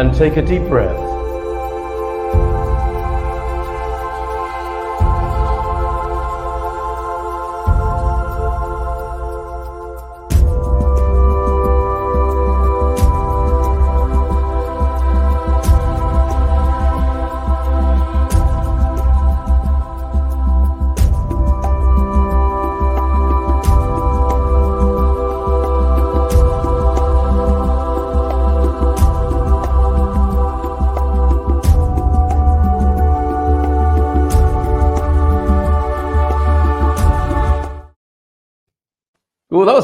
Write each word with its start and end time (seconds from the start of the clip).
and 0.00 0.14
take 0.14 0.38
a 0.38 0.42
deep 0.42 0.62
breath. 0.62 1.19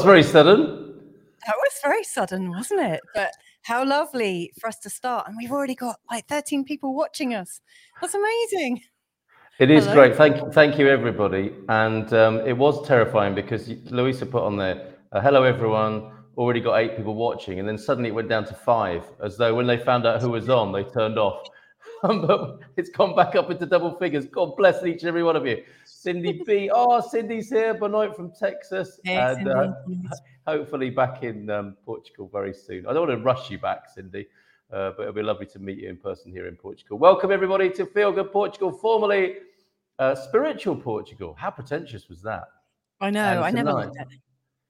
Very 0.07 0.23
sudden. 0.23 0.57
That 1.45 1.55
was 1.57 1.73
very 1.83 2.03
sudden, 2.03 2.49
wasn't 2.49 2.79
it? 2.79 3.01
But 3.13 3.31
how 3.63 3.85
lovely 3.85 4.53
for 4.57 4.67
us 4.69 4.79
to 4.79 4.89
start. 4.89 5.27
And 5.27 5.35
we've 5.37 5.51
already 5.51 5.75
got 5.75 5.97
like 6.09 6.25
13 6.27 6.63
people 6.63 6.95
watching 6.95 7.33
us. 7.33 7.59
That's 7.99 8.13
amazing. 8.13 8.81
It 9.59 9.69
is 9.69 9.83
Hello. 9.83 9.95
great. 9.95 10.15
Thank 10.15 10.37
you, 10.37 10.51
thank 10.51 10.79
you, 10.79 10.87
everybody. 10.87 11.53
And 11.67 12.13
um, 12.13 12.39
it 12.47 12.57
was 12.57 12.87
terrifying 12.87 13.35
because 13.35 13.67
Louisa 13.91 14.25
put 14.25 14.43
on 14.43 14.55
there, 14.55 14.93
uh, 15.11 15.19
"Hello, 15.19 15.43
everyone." 15.43 16.13
Already 16.37 16.61
got 16.61 16.75
eight 16.75 16.95
people 16.95 17.15
watching, 17.15 17.59
and 17.59 17.67
then 17.67 17.79
suddenly 17.79 18.09
it 18.09 18.13
went 18.13 18.29
down 18.29 18.45
to 18.45 18.53
five, 18.53 19.03
as 19.23 19.37
though 19.37 19.55
when 19.55 19.65
they 19.65 19.79
found 19.79 20.05
out 20.05 20.21
who 20.21 20.29
was 20.29 20.47
on, 20.49 20.71
they 20.71 20.83
turned 20.83 21.17
off. 21.17 21.47
But 22.01 22.59
it's 22.75 22.89
gone 22.89 23.15
back 23.15 23.35
up 23.35 23.49
into 23.49 23.65
double 23.65 23.97
figures. 23.97 24.25
God 24.25 24.55
bless 24.57 24.83
each 24.83 25.01
and 25.01 25.09
every 25.09 25.23
one 25.23 25.35
of 25.35 25.45
you. 25.45 25.63
Cindy 25.85 26.41
B. 26.45 26.69
Oh, 26.73 27.01
Cindy's 27.01 27.49
here. 27.49 27.73
Benoit 27.73 28.15
from 28.15 28.31
Texas. 28.31 28.99
Yes, 29.03 29.37
and, 29.37 29.47
uh, 29.47 29.73
hopefully 30.45 30.89
back 30.89 31.23
in 31.23 31.49
um, 31.49 31.75
Portugal 31.85 32.29
very 32.31 32.53
soon. 32.53 32.85
I 32.87 32.93
don't 32.93 33.07
want 33.07 33.19
to 33.19 33.23
rush 33.23 33.49
you 33.49 33.57
back, 33.57 33.89
Cindy, 33.93 34.27
uh, 34.71 34.91
but 34.95 35.03
it'll 35.03 35.13
be 35.13 35.23
lovely 35.23 35.45
to 35.47 35.59
meet 35.59 35.79
you 35.79 35.89
in 35.89 35.97
person 35.97 36.31
here 36.31 36.47
in 36.47 36.55
Portugal. 36.55 36.97
Welcome 36.97 37.31
everybody 37.31 37.69
to 37.71 37.85
Feel 37.85 38.11
Good 38.11 38.31
Portugal, 38.31 38.71
formerly 38.71 39.37
uh, 39.99 40.15
Spiritual 40.15 40.75
Portugal. 40.75 41.35
How 41.37 41.51
pretentious 41.51 42.07
was 42.09 42.21
that? 42.21 42.47
I 43.01 43.09
know. 43.09 43.25
And 43.25 43.39
I 43.39 43.51
never 43.51 43.73
liked 43.73 43.95
it. 43.95 44.07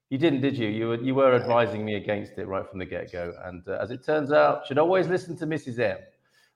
You 0.09 0.17
didn't, 0.17 0.39
did 0.39 0.57
you? 0.57 0.69
You 0.69 0.87
were 0.87 1.01
you 1.01 1.13
were 1.15 1.33
advising 1.35 1.83
me 1.83 1.95
against 1.95 2.37
it 2.37 2.47
right 2.47 2.65
from 2.69 2.79
the 2.79 2.85
get 2.85 3.11
go, 3.11 3.33
and 3.43 3.61
uh, 3.67 3.77
as 3.81 3.91
it 3.91 4.05
turns 4.05 4.31
out, 4.31 4.65
should 4.65 4.77
always 4.77 5.09
listen 5.09 5.35
to 5.37 5.45
Mrs. 5.45 5.79
M. 5.79 5.97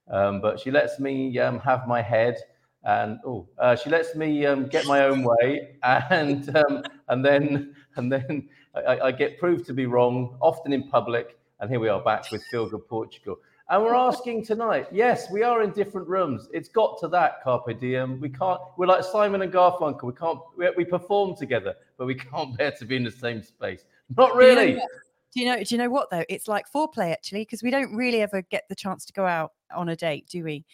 Um, 0.10 0.42
but 0.42 0.60
she 0.60 0.72
lets 0.72 1.00
me 1.00 1.38
um, 1.40 1.60
have 1.60 1.88
my 1.88 2.02
head, 2.02 2.38
and 2.84 3.20
oh, 3.26 3.48
uh, 3.58 3.76
she 3.76 3.90
lets 3.90 4.16
me 4.16 4.46
um, 4.46 4.68
get 4.68 4.86
my 4.86 5.06
own 5.06 5.24
way, 5.24 5.78
and 5.84 6.56
um, 6.56 6.84
and 7.08 7.24
then 7.24 7.76
and 7.96 8.12
then 8.12 8.50
I, 8.76 9.00
I 9.00 9.12
get 9.12 9.40
proved 9.40 9.66
to 9.68 9.74
be 9.74 9.86
wrong, 9.86 10.38
often 10.42 10.74
in 10.74 10.90
public. 10.90 11.38
And 11.60 11.70
here 11.70 11.80
we 11.80 11.90
are 11.90 12.02
back 12.02 12.32
with 12.32 12.44
Feel 12.50 12.68
Good 12.68 12.88
Portugal, 12.88 13.38
and 13.70 13.84
we're 13.84 13.96
asking 13.96 14.44
tonight. 14.44 14.88
Yes, 14.92 15.30
we 15.31 15.44
are 15.44 15.62
in 15.62 15.70
different 15.72 16.08
rooms. 16.08 16.50
It's 16.52 16.68
got 16.68 17.00
to 17.02 17.08
that 17.09 17.44
carpe 17.44 17.80
diem. 17.80 18.20
We 18.20 18.30
can't. 18.30 18.59
We're 18.78 18.88
like 18.88 19.04
Simon 19.04 19.44
and 19.44 19.54
Garfunkel. 19.54 20.04
We 20.04 20.14
can't. 20.14 20.40
We, 20.58 20.70
we 20.75 20.86
perform 20.86 21.36
together, 21.36 21.75
but 21.98 22.08
we 22.08 22.16
can't 22.16 22.58
bear 22.58 22.72
to 22.72 22.86
be 22.86 22.96
in 22.96 23.04
the 23.04 23.12
same 23.12 23.44
space. 23.44 23.86
Not 24.18 24.36
really. 24.36 24.81
Do 25.34 25.40
you 25.40 25.46
know? 25.46 25.64
Do 25.64 25.75
you 25.75 25.78
know 25.78 25.90
what 25.90 26.09
though? 26.09 26.25
It's 26.30 26.47
like 26.47 26.66
foreplay 26.72 27.12
actually, 27.12 27.42
because 27.42 27.64
we 27.64 27.72
don't 27.72 27.96
really 27.96 28.22
ever 28.22 28.42
get 28.42 28.64
the 28.69 28.75
chance 28.75 29.06
to 29.06 29.14
go 29.14 29.25
out 29.25 29.52
on 29.75 29.90
a 29.90 29.96
date, 29.96 30.28
do 30.30 30.44
we? 30.44 30.66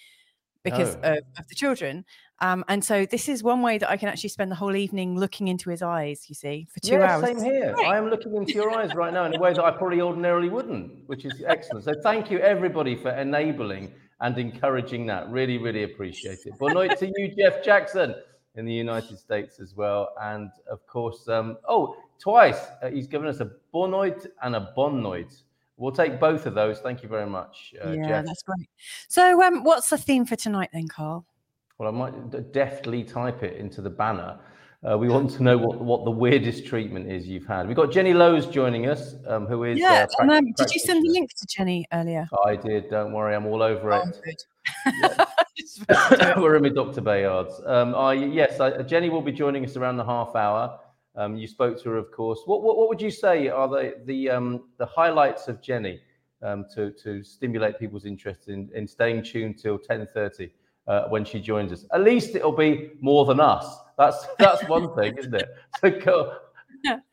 Because 0.64 0.96
No. 0.96 1.14
of, 1.14 1.18
of 1.38 1.48
the 1.48 1.56
children. 1.56 2.06
Um, 2.40 2.64
and 2.68 2.84
so 2.84 3.06
this 3.06 3.30
is 3.30 3.42
one 3.42 3.62
way 3.62 3.78
that 3.78 3.90
I 3.90 3.98
can 3.98 4.10
actually 4.10 4.30
spend 4.30 4.52
the 4.52 4.56
whole 4.56 4.76
evening 4.76 5.18
looking 5.18 5.48
into 5.48 5.70
his 5.70 5.82
eyes. 5.82 6.26
You 6.28 6.36
see, 6.36 6.68
for 6.72 6.80
two 6.80 6.96
yeah, 6.96 7.16
hours. 7.16 7.26
same 7.26 7.42
here. 7.42 7.74
Great. 7.74 7.88
I 7.88 7.98
am 7.98 8.10
looking 8.10 8.36
into 8.36 8.54
your 8.54 8.72
eyes 8.72 8.94
right 8.96 9.14
now 9.14 9.26
in 9.26 9.36
a 9.36 9.40
way 9.40 9.54
that 9.54 9.64
I 9.64 9.72
probably 9.72 10.02
ordinarily 10.02 10.50
wouldn't, 10.50 11.08
which 11.08 11.26
is 11.26 11.44
excellent. 11.48 11.86
So 11.86 11.94
thank 12.04 12.30
you 12.30 12.40
everybody 12.40 12.96
for 12.96 13.10
enabling 13.10 13.94
and 14.22 14.38
encouraging 14.38 15.06
that. 15.08 15.30
Really, 15.30 15.58
really 15.58 15.84
appreciate 15.84 16.40
it. 16.46 16.58
Bon 16.60 16.74
night 16.74 16.98
to 17.00 17.08
you, 17.16 17.34
Jeff 17.36 17.64
Jackson, 17.64 18.16
in 18.56 18.66
the 18.66 18.74
United 18.74 19.18
States 19.20 19.60
as 19.60 19.76
well, 19.76 20.10
and 20.22 20.50
of 20.70 20.86
course, 20.88 21.28
um, 21.28 21.58
oh, 21.70 21.96
twice 22.20 22.60
uh, 22.82 22.90
he's 22.90 23.08
given 23.08 23.28
us 23.28 23.40
a 23.40 23.52
bonoid 23.74 24.28
and 24.42 24.56
a 24.56 24.74
bonoid. 24.78 25.34
We'll 25.78 25.92
take 25.92 26.20
both 26.20 26.46
of 26.48 26.56
those. 26.56 26.80
Thank 26.80 27.04
you 27.04 27.10
very 27.10 27.28
much, 27.28 27.74
uh, 27.86 27.92
yeah, 27.92 28.08
Jeff. 28.08 28.26
that's 28.26 28.42
great. 28.44 28.68
So, 29.10 29.44
um, 29.44 29.64
what's 29.64 29.90
the 29.90 29.98
theme 29.98 30.26
for 30.26 30.36
tonight 30.36 30.70
then, 30.74 30.88
Carl? 30.88 31.26
Well, 31.78 31.88
I 31.88 31.92
might 31.92 32.52
deftly 32.52 33.04
type 33.04 33.44
it 33.44 33.58
into 33.58 33.82
the 33.82 33.90
banner. 33.90 34.40
Uh, 34.88 34.98
we 34.98 35.10
want 35.10 35.30
to 35.32 35.44
know 35.44 35.58
what, 35.58 35.80
what 35.80 36.06
the 36.06 36.12
weirdest 36.12 36.66
treatment 36.66 37.12
is 37.12 37.28
you've 37.28 37.46
had. 37.46 37.68
We've 37.68 37.76
got 37.76 37.92
Jennie 37.92 38.14
Lowes 38.14 38.46
joining 38.48 38.88
us, 38.88 39.16
um, 39.28 39.46
who 39.48 39.64
is. 39.64 39.78
Yeah. 39.80 40.06
uh, 40.20 40.22
and, 40.22 40.32
um, 40.32 40.52
did 40.54 40.72
you 40.72 40.80
send 40.80 41.04
the 41.04 41.10
link 41.10 41.30
to 41.36 41.46
Jennie 41.48 41.86
earlier? 41.94 42.28
I 42.46 42.56
did. 42.56 42.90
Don't 42.90 43.12
worry, 43.12 43.36
I'm 43.36 43.46
all 43.48 43.62
over 43.62 43.92
Oh, 43.94 44.02
it. 44.02 44.22
good. 44.24 45.26
Just 45.58 45.80
forgot 45.80 46.10
to 46.10 46.16
do 46.18 46.24
it. 46.24 46.38
We're 46.42 46.56
in 46.58 46.64
with 46.64 46.76
Dr. 46.76 47.02
Bayards. 47.02 47.60
Um, 47.68 47.96
I, 47.96 48.14
yes, 48.14 48.60
I, 48.60 48.82
Jennie 48.84 49.10
will 49.10 49.22
be 49.22 49.32
joining 49.32 49.66
us 49.66 49.76
around 49.78 49.98
the 49.98 50.06
half 50.06 50.36
hour. 50.36 50.80
Um, 51.18 51.36
you 51.36 51.48
spoke 51.48 51.82
to 51.82 51.90
her, 51.90 51.98
of 51.98 52.12
course. 52.12 52.42
What, 52.46 52.62
what, 52.62 52.78
what 52.78 52.90
would 52.90 53.02
you 53.02 53.12
say 53.12 53.48
are 53.48 53.68
the 53.68 53.96
the, 54.06 54.30
um, 54.30 54.64
the 54.78 54.86
highlights 54.86 55.48
of 55.48 55.62
Jennie 55.62 56.00
um, 56.44 56.66
to, 56.76 56.92
to 56.92 57.24
stimulate 57.24 57.80
people's 57.80 58.06
interest 58.06 58.50
in, 58.50 58.70
in 58.76 58.88
staying 58.88 59.24
tuned 59.24 59.58
till 59.58 59.80
10.30 59.80 60.52
uh, 60.88 61.08
when 61.10 61.26
she 61.26 61.40
joins 61.40 61.72
us? 61.72 61.86
At 61.92 62.04
least 62.04 62.36
it'll 62.36 62.52
be 62.52 62.92
more 63.02 63.26
than 63.26 63.40
us. 63.40 63.78
That's 63.98 64.28
that's 64.40 64.64
one 64.70 64.96
thing, 64.96 65.18
isn't 65.18 65.36
it? 65.36 65.50
So 65.82 65.92
go, 65.92 66.38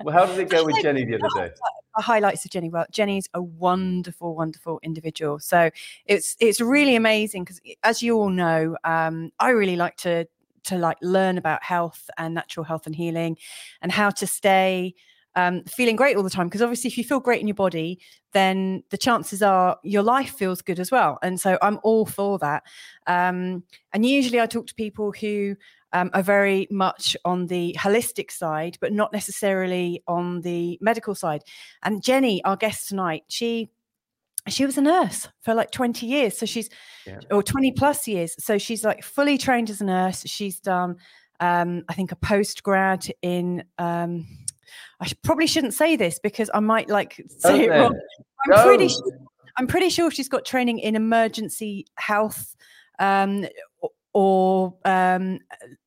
well, 0.02 0.14
how 0.14 0.26
did 0.26 0.38
it 0.38 0.48
go 0.48 0.64
with 0.64 0.76
Jennie 0.82 1.04
the 1.04 1.16
other 1.16 1.48
day? 1.48 1.54
the 1.96 2.02
highlights 2.02 2.44
of 2.44 2.50
Jennie. 2.50 2.70
Well, 2.70 2.86
Jennie's 2.90 3.28
a 3.34 3.42
wonderful, 3.42 4.34
wonderful 4.34 4.80
individual. 4.82 5.38
So 5.38 5.70
it's 6.06 6.36
it's 6.40 6.60
really 6.60 6.96
amazing 6.96 7.44
because, 7.44 7.60
as 7.82 8.02
you 8.02 8.16
all 8.16 8.30
know, 8.30 8.76
um, 8.84 9.30
I 9.38 9.50
really 9.50 9.76
like 9.76 9.96
to 9.98 10.26
to 10.64 10.76
like 10.76 10.98
learn 11.02 11.38
about 11.38 11.62
health 11.62 12.10
and 12.18 12.34
natural 12.34 12.64
health 12.64 12.86
and 12.86 12.96
healing, 12.96 13.36
and 13.82 13.92
how 13.92 14.10
to 14.10 14.26
stay 14.26 14.94
um, 15.36 15.64
feeling 15.64 15.96
great 15.96 16.16
all 16.16 16.22
the 16.22 16.30
time. 16.30 16.46
Because 16.46 16.62
obviously, 16.62 16.88
if 16.88 16.98
you 16.98 17.04
feel 17.04 17.20
great 17.20 17.40
in 17.40 17.48
your 17.48 17.54
body, 17.54 17.98
then 18.32 18.82
the 18.90 18.98
chances 18.98 19.42
are 19.42 19.78
your 19.82 20.02
life 20.02 20.34
feels 20.34 20.62
good 20.62 20.78
as 20.78 20.90
well. 20.90 21.18
And 21.22 21.40
so 21.40 21.58
I'm 21.62 21.78
all 21.82 22.06
for 22.06 22.38
that. 22.38 22.62
Um, 23.06 23.64
and 23.92 24.06
usually, 24.06 24.40
I 24.40 24.46
talk 24.46 24.66
to 24.68 24.74
people 24.74 25.12
who 25.12 25.56
um, 25.92 26.10
are 26.12 26.22
very 26.22 26.66
much 26.70 27.16
on 27.24 27.46
the 27.46 27.74
holistic 27.78 28.30
side, 28.30 28.76
but 28.80 28.92
not 28.92 29.12
necessarily 29.12 30.02
on 30.06 30.40
the 30.42 30.78
medical 30.80 31.14
side. 31.14 31.42
And 31.82 32.02
Jennie, 32.02 32.44
our 32.44 32.56
guest 32.56 32.88
tonight, 32.88 33.24
she 33.28 33.70
she 34.48 34.66
was 34.66 34.76
a 34.76 34.82
nurse 34.82 35.28
for 35.42 35.54
like 35.54 35.70
20 35.70 36.06
years. 36.06 36.36
So 36.38 36.44
she's 36.46 36.68
Yeah. 37.06 37.20
or 37.30 37.42
20 37.42 37.72
plus 37.72 38.06
years. 38.06 38.34
So 38.44 38.58
she's 38.58 38.84
like 38.84 39.02
fully 39.02 39.38
trained 39.38 39.70
as 39.70 39.80
a 39.80 39.84
nurse. 39.84 40.22
She's 40.26 40.60
done 40.60 40.96
um, 41.40 41.82
I 41.88 41.94
think 41.94 42.12
a 42.12 42.16
post 42.16 42.62
grad 42.62 43.06
in 43.20 43.64
um, 43.78 44.26
I 45.00 45.06
sh- 45.06 45.14
probably 45.22 45.46
shouldn't 45.48 45.74
say 45.74 45.96
this 45.96 46.18
because 46.20 46.48
I 46.54 46.60
might 46.60 46.88
like 46.88 47.20
say 47.38 47.64
it 47.64 47.70
wrong. 47.70 47.98
I'm 48.46 48.62
pretty 48.64 48.88
sure, 48.88 49.18
I'm 49.56 49.66
pretty 49.66 49.88
sure 49.88 50.10
she's 50.10 50.28
got 50.28 50.44
training 50.44 50.78
in 50.78 50.94
emergency 50.94 51.86
health 51.96 52.54
um, 53.00 53.46
or, 54.14 54.74
um, 54.84 55.38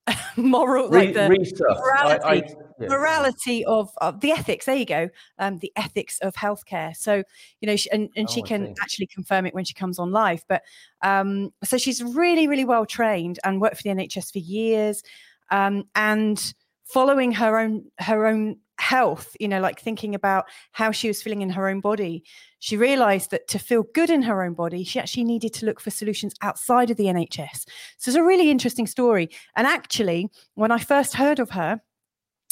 moral 0.37 0.89
Re- 0.89 1.05
like 1.07 1.13
the 1.15 1.29
research. 1.29 1.61
I- 1.61 1.73
I- 1.73 2.19
morality- 2.19 2.55
yeah. 2.79 2.87
morality 2.89 3.65
of, 3.65 3.89
of 3.99 4.19
the 4.21 4.31
ethics 4.31 4.65
there 4.67 4.75
you 4.75 4.85
go 4.85 5.09
um 5.39 5.57
the 5.57 5.71
ethics 5.75 6.19
of 6.19 6.33
healthcare 6.35 6.95
so 6.95 7.23
you 7.59 7.65
know 7.67 7.75
she, 7.75 7.89
and, 7.91 8.07
and 8.15 8.29
she 8.29 8.41
Oh, 8.41 8.45
I 8.45 8.47
can 8.47 8.65
see. 8.67 8.73
actually 8.81 9.07
confirm 9.07 9.45
it 9.47 9.53
when 9.55 9.65
she 9.65 9.73
comes 9.73 9.97
on 9.99 10.11
live 10.11 10.43
but 10.47 10.61
um 11.01 11.51
so 11.63 11.77
she's 11.77 12.03
really 12.03 12.47
really 12.47 12.65
well 12.65 12.85
trained 12.85 13.39
and 13.43 13.59
worked 13.59 13.77
for 13.77 13.83
the 13.83 13.89
nhs 13.89 14.31
for 14.31 14.37
years 14.39 15.01
um 15.49 15.85
and 15.95 16.53
following 16.85 17.31
her 17.31 17.57
own 17.57 17.85
her 17.99 18.27
own 18.27 18.57
health 18.79 19.35
you 19.39 19.47
know 19.47 19.59
like 19.59 19.79
thinking 19.79 20.13
about 20.13 20.45
how 20.71 20.91
she 20.91 21.07
was 21.07 21.21
feeling 21.21 21.41
in 21.41 21.49
her 21.49 21.67
own 21.67 21.79
body 21.79 22.23
she 22.59 22.77
realized 22.77 23.31
that 23.31 23.47
to 23.47 23.59
feel 23.59 23.83
good 23.93 24.09
in 24.09 24.21
her 24.21 24.43
own 24.43 24.53
body 24.53 24.83
she 24.83 24.99
actually 24.99 25.23
needed 25.23 25.53
to 25.53 25.65
look 25.65 25.79
for 25.79 25.89
solutions 25.89 26.33
outside 26.41 26.89
of 26.89 26.97
the 26.97 27.05
nhs 27.05 27.65
so 27.97 28.09
it's 28.09 28.15
a 28.15 28.23
really 28.23 28.49
interesting 28.49 28.87
story 28.87 29.29
and 29.55 29.65
actually 29.65 30.29
when 30.55 30.71
i 30.71 30.77
first 30.77 31.15
heard 31.15 31.39
of 31.39 31.49
her 31.51 31.81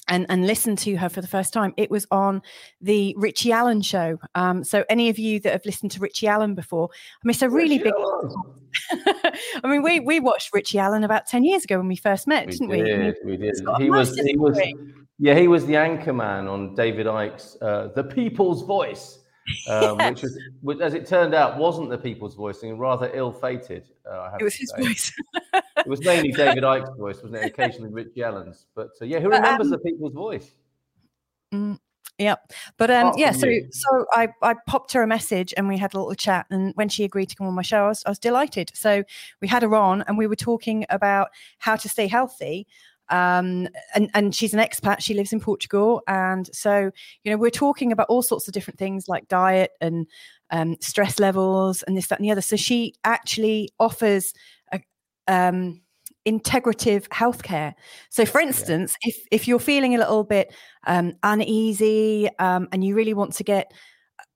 and, 0.07 0.25
and 0.29 0.45
listened 0.45 0.77
to 0.79 0.95
her 0.95 1.09
for 1.09 1.21
the 1.21 1.27
first 1.27 1.53
time, 1.53 1.73
it 1.77 1.89
was 1.89 2.05
on 2.11 2.41
the 2.81 3.15
Richie 3.17 3.51
Allen 3.51 3.81
show. 3.81 4.19
Um, 4.35 4.63
so 4.63 4.85
any 4.89 5.09
of 5.09 5.17
you 5.17 5.39
that 5.41 5.51
have 5.51 5.65
listened 5.65 5.91
to 5.91 5.99
Richie 5.99 6.27
Allen 6.27 6.53
before, 6.55 6.89
I 6.91 7.19
mean, 7.23 7.31
it's 7.31 7.41
a 7.41 7.49
really 7.49 7.79
big. 7.79 7.93
I 8.91 9.67
mean, 9.67 9.81
we 9.81 9.99
we 9.99 10.19
watched 10.19 10.53
Richie 10.53 10.79
Allen 10.79 11.03
about 11.03 11.27
ten 11.27 11.43
years 11.43 11.63
ago 11.63 11.77
when 11.77 11.87
we 11.87 11.95
first 11.95 12.27
met, 12.27 12.47
We 12.47 12.51
didn't 12.51 12.69
we? 12.69 12.81
Did, 12.81 13.15
we 13.25 13.37
did. 13.37 13.65
got 13.65 13.81
a 13.81 13.83
He 13.83 13.89
was, 13.89 14.15
he 14.15 14.37
was. 14.37 14.59
Yeah, 15.17 15.35
he 15.35 15.47
was 15.47 15.65
the 15.65 15.75
anchor 15.75 16.13
man 16.13 16.47
on 16.47 16.75
David 16.75 17.07
Icke's 17.07 17.57
uh, 17.61 17.89
"The 17.95 18.03
People's 18.03 18.63
Voice," 18.63 19.19
um, 19.69 19.97
which 19.97 20.21
was, 20.21 20.39
which, 20.61 20.79
as 20.79 20.93
it 20.93 21.07
turned 21.07 21.33
out, 21.33 21.57
wasn't 21.57 21.89
the 21.89 21.97
people's 21.97 22.35
voice, 22.35 22.63
and 22.63 22.79
rather 22.79 23.09
ill-fated. 23.13 23.87
Uh, 24.09 24.37
it 24.39 24.43
was 24.43 24.55
his 24.55 24.71
say. 24.75 24.83
voice. 24.83 25.13
it 25.53 25.87
was 25.87 26.03
mainly 26.03 26.31
David 26.37 26.63
Icke's 26.63 26.97
voice, 26.97 27.17
wasn't 27.17 27.35
it? 27.35 27.45
Occasionally 27.45 27.91
Richie 27.91 28.23
Allen's, 28.23 28.67
but 28.75 28.89
uh, 29.01 29.05
yeah, 29.05 29.19
who 29.19 29.29
remembers 29.29 29.67
um, 29.67 29.71
the 29.71 29.79
people's 29.79 30.13
voice? 30.13 30.51
Mm, 31.53 31.79
yeah, 32.17 32.35
but 32.77 32.89
um, 32.89 33.13
yeah. 33.17 33.31
So 33.31 33.47
you. 33.47 33.67
so 33.71 34.05
I 34.11 34.29
I 34.41 34.55
popped 34.67 34.93
her 34.93 35.03
a 35.03 35.07
message 35.07 35.53
and 35.57 35.67
we 35.67 35.77
had 35.77 35.93
a 35.93 35.97
little 35.97 36.15
chat. 36.15 36.45
And 36.49 36.73
when 36.75 36.87
she 36.87 37.03
agreed 37.03 37.27
to 37.27 37.35
come 37.35 37.47
on 37.47 37.53
my 37.53 37.61
show, 37.61 37.85
I 37.85 37.87
was, 37.89 38.03
I 38.05 38.09
was 38.09 38.19
delighted. 38.19 38.71
So 38.73 39.03
we 39.41 39.49
had 39.49 39.63
her 39.63 39.75
on 39.75 40.01
and 40.07 40.17
we 40.17 40.27
were 40.27 40.35
talking 40.35 40.85
about 40.89 41.29
how 41.57 41.75
to 41.75 41.89
stay 41.89 42.07
healthy. 42.07 42.67
Um, 43.09 43.67
and 43.93 44.09
and 44.13 44.33
she's 44.33 44.53
an 44.53 44.59
expat. 44.59 45.01
She 45.01 45.13
lives 45.13 45.33
in 45.33 45.39
Portugal, 45.39 46.01
and 46.07 46.49
so 46.53 46.91
you 47.23 47.31
know 47.31 47.37
we're 47.37 47.49
talking 47.49 47.91
about 47.91 48.07
all 48.09 48.21
sorts 48.21 48.47
of 48.47 48.53
different 48.53 48.79
things 48.79 49.07
like 49.07 49.27
diet 49.27 49.71
and 49.81 50.07
um, 50.51 50.77
stress 50.79 51.19
levels 51.19 51.83
and 51.83 51.95
this 51.95 52.07
that 52.07 52.19
and 52.19 52.25
the 52.25 52.31
other. 52.31 52.41
So 52.41 52.55
she 52.55 52.93
actually 53.03 53.69
offers 53.79 54.33
a, 54.71 54.81
um, 55.27 55.81
integrative 56.25 57.07
healthcare. 57.09 57.73
So, 58.09 58.25
for 58.25 58.41
instance, 58.41 58.95
yeah. 59.03 59.09
if 59.09 59.27
if 59.31 59.47
you're 59.47 59.59
feeling 59.59 59.95
a 59.95 59.99
little 59.99 60.23
bit 60.23 60.53
um, 60.87 61.13
uneasy 61.23 62.29
um, 62.39 62.67
and 62.71 62.83
you 62.83 62.95
really 62.95 63.13
want 63.13 63.33
to 63.33 63.43
get 63.43 63.71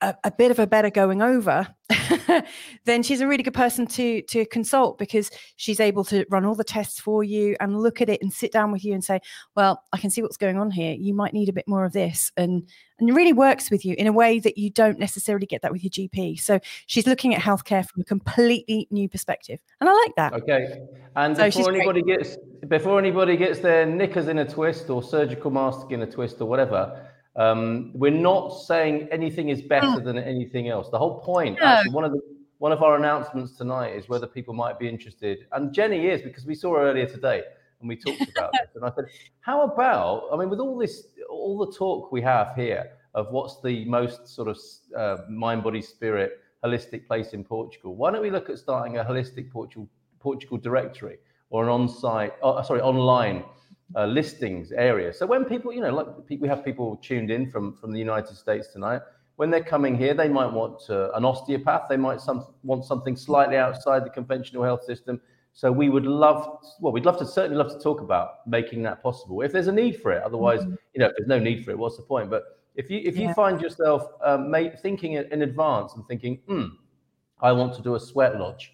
a, 0.02 0.16
a, 0.24 0.32
bit 0.32 0.52
of 0.52 0.60
a 0.60 0.68
better 0.68 0.90
going 0.90 1.22
over, 1.22 1.68
then 2.86 3.04
she's 3.04 3.22
a 3.22 3.28
really 3.28 3.44
good 3.44 3.54
person 3.54 3.86
to 3.88 4.22
to 4.24 4.46
consult 4.46 4.98
because 4.98 5.30
she's 5.56 5.80
able 5.80 6.04
to 6.06 6.26
run 6.30 6.46
all 6.46 6.56
the 6.56 6.64
tests 6.64 7.00
for 7.00 7.24
you 7.24 7.56
and 7.60 7.82
look 7.82 8.02
at 8.02 8.10
it 8.10 8.22
and 8.22 8.32
sit 8.32 8.52
down 8.52 8.72
with 8.72 8.86
you 8.86 8.94
and 8.94 9.04
say, 9.04 9.20
"Well, 9.56 9.84
I 9.92 9.98
can 9.98 10.10
see 10.10 10.22
what's 10.22 10.38
going 10.38 10.58
on 10.58 10.72
here. 10.72 10.96
You 10.98 11.14
might 11.14 11.34
need 11.34 11.50
a 11.50 11.54
bit 11.54 11.68
more 11.68 11.84
of 11.86 11.94
this," 11.94 12.32
and 12.38 12.68
and 13.00 13.16
really 13.16 13.34
works 13.34 13.72
with 13.72 13.84
you 13.84 13.96
in 13.98 14.08
a 14.08 14.12
way 14.12 14.40
that 14.40 14.58
you 14.58 14.70
don't 14.70 15.00
necessarily 15.00 15.46
get 15.46 15.62
that 15.64 15.72
with 15.72 15.84
your 15.84 15.92
GP. 15.92 16.40
So 16.40 16.60
she's 16.86 17.08
looking 17.08 17.34
at 17.36 17.42
healthcare 17.42 17.88
from 17.88 18.02
a 18.02 18.06
completely 18.06 18.88
new 18.92 19.10
perspective, 19.10 19.60
and 19.82 19.90
I 19.90 19.94
like 19.94 20.16
that. 20.16 20.34
Okay, 20.34 20.82
and 21.16 21.36
so 21.36 21.46
before 21.46 21.72
anybody 21.74 22.02
great. 22.04 22.20
gets 22.20 22.38
before 22.68 23.00
anybody 23.00 23.36
gets 23.36 23.60
their 23.60 23.86
knickers 23.86 24.28
in 24.28 24.40
a 24.40 24.46
twist 24.46 24.90
or 24.90 25.04
surgical 25.04 25.52
mask 25.52 25.92
in 25.92 26.02
a 26.04 26.08
twist 26.08 26.40
or 26.40 26.46
whatever 26.46 27.09
um, 27.40 27.92
we're 27.94 28.12
not 28.12 28.50
saying 28.50 29.08
anything 29.12 29.50
is 29.50 29.62
better 29.62 29.88
mm. 29.88 30.04
than 30.04 30.18
anything 30.18 30.68
else. 30.68 30.90
The 30.90 30.98
whole 30.98 31.20
point, 31.22 31.58
no. 31.60 31.66
actually, 31.66 31.94
one 31.94 32.04
of 32.04 32.12
the 32.12 32.22
one 32.58 32.74
of 32.74 32.84
our 32.84 32.98
announcements 32.98 33.56
tonight 33.56 33.96
is 33.96 34.10
whether 34.10 34.28
people 34.28 34.54
might 34.54 34.78
be 34.78 34.88
interested, 34.90 35.48
and 35.54 35.74
Jennie 35.74 36.08
is 36.08 36.22
because 36.22 36.46
we 36.46 36.54
saw 36.54 36.76
her 36.76 36.82
earlier 36.82 37.06
today 37.06 37.44
and 37.80 37.88
we 37.88 37.96
talked 37.96 38.30
about 38.30 38.52
this. 38.52 38.76
And 38.76 38.84
I 38.84 38.92
said, 38.94 39.06
how 39.40 39.64
about? 39.64 40.28
I 40.34 40.36
mean, 40.36 40.50
with 40.50 40.60
all 40.60 40.78
this, 40.78 41.08
all 41.30 41.58
the 41.58 41.72
talk 41.72 42.12
we 42.12 42.22
have 42.22 42.54
here 42.56 42.92
of 43.14 43.32
what's 43.32 43.62
the 43.62 43.86
most 43.86 44.28
sort 44.28 44.50
of 44.50 44.58
uh, 44.98 45.24
mind, 45.30 45.64
body, 45.64 45.82
spirit 45.82 46.40
holistic 46.64 47.08
place 47.08 47.30
in 47.32 47.44
Portugal, 47.44 47.96
why 47.96 48.12
don't 48.12 48.22
we 48.22 48.30
look 48.30 48.50
at 48.50 48.60
starting 48.60 48.98
a 48.98 49.04
holistic 49.04 49.50
Portugal 49.50 49.88
Portugal 50.20 50.58
directory 50.58 51.18
or 51.50 51.64
an 51.64 51.70
on-site, 51.70 52.34
oh, 52.44 52.62
sorry, 52.62 52.82
online 52.82 53.44
uh, 53.96 54.06
listings 54.06 54.72
area. 54.72 55.14
So 55.14 55.26
when 55.26 55.46
people, 55.46 55.74
you 55.74 55.82
know, 55.82 55.94
like 55.94 56.08
we 56.40 56.48
have 56.48 56.64
people 56.64 56.98
tuned 56.98 57.32
in 57.32 57.50
from 57.50 57.76
from 57.76 57.92
the 57.92 58.00
United 58.00 58.36
States 58.36 58.68
tonight. 58.68 59.02
When 59.38 59.50
they're 59.50 59.64
coming 59.64 59.96
here, 59.98 60.14
they 60.14 60.28
might 60.28 60.52
want 60.52 60.82
uh, 60.90 61.12
an 61.14 61.24
osteopath. 61.24 61.84
They 61.88 61.96
might 61.96 62.20
some, 62.20 62.46
want 62.64 62.84
something 62.84 63.16
slightly 63.16 63.56
outside 63.56 64.04
the 64.04 64.10
conventional 64.10 64.64
health 64.64 64.84
system. 64.84 65.22
So 65.54 65.72
we 65.72 65.90
would 65.90 66.06
love, 66.06 66.60
well, 66.80 66.94
we'd 66.94 67.06
love 67.06 67.18
to 67.20 67.26
certainly 67.26 67.58
love 67.58 67.72
to 67.72 67.80
talk 67.80 68.02
about 68.02 68.48
making 68.48 68.84
that 68.84 69.02
possible 69.02 69.42
if 69.42 69.52
there's 69.52 69.68
a 69.68 69.72
need 69.72 70.02
for 70.02 70.12
it. 70.12 70.24
Otherwise, 70.24 70.60
mm-hmm. 70.60 70.76
you 70.94 71.00
know, 71.00 71.08
if 71.08 71.14
there's 71.18 71.28
no 71.28 71.40
need 71.40 71.64
for 71.64 71.72
it, 71.72 71.78
what's 71.78 71.98
the 71.98 72.04
point? 72.04 72.30
But 72.30 72.44
if 72.76 72.90
you 72.90 73.02
if 73.04 73.18
you 73.18 73.24
yeah. 73.24 73.34
find 73.34 73.62
yourself 73.62 74.04
um, 74.24 74.54
thinking 74.82 75.14
in 75.14 75.42
advance 75.42 75.96
and 75.96 76.06
thinking, 76.08 76.40
hmm, 76.48 76.66
I 77.42 77.52
want 77.52 77.74
to 77.76 77.82
do 77.82 77.96
a 77.96 78.00
sweat 78.00 78.40
lodge, 78.40 78.74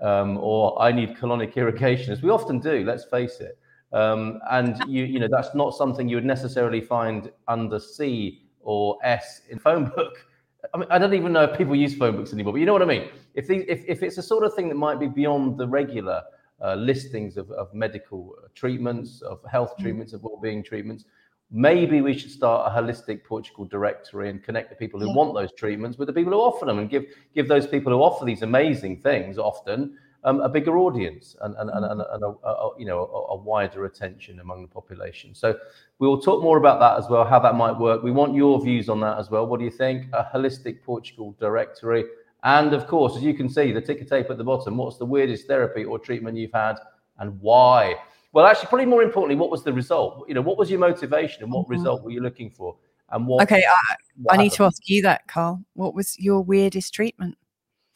um, 0.00 0.38
or 0.38 0.80
I 0.80 0.92
need 0.92 1.16
colonic 1.16 1.54
irrigation, 1.56 2.12
as 2.12 2.22
we 2.22 2.30
often 2.30 2.60
do. 2.60 2.84
Let's 2.84 3.04
face 3.04 3.40
it. 3.40 3.58
Um, 3.92 4.40
and 4.50 4.82
you, 4.88 5.04
you 5.04 5.18
know, 5.18 5.28
that's 5.30 5.54
not 5.54 5.74
something 5.74 6.08
you 6.08 6.16
would 6.16 6.24
necessarily 6.24 6.80
find 6.80 7.30
under 7.48 7.78
C 7.78 8.42
or 8.60 8.96
S 9.04 9.42
in 9.50 9.58
phone 9.58 9.86
book. 9.96 10.26
I 10.72 10.78
mean, 10.78 10.88
I 10.90 10.98
don't 10.98 11.12
even 11.12 11.32
know 11.32 11.44
if 11.44 11.58
people 11.58 11.74
use 11.74 11.94
phone 11.94 12.16
books 12.16 12.32
anymore, 12.32 12.52
but 12.54 12.60
you 12.60 12.66
know 12.66 12.72
what 12.72 12.82
I 12.82 12.86
mean. 12.86 13.08
If 13.34 13.48
these, 13.48 13.64
if, 13.68 13.84
if 13.86 14.02
it's 14.02 14.18
a 14.18 14.22
sort 14.22 14.44
of 14.44 14.54
thing 14.54 14.68
that 14.68 14.76
might 14.76 15.00
be 15.00 15.08
beyond 15.08 15.58
the 15.58 15.66
regular 15.66 16.22
uh, 16.62 16.76
listings 16.76 17.36
of, 17.36 17.50
of 17.50 17.74
medical 17.74 18.34
treatments, 18.54 19.20
of 19.22 19.40
health 19.50 19.74
mm. 19.76 19.82
treatments, 19.82 20.12
of 20.12 20.22
well-being 20.22 20.62
treatments, 20.62 21.04
maybe 21.50 22.00
we 22.00 22.16
should 22.16 22.30
start 22.30 22.72
a 22.72 22.80
holistic 22.80 23.24
Portugal 23.24 23.64
directory 23.66 24.30
and 24.30 24.42
connect 24.42 24.70
the 24.70 24.76
people 24.76 24.98
who 24.98 25.08
yeah. 25.08 25.14
want 25.14 25.34
those 25.34 25.52
treatments 25.52 25.98
with 25.98 26.06
the 26.06 26.12
people 26.12 26.32
who 26.32 26.38
offer 26.38 26.64
them, 26.64 26.78
and 26.78 26.88
give 26.88 27.04
give 27.34 27.48
those 27.48 27.66
people 27.66 27.92
who 27.92 27.98
offer 27.98 28.24
these 28.24 28.42
amazing 28.42 28.96
things 29.02 29.36
often 29.36 29.98
um, 30.24 30.40
a 30.40 30.48
bigger 30.48 30.78
audience 30.78 31.36
and, 31.40 31.54
and, 31.56 31.70
and, 31.70 31.84
and 31.84 32.00
a, 32.00 32.48
a, 32.48 32.70
you 32.78 32.86
know 32.86 33.00
a, 33.00 33.32
a, 33.32 33.36
wider 33.36 33.86
attention 33.86 34.40
among 34.40 34.62
the 34.62 34.68
population. 34.68 35.34
So 35.34 35.56
we 35.98 36.06
will 36.06 36.20
talk 36.20 36.42
more 36.42 36.58
about 36.58 36.78
that 36.80 36.98
as 36.98 37.10
well, 37.10 37.24
how 37.24 37.38
that 37.40 37.56
might 37.56 37.72
work. 37.72 38.02
We 38.02 38.12
want 38.12 38.34
your 38.34 38.62
views 38.62 38.88
on 38.88 39.00
that 39.00 39.18
as 39.18 39.30
well. 39.30 39.46
What 39.46 39.58
do 39.58 39.64
you 39.64 39.70
think? 39.70 40.06
A 40.12 40.24
holistic 40.24 40.82
Portugal 40.82 41.36
directory, 41.40 42.04
and 42.44 42.72
of 42.72 42.86
course, 42.86 43.16
as 43.16 43.22
you 43.22 43.34
can 43.34 43.48
see, 43.48 43.72
the 43.72 43.80
ticker 43.80 44.04
tape 44.04 44.30
at 44.30 44.38
the 44.38 44.44
bottom. 44.44 44.76
What's 44.76 44.98
the 44.98 45.06
weirdest 45.06 45.46
therapy 45.46 45.84
or 45.84 45.98
treatment 45.98 46.36
you've 46.36 46.52
had, 46.52 46.76
and 47.18 47.40
why? 47.40 47.96
Well, 48.32 48.46
actually, 48.46 48.68
probably 48.68 48.86
more 48.86 49.02
importantly, 49.02 49.36
what 49.36 49.50
was 49.50 49.62
the 49.62 49.72
result? 49.72 50.24
You 50.28 50.34
know, 50.34 50.40
what 50.40 50.56
was 50.56 50.70
your 50.70 50.80
motivation, 50.80 51.42
and 51.42 51.52
what 51.52 51.64
mm-hmm. 51.64 51.72
result 51.72 52.02
were 52.02 52.10
you 52.10 52.22
looking 52.22 52.50
for? 52.50 52.76
And 53.10 53.26
what? 53.26 53.42
Okay, 53.42 53.62
I, 53.62 53.96
what 54.22 54.38
I 54.38 54.42
need 54.42 54.52
to 54.52 54.64
ask 54.64 54.88
you 54.88 55.02
that, 55.02 55.26
Carl. 55.26 55.62
What 55.74 55.94
was 55.94 56.16
your 56.18 56.40
weirdest 56.40 56.94
treatment? 56.94 57.36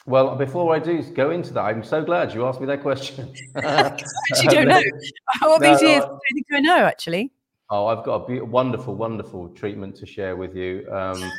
Well, 0.07 0.37
before 0.37 0.73
I 0.73 0.79
do 0.79 1.03
go 1.03 1.31
into 1.31 1.53
that, 1.53 1.63
I'm 1.63 1.83
so 1.83 2.01
glad 2.01 2.33
you 2.33 2.47
asked 2.47 2.61
me 2.61 2.65
that 2.67 2.81
question. 2.81 3.33
I 3.57 3.93
actually 4.31 4.47
don't 4.47 4.69
know. 4.69 4.81
What 5.41 5.61
no, 5.61 5.77
do 5.77 5.85
you 5.85 5.99
think 5.99 6.45
I 6.53 6.59
know, 6.61 6.85
actually? 6.85 7.33
Oh, 7.69 7.87
I've 7.87 8.05
got 8.05 8.23
a 8.23 8.27
be- 8.27 8.39
wonderful, 8.39 8.95
wonderful 8.95 9.49
treatment 9.49 9.97
to 9.97 10.05
share 10.05 10.37
with 10.37 10.55
you. 10.55 10.87
Um, 10.89 11.29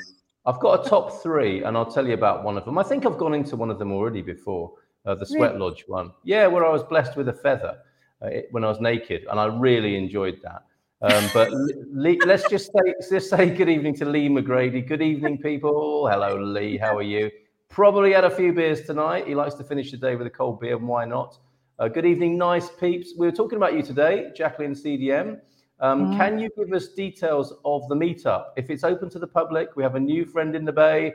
I've 0.44 0.60
got 0.60 0.84
a 0.84 0.88
top 0.88 1.22
three, 1.22 1.64
and 1.64 1.78
I'll 1.78 1.90
tell 1.90 2.06
you 2.06 2.12
about 2.12 2.44
one 2.44 2.58
of 2.58 2.66
them. 2.66 2.76
I 2.76 2.82
think 2.82 3.06
I've 3.06 3.16
gone 3.16 3.32
into 3.32 3.56
one 3.56 3.70
of 3.70 3.78
them 3.78 3.90
already 3.90 4.20
before, 4.20 4.74
uh, 5.06 5.14
the 5.14 5.24
Sweat 5.24 5.52
really? 5.52 5.64
Lodge 5.64 5.84
one. 5.86 6.12
Yeah, 6.22 6.46
where 6.46 6.66
I 6.66 6.70
was 6.70 6.82
blessed 6.82 7.16
with 7.16 7.30
a 7.30 7.32
feather 7.32 7.78
uh, 8.22 8.26
it, 8.26 8.48
when 8.50 8.64
I 8.64 8.68
was 8.68 8.80
naked, 8.82 9.24
and 9.30 9.40
I 9.40 9.46
really 9.46 9.96
enjoyed 9.96 10.40
that. 10.42 10.64
Um, 11.00 11.30
but 11.32 11.50
Lee, 11.90 12.20
let's 12.26 12.46
just 12.50 12.66
say, 12.66 12.94
just 13.10 13.30
say 13.30 13.48
good 13.48 13.70
evening 13.70 13.94
to 13.96 14.04
Lee 14.04 14.28
McGrady. 14.28 14.86
Good 14.86 15.00
evening, 15.00 15.38
people. 15.38 16.06
Hello, 16.06 16.36
Lee. 16.36 16.76
How 16.76 16.94
are 16.94 17.02
you? 17.02 17.30
Probably 17.68 18.12
had 18.12 18.24
a 18.24 18.30
few 18.30 18.52
beers 18.52 18.82
tonight. 18.82 19.26
He 19.26 19.34
likes 19.34 19.54
to 19.56 19.64
finish 19.64 19.90
the 19.90 19.96
day 19.96 20.16
with 20.16 20.26
a 20.26 20.30
cold 20.30 20.60
beer, 20.60 20.76
and 20.76 20.88
why 20.88 21.04
not? 21.04 21.38
Uh, 21.78 21.86
good 21.86 22.06
evening, 22.06 22.36
nice 22.36 22.68
peeps. 22.68 23.12
We 23.16 23.26
were 23.26 23.32
talking 23.32 23.56
about 23.56 23.74
you 23.74 23.82
today, 23.82 24.30
Jacqueline 24.34 24.74
CDM. 24.74 25.40
Um, 25.80 26.06
mm. 26.06 26.16
Can 26.16 26.38
you 26.38 26.50
give 26.56 26.72
us 26.72 26.88
details 26.88 27.52
of 27.64 27.88
the 27.88 27.94
meetup? 27.94 28.46
If 28.56 28.70
it's 28.70 28.82
open 28.82 29.10
to 29.10 29.18
the 29.18 29.26
public, 29.26 29.76
we 29.76 29.82
have 29.82 29.94
a 29.94 30.00
new 30.00 30.24
friend 30.24 30.56
in 30.56 30.64
the 30.64 30.72
Bay. 30.72 31.12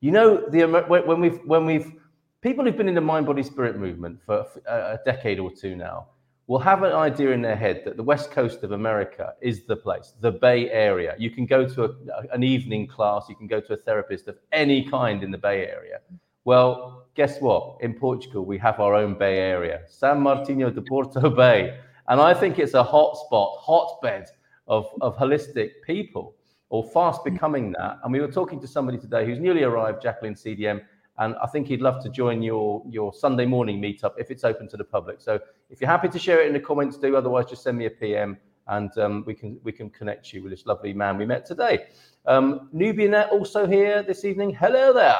You 0.00 0.10
know, 0.10 0.48
the 0.50 0.64
when 0.66 1.20
we've 1.20 1.40
when 1.44 1.66
we've 1.66 1.92
people 2.40 2.64
who've 2.64 2.76
been 2.76 2.88
in 2.88 2.94
the 2.94 3.00
mind 3.00 3.26
body 3.26 3.42
spirit 3.42 3.76
movement 3.76 4.18
for 4.24 4.46
a 4.66 4.98
decade 5.04 5.38
or 5.38 5.50
two 5.50 5.76
now 5.76 6.08
will 6.50 6.58
have 6.58 6.82
an 6.82 6.92
idea 6.92 7.30
in 7.30 7.40
their 7.40 7.54
head 7.54 7.80
that 7.84 7.96
the 7.96 8.02
west 8.02 8.32
coast 8.32 8.64
of 8.64 8.72
America 8.72 9.34
is 9.40 9.66
the 9.66 9.76
place, 9.76 10.14
the 10.20 10.32
Bay 10.32 10.68
Area. 10.68 11.14
You 11.16 11.30
can 11.30 11.46
go 11.46 11.64
to 11.64 11.84
a, 11.84 11.90
an 12.32 12.42
evening 12.42 12.88
class, 12.88 13.26
you 13.28 13.36
can 13.36 13.46
go 13.46 13.60
to 13.60 13.74
a 13.74 13.76
therapist 13.76 14.26
of 14.26 14.36
any 14.50 14.82
kind 14.82 15.22
in 15.22 15.30
the 15.30 15.38
Bay 15.38 15.68
Area. 15.68 16.00
Well, 16.44 17.06
guess 17.14 17.40
what? 17.40 17.76
In 17.82 17.94
Portugal, 17.94 18.44
we 18.44 18.58
have 18.58 18.80
our 18.80 18.96
own 18.96 19.16
Bay 19.16 19.38
Area, 19.38 19.82
São 19.88 20.18
Martinho 20.18 20.74
do 20.74 20.82
Porto 20.82 21.30
Bay. 21.42 21.78
And 22.08 22.20
I 22.20 22.34
think 22.34 22.58
it's 22.58 22.74
a 22.74 22.82
hotspot, 22.82 23.58
hotbed 23.58 24.26
of, 24.66 24.88
of 25.02 25.16
holistic 25.16 25.70
people, 25.86 26.34
or 26.68 26.82
fast 26.82 27.22
becoming 27.22 27.70
that. 27.78 27.98
And 28.02 28.12
we 28.12 28.18
were 28.18 28.32
talking 28.32 28.60
to 28.60 28.66
somebody 28.66 28.98
today 28.98 29.24
who's 29.24 29.38
newly 29.38 29.62
arrived, 29.62 30.02
Jacqueline 30.02 30.34
CDM, 30.34 30.80
and 31.20 31.36
I 31.42 31.46
think 31.46 31.68
he'd 31.68 31.82
love 31.82 32.02
to 32.02 32.08
join 32.08 32.42
your 32.42 32.82
your 32.88 33.12
Sunday 33.12 33.46
morning 33.46 33.80
meetup 33.80 34.14
if 34.18 34.30
it's 34.30 34.42
open 34.42 34.68
to 34.68 34.76
the 34.76 34.84
public. 34.84 35.20
So 35.20 35.38
if 35.68 35.80
you're 35.80 35.90
happy 35.90 36.08
to 36.08 36.18
share 36.18 36.40
it 36.42 36.48
in 36.48 36.52
the 36.52 36.60
comments, 36.60 36.96
do. 36.96 37.14
Otherwise, 37.14 37.46
just 37.46 37.62
send 37.62 37.78
me 37.78 37.86
a 37.86 37.90
PM 37.90 38.38
and 38.66 38.96
um, 38.98 39.24
we 39.26 39.34
can 39.34 39.60
we 39.62 39.72
can 39.72 39.90
connect 39.90 40.32
you 40.32 40.42
with 40.42 40.50
this 40.50 40.66
lovely 40.66 40.92
man 40.92 41.18
we 41.18 41.26
met 41.26 41.44
today. 41.44 41.86
Um, 42.26 42.70
Nubianet 42.74 43.30
also 43.30 43.66
here 43.66 44.02
this 44.02 44.24
evening. 44.24 44.54
Hello 44.54 44.92
there. 44.92 45.16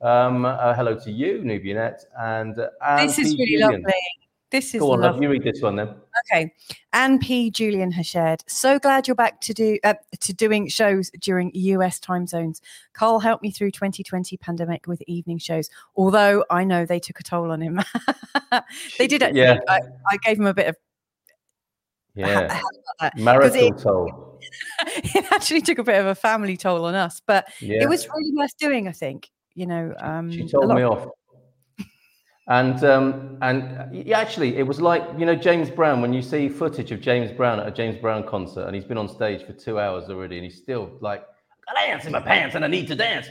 Um, 0.00 0.44
uh, 0.44 0.74
hello 0.74 0.94
to 0.94 1.10
you, 1.10 1.40
Nubianet, 1.40 2.04
and 2.18 2.58
uh, 2.58 3.06
this 3.06 3.18
is 3.18 3.32
really 3.38 3.56
Julian. 3.58 3.82
lovely. 3.82 3.94
This 4.50 4.74
is 4.74 4.80
Go 4.80 4.92
on, 4.92 5.00
love. 5.00 5.20
you 5.20 5.28
read 5.28 5.42
this 5.42 5.60
one 5.60 5.74
then. 5.74 5.94
Okay. 6.32 6.52
Anne 6.92 7.18
P. 7.18 7.50
Julian 7.50 7.90
has 7.90 8.06
shared. 8.06 8.42
So 8.46 8.78
glad 8.78 9.08
you're 9.08 9.16
back 9.16 9.40
to 9.40 9.52
do 9.52 9.76
uh, 9.82 9.94
to 10.20 10.32
doing 10.32 10.68
shows 10.68 11.10
during 11.20 11.50
US 11.54 11.98
time 11.98 12.26
zones. 12.28 12.60
Carl 12.92 13.18
helped 13.18 13.42
me 13.42 13.50
through 13.50 13.72
2020 13.72 14.36
pandemic 14.36 14.86
with 14.86 15.02
evening 15.08 15.38
shows. 15.38 15.68
Although 15.96 16.44
I 16.48 16.62
know 16.62 16.86
they 16.86 17.00
took 17.00 17.18
a 17.18 17.24
toll 17.24 17.50
on 17.50 17.60
him. 17.60 17.80
they 18.98 19.08
did 19.08 19.22
actually. 19.22 19.40
Yeah. 19.40 19.58
I, 19.68 19.80
I 20.10 20.16
gave 20.24 20.38
him 20.38 20.46
a 20.46 20.54
bit 20.54 20.68
of 20.68 20.76
yeah 22.14 22.60
marital 23.16 23.72
toll. 23.72 24.40
it 24.86 25.26
actually 25.32 25.60
took 25.60 25.78
a 25.78 25.84
bit 25.84 26.00
of 26.00 26.06
a 26.06 26.14
family 26.14 26.56
toll 26.56 26.84
on 26.84 26.94
us, 26.94 27.20
but 27.26 27.46
Yeah. 27.60 27.82
it 27.82 27.88
was 27.88 28.08
really 28.08 28.32
worth 28.34 28.56
doing. 28.58 28.86
I 28.88 28.92
think 28.92 29.28
you 29.54 29.66
know. 29.66 29.92
Um, 29.98 30.30
she 30.30 30.46
told 30.46 30.72
me 30.74 30.82
of- 30.82 30.92
off. 30.92 31.08
And 32.48 32.84
um, 32.84 33.38
and 33.42 34.12
actually, 34.12 34.56
it 34.56 34.62
was 34.62 34.80
like 34.80 35.02
you 35.18 35.26
know 35.26 35.34
James 35.34 35.68
Brown. 35.68 36.00
When 36.00 36.12
you 36.12 36.22
see 36.22 36.48
footage 36.48 36.92
of 36.92 37.00
James 37.00 37.32
Brown 37.32 37.58
at 37.58 37.66
a 37.66 37.72
James 37.72 37.96
Brown 37.96 38.22
concert, 38.24 38.66
and 38.66 38.74
he's 38.74 38.84
been 38.84 38.98
on 38.98 39.08
stage 39.08 39.44
for 39.44 39.52
two 39.52 39.80
hours 39.80 40.08
already, 40.08 40.36
and 40.36 40.44
he's 40.44 40.56
still 40.56 40.92
like, 41.00 41.26
"I 41.68 41.86
dance 41.86 42.04
in 42.04 42.12
my 42.12 42.20
pants, 42.20 42.54
and 42.54 42.64
I 42.64 42.68
need 42.68 42.86
to 42.86 42.94
dance." 42.94 43.26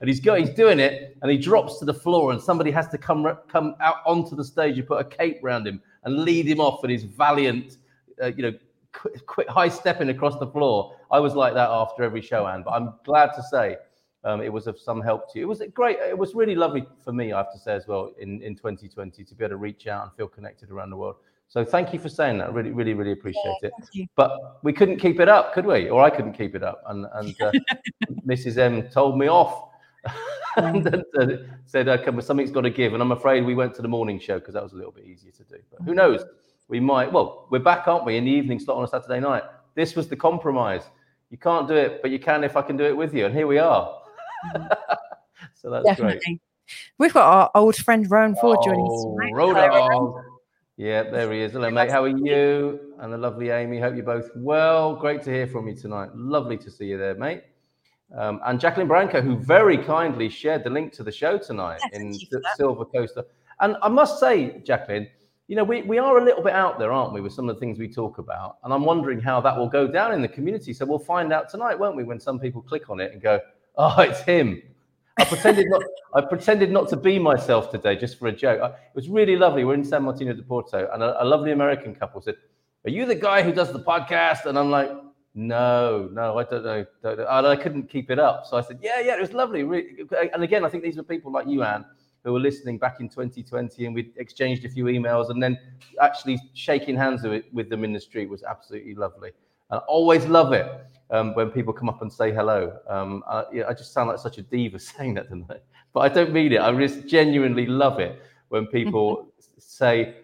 And 0.00 0.08
he's 0.08 0.20
he's 0.20 0.50
doing 0.50 0.78
it, 0.78 1.16
and 1.20 1.30
he 1.32 1.36
drops 1.36 1.80
to 1.80 1.84
the 1.84 1.94
floor, 1.94 2.30
and 2.30 2.40
somebody 2.40 2.70
has 2.70 2.86
to 2.88 2.98
come 2.98 3.36
come 3.48 3.74
out 3.80 3.96
onto 4.06 4.36
the 4.36 4.44
stage 4.44 4.78
and 4.78 4.86
put 4.86 5.00
a 5.00 5.04
cape 5.04 5.40
round 5.42 5.66
him 5.66 5.82
and 6.04 6.24
lead 6.24 6.46
him 6.46 6.60
off, 6.60 6.84
and 6.84 6.92
he's 6.92 7.04
valiant, 7.04 7.78
uh, 8.22 8.26
you 8.26 8.42
know, 8.44 8.52
quick, 8.92 9.26
quick 9.26 9.48
high 9.48 9.68
stepping 9.68 10.10
across 10.10 10.38
the 10.38 10.46
floor. 10.46 10.96
I 11.10 11.18
was 11.18 11.34
like 11.34 11.54
that 11.54 11.70
after 11.70 12.04
every 12.04 12.22
show, 12.22 12.46
Anne. 12.46 12.62
But 12.62 12.70
I'm 12.70 12.94
glad 13.04 13.32
to 13.34 13.42
say 13.42 13.78
um, 14.24 14.40
it 14.40 14.52
was 14.52 14.66
of 14.66 14.78
some 14.78 15.00
help 15.00 15.32
to 15.32 15.38
you. 15.38 15.44
It 15.44 15.48
was 15.48 15.62
great. 15.74 15.98
It 15.98 16.16
was 16.16 16.34
really 16.34 16.54
lovely 16.54 16.86
for 17.04 17.12
me, 17.12 17.32
I 17.32 17.38
have 17.38 17.52
to 17.52 17.58
say 17.58 17.74
as 17.74 17.86
well, 17.86 18.12
in 18.18 18.42
in 18.42 18.54
2020 18.54 19.24
to 19.24 19.34
be 19.34 19.44
able 19.44 19.50
to 19.50 19.56
reach 19.56 19.86
out 19.86 20.04
and 20.04 20.12
feel 20.12 20.28
connected 20.28 20.70
around 20.70 20.90
the 20.90 20.96
world. 20.96 21.16
So 21.48 21.64
thank 21.64 21.92
you 21.92 21.98
for 21.98 22.08
saying 22.08 22.38
that. 22.38 22.48
I 22.48 22.50
really, 22.50 22.70
really, 22.70 22.94
really 22.94 23.12
appreciate 23.12 23.58
it. 23.62 23.72
But 24.16 24.60
we 24.62 24.72
couldn't 24.72 24.98
keep 24.98 25.20
it 25.20 25.28
up, 25.28 25.52
could 25.52 25.66
we? 25.66 25.90
Or 25.90 26.02
I 26.02 26.08
couldn't 26.08 26.32
keep 26.32 26.54
it 26.54 26.62
up, 26.62 26.82
and 26.86 27.06
and 27.14 27.34
uh, 27.42 27.52
Mrs. 28.26 28.56
M 28.58 28.88
told 28.88 29.18
me 29.18 29.28
off. 29.28 29.68
and 30.56 30.84
then, 30.84 31.02
uh, 31.18 31.26
said, 31.64 31.88
okay, 31.88 32.10
well, 32.10 32.22
something's 32.22 32.50
got 32.50 32.62
to 32.62 32.70
give. 32.70 32.92
And 32.92 33.02
I'm 33.02 33.12
afraid 33.12 33.44
we 33.44 33.54
went 33.54 33.74
to 33.76 33.82
the 33.82 33.88
morning 33.88 34.18
show 34.18 34.38
because 34.38 34.54
that 34.54 34.62
was 34.62 34.72
a 34.72 34.76
little 34.76 34.90
bit 34.90 35.04
easier 35.04 35.30
to 35.30 35.44
do. 35.44 35.56
But 35.70 35.82
who 35.84 35.94
knows? 35.94 36.24
We 36.68 36.80
might, 36.80 37.12
well, 37.12 37.46
we're 37.50 37.60
back, 37.60 37.86
aren't 37.86 38.04
we, 38.04 38.16
in 38.16 38.24
the 38.24 38.30
evening 38.30 38.58
slot 38.58 38.78
on 38.78 38.84
a 38.84 38.88
Saturday 38.88 39.20
night? 39.20 39.44
This 39.74 39.94
was 39.94 40.08
the 40.08 40.16
compromise. 40.16 40.82
You 41.30 41.38
can't 41.38 41.66
do 41.66 41.74
it, 41.74 42.02
but 42.02 42.10
you 42.10 42.18
can 42.18 42.44
if 42.44 42.56
I 42.56 42.62
can 42.62 42.76
do 42.76 42.84
it 42.84 42.96
with 42.96 43.14
you. 43.14 43.26
And 43.26 43.34
here 43.34 43.46
we 43.46 43.58
are. 43.58 44.01
so 45.54 45.70
that's 45.70 45.98
great. 46.00 46.22
We've 46.98 47.12
got 47.12 47.24
our 47.24 47.50
old 47.54 47.76
friend 47.76 48.10
Rowan 48.10 48.36
Ford 48.36 48.58
joining 48.64 48.86
us. 48.86 48.90
Oh, 48.92 49.16
tonight. 49.18 49.32
Rhoda. 49.34 49.60
Hello, 49.68 49.88
Rowan. 49.88 49.92
oh. 49.94 50.24
Yeah, 50.78 51.02
there 51.02 51.30
he 51.32 51.40
is. 51.42 51.52
Hello, 51.52 51.70
mate. 51.70 51.90
How 51.90 52.02
are 52.04 52.08
you? 52.08 52.94
And 53.00 53.12
the 53.12 53.18
lovely 53.18 53.50
Amy. 53.50 53.78
Hope 53.78 53.94
you're 53.94 54.04
both 54.04 54.30
well. 54.34 54.96
Great 54.96 55.22
to 55.24 55.30
hear 55.30 55.46
from 55.46 55.68
you 55.68 55.74
tonight. 55.76 56.10
Lovely 56.14 56.56
to 56.58 56.70
see 56.70 56.86
you 56.86 56.96
there, 56.98 57.14
mate. 57.14 57.42
Um, 58.16 58.40
and 58.44 58.58
Jacqueline 58.58 58.88
Branco, 58.88 59.20
who 59.20 59.36
very 59.36 59.78
kindly 59.78 60.28
shared 60.28 60.64
the 60.64 60.70
link 60.70 60.92
to 60.94 61.02
the 61.02 61.12
show 61.12 61.38
tonight 61.38 61.80
Yeah, 61.92 61.98
in 62.00 62.10
thank 62.10 62.22
you 62.22 62.28
for 62.30 62.40
the. 62.40 62.48
Silver 62.56 62.84
Coaster. 62.84 63.24
And 63.60 63.76
I 63.82 63.88
must 63.88 64.18
say, 64.18 64.60
Jacqueline, 64.64 65.08
you 65.46 65.56
know, 65.56 65.64
we, 65.64 65.82
we 65.82 65.98
are 65.98 66.18
a 66.18 66.24
little 66.24 66.42
bit 66.42 66.52
out 66.52 66.78
there, 66.78 66.92
aren't 66.92 67.12
we, 67.12 67.20
with 67.20 67.32
some 67.32 67.48
of 67.48 67.56
the 67.56 67.60
things 67.60 67.78
we 67.78 67.88
talk 67.88 68.18
about. 68.18 68.56
And 68.64 68.72
I'm 68.72 68.84
wondering 68.84 69.20
how 69.20 69.40
that 69.42 69.56
will 69.56 69.68
go 69.68 69.86
down 69.86 70.12
in 70.12 70.22
the 70.22 70.28
community. 70.28 70.72
So 70.72 70.84
we'll 70.84 70.98
find 70.98 71.32
out 71.32 71.48
tonight, 71.48 71.78
won't 71.78 71.96
we, 71.96 72.04
when 72.04 72.18
some 72.18 72.38
people 72.38 72.62
click 72.62 72.90
on 72.90 73.00
it 73.00 73.12
and 73.12 73.20
go, 73.20 73.40
oh, 73.76 74.00
it's 74.00 74.20
him. 74.20 74.62
I 75.18 75.24
pretended 75.24 75.68
not. 75.68 75.82
I 76.14 76.20
pretended 76.20 76.70
not 76.70 76.88
to 76.90 76.96
be 76.96 77.18
myself 77.18 77.70
today, 77.70 77.96
just 77.96 78.18
for 78.18 78.28
a 78.28 78.32
joke. 78.32 78.60
I, 78.62 78.68
it 78.68 78.94
was 78.94 79.08
really 79.08 79.36
lovely. 79.36 79.64
We're 79.64 79.74
in 79.74 79.82
São 79.82 80.02
Martinho 80.02 80.34
do 80.36 80.42
Porto, 80.42 80.88
and 80.92 81.02
a, 81.02 81.22
a 81.22 81.24
lovely 81.24 81.52
American 81.52 81.94
couple 81.94 82.20
said, 82.20 82.36
"Are 82.84 82.90
you 82.90 83.06
the 83.06 83.14
guy 83.14 83.42
who 83.42 83.52
does 83.52 83.72
the 83.72 83.80
podcast?" 83.80 84.46
And 84.46 84.58
I'm 84.58 84.70
like, 84.70 84.90
"No, 85.34 86.08
no, 86.12 86.38
I 86.38 86.44
don't 86.44 86.64
know." 86.64 86.84
Don't 87.02 87.18
know." 87.18 87.26
And 87.28 87.46
I 87.46 87.56
couldn't 87.56 87.88
keep 87.88 88.10
it 88.10 88.18
up, 88.18 88.46
so 88.46 88.56
I 88.56 88.62
said, 88.62 88.78
"Yeah, 88.82 89.00
yeah, 89.00 89.16
it 89.16 89.20
was 89.20 89.32
lovely." 89.32 89.62
And 90.32 90.42
again, 90.42 90.64
I 90.64 90.68
think 90.68 90.82
these 90.82 90.98
are 90.98 91.02
people 91.02 91.30
like 91.30 91.46
you, 91.46 91.62
Anne, 91.62 91.84
who 92.24 92.32
were 92.32 92.40
listening 92.40 92.78
back 92.78 93.00
in 93.00 93.08
2020, 93.08 93.86
and 93.86 93.94
we 93.94 94.12
exchanged 94.16 94.64
a 94.64 94.70
few 94.70 94.84
emails, 94.84 95.30
and 95.30 95.42
then 95.42 95.58
actually 96.00 96.38
shaking 96.54 96.96
hands 96.96 97.22
with, 97.22 97.68
them 97.68 97.84
in 97.84 97.92
the 97.92 98.00
street 98.00 98.28
was 98.28 98.42
absolutely 98.42 98.94
lovely. 98.94 99.30
I 99.70 99.78
always 99.78 100.26
love 100.26 100.52
it 100.52 100.66
um, 101.12 101.34
when 101.34 101.50
people 101.50 101.72
come 101.72 101.88
up 101.88 102.02
and 102.02 102.12
say 102.12 102.32
hello. 102.32 102.76
Um, 102.88 103.22
I, 103.28 103.44
I 103.68 103.74
just 103.74 103.92
sound 103.92 104.08
like 104.08 104.18
such 104.18 104.38
a 104.38 104.42
diva 104.42 104.78
saying 104.90 105.14
that 105.14 105.28
tonight, 105.28 105.62
but 105.92 106.00
I 106.00 106.08
don't 106.08 106.32
mean 106.32 106.52
it. 106.52 106.60
I 106.60 106.72
just 106.74 107.06
genuinely 107.06 107.66
love 107.66 108.00
it 108.00 108.20
when 108.48 108.66
people 108.66 109.32
say, 109.58 110.16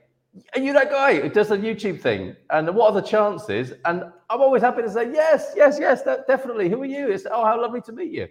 "Are 0.54 0.60
you 0.60 0.72
that 0.72 0.90
guy 0.90 1.20
who 1.20 1.28
does 1.28 1.50
the 1.50 1.58
YouTube 1.58 2.00
thing?" 2.00 2.34
And 2.50 2.74
what 2.74 2.90
are 2.92 3.00
the 3.00 3.06
chances? 3.06 3.72
And 3.84 4.04
I'm 4.30 4.40
always 4.40 4.62
happy 4.62 4.82
to 4.82 4.90
say, 4.90 5.12
"Yes, 5.12 5.52
yes, 5.54 5.76
yes, 5.78 6.02
that, 6.02 6.26
definitely." 6.26 6.68
Who 6.68 6.82
are 6.82 6.86
you? 6.86 7.08
It's 7.10 7.26
oh, 7.30 7.44
how 7.44 7.60
lovely 7.60 7.82
to 7.82 7.92
meet 7.92 8.10
you. 8.10 8.28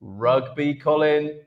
Rugby, 0.00 0.74
Colin. 0.74 1.40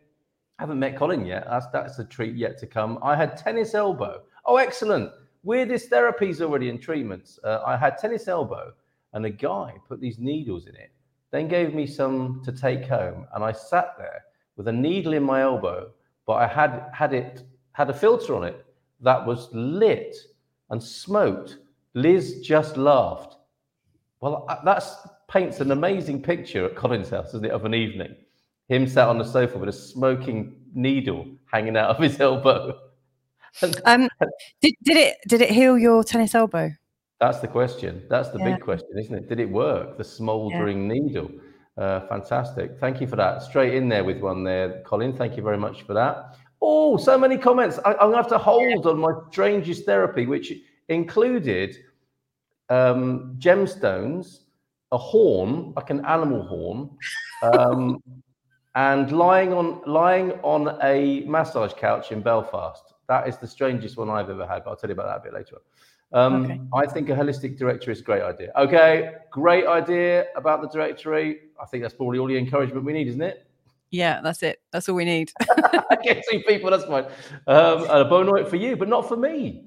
I 0.60 0.64
haven't 0.64 0.80
met 0.80 0.98
Colin 0.98 1.24
yet. 1.24 1.46
That's 1.48 1.68
that's 1.68 2.00
a 2.00 2.04
treat 2.04 2.36
yet 2.36 2.58
to 2.60 2.66
come. 2.66 2.98
I 3.04 3.16
had 3.16 3.38
tennis 3.38 3.76
elbow. 3.76 4.24
Oh, 4.46 4.58
excellent. 4.58 5.12
Weirdest 5.44 5.92
therapies 5.92 6.42
already 6.42 6.70
in 6.70 6.80
treatments. 6.80 7.40
Uh, 7.44 7.62
I 7.66 7.78
had 7.78 8.00
tennis 8.00 8.28
elbow, 8.28 8.74
and 9.14 9.26
a 9.26 9.30
guy 9.30 9.74
put 9.88 10.00
these 10.00 10.20
needles 10.20 10.68
in 10.68 10.76
it. 10.76 10.92
Then 11.32 11.48
gave 11.48 11.74
me 11.74 11.86
some 11.86 12.42
to 12.46 12.52
take 12.52 12.86
home, 12.86 13.28
and 13.34 13.44
I 13.44 13.52
sat 13.52 13.96
there 13.98 14.24
with 14.56 14.68
a 14.68 14.72
needle 14.72 15.14
in 15.14 15.24
my 15.24 15.42
elbow, 15.42 15.92
but 16.26 16.34
I 16.34 16.48
had 16.48 16.90
had 16.94 17.14
it 17.14 17.44
had 17.74 17.90
a 17.90 17.94
filter 17.94 18.36
on 18.36 18.44
it 18.44 18.66
that 19.02 19.26
was 19.26 19.50
lit 19.54 20.16
and 20.70 20.82
smoked. 20.82 21.58
Liz 21.94 22.42
just 22.42 22.78
laughed. 22.78 23.36
Well, 24.20 24.46
uh, 24.50 24.58
that's 24.64 24.96
paints 25.28 25.60
an 25.60 25.72
amazing 25.72 26.22
picture 26.22 26.66
at 26.66 26.76
Colin's 26.76 27.10
house, 27.10 27.30
isn't 27.30 27.46
it, 27.46 27.52
of 27.52 27.66
an 27.66 27.74
evening? 27.74 28.16
Him 28.70 28.88
sat 28.88 29.08
on 29.08 29.18
the 29.18 29.26
sofa 29.26 29.58
with 29.58 29.70
a 29.70 29.74
smoking 29.74 30.56
needle 30.74 31.28
hanging 31.52 31.78
out 31.78 31.90
of 31.90 32.00
his 32.02 32.20
elbow. 32.20 32.78
Um, 33.86 34.10
did, 34.62 34.74
did 34.84 34.98
it 34.98 35.18
did 35.28 35.42
it 35.42 35.50
heal 35.50 35.78
your 35.78 36.04
tennis 36.04 36.36
elbow? 36.36 36.72
That's 37.20 37.40
the 37.40 37.48
question. 37.48 38.04
That's 38.10 38.30
the 38.30 38.40
Yeah. 38.40 38.54
big 38.54 38.62
question, 38.62 38.98
isn't 38.98 39.16
it? 39.16 39.28
Did 39.28 39.40
it 39.40 39.50
work? 39.50 39.98
The 39.98 40.04
smouldering 40.04 40.88
needle. 40.88 41.30
Uh, 41.78 42.02
fantastic. 42.02 42.80
Thank 42.80 43.02
you 43.02 43.08
for 43.08 43.16
that. 43.18 43.44
Straight 43.44 43.76
in 43.76 43.88
there 43.88 44.04
with 44.04 44.20
one 44.20 44.44
there, 44.44 44.82
Colin. 44.84 45.14
Thank 45.14 45.38
you 45.38 45.44
very 45.44 45.58
much 45.58 45.84
for 45.84 45.94
that. 45.94 46.36
Oh, 46.62 46.98
so 46.98 47.18
many 47.18 47.38
comments. 47.38 47.80
I, 47.86 47.92
I'm 47.92 47.98
going 47.98 48.12
to 48.14 48.18
have 48.18 48.28
to 48.30 48.38
hold 48.38 48.88
on 48.88 48.98
my 48.98 49.12
strangest 49.30 49.86
therapy, 49.86 50.26
which 50.26 50.54
included 50.90 51.78
um, 52.70 53.36
gemstones, 53.38 54.40
a 54.92 54.98
horn, 54.98 55.74
like 55.76 55.90
an 55.90 56.04
animal 56.06 56.42
horn, 56.44 56.90
um, 57.44 58.02
and 58.76 59.12
lying 59.12 59.54
on 59.54 59.82
lying 59.86 60.32
on 60.44 60.78
a 60.84 61.22
massage 61.26 61.74
couch 61.74 62.12
in 62.12 62.22
Belfast. 62.22 62.94
That 63.08 63.28
is 63.28 63.38
the 63.38 63.48
strangest 63.48 63.98
one 63.98 64.10
I've 64.10 64.30
ever 64.30 64.46
had. 64.48 64.64
But 64.64 64.72
I'll 64.72 64.76
tell 64.76 64.90
you 64.90 64.96
about 64.96 65.08
that 65.08 65.18
a 65.18 65.32
bit 65.32 65.34
later 65.34 65.56
on. 65.56 65.62
Um, 66.14 66.46
Okay. 66.46 66.62
I 66.74 66.86
think 66.86 67.10
a 67.10 67.14
holistic 67.14 67.58
directory 67.58 67.94
is 67.94 68.00
a 68.00 68.04
great 68.04 68.22
idea. 68.24 68.52
Okay, 68.56 69.16
great 69.32 69.68
idea 69.68 70.26
about 70.36 70.62
the 70.62 70.70
directory. 70.70 71.40
I 71.62 71.66
think 71.66 71.84
that's 71.84 71.94
probably 71.94 72.18
all 72.20 72.28
the 72.28 72.38
encouragement 72.38 72.86
we 72.86 72.94
need, 72.94 73.08
isn't 73.08 73.22
it? 73.22 73.46
Yeah, 73.90 74.22
that's 74.22 74.42
it. 74.44 74.62
That's 74.72 74.88
all 74.90 74.96
we 74.96 75.06
need. 75.06 75.32
okay, 75.94 76.22
two 76.30 76.42
people, 76.48 76.70
that's 76.72 76.86
fine. 76.86 77.06
Um, 77.48 77.82
and 77.84 77.92
a 77.92 78.06
bonoit 78.06 78.48
for 78.50 78.56
you, 78.58 78.76
but 78.76 78.88
not 78.88 79.08
for 79.08 79.16
me. 79.18 79.66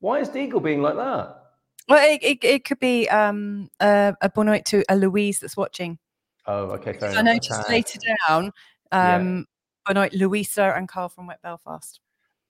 Why 0.00 0.20
is 0.20 0.28
Deagle 0.28 0.62
being 0.62 0.82
like 0.82 0.96
that? 0.96 1.42
well, 1.88 2.04
it, 2.04 2.20
it, 2.22 2.44
it 2.44 2.64
could 2.64 2.80
be 2.80 3.08
um, 3.08 3.68
a, 3.80 4.14
a 4.20 4.28
bon 4.28 4.46
night 4.46 4.64
to 4.66 4.84
a 4.88 4.96
Louise 4.96 5.38
that's 5.40 5.56
watching. 5.56 5.98
Oh, 6.46 6.64
okay, 6.72 6.92
fair 6.92 7.10
I 7.10 7.22
noticed 7.22 7.60
Okay. 7.60 7.72
later 7.74 7.98
down, 8.28 8.52
Yeah. 8.92 9.16
um, 9.16 9.46
night 9.92 10.12
Louisa 10.14 10.72
and 10.76 10.88
Carl 10.88 11.08
from 11.08 11.26
Wet 11.28 11.40
Belfast. 11.42 12.00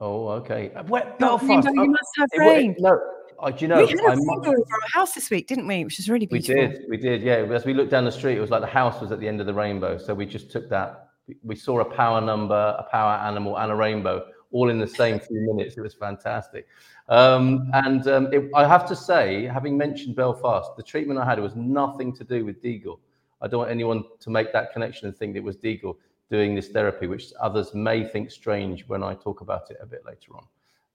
Oh, 0.00 0.28
okay. 0.28 0.71
Wet 0.88 1.19
Belfast. 1.19 1.49
you 1.75 1.83
Oh, 1.83 1.87
must 1.87 2.11
have 2.19 2.28
it 2.33 2.43
wa- 2.43 2.52
rain. 2.52 2.75
no, 2.78 2.99
uh, 3.38 3.50
do 3.50 3.64
you 3.64 3.69
know? 3.69 3.81
we 3.85 3.88
had 3.90 3.99
a 4.00 4.02
I 4.12 4.14
mu- 4.16 4.40
over 4.45 4.50
our 4.57 4.88
house 4.93 5.12
this 5.14 5.31
week, 5.31 5.47
didn't 5.47 5.66
we? 5.66 5.85
Which 5.85 5.99
is 5.99 6.09
really 6.09 6.28
we 6.31 6.38
did, 6.40 6.85
we 6.88 6.97
did, 6.97 7.23
yeah. 7.23 7.35
As 7.55 7.64
we 7.64 7.75
looked 7.75 7.90
down 7.90 8.05
the 8.05 8.12
street, 8.12 8.37
it 8.37 8.40
was 8.40 8.50
like 8.50 8.61
the 8.61 8.66
house 8.66 9.00
was 9.00 9.12
at 9.12 9.21
the 9.21 9.28
end 9.28 9.40
of 9.40 9.47
the 9.47 9.55
rainbow. 9.55 9.99
So 9.99 10.14
we 10.14 10.26
just 10.26 10.50
took 10.50 10.69
that. 10.71 11.09
we- 11.28 11.37
We 11.43 11.57
saw 11.57 11.81
a 11.81 11.85
power 11.85 12.21
number, 12.21 12.55
a 12.78 12.85
power 12.90 13.14
animal, 13.26 13.59
and 13.59 13.71
a 13.73 13.75
rainbow 13.75 14.26
all 14.52 14.71
in 14.71 14.78
the 14.78 14.87
same 14.87 15.19
few 15.21 15.40
minutes. 15.55 15.76
It 15.76 15.83
was 15.83 15.95
fantastic. 15.95 16.66
Um, 17.09 17.71
and 17.73 18.07
um, 18.09 18.33
it, 18.33 18.50
I 18.55 18.66
have 18.66 18.87
to 18.88 18.97
say, 18.97 19.45
having 19.45 19.76
mentioned 19.76 20.16
Belfast, 20.16 20.76
the 20.76 20.83
treatment 20.83 21.21
I 21.21 21.25
had 21.25 21.38
was 21.40 21.55
nothing 21.55 22.12
to 22.16 22.25
do 22.25 22.45
with 22.45 22.62
Deagle. 22.62 22.99
I 23.43 23.49
don't 23.49 23.59
want 23.59 23.71
anyone 23.71 24.05
to 24.21 24.31
make 24.31 24.52
that 24.52 24.73
connection 24.73 25.07
and 25.09 25.16
think 25.16 25.37
it 25.37 25.43
was 25.45 25.57
Deagle 25.57 25.97
doing 26.31 26.55
this 26.57 26.69
therapy, 26.69 27.07
which 27.07 27.33
others 27.40 27.75
may 27.75 28.02
think 28.09 28.31
strange 28.31 28.85
when 28.88 29.02
I 29.05 29.14
talk 29.14 29.40
about 29.43 29.71
it 29.71 29.76
a 29.81 29.87
bit 29.87 30.05
later 30.07 30.35
on. 30.37 30.45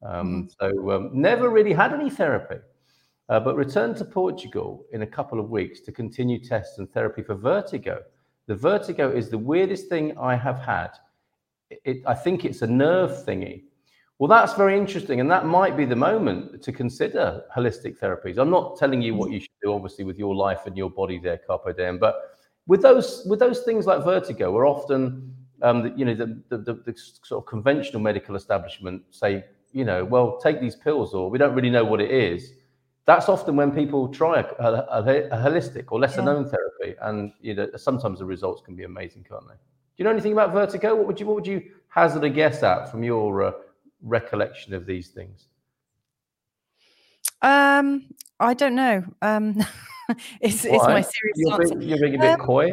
Um, 0.04 0.50
So 0.60 0.92
um, 0.92 1.10
never 1.14 1.50
really 1.50 1.74
had 1.74 1.94
any 1.94 2.10
therapy, 2.10 2.60
uh, 3.30 3.40
but 3.40 3.56
returned 3.56 3.98
to 3.98 4.06
Portugal 4.06 4.86
in 4.92 5.02
a 5.02 5.08
couple 5.08 5.40
of 5.40 5.50
weeks 5.50 5.80
to 5.82 5.92
continue 5.92 6.40
tests 6.40 6.78
and 6.80 6.92
therapy 6.92 7.22
for 7.22 7.36
vertigo. 7.36 8.02
The 8.48 8.56
vertigo 8.56 9.12
is 9.12 9.30
the 9.30 9.38
weirdest 9.38 9.88
thing 9.88 10.18
I 10.18 10.36
have 10.36 10.60
had. 10.60 10.92
It, 11.70 12.04
I 12.06 12.14
think 12.16 12.44
it's 12.44 12.62
a 12.62 12.68
nerve 12.68 13.12
thingy. 13.26 13.64
Well, 14.20 14.28
that's 14.28 14.54
very 14.54 14.78
interesting, 14.78 15.20
and 15.20 15.32
that 15.32 15.46
might 15.46 15.76
be 15.76 15.86
the 15.86 15.96
moment 15.96 16.62
to 16.62 16.72
consider 16.72 17.44
holistic 17.56 17.98
therapies. 17.98 18.38
I'm 18.38 18.52
not 18.52 18.78
telling 18.78 19.02
you 19.02 19.16
what 19.16 19.32
you 19.32 19.40
should 19.40 19.50
do, 19.64 19.74
obviously, 19.74 20.04
with 20.04 20.20
your 20.20 20.36
life 20.36 20.68
and 20.68 20.78
your 20.78 20.92
body 20.92 21.18
there, 21.18 21.40
carpe 21.48 21.76
diem. 21.76 21.98
But 21.98 22.16
with 22.68 22.82
those 22.84 23.26
with 23.28 23.40
those 23.40 23.62
things 23.62 23.88
like 23.88 24.04
vertigo, 24.04 24.52
we're 24.52 24.68
often, 24.68 25.36
um, 25.64 25.82
the, 25.84 25.90
you 25.98 26.06
know, 26.06 26.14
the, 26.14 26.40
the, 26.50 26.58
the, 26.58 26.74
the 26.74 26.94
sort 27.24 27.44
of 27.44 27.48
conventional 27.48 28.00
medical 28.00 28.36
establishment 28.36 29.02
say, 29.10 29.44
you 29.74 29.86
know, 29.86 30.04
well, 30.06 30.38
take 30.40 30.60
these 30.62 30.76
pills, 30.76 31.14
or 31.14 31.30
we 31.30 31.38
don't 31.38 31.56
really 31.56 31.70
know 31.70 31.86
what 31.86 32.02
it 32.02 32.12
is. 32.12 32.54
that's 33.06 33.28
often 33.30 33.56
when 33.56 33.72
people 33.72 34.08
try 34.08 34.40
a, 34.42 34.66
a, 34.66 35.02
a 35.32 35.38
holistic 35.38 35.86
or 35.92 36.00
lesser 36.00 36.22
Yeah. 36.22 36.26
known 36.26 36.50
therapy, 36.50 36.96
and 37.02 37.32
you 37.42 37.54
know 37.56 37.68
sometimes 37.76 38.20
the 38.20 38.26
results 38.26 38.62
can 38.62 38.76
be 38.76 38.84
amazing, 38.84 39.24
can't 39.28 39.48
they? 39.48 39.56
Do 39.56 39.98
you 39.98 40.04
know 40.06 40.12
anything 40.12 40.34
about 40.34 40.52
vertigo? 40.54 40.96
What 40.96 41.08
would 41.08 41.20
you 41.20 41.26
what 41.26 41.36
would 41.36 41.48
you 41.48 41.62
hazard 41.88 42.24
a 42.24 42.30
guess 42.30 42.64
at 42.64 42.90
from 42.92 43.04
your 43.04 43.44
uh, 43.44 43.52
recollection 44.02 44.74
of 44.74 44.86
these 44.86 45.10
things? 45.10 45.48
Um, 47.42 48.08
I 48.40 48.54
don't 48.54 48.76
know. 48.76 49.04
Um, 49.22 49.56
it's 50.42 50.64
it's 50.66 50.88
my 50.88 51.02
serious 51.02 51.38
You're 51.38 51.54
answer. 51.54 51.76
being, 51.76 51.90
you're 51.90 52.00
being 52.00 52.16
a 52.16 52.20
bit 52.20 52.34
Um, 52.34 52.40
coy. 52.40 52.72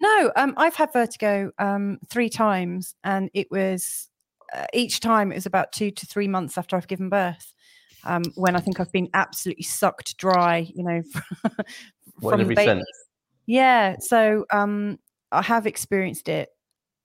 No, 0.00 0.32
um, 0.36 0.54
I've 0.56 0.74
had 0.74 0.92
vertigo 0.92 1.52
um, 1.58 1.98
three 2.08 2.28
times, 2.28 2.94
and 3.04 3.30
it 3.34 3.50
was 3.50 4.08
each 4.72 5.00
time 5.00 5.32
it 5.32 5.36
was 5.36 5.46
about 5.46 5.72
two 5.72 5.90
to 5.90 6.06
three 6.06 6.28
months 6.28 6.58
after 6.58 6.76
I've 6.76 6.88
given 6.88 7.08
birth. 7.08 7.54
Um, 8.04 8.24
when 8.34 8.56
I 8.56 8.60
think 8.60 8.80
I've 8.80 8.90
been 8.92 9.08
absolutely 9.14 9.62
sucked 9.62 10.16
dry, 10.16 10.68
you 10.74 10.82
know, 10.82 11.02
from 12.20 12.40
every 12.40 12.54
baby. 12.54 12.82
Yeah, 13.46 13.96
so 14.00 14.44
um, 14.52 14.98
I 15.30 15.42
have 15.42 15.66
experienced 15.66 16.28
it, 16.28 16.48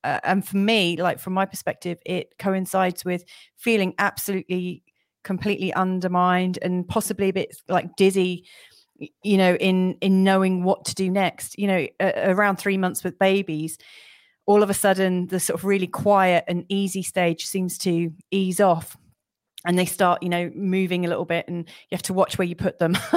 uh, 0.03 0.19
and 0.23 0.47
for 0.47 0.57
me, 0.57 0.97
like 1.01 1.19
from 1.19 1.33
my 1.33 1.45
perspective, 1.45 1.99
it 2.05 2.37
coincides 2.39 3.03
with 3.05 3.23
feeling 3.57 3.93
absolutely, 3.99 4.83
completely 5.23 5.73
undermined 5.73 6.57
and 6.61 6.87
possibly 6.87 7.29
a 7.29 7.33
bit 7.33 7.55
like 7.67 7.95
dizzy. 7.95 8.45
You 9.23 9.37
know, 9.37 9.53
in 9.55 9.97
in 10.01 10.23
knowing 10.23 10.63
what 10.63 10.85
to 10.85 10.95
do 10.95 11.11
next. 11.11 11.57
You 11.59 11.67
know, 11.67 11.87
a- 11.99 12.31
around 12.31 12.55
three 12.57 12.77
months 12.77 13.03
with 13.03 13.19
babies, 13.19 13.77
all 14.47 14.63
of 14.63 14.69
a 14.69 14.73
sudden 14.73 15.27
the 15.27 15.39
sort 15.39 15.59
of 15.59 15.65
really 15.65 15.87
quiet 15.87 16.43
and 16.47 16.65
easy 16.69 17.03
stage 17.03 17.45
seems 17.45 17.77
to 17.79 18.11
ease 18.31 18.59
off. 18.59 18.97
And 19.65 19.77
they 19.77 19.85
start 19.85 20.23
you 20.23 20.29
know 20.29 20.49
moving 20.55 21.05
a 21.05 21.09
little 21.09 21.25
bit 21.25 21.47
and 21.47 21.67
you 21.67 21.95
have 21.95 22.03
to 22.03 22.13
watch 22.13 22.37
where 22.37 22.47
you 22.47 22.55
put 22.55 22.79
them. 22.79 22.97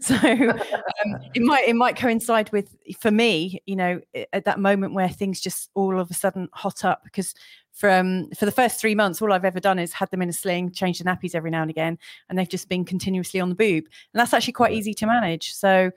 So 0.00 0.14
um, 0.14 1.16
it 1.34 1.42
might 1.42 1.66
it 1.66 1.76
might 1.76 1.96
coincide 1.96 2.52
with 2.52 2.76
for 3.00 3.10
me 3.10 3.58
you 3.64 3.74
know 3.74 4.00
at 4.32 4.44
that 4.44 4.60
moment 4.60 4.92
where 4.92 5.08
things 5.08 5.40
just 5.40 5.70
all 5.74 5.98
of 5.98 6.10
a 6.10 6.14
sudden 6.14 6.48
hot 6.52 6.84
up. 6.84 7.02
Because 7.04 7.34
from 7.72 8.28
for 8.36 8.44
the 8.44 8.52
first 8.52 8.80
three 8.80 8.94
months 8.94 9.20
all 9.20 9.32
i've 9.32 9.44
ever 9.44 9.60
done 9.60 9.78
is 9.78 9.92
had 9.92 10.10
them 10.10 10.22
in 10.22 10.28
a 10.30 10.32
sling 10.32 10.70
change 10.70 10.98
the 10.98 11.04
nappies 11.04 11.34
every 11.34 11.50
now 11.50 11.60
and 11.60 11.70
again 11.70 11.98
and 12.28 12.38
they've 12.38 12.48
just 12.48 12.70
been 12.70 12.84
continuously 12.84 13.40
on 13.40 13.48
the 13.48 13.54
boob. 13.54 13.84
And 14.12 14.20
that's 14.20 14.34
actually 14.34 14.54
quite 14.54 14.72
easy 14.72 14.94
to 14.94 15.06
manage. 15.06 15.52
So 15.52 15.90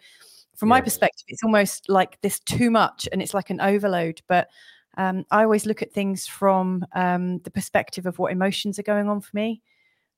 from 0.59 0.69
my 0.69 0.81
perspective 0.81 1.25
it's 1.29 1.43
almost 1.43 1.89
like 1.89 2.19
this 2.21 2.39
too 2.41 2.69
much 2.69 3.07
and 3.11 3.21
it's 3.21 3.33
like 3.33 3.49
an 3.49 3.61
overload 3.61 4.21
but 4.27 4.49
um, 4.97 5.25
I 5.31 5.43
always 5.43 5.65
look 5.65 5.81
at 5.81 5.93
things 5.93 6.27
from 6.27 6.85
um, 6.93 7.39
the 7.39 7.51
perspective 7.51 8.05
of 8.05 8.19
what 8.19 8.33
emotions 8.33 8.77
are 8.79 8.83
going 8.83 9.07
on 9.07 9.21
for 9.21 9.29
me. 9.33 9.61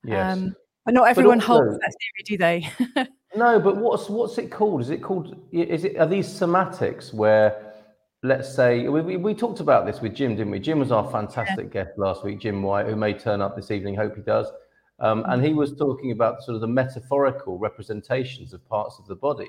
Yes. 0.02 0.36
Um, 0.36 0.56
but 0.84 0.94
not 0.94 1.06
everyone 1.06 1.38
holds 1.38 1.68
also- 1.68 1.78
that 1.78 1.94
theory, 2.00 2.24
do 2.26 2.38
they? 2.96 3.06
No, 3.34 3.58
but 3.58 3.78
what's 3.78 4.10
what's 4.10 4.36
it 4.36 4.50
called? 4.50 4.82
Is 4.82 4.90
it 4.90 5.02
called? 5.02 5.34
Is 5.52 5.84
it 5.84 5.96
are 5.96 6.06
these 6.06 6.28
somatics 6.28 7.14
where, 7.14 7.72
let's 8.22 8.54
say, 8.54 8.86
we, 8.88 9.00
we, 9.00 9.16
we 9.16 9.32
talked 9.32 9.60
about 9.60 9.86
this 9.86 10.02
with 10.02 10.14
Jim, 10.14 10.36
didn't 10.36 10.50
we? 10.50 10.60
Jim 10.60 10.78
was 10.78 10.92
our 10.92 11.10
fantastic 11.10 11.72
guest 11.72 11.92
last 11.96 12.24
week, 12.24 12.40
Jim 12.40 12.62
White, 12.62 12.84
who 12.84 12.94
may 12.94 13.14
turn 13.14 13.40
up 13.40 13.56
this 13.56 13.70
evening. 13.70 13.94
Hope 13.94 14.16
he 14.16 14.20
does. 14.20 14.48
Um, 15.00 15.24
and 15.28 15.42
he 15.42 15.54
was 15.54 15.74
talking 15.74 16.12
about 16.12 16.42
sort 16.42 16.56
of 16.56 16.60
the 16.60 16.66
metaphorical 16.66 17.58
representations 17.58 18.52
of 18.52 18.68
parts 18.68 18.98
of 18.98 19.06
the 19.06 19.16
body. 19.16 19.48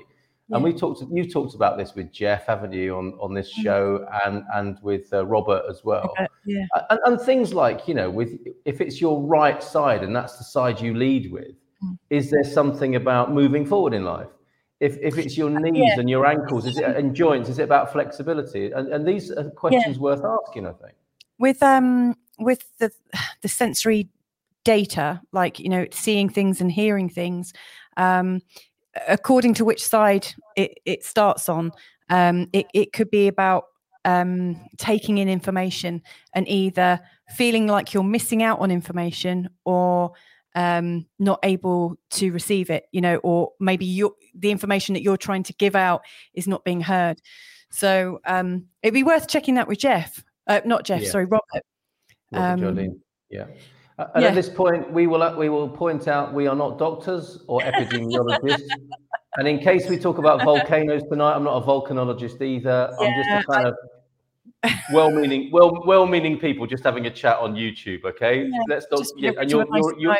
And 0.50 0.62
we 0.62 0.72
talked. 0.72 1.02
You've 1.10 1.32
talked 1.32 1.54
about 1.54 1.78
this 1.78 1.94
with 1.94 2.12
Jeff, 2.12 2.46
haven't 2.46 2.72
you, 2.72 2.96
on 2.96 3.14
on 3.20 3.32
this 3.32 3.50
show, 3.50 4.06
and 4.24 4.44
and 4.54 4.78
with 4.82 5.12
uh, 5.12 5.24
Robert 5.24 5.64
as 5.70 5.82
well. 5.84 6.12
Yeah. 6.44 6.66
And, 6.90 7.00
and 7.06 7.20
things 7.20 7.54
like 7.54 7.88
you 7.88 7.94
know 7.94 8.10
with 8.10 8.38
if 8.66 8.80
it's 8.82 9.00
your 9.00 9.22
right 9.22 9.62
side 9.62 10.02
and 10.02 10.14
that's 10.14 10.36
the 10.36 10.44
side 10.44 10.80
you 10.80 10.94
lead 10.94 11.32
with 11.32 11.54
Mm. 11.82 11.98
is 12.08 12.30
there 12.30 12.44
something 12.44 12.94
about 12.94 13.32
moving 13.32 13.66
forward 13.66 13.94
in 13.94 14.04
life 14.04 14.28
if 14.78 14.96
if 15.02 15.18
it's 15.18 15.36
your 15.36 15.50
knees 15.50 15.74
yeah. 15.76 15.98
and 15.98 16.08
your 16.08 16.24
ankles 16.24 16.66
is 16.66 16.78
it 16.78 16.84
and 16.84 17.16
joints 17.22 17.48
is 17.48 17.58
it 17.58 17.64
about 17.64 17.92
flexibility 17.92 18.70
and, 18.70 18.92
and 18.92 19.04
these 19.04 19.32
are 19.32 19.50
questions 19.50 19.98
worth 19.98 20.22
asking 20.24 20.68
i 20.68 20.72
think 20.72 20.94
With 21.38 21.60
um 21.64 22.14
with 22.38 22.64
the 22.78 22.92
the 23.42 23.48
sensory 23.48 24.08
data, 24.64 25.20
like 25.32 25.60
you 25.60 25.68
know, 25.68 25.86
seeing 25.92 26.28
things 26.28 26.60
and 26.60 26.72
hearing 26.72 27.08
things, 27.08 27.52
um, 27.96 28.40
according 29.08 29.54
to 29.54 29.64
which 29.64 29.84
side 29.84 30.26
it, 30.56 30.78
it 30.84 31.04
starts 31.04 31.48
on, 31.48 31.72
um, 32.10 32.48
it, 32.52 32.66
it 32.74 32.92
could 32.92 33.10
be 33.10 33.28
about 33.28 33.64
um, 34.04 34.60
taking 34.76 35.18
in 35.18 35.28
information 35.28 36.02
and 36.34 36.46
either 36.48 37.00
feeling 37.30 37.66
like 37.66 37.94
you're 37.94 38.02
missing 38.02 38.42
out 38.42 38.60
on 38.60 38.70
information 38.70 39.48
or 39.64 40.12
um, 40.54 41.06
not 41.18 41.40
able 41.42 41.96
to 42.10 42.30
receive 42.30 42.70
it, 42.70 42.84
you 42.92 43.00
know, 43.00 43.16
or 43.18 43.52
maybe 43.58 43.84
you 43.84 44.14
the 44.34 44.50
information 44.50 44.92
that 44.94 45.02
you're 45.02 45.16
trying 45.16 45.42
to 45.42 45.52
give 45.54 45.74
out 45.74 46.02
is 46.34 46.46
not 46.46 46.64
being 46.64 46.80
heard. 46.80 47.20
So 47.70 48.20
um, 48.24 48.66
it'd 48.82 48.94
be 48.94 49.02
worth 49.02 49.26
checking 49.26 49.56
that 49.56 49.66
with 49.66 49.78
Jeff, 49.78 50.22
uh, 50.46 50.60
not 50.64 50.84
Jeff, 50.84 51.02
Yeah. 51.02 51.10
sorry, 51.10 51.24
Robert. 51.24 51.64
Robert 52.30 52.78
Um, 52.78 53.00
yeah 53.30 53.46
Uh, 53.96 54.06
and 54.14 54.22
yeah. 54.22 54.28
at 54.28 54.34
this 54.34 54.48
point 54.48 54.90
we 54.92 55.06
will 55.06 55.22
uh, 55.22 55.36
we 55.36 55.48
will 55.48 55.68
point 55.68 56.08
out 56.08 56.34
we 56.34 56.48
are 56.48 56.56
not 56.56 56.78
doctors 56.78 57.44
or 57.46 57.60
epidemiologists 57.70 58.66
and 59.36 59.46
in 59.46 59.58
case 59.58 59.88
we 59.88 59.96
talk 59.96 60.18
about 60.18 60.42
volcanoes 60.42 61.02
tonight 61.08 61.34
i'm 61.34 61.44
not 61.44 61.62
a 61.62 61.64
volcanologist 61.64 62.42
either 62.42 62.92
i'm 63.00 63.14
just 63.14 63.30
a 63.30 63.52
kind 63.52 63.68
of 63.68 63.76
well-meaning 64.92 65.48
well 65.52 65.80
well-meaning 65.86 66.40
people 66.40 66.66
just 66.66 66.82
having 66.82 67.06
a 67.06 67.10
chat 67.10 67.38
on 67.38 67.54
youtube 67.54 68.04
okay 68.04 68.48
Yeah, 68.48 68.58
let's 68.68 68.86
not 68.90 69.06
yeah, 69.16 69.30
and 69.38 69.48
you're, 69.48 69.64
you're, 69.72 69.98
you're 70.00 70.16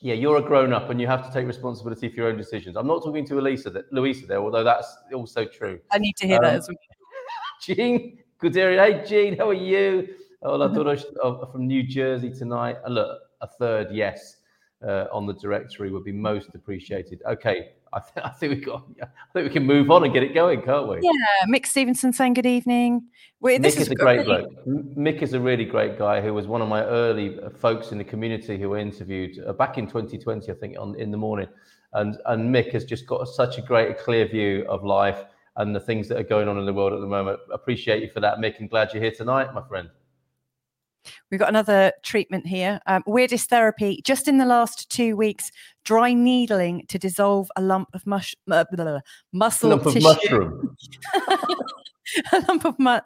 yeah 0.00 0.14
you're 0.14 0.38
a 0.38 0.42
grown-up 0.42 0.90
and 0.90 1.00
you 1.00 1.06
have 1.06 1.24
to 1.24 1.32
take 1.32 1.46
responsibility 1.46 2.08
for 2.08 2.16
your 2.16 2.28
own 2.30 2.36
decisions 2.36 2.76
i'm 2.76 2.88
not 2.88 3.04
talking 3.04 3.24
to 3.26 3.38
elisa 3.38 3.70
that 3.70 3.92
louisa 3.92 4.26
there 4.26 4.40
although 4.40 4.64
that's 4.64 4.92
also 5.14 5.44
true 5.44 5.78
I 5.92 5.98
need 5.98 6.16
to 6.16 6.26
hear 6.26 6.40
that 6.40 6.50
Um, 6.50 6.56
as 6.56 6.68
well. 6.68 6.76
Gene, 7.60 8.18
good 8.38 8.56
evening. 8.56 8.78
Hey, 8.78 9.04
Gene, 9.04 9.36
how 9.36 9.48
are 9.48 9.54
you? 9.54 10.14
Uh, 10.42 11.46
from 11.46 11.66
New 11.66 11.82
Jersey 11.82 12.30
tonight. 12.30 12.76
Look, 12.88 13.20
a 13.40 13.46
third 13.46 13.88
yes 13.90 14.36
uh, 14.86 15.06
on 15.12 15.26
the 15.26 15.34
directory 15.34 15.90
would 15.90 16.04
be 16.04 16.12
most 16.12 16.54
appreciated. 16.54 17.20
Okay, 17.26 17.70
I, 17.92 18.00
th- 18.00 18.12
I 18.24 18.30
think 18.30 18.54
we 18.54 18.60
got. 18.60 18.84
I 19.02 19.06
think 19.32 19.48
we 19.48 19.50
can 19.50 19.66
move 19.66 19.90
on 19.90 20.04
and 20.04 20.12
get 20.12 20.22
it 20.22 20.34
going, 20.34 20.62
can't 20.62 20.88
we? 20.88 21.00
Yeah, 21.02 21.46
Mick 21.48 21.66
Stevenson 21.66 22.12
saying 22.12 22.34
good 22.34 22.46
evening. 22.46 23.02
Mick 23.42 23.80
is 23.80 23.90
a 23.90 23.94
great 23.94 24.24
bloke. 24.24 24.50
Mick 24.66 25.22
is 25.22 25.32
a 25.32 25.40
really 25.40 25.64
great 25.64 25.98
guy 25.98 26.20
who 26.20 26.34
was 26.34 26.46
one 26.46 26.62
of 26.62 26.68
my 26.68 26.84
early 26.84 27.38
uh, 27.40 27.50
folks 27.50 27.92
in 27.92 27.98
the 27.98 28.04
community 28.04 28.58
who 28.58 28.70
were 28.70 28.78
interviewed 28.78 29.38
uh, 29.46 29.52
back 29.52 29.78
in 29.78 29.86
2020, 29.86 30.50
I 30.50 30.54
think, 30.54 30.76
on 30.78 30.94
in 30.96 31.10
the 31.10 31.18
morning. 31.18 31.48
And 31.94 32.18
and 32.26 32.54
Mick 32.54 32.72
has 32.72 32.84
just 32.84 33.06
got 33.06 33.26
such 33.28 33.58
a 33.58 33.62
great, 33.62 33.98
clear 33.98 34.28
view 34.28 34.64
of 34.68 34.84
life 34.84 35.24
and 35.56 35.74
the 35.74 35.80
things 35.80 36.06
that 36.08 36.18
are 36.18 36.24
going 36.24 36.46
on 36.46 36.58
in 36.58 36.66
the 36.66 36.72
world 36.72 36.92
at 36.92 37.00
the 37.00 37.06
moment. 37.06 37.40
Appreciate 37.52 38.02
you 38.02 38.10
for 38.10 38.20
that, 38.20 38.38
Mick, 38.38 38.60
and 38.60 38.70
glad 38.70 38.92
you're 38.92 39.02
here 39.02 39.10
tonight, 39.10 39.52
my 39.52 39.62
friend. 39.66 39.88
We've 41.30 41.40
got 41.40 41.48
another 41.48 41.92
treatment 42.02 42.46
here. 42.46 42.80
Um, 42.86 43.02
weirdest 43.06 43.48
therapy. 43.50 44.00
Just 44.04 44.28
in 44.28 44.38
the 44.38 44.46
last 44.46 44.90
two 44.90 45.16
weeks, 45.16 45.50
dry 45.84 46.12
needling 46.12 46.86
to 46.88 46.98
dissolve 46.98 47.50
a 47.56 47.62
lump 47.62 47.88
of 47.94 48.06
mush, 48.06 48.34
uh, 48.50 48.64
blah, 48.72 48.84
blah, 48.84 49.00
muscle 49.32 49.70
Lump 49.70 49.86
of 49.86 49.92
tissue. 49.94 50.06
mushroom. 50.06 50.76
a 52.32 52.40
lump 52.48 52.64
of 52.64 52.78
mu- 52.78 52.98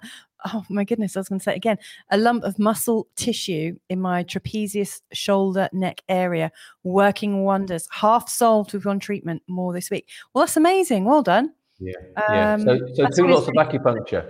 Oh 0.45 0.65
my 0.69 0.83
goodness, 0.83 1.17
I 1.17 1.21
was 1.21 1.29
going 1.29 1.39
to 1.39 1.43
say 1.45 1.53
it 1.53 1.57
again. 1.59 1.79
A 2.11 2.19
lump 2.19 2.43
of 2.43 2.59
muscle 2.59 3.07
tissue 3.15 3.77
in 3.89 4.01
my 4.01 4.25
trapezius 4.25 5.01
shoulder 5.13 5.69
neck 5.73 6.03
area, 6.09 6.51
working 6.83 7.45
wonders. 7.45 7.87
Half 7.93 8.29
solved 8.29 8.73
with 8.73 8.85
one 8.85 8.99
treatment. 8.99 9.41
More 9.47 9.73
this 9.73 9.89
week. 9.89 10.09
Well, 10.35 10.45
that's 10.45 10.57
amazing. 10.57 11.05
Well 11.05 11.23
done. 11.23 11.53
Yeah, 11.79 11.93
yeah. 12.17 12.57
So, 12.57 12.71
Um, 12.73 12.81
so 12.95 13.07
two 13.15 13.29
lots 13.29 13.47
of 13.47 13.55
acupuncture, 13.55 14.29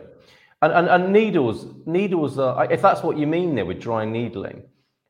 and, 0.62 0.72
and 0.72 0.88
and 0.88 1.12
needles. 1.12 1.66
Needles 1.86 2.38
are, 2.38 2.70
if 2.72 2.80
that's 2.80 3.02
what 3.02 3.16
you 3.18 3.26
mean 3.26 3.54
there 3.54 3.66
with 3.66 3.80
dry 3.80 4.04
needling, 4.04 4.62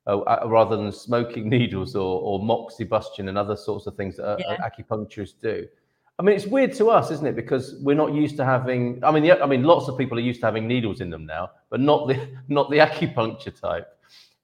uh, 0.07 0.19
uh, 0.21 0.47
rather 0.49 0.77
than 0.77 0.91
smoking 0.93 1.49
needles 1.57 1.95
or 1.95 2.21
or 2.23 2.41
moxibustion 2.41 3.29
and 3.29 3.39
other 3.39 3.57
sorts 3.57 3.87
of 3.87 3.95
things 3.97 4.17
that 4.17 4.25
uh, 4.27 4.37
Yeah. 4.39 4.69
acupuncturists 4.69 5.35
do. 5.41 5.67
I 6.19 6.23
mean, 6.23 6.37
it's 6.37 6.47
weird 6.47 6.73
to 6.75 6.91
us, 6.91 7.11
isn't 7.11 7.27
it? 7.27 7.37
Because 7.37 7.77
we're 7.83 7.97
not 7.97 8.13
used 8.13 8.37
to 8.37 8.45
having. 8.45 9.03
I 9.05 9.11
mean, 9.11 9.31
I 9.31 9.47
mean, 9.47 9.63
lots 9.65 9.89
of 9.89 9.97
people 9.97 10.19
are 10.19 10.23
used 10.23 10.41
to 10.41 10.47
having 10.47 10.67
needles 10.69 11.01
in 11.01 11.11
them 11.11 11.27
now, 11.27 11.51
but 11.71 11.81
not 11.81 12.09
the 12.09 12.17
not 12.49 12.71
the 12.71 12.79
acupuncture 12.79 13.59
type. 13.59 13.89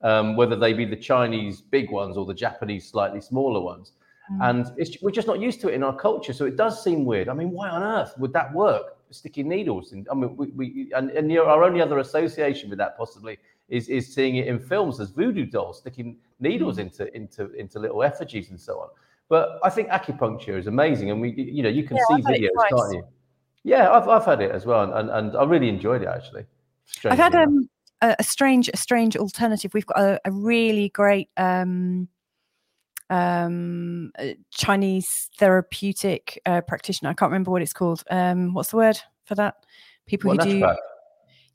Um, 0.01 0.37
whether 0.37 0.55
they 0.55 0.73
be 0.75 0.85
the 0.85 0.95
Chinese 0.97 1.61
big 1.61 1.91
ones 1.91 2.17
or 2.17 2.25
the 2.25 2.33
Japanese 2.35 2.89
slightly 2.89 3.21
smaller 3.21 3.61
ones 3.61 3.93
Mm. 4.31 4.51
and 4.51 4.67
it's, 4.77 5.01
we're 5.03 5.11
just 5.11 5.27
not 5.27 5.41
used 5.41 5.59
to 5.63 5.69
it 5.69 5.75
in 5.75 5.83
our 5.83 5.97
culture. 5.97 6.35
So 6.35 6.45
it 6.45 6.57
does 6.57 6.85
seem 6.85 7.05
weird. 7.07 7.31
I 7.31 7.35
mean, 7.35 7.51
why 7.51 7.71
on 7.71 7.83
earth 7.83 8.13
would 8.19 8.33
that 8.35 8.53
work? 8.53 8.98
Sticking 9.11 9.49
needles 9.49 9.93
in. 9.93 10.07
I 10.11 10.15
mean, 10.15 10.37
we, 10.37 10.47
we 10.49 10.93
and, 10.95 11.11
and 11.11 11.31
your, 11.31 11.47
our 11.47 11.65
only 11.65 11.81
other 11.81 11.99
association 11.99 12.69
with 12.69 12.79
that 12.79 12.97
possibly 12.97 13.39
is 13.69 13.89
is 13.89 14.13
seeing 14.13 14.37
it 14.37 14.47
in 14.47 14.59
films 14.59 15.01
as 15.01 15.11
voodoo 15.11 15.47
dolls 15.47 15.79
sticking 15.79 16.17
needles 16.41 16.79
into 16.79 17.15
into 17.15 17.53
into 17.55 17.79
little 17.79 18.03
effigies 18.03 18.51
and 18.51 18.61
so 18.61 18.81
on. 18.81 18.89
But 19.29 19.59
I 19.63 19.71
think 19.71 19.89
acupuncture 19.89 20.59
is 20.59 20.67
amazing, 20.67 21.11
and 21.11 21.21
we 21.21 21.31
you 21.31 21.63
know 21.63 21.69
you 21.69 21.85
can 21.85 21.97
Yeah, 21.97 22.03
see 22.09 22.15
I've 22.15 22.27
had 22.27 22.35
it 22.37 22.53
videos, 22.55 22.69
can't 22.69 22.95
you? 22.95 23.07
Yeah, 23.65 23.91
I've 23.91 24.09
I've 24.09 24.25
had 24.25 24.41
it 24.41 24.51
as 24.51 24.67
well, 24.67 24.93
and 24.93 25.11
and 25.11 25.37
I 25.37 25.45
really 25.45 25.69
enjoyed 25.69 26.03
it 26.03 26.09
actually. 26.09 26.45
I've 27.05 27.19
had 27.19 27.35
um, 27.35 27.69
a, 28.01 28.17
a 28.19 28.23
strange, 28.23 28.71
a 28.73 28.77
strange 28.77 29.17
alternative. 29.17 29.75
We've 29.75 29.87
got 29.87 30.01
a, 30.01 30.21
a 30.25 30.31
really 30.31 30.89
great 30.91 31.29
um, 31.37 32.09
um, 33.11 34.13
Chinese 34.51 35.29
therapeutic 35.39 36.41
uh, 36.47 36.61
practitioner. 36.61 37.11
I 37.11 37.15
can't 37.15 37.31
remember 37.31 37.51
what 37.51 37.63
it's 37.63 37.73
called. 37.73 38.03
Um, 38.11 38.55
what's 38.55 38.71
the 38.71 38.77
word 38.77 38.99
for 39.25 39.35
that? 39.37 39.55
People 40.07 40.29
What, 40.29 40.43
who 40.45 40.51
do. 40.51 40.61
naturopath? 40.61 40.77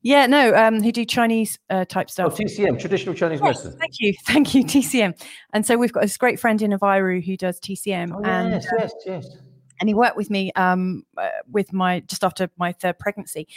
Yeah, 0.05 0.25
no, 0.27 0.53
um, 0.53 0.83
who 0.83 0.91
do 0.91 1.05
Chinese 1.05 1.57
uh, 1.69 1.85
type 1.85 2.07
Oh, 2.09 2.11
stuff. 2.11 2.37
TCM, 2.37 2.77
traditional 2.77 3.15
Chinese 3.15 3.39
Yes, 3.41 3.63
medicine. 3.63 3.79
thank 3.79 3.93
you, 3.99 4.13
thank 4.27 4.53
you, 4.53 4.63
TCM. 4.65 5.13
And 5.53 5.65
so 5.65 5.77
we've 5.77 5.93
got 5.93 6.01
this 6.01 6.17
great 6.17 6.39
friend 6.41 6.61
in 6.61 6.71
Aveiro 6.71 7.23
who 7.23 7.37
does 7.37 7.59
TCM, 7.61 8.11
Oh, 8.13 8.21
and 8.23 8.51
yes, 8.51 8.67
yes, 8.77 8.91
yes. 9.05 9.37
and 9.79 9.87
he 9.89 9.93
worked 9.93 10.17
with 10.17 10.29
me 10.29 10.51
um, 10.57 11.03
uh, 11.17 11.29
with 11.49 11.71
my 11.71 12.01
just 12.01 12.23
after 12.23 12.49
my 12.57 12.73
third 12.73 12.99
pregnancy, 12.99 13.47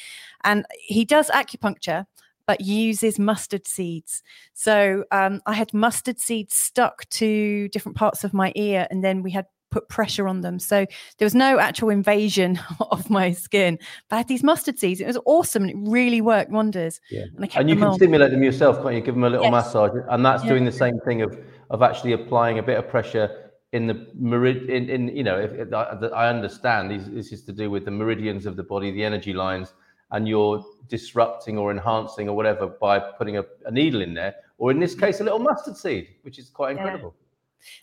and 0.45 0.65
he 0.79 1.05
does 1.05 1.31
acupuncture, 1.31 2.07
but 2.47 2.61
uses 2.61 3.19
mustard 3.19 3.67
seeds. 3.67 4.23
So 4.55 5.05
um, 5.11 5.43
I 5.47 5.55
had 5.55 5.75
mustard 5.75 6.19
seeds 6.21 6.55
stuck 6.55 7.09
to 7.11 7.69
different 7.69 7.97
parts 7.97 8.25
of 8.25 8.33
my 8.33 8.53
ear, 8.55 8.87
and 8.91 9.05
then 9.05 9.23
we 9.23 9.31
had 9.31 9.47
put 9.71 9.89
pressure 9.89 10.29
on 10.29 10.41
them. 10.41 10.59
So 10.59 10.87
there 11.19 11.27
was 11.27 11.35
no 11.35 11.59
actual 11.59 11.91
invasion 11.91 12.59
of 12.91 13.11
my 13.11 13.33
skin. 13.33 13.79
But 14.09 14.17
I 14.17 14.19
had 14.19 14.29
these 14.29 14.45
mustard 14.45 14.79
seeds. 14.79 15.01
It 15.01 15.07
was 15.07 15.19
awesome, 15.27 15.65
and 15.65 15.71
it 15.71 15.91
really 15.91 16.21
worked 16.21 16.51
wonders. 16.51 17.01
Yeah. 17.11 17.25
And 17.35 17.45
I 17.45 17.47
kept 17.47 17.61
And 17.61 17.69
you 17.71 17.77
can 17.77 17.89
on. 17.89 17.95
stimulate 17.95 18.31
them 18.31 18.43
yourself, 18.43 18.81
can't 18.83 18.95
you? 18.95 19.01
Give 19.01 19.15
them 19.15 19.25
a 19.25 19.31
little 19.31 19.47
Yes. 19.47 19.53
massage, 19.53 19.93
and 20.09 20.25
that's 20.25 20.45
Yeah. 20.45 20.51
doing 20.51 20.65
the 20.65 20.73
same 20.73 20.99
thing 21.01 21.23
of 21.23 21.39
of 21.69 21.83
actually 21.83 22.13
applying 22.13 22.61
a 22.61 22.63
bit 22.63 22.79
of 22.79 22.89
pressure 22.89 23.51
in 23.73 23.89
the 23.89 23.95
merid 24.17 24.69
in, 24.69 24.89
in 24.89 25.09
you 25.09 25.25
know 25.25 25.37
if, 25.37 25.53
if 25.55 25.73
I, 25.75 25.97
that 26.01 26.13
I 26.15 26.29
understand 26.29 26.93
these 26.93 27.11
this 27.11 27.33
is 27.33 27.43
to 27.47 27.53
do 27.53 27.71
with 27.71 27.85
the 27.85 27.91
meridians 27.91 28.47
of 28.47 28.57
the 28.57 28.63
body, 28.63 28.93
the 28.93 29.05
energy 29.05 29.33
lines, 29.33 29.75
and 30.11 30.29
you're 30.29 30.65
disrupting 30.89 31.59
or 31.59 31.71
enhancing 31.71 32.29
or 32.29 32.37
whatever 32.37 32.67
by 32.67 32.99
putting 32.99 33.39
a, 33.39 33.45
a 33.65 33.71
needle 33.71 34.03
in 34.03 34.15
there, 34.15 34.35
or 34.59 34.71
in 34.71 34.79
this 34.81 34.95
case, 34.95 35.21
a 35.21 35.25
little 35.25 35.39
mustard 35.39 35.77
seed, 35.77 36.09
which 36.23 36.39
is 36.39 36.49
quite 36.51 36.77
Yeah. 36.77 36.83
incredible. 36.83 37.15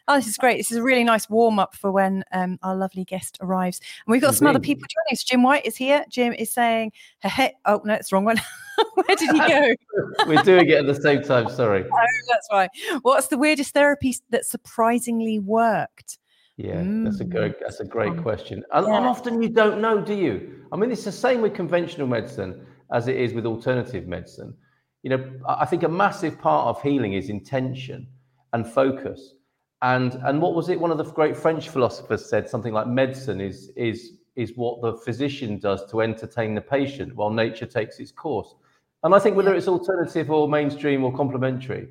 Oh, 0.08 0.16
this 0.16 0.28
is 0.28 0.38
great. 0.38 0.58
This 0.58 0.72
is 0.72 0.78
a 0.78 0.84
really 0.84 1.04
nice 1.04 1.30
warm 1.30 1.60
up 1.60 1.76
for 1.76 1.92
when 1.92 2.24
um, 2.32 2.58
our 2.64 2.76
lovely 2.76 3.04
guest 3.04 3.38
arrives. 3.42 3.80
And 4.06 4.12
we've 4.12 4.22
got 4.22 4.36
some 4.36 4.48
other 4.48 4.60
people 4.60 4.84
joining 4.88 5.14
us. 5.14 5.24
Jim 5.24 5.44
White 5.44 5.66
is 5.66 5.76
here. 5.76 6.06
Jim 6.10 6.34
is 6.34 6.52
saying, 6.52 6.92
hey, 7.22 7.30
hey. 7.30 7.54
oh, 7.66 7.82
no, 7.84 7.94
it's 7.94 8.10
the 8.10 8.16
wrong 8.16 8.26
one. 8.26 8.40
Where 8.94 9.16
did 9.16 9.30
he 9.32 9.40
go? 9.40 9.76
We're 10.28 10.44
doing 10.44 10.70
it 10.70 10.78
at 10.78 10.86
the 10.86 10.96
same 10.96 11.22
time. 11.22 11.50
Sorry. 11.50 11.84
oh, 11.94 12.08
that's 12.30 12.48
right. 12.52 12.70
What's 13.02 13.28
the 13.28 13.38
weirdest 13.38 13.74
therapy 13.74 14.16
that 14.30 14.46
surprisingly 14.46 15.40
worked? 15.40 16.18
Yeah, 16.58 16.84
that's 17.04 17.20
a 17.20 17.26
Mm. 17.26 17.32
great 17.32 17.60
that's 17.60 17.80
a 17.80 17.86
great 17.86 18.12
Um, 18.12 18.22
question. 18.22 18.64
And, 18.74 18.88
yeah. 18.88 18.98
and 18.98 19.06
often 19.08 19.42
you 19.42 19.50
don't 19.50 19.82
know, 19.82 20.00
do 20.02 20.14
you? 20.14 20.66
I 20.72 20.76
mean, 20.78 20.92
it's 20.92 21.04
the 21.04 21.12
same 21.12 21.42
with 21.42 21.54
conventional 21.56 22.08
medicine 22.08 22.66
as 22.92 23.08
it 23.08 23.16
is 23.18 23.34
with 23.34 23.46
alternative 23.46 24.08
medicine. 24.08 24.54
You 25.02 25.10
know, 25.12 25.32
I 25.48 25.62
I 25.62 25.66
think 25.66 25.84
a 25.84 25.90
massive 25.90 26.40
part 26.40 26.68
of 26.68 26.82
healing 26.82 27.14
is 27.14 27.30
intention 27.30 28.08
and 28.54 28.68
focus. 28.68 29.34
And 29.82 30.14
and 30.26 30.42
what 30.42 30.54
was 30.54 30.70
it? 30.70 30.80
One 30.80 30.92
of 30.92 30.98
the 31.00 31.06
great 31.06 31.36
French 31.36 31.70
philosophers 31.70 32.30
said 32.30 32.48
something 32.48 32.74
like 32.74 32.88
medicine 32.88 33.42
is 33.42 33.72
is 33.76 34.20
is 34.36 34.54
what 34.56 34.82
the 34.82 34.94
physician 35.06 35.60
does 35.60 35.86
to 35.92 36.02
entertain 36.02 36.54
the 36.56 36.62
patient 36.62 37.16
while 37.16 37.30
nature 37.32 37.66
takes 37.68 38.00
its 38.00 38.12
course. 38.12 38.56
And 39.04 39.14
I 39.14 39.20
think 39.20 39.36
whether 39.36 39.52
Yeah. 39.52 39.58
it's 39.58 39.68
alternative 39.68 40.32
or 40.32 40.48
mainstream 40.48 41.04
or 41.04 41.12
complementary, 41.14 41.90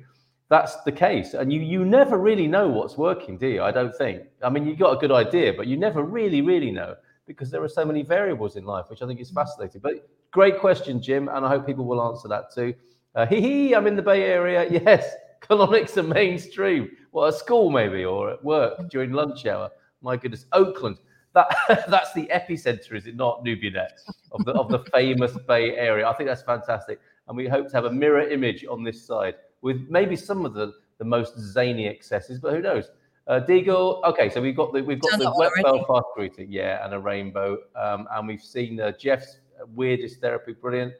that's 0.53 0.75
the 0.83 0.91
case. 0.91 1.33
And 1.33 1.51
you 1.51 1.61
you 1.61 1.83
never 1.83 2.19
really 2.19 2.45
know 2.45 2.67
what's 2.67 2.95
working 2.95 3.37
do 3.39 3.47
you? 3.47 3.63
I 3.63 3.71
don't 3.71 3.95
think. 3.95 4.17
I 4.43 4.49
mean 4.53 4.67
you 4.67 4.75
got 4.75 4.93
a 4.97 4.99
good 5.03 5.11
idea 5.11 5.51
but 5.59 5.65
you 5.65 5.77
never 5.77 6.03
really 6.03 6.41
really 6.41 6.71
know 6.71 6.95
because 7.25 7.49
there 7.49 7.63
are 7.63 7.73
so 7.79 7.83
many 7.83 8.03
variables 8.03 8.55
in 8.55 8.65
life 8.65 8.85
which 8.89 9.01
i 9.01 9.07
think 9.07 9.19
is 9.19 9.31
fascinating. 9.31 9.81
But 9.81 10.07
great 10.31 10.59
question 10.59 11.01
jim 11.01 11.27
and 11.33 11.45
i 11.45 11.49
hope 11.49 11.65
people 11.65 11.85
will 11.85 12.01
answer 12.09 12.27
that 12.27 12.53
too. 12.53 12.69
Uh, 13.15 13.25
hee 13.25 13.41
hee 13.41 13.75
i'm 13.75 13.87
in 13.87 13.95
the 13.95 14.07
bay 14.11 14.21
area. 14.23 14.61
Yes 14.79 15.03
colonics 15.41 15.97
are 15.97 16.03
mainstream. 16.03 16.83
Well 17.11 17.25
at 17.25 17.33
school 17.33 17.69
maybe 17.71 18.05
or 18.05 18.29
at 18.29 18.43
work 18.43 18.75
during 18.89 19.11
lunch 19.11 19.45
hour? 19.47 19.71
My 20.01 20.15
goodness 20.17 20.45
oakland. 20.53 20.97
That 21.33 21.47
that's 21.95 22.13
the 22.13 22.27
epicenter 22.39 22.93
is 22.95 23.07
it 23.07 23.15
not 23.15 23.43
nubianet 23.43 23.97
of 24.31 24.45
the 24.45 24.51
of 24.51 24.69
the 24.69 24.79
famous 24.97 25.33
bay 25.47 25.65
area? 25.89 26.07
I 26.07 26.13
think 26.13 26.29
that's 26.29 26.43
fantastic. 26.43 26.99
And 27.27 27.35
we 27.35 27.47
hope 27.47 27.69
to 27.69 27.75
have 27.75 27.85
a 27.85 27.95
mirror 28.03 28.25
image 28.37 28.65
on 28.69 28.83
this 28.83 28.99
side 29.11 29.35
with 29.63 29.87
maybe 29.89 30.15
some 30.15 30.45
of 30.45 30.53
the, 30.53 30.73
the 30.99 31.05
most 31.05 31.39
zany 31.39 31.87
excesses, 31.87 32.39
but 32.39 32.53
who 32.53 32.61
knows? 32.61 32.91
Uh, 33.25 33.39
Deagle, 33.47 34.03
okay, 34.03 34.29
so 34.29 34.41
we've 34.41 34.55
got 34.55 34.73
the 34.73 34.83
we've 34.83 34.99
got 34.99 35.11
Done 35.11 35.19
the 35.21 35.33
wet. 35.37 35.51
Belfast 35.63 36.05
greeting, 36.13 36.51
yeah, 36.51 36.83
and 36.85 36.93
a 36.93 36.99
rainbow, 36.99 37.57
um, 37.75 38.05
and 38.11 38.27
we've 38.27 38.43
seen 38.43 38.79
uh, 38.81 38.91
Jeff's 38.99 39.37
weirdest 39.73 40.19
therapy, 40.19 40.51
brilliant. 40.51 40.93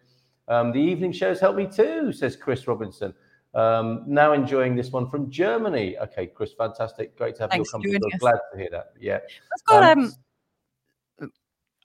Um, 0.48 0.72
the 0.72 0.80
evening 0.80 1.12
shows 1.12 1.40
help 1.42 1.58
me 1.58 1.68
too, 1.68 2.14
says 2.14 2.36
Chris 2.38 2.66
Robinson. 2.66 3.14
Um, 3.54 4.04
now 4.08 4.32
enjoying 4.32 4.76
this 4.76 4.90
one 4.92 5.10
from 5.10 5.30
Germany. 5.30 5.98
Okay, 6.00 6.28
Chris, 6.28 6.54
fantastic, 6.54 7.16
great 7.18 7.36
to 7.36 7.44
have 7.44 7.52
Thanks 7.52 7.72
your 7.74 7.82
company. 7.82 8.00
So 8.14 8.18
glad 8.20 8.40
to 8.54 8.58
hear 8.58 8.70
that. 8.72 8.94
Yeah, 9.00 9.20
I've 9.54 9.66
got 9.66 9.98
Um, 9.98 10.14
um, 11.22 11.32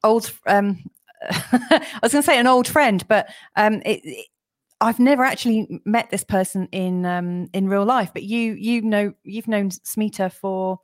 old, 0.05 0.33
um, 0.47 0.85
I 1.31 1.99
was 2.01 2.13
going 2.13 2.23
to 2.23 2.27
say 2.27 2.39
an 2.39 2.47
old 2.47 2.69
friend, 2.69 3.05
but 3.09 3.29
um, 3.57 3.83
it- 3.85 4.29
I've 4.81 4.99
never 5.01 5.25
actually 5.25 5.81
met 5.85 6.11
this 6.11 6.25
person 6.25 6.69
in 6.73 7.05
um, 7.05 7.49
in 7.53 7.69
real 7.69 7.85
life. 7.85 8.11
But 8.13 8.23
you 8.23 8.53
you 8.55 8.83
know 8.83 9.13
you've 9.25 9.49
known 9.49 9.71
Smita 9.71 10.33
for 10.33 10.79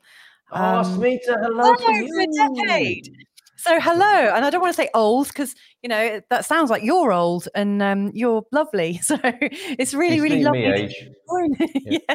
oh, 0.53 0.57
um, 0.57 0.85
Smita, 0.85 1.37
hello 1.41 1.63
oh, 1.65 1.77
to 1.77 1.83
for 1.83 2.21
a 2.21 2.67
decade. 2.67 3.09
So 3.57 3.81
hello, 3.81 4.35
and 4.35 4.45
I 4.45 4.51
don't 4.51 4.61
want 4.61 4.75
to 4.75 4.83
say 4.83 4.91
old 4.93 5.29
because 5.29 5.55
you 5.83 5.89
know 5.89 6.21
that 6.29 6.45
sounds 6.45 6.71
like 6.71 6.83
you're 6.83 7.13
old 7.13 7.49
and 7.55 7.83
um, 7.83 8.11
you're 8.15 8.43
lovely. 8.53 9.01
So 9.03 9.17
it's 9.23 9.95
really 9.95 10.17
She's 10.17 10.23
really 10.23 10.37
seen 10.37 10.45
lovely. 10.45 10.61
me 10.61 10.75
age. 10.75 11.09
Yeah. 11.87 11.99
yeah. 12.09 12.15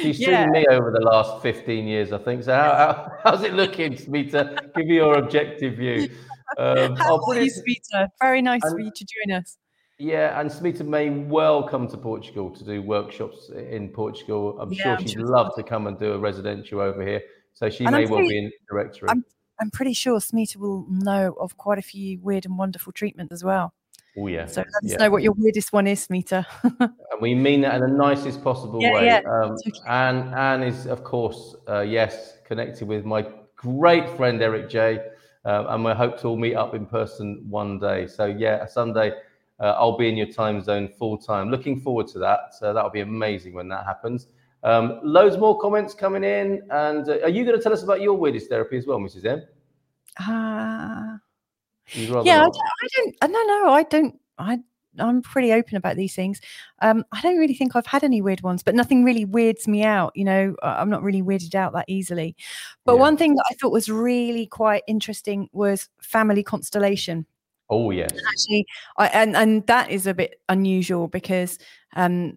She's 0.00 0.20
Yeah. 0.20 0.44
seen 0.44 0.52
me 0.52 0.66
over 0.70 0.90
the 0.90 1.00
last 1.00 1.42
15 1.42 1.86
years, 1.86 2.12
I 2.12 2.18
think. 2.18 2.44
So 2.44 2.54
how, 2.54 2.74
how, 2.74 3.12
how's 3.24 3.42
it 3.42 3.54
looking, 3.54 3.94
Smita? 3.94 4.72
Give 4.74 4.86
me 4.86 4.94
your 4.94 5.18
objective 5.18 5.76
view. 5.76 6.10
Um, 6.58 6.94
How 6.94 7.18
oh, 7.20 7.32
are 7.32 7.40
you. 7.40 7.50
Smita? 7.50 8.06
Very 8.20 8.40
nice 8.40 8.60
for 8.60 8.78
you 8.78 8.92
to 8.94 9.04
join 9.04 9.36
us. 9.38 9.56
Yeah, 9.98 10.40
and 10.40 10.50
Smita 10.50 10.84
may 10.84 11.08
well 11.10 11.62
come 11.62 11.86
to 11.88 11.96
Portugal 11.96 12.50
to 12.50 12.64
do 12.64 12.82
workshops 12.82 13.50
in 13.50 13.88
Portugal. 13.90 14.58
I'm 14.60 14.72
Yeah, 14.72 14.82
sure 14.82 14.92
I'm 14.96 15.02
she'd 15.02 15.10
sure. 15.12 15.26
love 15.26 15.54
to 15.56 15.62
come 15.62 15.86
and 15.86 15.98
do 15.98 16.12
a 16.14 16.18
residential 16.18 16.80
over 16.80 17.06
here. 17.06 17.22
So 17.52 17.70
she 17.70 17.84
And 17.84 17.94
may 17.94 18.04
I'm 18.04 18.10
well 18.10 18.26
be 18.26 18.36
in 18.38 18.50
directory. 18.68 19.08
I'm- 19.08 19.24
I'm 19.60 19.70
pretty 19.70 19.92
sure 19.92 20.18
Smita 20.18 20.56
will 20.56 20.84
know 20.88 21.36
of 21.38 21.56
quite 21.56 21.78
a 21.78 21.82
few 21.82 22.18
weird 22.20 22.44
and 22.44 22.58
wonderful 22.58 22.92
treatments 22.92 23.32
as 23.32 23.44
well. 23.44 23.72
oh, 24.18 24.26
yeah. 24.26 24.46
So 24.46 24.62
let 24.62 24.66
us 24.66 24.90
yeah. 24.90 24.96
know 24.96 25.10
what 25.10 25.22
your 25.22 25.32
weirdest 25.32 25.72
one 25.72 25.86
is, 25.86 26.08
Smita. 26.08 26.44
And 26.80 27.20
we 27.22 27.36
mean 27.36 27.60
that 27.60 27.76
in 27.76 27.80
the 27.82 27.86
nicest 27.96 28.42
possible 28.42 28.82
Yeah, 28.82 28.92
way. 28.94 29.06
yeah, 29.06 29.18
Um, 29.20 29.50
totally. 29.50 29.72
Anne, 29.86 30.34
Anne 30.34 30.64
is, 30.64 30.86
of 30.88 31.04
course, 31.04 31.54
uh, 31.68 31.82
yes, 31.82 32.38
connected 32.44 32.88
with 32.88 33.04
my 33.04 33.24
great 33.54 34.10
friend 34.16 34.42
Eric 34.42 34.68
J. 34.68 34.98
Uh, 35.44 35.66
and 35.68 35.84
we 35.84 35.92
hope 35.92 36.18
to 36.22 36.26
all 36.28 36.36
meet 36.36 36.56
up 36.56 36.74
in 36.74 36.84
person 36.86 37.44
one 37.48 37.78
day. 37.78 38.08
So, 38.08 38.24
yeah, 38.24 38.66
Sunday, 38.66 39.12
uh, 39.60 39.74
I'll 39.78 39.96
be 39.96 40.08
in 40.08 40.16
your 40.16 40.26
time 40.26 40.62
zone 40.62 40.88
full 40.98 41.16
time. 41.18 41.50
Looking 41.50 41.80
forward 41.80 42.06
to 42.08 42.18
that. 42.20 42.54
So, 42.54 42.72
that'll 42.72 42.90
be 42.90 43.00
amazing 43.00 43.54
when 43.54 43.68
that 43.68 43.84
happens. 43.84 44.28
Um, 44.62 44.98
loads 45.02 45.36
more 45.36 45.58
comments 45.60 45.94
coming 45.94 46.24
in. 46.24 46.62
And 46.70 47.08
uh, 47.08 47.18
are 47.22 47.28
you 47.28 47.44
going 47.44 47.56
to 47.56 47.62
tell 47.62 47.72
us 47.72 47.82
about 47.82 48.00
your 48.00 48.14
weirdest 48.14 48.48
therapy 48.48 48.78
as 48.78 48.86
well, 48.86 48.98
Mrs. 48.98 49.24
M? 49.26 49.42
Ah, 50.18 51.18
yeah, 52.24 52.40
I 52.40 52.44
don't, 52.44 52.56
I 52.82 52.88
don't. 52.96 53.16
uh, 53.22 53.26
No, 53.26 53.42
no, 53.44 53.72
I 53.72 53.82
don't. 53.84 54.20
I 54.38 54.58
I'm 54.98 55.22
pretty 55.22 55.52
open 55.52 55.76
about 55.76 55.96
these 55.96 56.14
things. 56.14 56.40
Um, 56.80 57.04
I 57.10 57.20
don't 57.20 57.36
really 57.38 57.54
think 57.54 57.74
I've 57.74 57.86
had 57.86 58.04
any 58.04 58.22
weird 58.22 58.42
ones, 58.42 58.62
but 58.62 58.76
nothing 58.76 59.02
really 59.04 59.24
weirds 59.24 59.66
me 59.66 59.82
out. 59.82 60.12
You 60.14 60.24
know, 60.24 60.54
I'm 60.62 60.88
not 60.88 61.02
really 61.02 61.22
weirded 61.22 61.54
out 61.56 61.72
that 61.72 61.86
easily. 61.88 62.36
But 62.84 62.94
Yeah. 62.94 63.00
one 63.00 63.16
thing 63.16 63.34
that 63.34 63.44
I 63.50 63.54
thought 63.54 63.72
was 63.72 63.88
really 63.88 64.46
quite 64.46 64.84
interesting 64.86 65.48
was 65.52 65.88
family 66.00 66.44
constellation. 66.44 67.26
Oh, 67.70 67.90
yes. 67.90 68.10
actually 68.28 68.66
I, 68.98 69.06
and 69.08 69.34
and 69.36 69.66
that 69.66 69.90
is 69.90 70.06
a 70.06 70.14
bit 70.14 70.40
unusual 70.48 71.08
because 71.08 71.58
um 71.96 72.36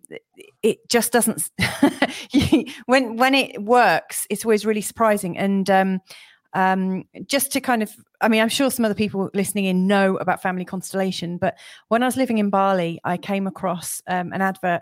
it- 0.63 0.87
just 0.89 1.11
doesn't 1.11 1.49
when 2.85 3.17
when 3.17 3.35
it 3.35 3.61
works 3.61 4.25
it's 4.29 4.45
always 4.45 4.65
really 4.65 4.81
surprising 4.81 5.37
and 5.37 5.69
um 5.69 5.99
um 6.53 7.03
just 7.25 7.51
to 7.51 7.59
kind 7.61 7.83
of 7.83 7.93
i 8.21 8.27
mean 8.29 8.41
i'm 8.41 8.49
sure 8.49 8.71
some 8.71 8.85
other 8.85 8.93
people 8.95 9.29
listening 9.33 9.65
in 9.65 9.85
know 9.85 10.15
about 10.17 10.41
family 10.41 10.63
constellation 10.65 11.37
but 11.37 11.57
when 11.89 12.01
i 12.03 12.05
was 12.05 12.15
living 12.17 12.37
in 12.37 12.49
bali 12.49 12.99
i 13.03 13.17
came 13.17 13.47
across 13.47 14.01
um, 14.07 14.31
an 14.31 14.41
advert 14.41 14.81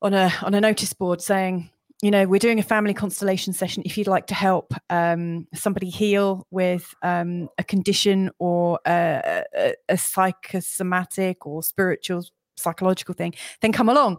on 0.00 0.14
a 0.14 0.32
on 0.42 0.54
a 0.54 0.60
notice 0.60 0.92
board 0.94 1.20
saying 1.20 1.70
you 2.04 2.10
know 2.10 2.26
we're 2.26 2.38
doing 2.38 2.58
a 2.58 2.62
family 2.62 2.92
constellation 2.92 3.54
session 3.54 3.82
if 3.86 3.96
you'd 3.96 4.06
like 4.06 4.26
to 4.26 4.34
help 4.34 4.74
um, 4.90 5.48
somebody 5.54 5.88
heal 5.88 6.46
with 6.50 6.94
um, 7.02 7.48
a 7.56 7.64
condition 7.64 8.30
or 8.38 8.78
a, 8.86 9.42
a, 9.56 9.74
a 9.88 9.96
psychosomatic 9.96 11.46
or 11.46 11.62
spiritual 11.62 12.22
psychological 12.56 13.14
thing 13.14 13.32
then 13.62 13.72
come 13.72 13.88
along. 13.88 14.18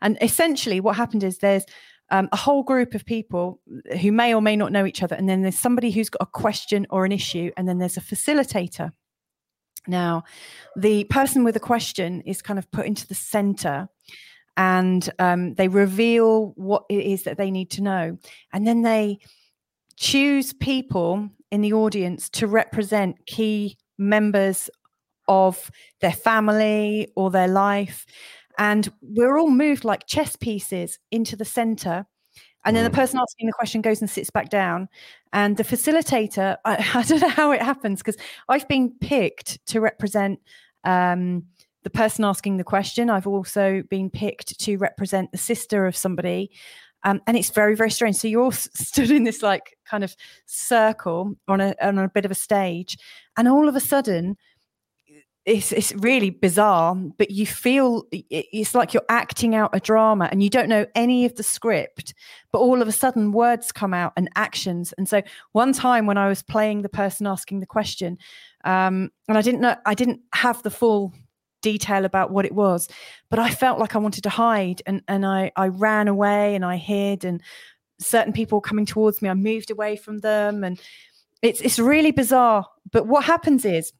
And 0.00 0.16
essentially 0.22 0.80
what 0.80 0.96
happened 0.96 1.22
is 1.22 1.38
there's 1.38 1.66
um, 2.10 2.30
a 2.32 2.36
whole 2.36 2.62
group 2.62 2.94
of 2.94 3.04
people 3.04 3.60
who 4.00 4.12
may 4.12 4.34
or 4.34 4.40
may 4.40 4.56
not 4.56 4.72
know 4.72 4.86
each 4.86 5.02
other 5.02 5.14
and 5.14 5.28
then 5.28 5.42
there's 5.42 5.58
somebody 5.58 5.90
who's 5.90 6.08
got 6.08 6.22
a 6.22 6.26
question 6.26 6.86
or 6.88 7.04
an 7.04 7.12
issue 7.12 7.50
and 7.58 7.68
then 7.68 7.76
there's 7.76 7.98
a 7.98 8.00
facilitator. 8.00 8.92
Now 9.86 10.24
the 10.74 11.04
person 11.04 11.44
with 11.44 11.54
a 11.54 11.60
question 11.60 12.22
is 12.22 12.40
kind 12.40 12.58
of 12.58 12.70
put 12.70 12.86
into 12.86 13.06
the 13.06 13.14
center 13.14 13.90
and 14.56 15.08
um, 15.18 15.54
they 15.54 15.68
reveal 15.68 16.52
what 16.56 16.84
it 16.88 17.04
is 17.04 17.24
that 17.24 17.36
they 17.38 17.50
need 17.50 17.70
to 17.72 17.82
know. 17.82 18.18
And 18.52 18.66
then 18.66 18.82
they 18.82 19.18
choose 19.96 20.52
people 20.52 21.28
in 21.50 21.60
the 21.60 21.72
audience 21.72 22.28
to 22.30 22.46
represent 22.46 23.24
key 23.26 23.76
members 23.98 24.68
of 25.28 25.70
their 26.00 26.12
family 26.12 27.08
or 27.16 27.30
their 27.30 27.48
life. 27.48 28.06
And 28.58 28.90
we're 29.02 29.38
all 29.38 29.50
moved 29.50 29.84
like 29.84 30.06
chess 30.06 30.36
pieces 30.36 30.98
into 31.10 31.36
the 31.36 31.44
center. 31.44 32.06
And 32.64 32.74
then 32.76 32.84
the 32.84 32.90
Mm. 32.90 32.94
person 32.94 33.20
asking 33.20 33.46
the 33.46 33.52
question 33.52 33.80
goes 33.80 34.00
and 34.00 34.10
sits 34.10 34.30
back 34.30 34.48
down. 34.50 34.88
And 35.32 35.56
the 35.56 35.64
facilitator, 35.64 36.56
I, 36.64 36.76
I 36.94 37.02
don't 37.02 37.20
know 37.20 37.28
how 37.28 37.52
it 37.52 37.62
happens 37.62 38.00
because 38.00 38.16
I've 38.48 38.66
been 38.68 38.92
picked 39.00 39.64
to 39.66 39.80
represent 39.80 40.40
um, 40.84 41.44
the 41.86 41.90
person 41.90 42.24
asking 42.24 42.56
the 42.56 42.64
question. 42.64 43.08
I've 43.08 43.28
also 43.28 43.84
been 43.88 44.10
picked 44.10 44.58
to 44.58 44.76
represent 44.76 45.30
the 45.30 45.38
sister 45.38 45.86
of 45.86 45.96
somebody. 45.96 46.50
Um, 47.04 47.22
and 47.28 47.36
it's 47.36 47.50
very, 47.50 47.76
very 47.76 47.92
strange. 47.92 48.16
So 48.16 48.26
you're 48.26 48.42
all 48.42 48.50
stood 48.50 49.12
in 49.12 49.22
this 49.22 49.40
like 49.40 49.78
kind 49.88 50.02
of 50.02 50.16
circle 50.46 51.36
on 51.46 51.60
a 51.60 51.76
on 51.80 51.96
a 51.96 52.08
bit 52.08 52.24
of 52.24 52.32
a 52.32 52.34
stage, 52.34 52.98
and 53.36 53.46
all 53.46 53.68
of 53.68 53.76
a 53.76 53.80
sudden, 53.80 54.36
it's 55.44 55.70
it's 55.70 55.94
really 55.94 56.30
bizarre. 56.30 56.96
But 56.96 57.30
you 57.30 57.46
feel 57.46 58.02
it's 58.10 58.74
like 58.74 58.92
you're 58.92 59.04
acting 59.08 59.54
out 59.54 59.70
a 59.72 59.78
drama, 59.78 60.28
and 60.32 60.42
you 60.42 60.50
don't 60.50 60.68
know 60.68 60.86
any 60.96 61.24
of 61.24 61.36
the 61.36 61.44
script. 61.44 62.14
But 62.50 62.58
all 62.58 62.82
of 62.82 62.88
a 62.88 62.92
sudden, 62.92 63.30
words 63.30 63.70
come 63.70 63.94
out 63.94 64.12
and 64.16 64.28
actions. 64.34 64.92
And 64.98 65.08
so 65.08 65.22
one 65.52 65.72
time 65.72 66.06
when 66.06 66.18
I 66.18 66.26
was 66.26 66.42
playing 66.42 66.82
the 66.82 66.88
person 66.88 67.28
asking 67.28 67.60
the 67.60 67.66
question, 67.66 68.18
um, 68.64 69.12
and 69.28 69.38
I 69.38 69.42
didn't 69.42 69.60
know, 69.60 69.76
I 69.86 69.94
didn't 69.94 70.22
have 70.32 70.64
the 70.64 70.70
full 70.72 71.14
detail 71.62 72.04
about 72.04 72.30
what 72.30 72.44
it 72.44 72.54
was 72.54 72.88
but 73.28 73.38
i 73.38 73.50
felt 73.50 73.78
like 73.78 73.94
i 73.96 73.98
wanted 73.98 74.22
to 74.22 74.28
hide 74.28 74.82
and 74.86 75.02
and 75.08 75.26
i 75.26 75.50
i 75.56 75.68
ran 75.68 76.06
away 76.06 76.54
and 76.54 76.64
i 76.64 76.76
hid 76.76 77.24
and 77.24 77.42
certain 77.98 78.32
people 78.32 78.60
coming 78.60 78.86
towards 78.86 79.20
me 79.20 79.28
i 79.28 79.34
moved 79.34 79.70
away 79.70 79.96
from 79.96 80.18
them 80.18 80.62
and 80.62 80.80
it's 81.42 81.60
it's 81.60 81.78
really 81.78 82.10
bizarre. 82.10 82.66
But 82.92 83.06
what 83.06 83.24
happens 83.24 83.64
is 83.64 83.92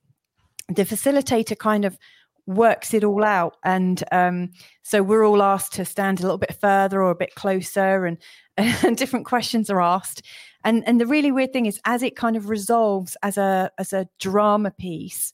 the 0.69 0.85
facilitator 0.85 1.59
kind 1.59 1.85
of 1.85 1.99
works 2.47 2.95
it 2.95 3.03
all 3.03 3.25
out 3.25 3.57
and 3.65 4.05
um, 4.13 4.51
so 4.83 5.03
we're 5.03 5.25
all 5.25 5.43
asked 5.43 5.73
to 5.75 5.85
stand 5.85 6.21
a 6.21 6.23
little 6.23 6.39
bit 6.39 6.57
further 6.61 7.03
or 7.03 7.11
a 7.11 7.17
bit 7.17 7.35
closer 7.35 8.07
and 8.07 8.19
and 8.57 8.97
different 8.97 9.27
questions 9.27 9.71
are 9.71 9.81
asked. 9.81 10.23
And 10.65 10.87
and 10.87 11.01
the 11.01 11.07
really 11.07 11.33
weird 11.33 11.53
thing 11.53 11.67
is 11.67 11.81
as 11.85 12.03
it 12.03 12.17
kind 12.17 12.37
of 12.37 12.49
resolves 12.49 13.17
as 13.23 13.37
a 13.37 13.71
as 13.79 13.93
a 13.93 14.09
drama 14.19 14.71
piece 14.71 15.33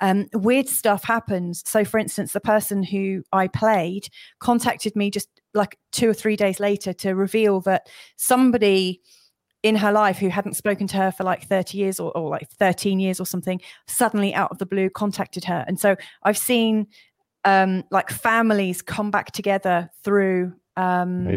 um, 0.00 0.26
weird 0.32 0.68
stuff 0.68 1.04
happens. 1.04 1.62
So, 1.66 1.84
for 1.84 1.98
instance, 1.98 2.32
the 2.32 2.40
person 2.40 2.82
who 2.82 3.22
I 3.32 3.48
played 3.48 4.08
contacted 4.38 4.96
me 4.96 5.10
just 5.10 5.28
like 5.54 5.78
two 5.92 6.08
or 6.08 6.14
three 6.14 6.36
days 6.36 6.60
later 6.60 6.92
to 6.94 7.14
reveal 7.14 7.60
that 7.62 7.88
somebody 8.16 9.00
in 9.62 9.76
her 9.76 9.92
life 9.92 10.18
who 10.18 10.28
hadn't 10.28 10.54
spoken 10.54 10.86
to 10.86 10.96
her 10.96 11.12
for 11.12 11.24
like 11.24 11.46
30 11.46 11.76
years 11.76 12.00
or, 12.00 12.16
or 12.16 12.30
like 12.30 12.48
13 12.50 12.98
years 12.98 13.20
or 13.20 13.26
something 13.26 13.60
suddenly 13.86 14.32
out 14.32 14.50
of 14.50 14.58
the 14.58 14.66
blue 14.66 14.88
contacted 14.88 15.44
her. 15.44 15.64
And 15.66 15.78
so 15.78 15.96
I've 16.22 16.38
seen 16.38 16.86
um, 17.44 17.84
like 17.90 18.10
families 18.10 18.80
come 18.80 19.10
back 19.10 19.32
together 19.32 19.90
through 20.02 20.54
um, 20.80 21.36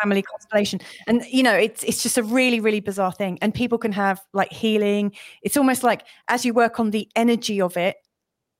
family 0.00 0.22
constellation. 0.22 0.80
And 1.06 1.24
you 1.30 1.42
know 1.42 1.54
it's 1.54 1.82
it's 1.84 2.02
just 2.02 2.18
a 2.18 2.22
really 2.22 2.60
really 2.60 2.80
bizarre 2.80 3.12
thing. 3.12 3.38
And 3.42 3.54
people 3.54 3.78
can 3.78 3.92
have 3.92 4.20
like 4.32 4.52
healing. 4.52 5.12
It's 5.42 5.56
almost 5.56 5.82
like 5.82 6.04
as 6.28 6.44
you 6.44 6.54
work 6.54 6.80
on 6.80 6.90
the 6.90 7.08
energy 7.16 7.60
of 7.60 7.76
it 7.76 7.96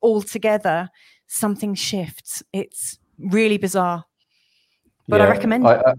all 0.01 0.23
together 0.23 0.91
something 1.29 1.75
shifts. 1.75 2.43
It's 2.53 2.99
really 3.19 3.59
bizarre. 3.59 4.05
But 5.07 5.23
i 5.23 5.29
recommend 5.29 5.67
I, 5.67 5.77
I, 5.77 5.95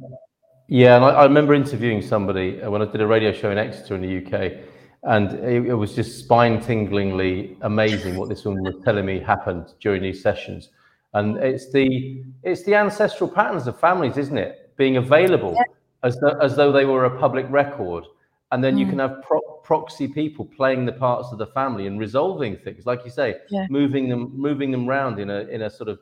yeah, 0.67 0.95
and 0.95 1.05
I, 1.05 1.09
I 1.09 1.23
remember 1.23 1.55
interviewing 1.55 2.01
somebody 2.01 2.61
uh, 2.61 2.69
when 2.69 2.81
I 2.81 2.85
did 2.85 3.01
a 3.01 3.07
radio 3.07 3.31
show 3.31 3.49
in 3.49 3.57
Exeter 3.57 3.95
in 3.95 4.01
the 4.01 4.17
UK, 4.23 4.63
and 5.03 5.33
it, 5.39 5.65
it 5.67 5.73
was 5.73 5.95
just 5.95 6.19
spine-tinglingly 6.19 7.57
amazing 7.61 8.17
what 8.17 8.29
this 8.29 8.45
woman 8.45 8.63
was 8.63 8.75
telling 8.85 9.05
me 9.05 9.19
happened 9.19 9.73
during 9.79 10.03
these 10.03 10.21
sessions. 10.21 10.69
And 11.13 11.37
it's 11.37 11.71
the 11.71 12.23
it's 12.43 12.63
the 12.63 12.75
ancestral 12.75 13.29
patterns 13.29 13.67
of 13.67 13.79
families, 13.79 14.17
isn't 14.17 14.37
it, 14.37 14.73
being 14.77 14.97
available 14.97 15.57
as 16.03 16.17
though, 16.19 16.37
as 16.39 16.55
though 16.55 16.71
they 16.71 16.85
were 16.85 17.05
a 17.05 17.19
public 17.19 17.45
record, 17.49 18.05
and 18.51 18.63
then 18.63 18.77
you 18.77 18.85
Mm. 18.85 18.89
can 18.91 18.99
have 18.99 19.21
pro- 19.23 19.41
proxy 19.63 20.07
people 20.07 20.45
playing 20.45 20.85
the 20.85 20.91
parts 20.93 21.31
of 21.31 21.37
the 21.37 21.47
family 21.47 21.87
and 21.87 21.99
resolving 21.99 22.55
things, 22.57 22.85
like 22.85 23.03
you 23.05 23.11
say, 23.11 23.37
Yeah. 23.49 23.65
moving 23.69 24.07
them 24.07 24.31
moving 24.35 24.71
them 24.71 24.87
around 24.87 25.19
in 25.19 25.29
a 25.31 25.41
in 25.55 25.63
a 25.63 25.69
sort 25.69 25.89
of 25.89 25.99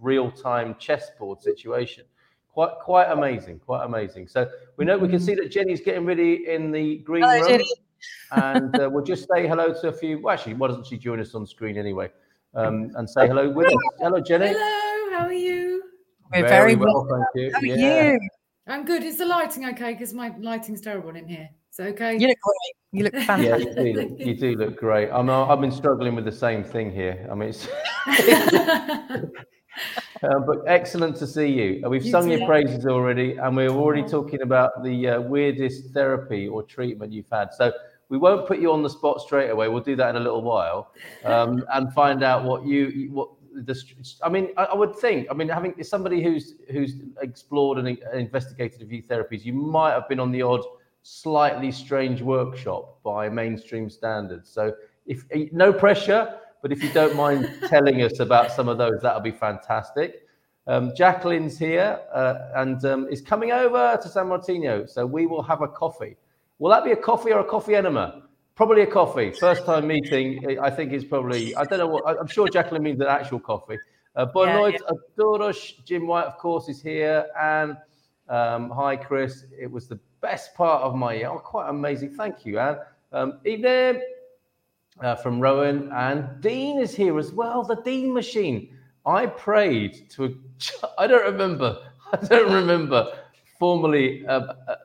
real-time 0.00 0.74
chessboard 0.78 1.40
situation. 1.42 2.04
Quite 2.52 2.72
quite 2.80 3.10
amazing 3.10 3.60
quite 3.60 3.84
amazing. 3.84 4.26
So 4.28 4.48
we 4.78 4.84
know 4.86 4.96
we 4.96 5.08
can 5.08 5.20
see 5.20 5.34
that 5.34 5.50
jennie's 5.50 5.80
getting 5.82 6.06
ready 6.06 6.48
in 6.48 6.70
the 6.72 6.98
green 6.98 7.24
Hello, 7.24 7.46
room. 7.46 7.60
And 8.32 8.74
uh, 8.80 8.88
we'll 8.90 9.04
just 9.14 9.28
say 9.32 9.46
hello 9.46 9.72
to 9.80 9.88
a 9.88 9.92
few 9.92 10.18
well 10.20 10.32
actually 10.34 10.54
why 10.54 10.68
doesn't 10.68 10.86
she 10.86 10.96
join 10.96 11.20
us 11.20 11.34
on 11.34 11.46
screen 11.46 11.76
anyway 11.76 12.10
um, 12.56 12.90
and 12.96 13.08
say 13.08 13.26
hello 13.26 13.50
with 13.50 13.66
us 13.68 13.74
hello 14.00 14.20
jennie 14.20 14.48
Hello, 14.48 15.18
how 15.18 15.26
are 15.26 15.32
you? 15.32 15.82
We're 16.32 16.48
very 16.48 16.74
well 16.74 17.06
thank 17.10 17.24
you 17.34 17.50
How 17.52 17.60
are 17.60 17.66
yeah 17.66 18.12
you 18.12 18.28
I'm 18.68 18.84
good. 18.84 19.04
Is 19.04 19.18
the 19.18 19.26
lighting 19.26 19.64
okay? 19.66 19.92
Because 19.92 20.12
my 20.12 20.34
lighting's 20.40 20.80
terrible 20.80 21.14
in 21.14 21.28
here. 21.28 21.48
So 21.70 21.84
okay. 21.84 22.18
you 22.18 22.26
look 22.26 22.38
great 22.42 22.74
you 22.92 23.04
look 23.04 23.14
yeah 23.14 23.24
fantastic 23.24 23.76
you 23.76 23.92
do, 23.92 24.00
look, 24.00 24.20
you 24.20 24.34
do 24.34 24.54
look 24.56 24.76
great 24.78 25.10
I'm, 25.10 25.28
uh, 25.28 25.46
i've 25.46 25.60
been 25.60 25.72
struggling 25.72 26.14
with 26.14 26.24
the 26.24 26.32
same 26.32 26.64
thing 26.64 26.90
here 26.90 27.28
i 27.30 27.34
mean 27.34 27.50
it's 27.50 27.68
Uh, 30.22 30.38
but 30.46 30.62
excellent 30.66 31.14
to 31.14 31.26
see 31.26 31.46
you. 31.46 31.82
Uh, 31.84 31.90
We've 31.90 32.04
You 32.04 32.10
sung 32.10 32.24
too. 32.24 32.36
your 32.36 32.46
praises 32.46 32.86
already, 32.86 33.36
and 33.36 33.54
we're 33.54 33.68
already 33.68 34.02
talking 34.02 34.40
about 34.40 34.82
the 34.82 35.08
uh, 35.08 35.20
weirdest 35.20 35.90
therapy 35.92 36.48
or 36.48 36.62
treatment 36.62 37.12
you've 37.12 37.28
had. 37.30 37.52
So 37.52 37.72
we 38.08 38.18
won't 38.18 38.46
put 38.46 38.60
you 38.60 38.72
on 38.72 38.82
the 38.82 38.90
spot 38.90 39.20
straight 39.20 39.50
away. 39.50 39.68
We'll 39.68 39.82
do 39.82 39.96
that 39.96 40.10
in 40.10 40.16
a 40.16 40.20
little 40.20 40.42
while, 40.42 40.92
um, 41.24 41.64
and 41.72 41.92
find 41.92 42.22
out 42.22 42.44
what 42.44 42.64
you 42.64 43.10
what 43.12 43.30
the. 43.54 43.76
I 44.22 44.28
mean, 44.28 44.48
I, 44.56 44.64
I 44.64 44.74
would 44.74 44.94
think. 44.96 45.28
I 45.30 45.34
mean, 45.34 45.48
having 45.48 45.82
somebody 45.82 46.22
who's 46.22 46.54
who's 46.70 46.94
explored 47.20 47.78
and 47.78 47.98
investigated 48.14 48.82
a 48.82 48.86
few 48.86 49.02
therapies, 49.02 49.44
you 49.44 49.52
might 49.52 49.92
have 49.92 50.08
been 50.08 50.20
on 50.20 50.30
the 50.30 50.42
odd 50.42 50.64
slightly 51.02 51.70
strange 51.70 52.20
workshop 52.20 53.00
by 53.04 53.28
mainstream 53.28 53.88
standards. 53.88 54.50
So 54.50 54.74
if 55.06 55.24
eh, 55.30 55.46
no 55.52 55.72
pressure, 55.72 56.36
but 56.62 56.72
if 56.72 56.82
you 56.82 56.92
don't 56.92 57.14
mind 57.16 57.48
telling 57.68 58.02
us 58.02 58.18
about 58.18 58.50
some 58.50 58.68
of 58.68 58.78
those, 58.78 59.00
that'll 59.02 59.20
be 59.20 59.30
fantastic. 59.30 60.26
Um, 60.66 60.92
Jacqueline's 60.96 61.56
here 61.56 62.00
uh, 62.12 62.50
and 62.56 62.84
um, 62.84 63.06
is 63.08 63.20
coming 63.20 63.52
over 63.52 63.96
to 64.02 64.08
São 64.08 64.26
Martinho, 64.26 64.88
so 64.88 65.06
we 65.06 65.26
will 65.26 65.42
have 65.42 65.62
a 65.62 65.68
coffee. 65.68 66.16
Will 66.58 66.70
that 66.70 66.84
be 66.84 66.92
a 66.92 66.96
coffee 66.96 67.32
or 67.32 67.40
a 67.40 67.44
coffee 67.44 67.74
enema? 67.74 68.22
Probably 68.54 68.82
a 68.82 68.86
coffee. 68.86 69.32
First 69.32 69.66
time 69.66 69.86
meeting, 69.86 70.58
I 70.60 70.70
think 70.70 70.92
is 70.92 71.04
probably. 71.04 71.54
I 71.54 71.64
don't 71.64 71.78
know 71.78 71.88
what. 71.88 72.18
I'm 72.18 72.26
sure 72.26 72.48
Jacqueline 72.48 72.82
means 72.82 73.00
an 73.00 73.06
actual 73.06 73.38
coffee. 73.38 73.78
Uh, 74.14 74.24
Boa 74.24 74.70
Yeah, 74.70 74.78
todos. 75.18 75.74
Jim 75.84 76.06
White, 76.06 76.24
of 76.24 76.38
course, 76.38 76.70
is 76.70 76.80
here, 76.80 77.26
and 77.38 77.76
um, 78.30 78.70
hi, 78.70 78.96
Chris. 78.96 79.44
It 79.60 79.70
was 79.70 79.88
the 79.88 80.00
best 80.22 80.54
part 80.54 80.82
of 80.82 80.94
my 80.94 81.12
year. 81.12 81.28
Oh, 81.28 81.38
quite 81.38 81.68
amazing. 81.68 82.14
Thank 82.14 82.46
you, 82.46 82.58
Anne. 82.58 82.78
Um, 83.12 83.40
evening 83.44 84.00
uh, 85.02 85.16
from 85.16 85.38
Rowan, 85.38 85.90
and 85.92 86.40
Dean 86.40 86.80
is 86.80 86.94
here 86.94 87.18
as 87.18 87.32
well. 87.32 87.62
The 87.62 87.76
Dean 87.76 88.14
machine. 88.14 88.74
I 89.04 89.26
prayed 89.26 90.08
to. 90.12 90.24
A, 90.24 90.88
I 90.98 91.06
don't 91.06 91.30
remember. 91.30 91.78
I 92.12 92.16
don't 92.24 92.52
remember 92.52 93.12
formally 93.58 94.26
uh, 94.26 94.40
uh, 94.68 94.76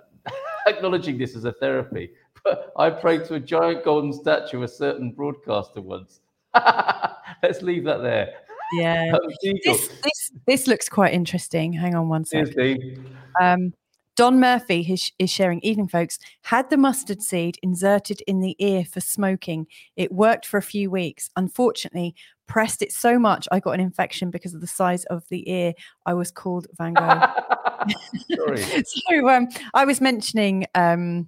acknowledging 0.68 1.18
this 1.18 1.36
as 1.36 1.46
a 1.46 1.52
therapy, 1.54 2.12
but 2.44 2.72
I 2.78 2.90
prayed 2.90 3.26
to 3.26 3.36
a 3.36 3.40
giant 3.40 3.84
golden 3.84 4.14
statue 4.14 4.58
of 4.58 4.64
a 4.64 4.68
certain 4.68 5.12
broadcaster 5.12 5.82
once. 5.82 6.22
Let's 7.44 7.62
leave 7.62 7.84
that 7.86 8.02
there. 8.02 8.34
yeah 8.74 9.12
this, 9.42 9.90
this 10.04 10.32
this 10.48 10.68
looks 10.68 10.88
quite 10.88 11.14
interesting 11.14 11.74
hang 11.74 11.94
on 11.96 12.08
one 12.08 12.24
second. 12.24 13.06
Um, 13.42 13.74
Don 14.22 14.40
Murphy 14.40 14.86
is, 14.88 15.12
is 15.18 15.32
sharing, 15.32 15.60
evening, 15.62 15.88
folks, 15.88 16.20
had 16.44 16.70
the 16.70 16.78
mustard 16.78 17.24
seed 17.24 17.58
inserted 17.64 18.22
in 18.28 18.40
the 18.40 18.56
ear 18.60 18.86
for 18.86 19.02
smoking. 19.02 19.66
It 19.96 20.12
worked 20.12 20.46
for 20.46 20.60
a 20.60 20.62
few 20.62 20.92
weeks. 20.92 21.32
Unfortunately, 21.38 22.14
pressed 22.46 22.84
it 22.84 22.92
so 22.92 23.18
much, 23.18 23.48
I 23.52 23.60
got 23.60 23.72
an 23.72 23.80
infection 23.80 24.30
because 24.30 24.54
of 24.54 24.62
the 24.62 24.68
size 24.68 25.06
of 25.06 25.24
the 25.30 25.52
ear. 25.52 25.74
I 26.06 26.14
was 26.14 26.30
called 26.30 26.68
Van 26.78 26.94
Gogh. 26.94 27.30
So 28.86 29.28
um, 29.28 29.48
I 29.74 29.86
was 29.86 30.00
mentioning, 30.00 30.68
um, 30.76 31.28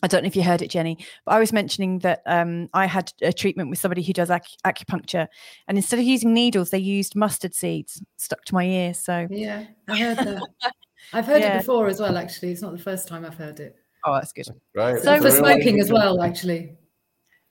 I 0.00 0.06
don't 0.06 0.22
know 0.22 0.28
if 0.28 0.36
you 0.36 0.44
heard 0.44 0.62
it, 0.62 0.70
Jennie, 0.70 0.98
but 1.26 1.32
I 1.32 1.40
was 1.40 1.52
mentioning 1.52 1.98
that 1.98 2.22
um, 2.26 2.68
I 2.72 2.86
had 2.86 3.12
a 3.22 3.32
treatment 3.32 3.70
with 3.70 3.80
somebody 3.80 4.04
who 4.04 4.12
does 4.12 4.30
ac- 4.30 4.56
acupuncture, 4.64 5.26
and 5.66 5.76
instead 5.76 5.98
of 5.98 6.04
using 6.04 6.32
needles, 6.32 6.70
they 6.70 6.78
used 6.78 7.16
mustard 7.16 7.56
seeds 7.56 8.00
stuck 8.18 8.44
to 8.44 8.54
my 8.54 8.66
ear. 8.66 8.94
So, 8.94 9.26
yeah, 9.32 9.64
I 9.88 9.98
heard 9.98 10.18
that. 10.18 10.42
I've 11.12 11.26
heard 11.26 11.42
Yeah. 11.42 11.54
it 11.56 11.58
before 11.58 11.88
as 11.88 12.00
well. 12.00 12.16
Actually, 12.16 12.52
it's 12.52 12.62
not 12.62 12.72
the 12.72 12.78
first 12.82 13.08
time 13.08 13.24
I've 13.24 13.34
heard 13.34 13.60
it. 13.60 13.76
oh, 14.04 14.14
that's 14.14 14.32
good. 14.32 14.46
Right. 14.74 14.96
So 14.98 15.16
So 15.16 15.22
for 15.22 15.30
smoking 15.30 15.78
as 15.80 15.90
well. 15.92 16.22
Actually, 16.22 16.76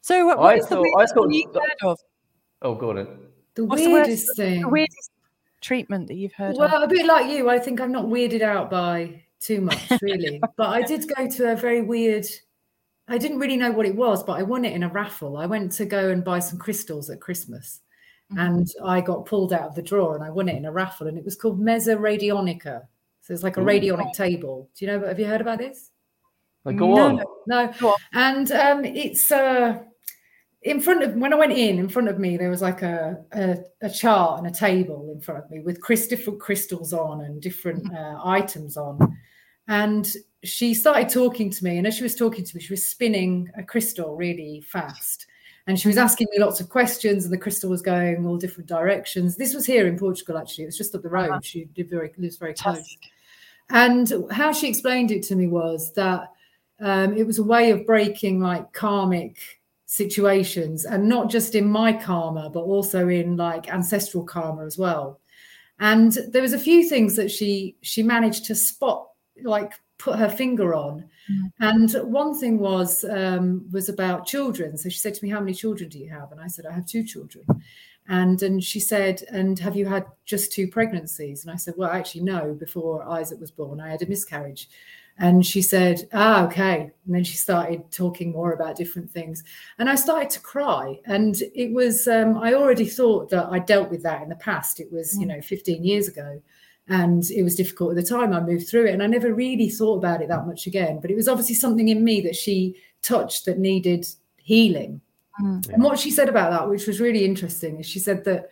So, 0.01 0.25
what, 0.25 0.37
I 0.37 0.41
what 0.41 0.57
is 0.57 0.63
the 0.67 0.75
thought- 0.75 0.77
I 0.79 0.81
weirdest 0.95 1.13
thought 1.15 1.27
thing 1.29 1.33
you've 1.33 1.53
that- 1.53 1.61
heard 1.61 1.89
of? 1.89 1.99
Oh, 2.61 2.75
go 2.75 2.89
on. 2.91 2.95
then. 2.97 3.07
the 3.55 3.65
What's 3.65 3.81
the 3.83 3.91
worst- 3.91 4.07
weirdest 4.07 4.35
thing. 4.37 4.61
The 4.61 4.69
weirdest, 4.69 5.11
treatment 5.61 6.07
that 6.07 6.13
you've 6.15 6.31
heard 6.33 6.55
Well, 6.57 6.73
of? 6.73 6.83
a 6.83 6.87
bit 6.87 7.05
like 7.05 7.29
you, 7.29 7.49
I 7.49 7.59
think 7.59 7.81
I'm 7.81 7.91
not 7.91 8.05
weirded 8.05 8.41
out 8.41 8.69
by 8.71 9.23
too 9.41 9.59
much, 9.61 9.77
really. 10.01 10.41
but 10.55 10.67
I 10.69 10.81
did 10.81 11.05
go 11.13 11.27
to 11.27 11.51
a 11.51 11.55
very 11.55 11.81
weird. 11.81 12.25
I 13.09 13.17
didn't 13.17 13.39
really 13.39 13.57
know 13.57 13.71
what 13.71 13.85
it 13.85 13.95
was, 13.95 14.23
but 14.23 14.33
I 14.39 14.43
won 14.43 14.63
it 14.63 14.71
in 14.73 14.83
a 14.83 14.89
raffle. 14.89 15.35
I 15.37 15.45
went 15.47 15.71
to 15.73 15.85
go 15.85 16.09
and 16.11 16.23
buy 16.23 16.39
some 16.39 16.57
crystals 16.59 17.09
at 17.09 17.19
Christmas, 17.19 17.81
Mhm. 18.31 18.47
and 18.47 18.67
I 18.85 19.01
got 19.01 19.25
pulled 19.25 19.51
out 19.51 19.63
of 19.63 19.75
the 19.75 19.81
drawer, 19.81 20.15
and 20.15 20.23
I 20.23 20.29
won 20.29 20.47
it 20.47 20.55
in 20.55 20.65
a 20.65 20.71
raffle, 20.71 21.07
and 21.07 21.17
it 21.17 21.25
was 21.25 21.35
called 21.35 21.59
Mesa 21.59 21.95
Radionica. 21.95 22.87
So 23.29 23.33
it's 23.35 23.43
like 23.43 23.57
a 23.57 23.61
radionic 23.61 24.11
table. 24.13 24.71
Do 24.75 24.85
you 24.85 24.91
know? 24.91 25.05
Have 25.05 25.19
you 25.19 25.27
heard 25.27 25.39
about 25.39 25.59
this? 25.59 25.91
Like, 26.65 26.77
go 26.77 26.95
No. 26.95 27.01
on. 27.03 27.23
No. 27.45 27.71
Go 27.79 27.89
on. 27.89 27.95
And 28.13 28.51
um, 28.51 28.85
it's 28.85 29.31
uh, 29.31 29.83
in 30.63 30.79
front 30.79 31.03
of 31.03 31.13
when 31.13 31.31
I 31.31 31.35
went 31.35 31.51
in, 31.51 31.77
in 31.77 31.89
front 31.89 32.09
of 32.09 32.17
me, 32.17 32.37
there 32.37 32.49
was 32.49 32.63
like 32.63 32.81
a, 32.81 33.23
a, 33.33 33.57
a 33.83 33.89
chart 33.91 34.39
and 34.39 34.47
a 34.47 34.51
table 34.51 35.11
in 35.13 35.21
front 35.21 35.43
of 35.45 35.51
me 35.51 35.59
with 35.59 35.79
Chris, 35.79 36.07
different 36.07 36.39
crystals 36.39 36.91
on 36.91 37.21
and 37.21 37.39
different 37.39 37.93
uh, 37.93 38.19
items 38.25 38.77
on. 38.77 39.15
And 39.67 40.11
she 40.43 40.73
started 40.73 41.09
talking 41.09 41.51
to 41.51 41.63
me. 41.63 41.77
And 41.77 41.85
as 41.85 41.95
she 41.95 42.01
was 42.01 42.15
talking 42.15 42.43
to 42.43 42.55
me, 42.55 42.63
she 42.63 42.73
was 42.73 42.87
spinning 42.87 43.51
a 43.55 43.61
crystal 43.61 44.15
really 44.15 44.61
fast. 44.61 45.27
And 45.67 45.79
she 45.79 45.87
was 45.87 45.97
asking 45.97 46.29
me 46.31 46.39
lots 46.39 46.59
of 46.59 46.67
questions, 46.67 47.25
and 47.25 47.33
the 47.33 47.37
crystal 47.37 47.69
was 47.69 47.83
going 47.83 48.25
all 48.25 48.37
different 48.37 48.67
directions. 48.67 49.35
This 49.35 49.53
was 49.53 49.67
here 49.67 49.85
in 49.85 49.99
Portugal, 49.99 50.35
actually. 50.35 50.63
It 50.63 50.67
was 50.67 50.77
just 50.77 50.95
up 50.95 51.03
the 51.03 51.09
road. 51.09 51.29
Uh-huh. 51.29 51.41
She 51.43 51.65
did 51.65 51.91
very, 51.91 52.11
lives 52.17 52.37
very 52.37 52.55
close. 52.55 52.77
Fantastic. 52.77 52.99
And 53.69 54.11
how 54.31 54.51
she 54.51 54.67
explained 54.67 55.11
it 55.11 55.23
to 55.23 55.35
me 55.35 55.47
was 55.47 55.93
that 55.93 56.31
um, 56.79 57.15
it 57.15 57.27
was 57.27 57.39
a 57.39 57.43
way 57.43 57.71
of 57.71 57.85
breaking 57.85 58.39
like 58.39 58.73
karmic 58.73 59.37
situations, 59.85 60.85
and 60.85 61.07
not 61.07 61.29
just 61.29 61.55
in 61.55 61.67
my 61.67 61.93
karma, 61.93 62.49
but 62.49 62.61
also 62.61 63.07
in 63.07 63.37
like 63.37 63.69
ancestral 63.69 64.23
karma 64.23 64.65
as 64.65 64.77
well. 64.77 65.19
And 65.79 66.17
there 66.31 66.41
was 66.41 66.53
a 66.53 66.59
few 66.59 66.87
things 66.87 67.15
that 67.15 67.31
she 67.31 67.75
she 67.81 68.03
managed 68.03 68.45
to 68.45 68.55
spot, 68.55 69.07
like 69.43 69.73
put 69.97 70.17
her 70.17 70.29
finger 70.29 70.73
on. 70.73 71.05
Mm. 71.31 71.51
And 71.59 72.11
one 72.11 72.37
thing 72.37 72.59
was 72.59 73.03
um, 73.05 73.65
was 73.71 73.89
about 73.89 74.25
children. 74.25 74.77
So 74.77 74.89
she 74.89 74.99
said 74.99 75.13
to 75.15 75.23
me, 75.23 75.29
"How 75.29 75.39
many 75.39 75.53
children 75.53 75.89
do 75.89 75.99
you 75.99 76.09
have?" 76.09 76.31
And 76.31 76.41
I 76.41 76.47
said, 76.47 76.65
"I 76.65 76.73
have 76.73 76.85
two 76.85 77.03
children." 77.03 77.45
And 78.09 78.41
and 78.41 78.63
she 78.63 78.79
said, 78.79 79.23
"And 79.31 79.57
have 79.59 79.75
you 79.75 79.85
had 79.85 80.05
just 80.25 80.51
two 80.51 80.67
pregnancies?" 80.67 81.43
And 81.43 81.51
I 81.51 81.55
said, 81.57 81.75
"Well, 81.77 81.91
actually, 81.91 82.23
no. 82.23 82.55
Before 82.59 83.07
Isaac 83.07 83.39
was 83.39 83.51
born, 83.51 83.79
I 83.79 83.89
had 83.89 84.01
a 84.01 84.07
miscarriage." 84.07 84.67
And 85.19 85.45
she 85.45 85.61
said, 85.61 86.07
"Ah, 86.11 86.45
okay." 86.47 86.91
And 87.05 87.15
then 87.15 87.23
she 87.23 87.37
started 87.37 87.83
talking 87.91 88.31
more 88.31 88.53
about 88.53 88.77
different 88.77 89.11
things, 89.11 89.43
and 89.77 89.87
I 89.87 89.95
started 89.95 90.31
to 90.31 90.39
cry. 90.39 90.99
And 91.05 91.39
it 91.53 91.71
was 91.71 92.07
um, 92.07 92.37
I 92.37 92.55
already 92.55 92.85
thought 92.85 93.29
that 93.29 93.45
I 93.51 93.59
dealt 93.59 93.91
with 93.91 94.01
that 94.03 94.23
in 94.23 94.29
the 94.29 94.35
past. 94.35 94.79
It 94.79 94.91
was 94.91 95.15
you 95.19 95.27
know 95.27 95.41
15 95.41 95.83
years 95.83 96.07
ago, 96.07 96.41
and 96.87 97.23
it 97.29 97.43
was 97.43 97.55
difficult 97.55 97.91
at 97.91 97.97
the 97.97 98.09
time. 98.09 98.33
I 98.33 98.39
moved 98.41 98.67
through 98.67 98.87
it, 98.87 98.93
and 98.93 99.03
I 99.03 99.07
never 99.07 99.35
really 99.35 99.69
thought 99.69 99.97
about 99.97 100.23
it 100.23 100.29
that 100.29 100.47
much 100.47 100.65
again. 100.65 100.99
But 100.99 101.11
it 101.11 101.15
was 101.15 101.27
obviously 101.27 101.55
something 101.55 101.89
in 101.89 102.03
me 102.03 102.21
that 102.21 102.35
she 102.35 102.75
touched 103.03 103.45
that 103.45 103.59
needed 103.59 104.07
healing. 104.37 105.01
Mm. 105.41 105.69
And 105.73 105.83
what 105.83 105.99
she 105.99 106.11
said 106.11 106.29
about 106.29 106.51
that, 106.51 106.69
which 106.69 106.87
was 106.87 106.99
really 106.99 107.25
interesting, 107.25 107.79
is 107.79 107.85
she 107.85 107.99
said 107.99 108.23
that 108.25 108.49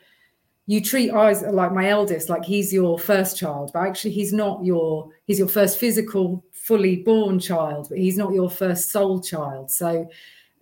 you 0.66 0.82
treat 0.82 1.12
Isaac 1.12 1.54
like 1.54 1.72
my 1.72 1.88
eldest, 1.88 2.30
like 2.30 2.44
he's 2.44 2.74
your 2.74 3.00
first 3.00 3.38
child, 3.38 3.72
but 3.74 3.84
actually 3.84 4.12
he's 4.12 4.34
not 4.34 4.64
your 4.66 5.10
he's 5.26 5.40
your 5.40 5.48
first 5.48 5.80
physical, 5.80 6.44
fully 6.52 6.98
born 6.98 7.40
child, 7.40 7.88
but 7.90 7.98
he's 7.98 8.18
not 8.18 8.34
your 8.34 8.50
first 8.50 8.92
soul 8.92 9.22
child. 9.22 9.72
So 9.72 10.08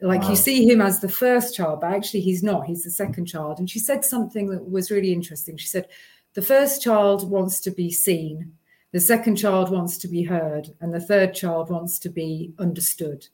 like 0.02 0.22
Wow. 0.22 0.30
you 0.32 0.36
see 0.36 0.70
him 0.70 0.82
as 0.82 1.00
the 1.00 1.10
first 1.10 1.56
child, 1.56 1.82
but 1.82 1.94
actually 1.94 2.22
he's 2.22 2.44
not, 2.44 2.66
he's 2.66 2.84
the 2.84 2.92
second 2.92 3.26
child. 3.26 3.60
And 3.60 3.70
she 3.70 3.80
said 3.80 4.04
something 4.04 4.50
that 4.50 4.70
was 4.70 4.92
really 4.92 5.14
interesting. 5.14 5.58
She 5.58 5.68
said, 5.68 5.88
the 6.34 6.42
first 6.42 6.84
child 6.84 7.30
wants 7.30 7.60
to 7.62 7.72
be 7.72 7.92
seen, 7.92 8.54
the 8.92 9.00
second 9.00 9.38
child 9.38 9.72
wants 9.72 9.98
to 10.00 10.08
be 10.08 10.24
heard, 10.24 10.70
and 10.82 10.94
the 10.94 11.00
third 11.00 11.34
child 11.34 11.70
wants 11.70 11.98
to 12.00 12.10
be 12.10 12.54
understood. 12.60 13.28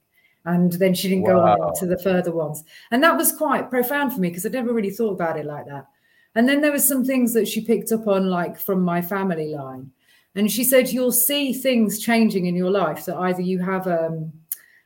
And 0.45 0.73
then 0.73 0.93
she 0.93 1.07
didn't 1.07 1.25
go 1.25 1.39
on 1.39 1.73
to 1.75 1.85
the 1.85 1.99
further 1.99 2.31
ones. 2.31 2.63
And 2.89 3.03
that 3.03 3.15
was 3.15 3.31
quite 3.31 3.69
profound 3.69 4.13
for 4.13 4.19
me 4.19 4.29
because 4.29 4.45
I'd 4.45 4.53
never 4.53 4.73
really 4.73 4.89
thought 4.89 5.13
about 5.13 5.37
it 5.37 5.45
like 5.45 5.67
that. 5.67 5.87
And 6.33 6.47
then 6.47 6.61
there 6.61 6.71
was 6.71 6.87
some 6.87 7.05
things 7.05 7.33
that 7.33 7.47
she 7.47 7.61
picked 7.61 7.91
up 7.91 8.07
on, 8.07 8.27
like 8.27 8.57
from 8.57 8.81
my 8.81 9.01
family 9.01 9.53
line. 9.53 9.91
And 10.35 10.49
she 10.49 10.63
said, 10.63 10.89
You'll 10.89 11.11
see 11.11 11.53
things 11.53 11.99
changing 11.99 12.45
in 12.45 12.55
your 12.55 12.71
life 12.71 13.05
that 13.05 13.17
either 13.17 13.41
you 13.41 13.59
have 13.59 13.85
um, 13.85 14.31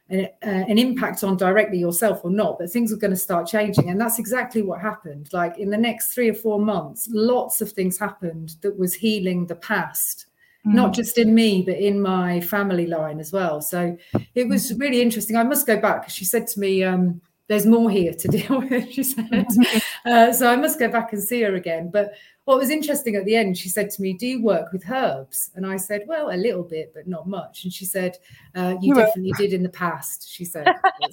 an, 0.10 0.26
uh, 0.44 0.48
an 0.48 0.78
impact 0.78 1.24
on 1.24 1.38
directly 1.38 1.78
yourself 1.78 2.22
or 2.24 2.32
not, 2.32 2.58
but 2.60 2.72
things 2.72 2.92
are 2.92 2.98
going 2.98 3.12
to 3.12 3.18
start 3.18 3.48
changing. 3.48 3.90
And 3.90 4.02
that's 4.02 4.20
exactly 4.20 4.62
what 4.62 4.82
happened. 4.82 5.30
Like 5.34 5.58
in 5.58 5.70
the 5.70 5.78
next 5.78 6.14
three 6.14 6.30
or 6.30 6.34
four 6.34 6.60
months, 6.60 7.08
lots 7.12 7.62
of 7.62 7.72
things 7.72 7.98
happened 7.98 8.56
that 8.62 8.78
was 8.78 8.94
healing 8.94 9.46
the 9.46 9.56
past 9.56 10.28
not 10.66 10.94
just 10.94 11.18
in 11.18 11.34
me, 11.34 11.62
but 11.62 11.78
in 11.78 12.02
my 12.02 12.42
family 12.42 12.88
line 12.88 13.20
as 13.20 13.32
well. 13.32 13.62
So 13.62 13.98
it 14.34 14.48
was 14.48 14.74
really 14.76 15.02
interesting. 15.02 15.38
I 15.38 15.44
must 15.44 15.68
go 15.68 15.80
back. 15.80 16.02
Because 16.02 16.14
she 16.16 16.26
said 16.26 16.48
to 16.48 16.60
me, 16.60 16.84
um, 16.84 17.22
"There's 17.48 17.66
more 17.66 17.90
here 17.90 18.14
to 18.14 18.28
deal 18.38 18.62
with." 18.62 18.92
She 18.92 19.04
said, 19.04 19.46
uh, 20.06 20.34
so 20.34 20.50
I 20.50 20.56
must 20.56 20.80
go 20.80 20.90
back 20.90 21.14
and 21.14 21.22
see 21.22 21.42
her 21.44 21.56
again. 21.56 21.92
But 21.92 22.14
what 22.46 22.58
was 22.58 22.70
interesting 22.70 23.16
at 23.16 23.26
the 23.26 23.36
end, 23.36 23.58
she 23.58 23.70
said 23.70 23.92
to 23.92 24.02
me, 24.02 24.14
"Do 24.14 24.26
you 24.26 24.44
work 24.44 24.74
with 24.74 24.90
herbs?" 24.90 25.52
And 25.54 25.68
I 25.68 25.78
said, 25.78 26.04
"Well, 26.08 26.32
a 26.32 26.38
little 26.38 26.64
bit, 26.64 26.92
but 26.96 27.08
not 27.08 27.28
much." 27.28 27.64
And 27.64 27.72
she 27.72 27.86
said, 27.86 28.18
uh, 28.56 28.76
"You 28.82 28.96
definitely 28.96 29.34
did 29.38 29.54
in 29.54 29.62
the 29.62 29.70
past." 29.70 30.28
She 30.30 30.46
said. 30.46 30.68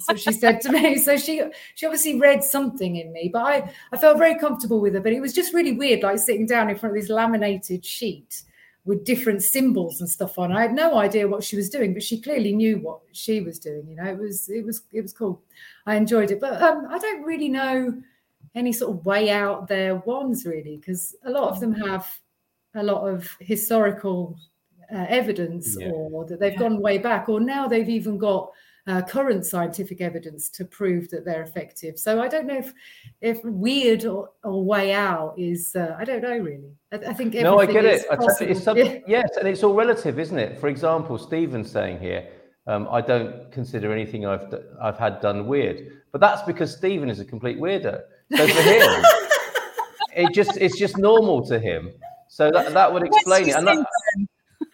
What 0.05 0.19
she 0.19 0.31
said 0.31 0.61
to 0.61 0.71
me. 0.71 0.97
So 1.03 1.17
she 1.17 1.43
she 1.75 1.85
obviously 1.85 2.19
read 2.19 2.43
something 2.43 2.95
in 2.95 3.11
me, 3.13 3.29
but 3.31 3.43
I 3.43 3.71
I 3.91 3.97
felt 3.97 4.17
very 4.17 4.37
comfortable 4.39 4.79
with 4.79 4.95
her. 4.95 5.01
But 5.01 5.13
it 5.13 5.21
was 5.21 5.33
just 5.33 5.53
really 5.53 5.73
weird, 5.73 6.01
like 6.01 6.17
sitting 6.17 6.47
down 6.47 6.69
in 6.69 6.75
front 6.75 6.95
of 6.95 7.01
this 7.01 7.11
laminated 7.11 7.85
sheet 7.85 8.43
with 8.85 9.05
different 9.05 9.41
symbols 9.41 10.01
and 10.01 10.09
stuff 10.09 10.37
on. 10.37 10.51
I 10.51 10.61
had 10.61 10.73
no 10.73 10.97
idea 10.97 11.27
what 11.27 11.43
she 11.43 11.55
was 11.55 11.69
doing, 11.69 11.93
but 11.93 12.03
she 12.03 12.19
clearly 12.19 12.53
knew 12.53 12.79
what 12.79 12.99
she 13.13 13.39
was 13.41 13.57
doing. 13.59 13.87
You 13.87 13.95
know, 13.95 14.05
it 14.11 14.17
was 14.17 14.49
it 14.49 14.65
was 14.65 14.83
it 14.91 15.01
was 15.01 15.13
cool. 15.13 15.41
I 15.85 15.95
enjoyed 15.95 16.31
it, 16.31 16.39
but 16.41 16.61
um, 16.61 16.87
I 16.89 16.97
don't 16.99 17.23
really 17.23 17.49
know 17.49 18.01
any 18.55 18.73
sort 18.73 18.91
of 18.97 19.05
way 19.05 19.29
out 19.31 19.67
there 19.67 19.95
ones 19.95 20.45
really, 20.45 20.77
because 20.77 21.15
a 21.23 21.31
lot 21.31 21.49
of 21.49 21.59
them 21.59 21.73
have 21.73 22.07
a 22.75 22.83
lot 22.83 23.07
of 23.07 23.29
historical 23.39 24.37
uh, 24.93 25.05
evidence, 25.09 25.77
Yeah. 25.79 25.89
or 25.91 26.25
that 26.25 26.39
they've 26.39 26.53
Yeah. 26.53 26.59
gone 26.59 26.81
way 26.81 26.97
back, 26.97 27.29
or 27.29 27.39
now 27.39 27.67
they've 27.67 27.89
even 27.89 28.17
got. 28.17 28.51
Uh, 28.85 29.01
current 29.01 29.45
scientific 29.45 30.01
evidence 30.01 30.49
to 30.49 30.65
prove 30.65 31.09
that 31.09 31.23
they're 31.23 31.43
effective. 31.43 31.97
So 31.97 32.21
I 32.21 32.27
don't 32.27 32.45
know 32.45 32.57
if 32.57 32.73
if 33.21 33.41
weird 33.45 34.03
or, 34.03 34.31
or 34.43 34.61
way 34.65 34.91
out 34.91 35.35
is. 35.37 35.73
Uh, 35.73 35.95
I 35.97 36.03
don't 36.03 36.21
know 36.21 36.37
really. 36.37 36.73
I, 36.91 36.97
I 36.97 37.13
think 37.13 37.33
No, 37.35 37.59
I 37.59 37.65
get 37.65 37.85
is 37.85 38.01
it. 38.03 38.07
I 38.11 38.15
it's 38.15 38.25
possible. 38.25 38.55
something, 38.55 39.03
yes, 39.07 39.37
and 39.37 39.47
it's 39.47 39.63
all 39.63 39.73
relative, 39.73 40.19
isn't 40.19 40.37
it? 40.37 40.59
For 40.59 40.67
example, 40.67 41.17
Stephen's 41.17 41.71
saying 41.71 41.99
here, 41.99 42.27
um, 42.67 42.89
I 42.91 42.99
don't 42.99 43.49
consider 43.53 43.93
anything 43.93 44.25
I've 44.25 44.51
d- 44.51 44.57
I've 44.81 44.97
had 44.97 45.21
done 45.21 45.47
weird, 45.47 46.01
but 46.11 46.19
that's 46.19 46.41
because 46.41 46.75
Stephen 46.75 47.09
is 47.09 47.21
a 47.21 47.25
complete 47.25 47.59
weirdo. 47.59 48.01
So 48.35 48.47
for 48.47 48.61
him, 48.63 49.03
it 50.13 50.33
just 50.33 50.57
it's 50.57 50.77
just 50.77 50.97
normal 50.97 51.41
to 51.47 51.57
him. 51.57 51.89
So 52.27 52.51
that, 52.51 52.73
that 52.73 52.91
would 52.91 53.03
explain 53.03 53.47
it. 53.47 53.55
And 53.55 53.65
that, 53.67 53.85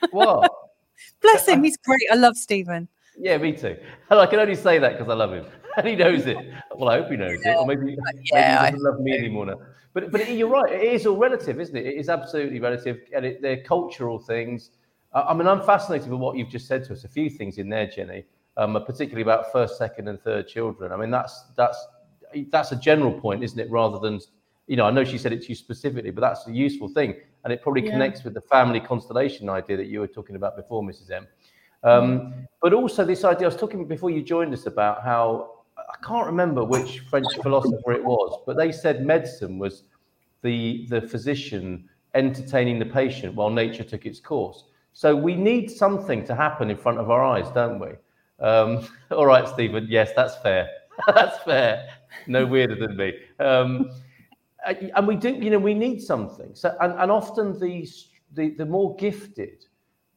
what? 0.09 0.51
Bless 1.21 1.47
him, 1.47 1.63
he's 1.63 1.77
great. 1.77 2.01
I 2.11 2.15
love 2.15 2.37
Stephen. 2.37 2.87
Yeah, 3.19 3.37
me 3.37 3.51
too. 3.53 3.77
And 4.09 4.19
I 4.19 4.25
can 4.25 4.39
only 4.39 4.55
say 4.55 4.79
that 4.79 4.93
because 4.93 5.09
I 5.09 5.13
love 5.13 5.33
him, 5.33 5.45
and 5.77 5.87
he 5.87 5.95
knows 5.95 6.25
it. 6.25 6.37
Well, 6.75 6.89
I 6.89 6.99
hope 6.99 7.11
he 7.11 7.17
knows 7.17 7.39
it, 7.45 7.55
or 7.55 7.65
maybe, 7.67 7.95
yeah, 8.31 8.61
maybe 8.63 8.65
he 8.65 8.71
doesn't 8.71 8.83
love 8.83 8.99
me 9.01 9.17
anymore 9.17 9.45
now. 9.45 9.59
But 9.93 10.11
but 10.11 10.27
you're 10.31 10.49
right. 10.49 10.71
It 10.71 10.93
is 10.93 11.05
all 11.05 11.17
relative, 11.17 11.59
isn't 11.59 11.75
it? 11.75 11.85
It 11.85 11.95
is 11.95 12.09
absolutely 12.09 12.59
relative, 12.59 12.99
and 13.15 13.25
it, 13.25 13.41
they're 13.41 13.61
cultural 13.61 14.17
things. 14.17 14.71
I 15.13 15.21
I 15.21 15.33
mean, 15.33 15.47
I'm 15.47 15.61
fascinated 15.61 16.09
with 16.09 16.19
what 16.19 16.37
you've 16.37 16.49
just 16.49 16.67
said 16.67 16.83
to 16.85 16.93
us. 16.93 17.03
A 17.03 17.07
few 17.07 17.29
things 17.29 17.57
in 17.57 17.69
there, 17.69 17.87
Jennie, 17.87 18.25
um, 18.57 18.73
particularly 18.85 19.21
about 19.23 19.51
first, 19.51 19.77
second, 19.77 20.07
and 20.07 20.19
third 20.21 20.47
children. 20.47 20.91
I 20.91 20.95
mean, 20.97 21.11
that's 21.11 21.45
that's 21.55 21.79
that's 22.51 22.71
a 22.71 22.75
general 22.75 23.11
point, 23.11 23.43
isn't 23.43 23.59
it? 23.59 23.69
Rather 23.69 23.99
than 23.99 24.19
you 24.67 24.75
know, 24.75 24.85
I 24.85 24.91
know 24.91 25.03
she 25.03 25.17
said 25.17 25.33
it 25.33 25.41
to 25.43 25.49
you 25.49 25.55
specifically, 25.55 26.11
but 26.11 26.21
that's 26.21 26.47
a 26.47 26.51
useful 26.51 26.87
thing, 26.89 27.15
and 27.43 27.51
it 27.53 27.61
probably 27.61 27.83
Yeah. 27.83 27.91
connects 27.91 28.23
with 28.23 28.33
the 28.35 28.41
family 28.41 28.79
constellation 28.79 29.49
idea 29.49 29.77
that 29.77 29.87
you 29.87 29.99
were 29.99 30.07
talking 30.07 30.35
about 30.35 30.55
before, 30.55 30.83
Mrs. 30.83 31.09
M. 31.11 31.27
Um, 31.83 32.47
but 32.61 32.73
also 32.73 33.05
this 33.05 33.23
idea, 33.23 33.47
I 33.47 33.49
was 33.49 33.57
talking 33.57 33.85
before 33.85 34.09
you 34.09 34.21
joined 34.21 34.53
us 34.53 34.65
about 34.65 35.03
how 35.03 35.59
I 35.77 36.05
can't 36.05 36.25
remember 36.25 36.63
which 36.63 36.99
French 37.09 37.27
philosopher 37.41 37.93
it 37.93 38.03
was, 38.03 38.41
but 38.45 38.57
they 38.57 38.71
said 38.71 39.05
medicine 39.05 39.57
was 39.57 39.83
the 40.41 40.85
the 40.89 41.01
physician 41.01 41.89
entertaining 42.15 42.79
the 42.79 42.85
patient 42.85 43.35
while 43.35 43.49
nature 43.49 43.83
took 43.83 44.05
its 44.05 44.19
course. 44.19 44.65
So 44.93 45.15
we 45.15 45.35
need 45.35 45.69
something 45.69 46.25
to 46.25 46.35
happen 46.35 46.69
in 46.69 46.77
front 46.77 46.97
of 46.97 47.09
our 47.09 47.23
eyes, 47.23 47.49
don't 47.51 47.79
we? 47.79 47.89
Um, 48.39 48.87
all 49.11 49.25
right, 49.25 49.47
Stephen. 49.47 49.87
Yes, 49.89 50.11
that's 50.15 50.35
fair. 50.37 50.69
that's 51.07 51.37
fair. 51.43 51.89
No 52.27 52.45
weirder 52.45 52.75
than 52.75 52.97
me. 52.97 53.13
Um, 53.39 53.91
and 54.65 55.07
we 55.07 55.15
do, 55.15 55.29
you 55.29 55.49
know, 55.49 55.59
we 55.59 55.73
need 55.73 56.01
something. 56.01 56.53
So, 56.53 56.75
and, 56.81 56.93
and 56.99 57.11
often 57.11 57.59
these, 57.59 58.09
the 58.33 58.49
the 58.49 58.65
more 58.65 58.95
gifted, 58.97 59.65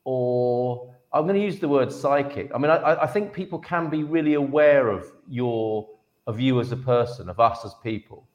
or 0.05 0.93
I'm 1.15 1.25
going 1.25 1.39
to 1.39 1.45
use 1.45 1.59
the 1.59 1.69
word 1.69 1.93
psychic. 1.93 2.51
I 2.55 2.59
mean, 2.59 2.71
I, 2.71 3.03
I 3.03 3.07
think 3.07 3.33
people 3.33 3.59
can 3.59 3.91
be 3.91 4.03
really 4.03 4.35
aware 4.35 4.89
of 4.89 5.07
your, 5.29 5.89
of 6.27 6.41
you 6.41 6.61
as 6.61 6.73
a 6.73 6.77
person, 6.77 7.29
of 7.29 7.39
us 7.39 7.65
as 7.65 7.75
people, 7.83 8.27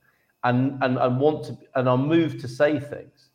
and 0.43 0.82
and 0.84 0.97
and 0.97 1.19
want 1.19 1.45
to, 1.45 1.57
and 1.75 1.89
are 1.89 1.97
moved 1.97 2.39
to 2.41 2.47
say 2.47 2.80
things. 2.80 3.30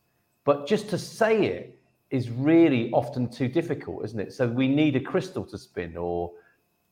but 0.45 0.67
just 0.67 0.89
to 0.91 0.99
say 0.99 1.47
it 1.47 1.79
is 2.11 2.31
really 2.31 2.91
often 2.93 3.29
too 3.29 3.49
difficult, 3.49 4.05
isn't 4.05 4.21
it? 4.21 4.33
So 4.33 4.47
we 4.47 4.69
need 4.69 4.97
a 4.97 5.01
crystal 5.01 5.45
to 5.47 5.57
spin 5.57 5.97
or 5.97 6.33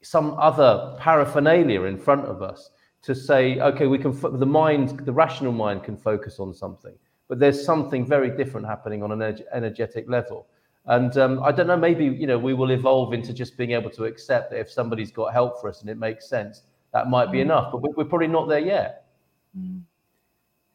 some 0.02 0.34
other 0.38 0.96
paraphernalia 0.98 1.82
in 1.82 1.98
front 1.98 2.24
of 2.24 2.42
us 2.42 2.70
to 3.02 3.14
say, 3.14 3.60
okay, 3.60 3.86
we 3.86 3.98
can, 3.98 4.18
the 4.38 4.46
mind, 4.46 5.00
the 5.00 5.12
rational 5.12 5.52
mind 5.52 5.84
can 5.84 5.96
focus 5.96 6.38
on 6.38 6.54
something, 6.54 6.94
but 7.28 7.38
there's 7.38 7.62
something 7.62 8.06
very 8.06 8.34
different 8.34 8.66
happening 8.66 9.02
on 9.02 9.12
an 9.12 9.38
energetic 9.52 10.08
level. 10.08 10.46
And 10.86 11.16
um, 11.18 11.42
I 11.42 11.52
don't 11.52 11.66
know, 11.66 11.76
maybe, 11.76 12.06
you 12.06 12.26
know, 12.26 12.38
we 12.38 12.54
will 12.54 12.70
evolve 12.70 13.12
into 13.12 13.32
just 13.32 13.56
being 13.56 13.72
able 13.72 13.90
to 13.90 14.04
accept 14.04 14.50
that 14.50 14.58
if 14.58 14.70
somebody's 14.70 15.12
got 15.12 15.32
help 15.32 15.60
for 15.60 15.68
us 15.68 15.82
and 15.82 15.90
it 15.90 15.98
makes 15.98 16.28
sense, 16.28 16.62
that 16.92 17.08
might 17.08 17.30
be 17.30 17.38
mm. 17.38 17.42
enough, 17.42 17.72
but 17.72 17.96
we're 17.96 18.04
probably 18.04 18.26
not 18.26 18.48
there 18.48 18.58
yet. 18.58 19.06
Mm. 19.56 19.82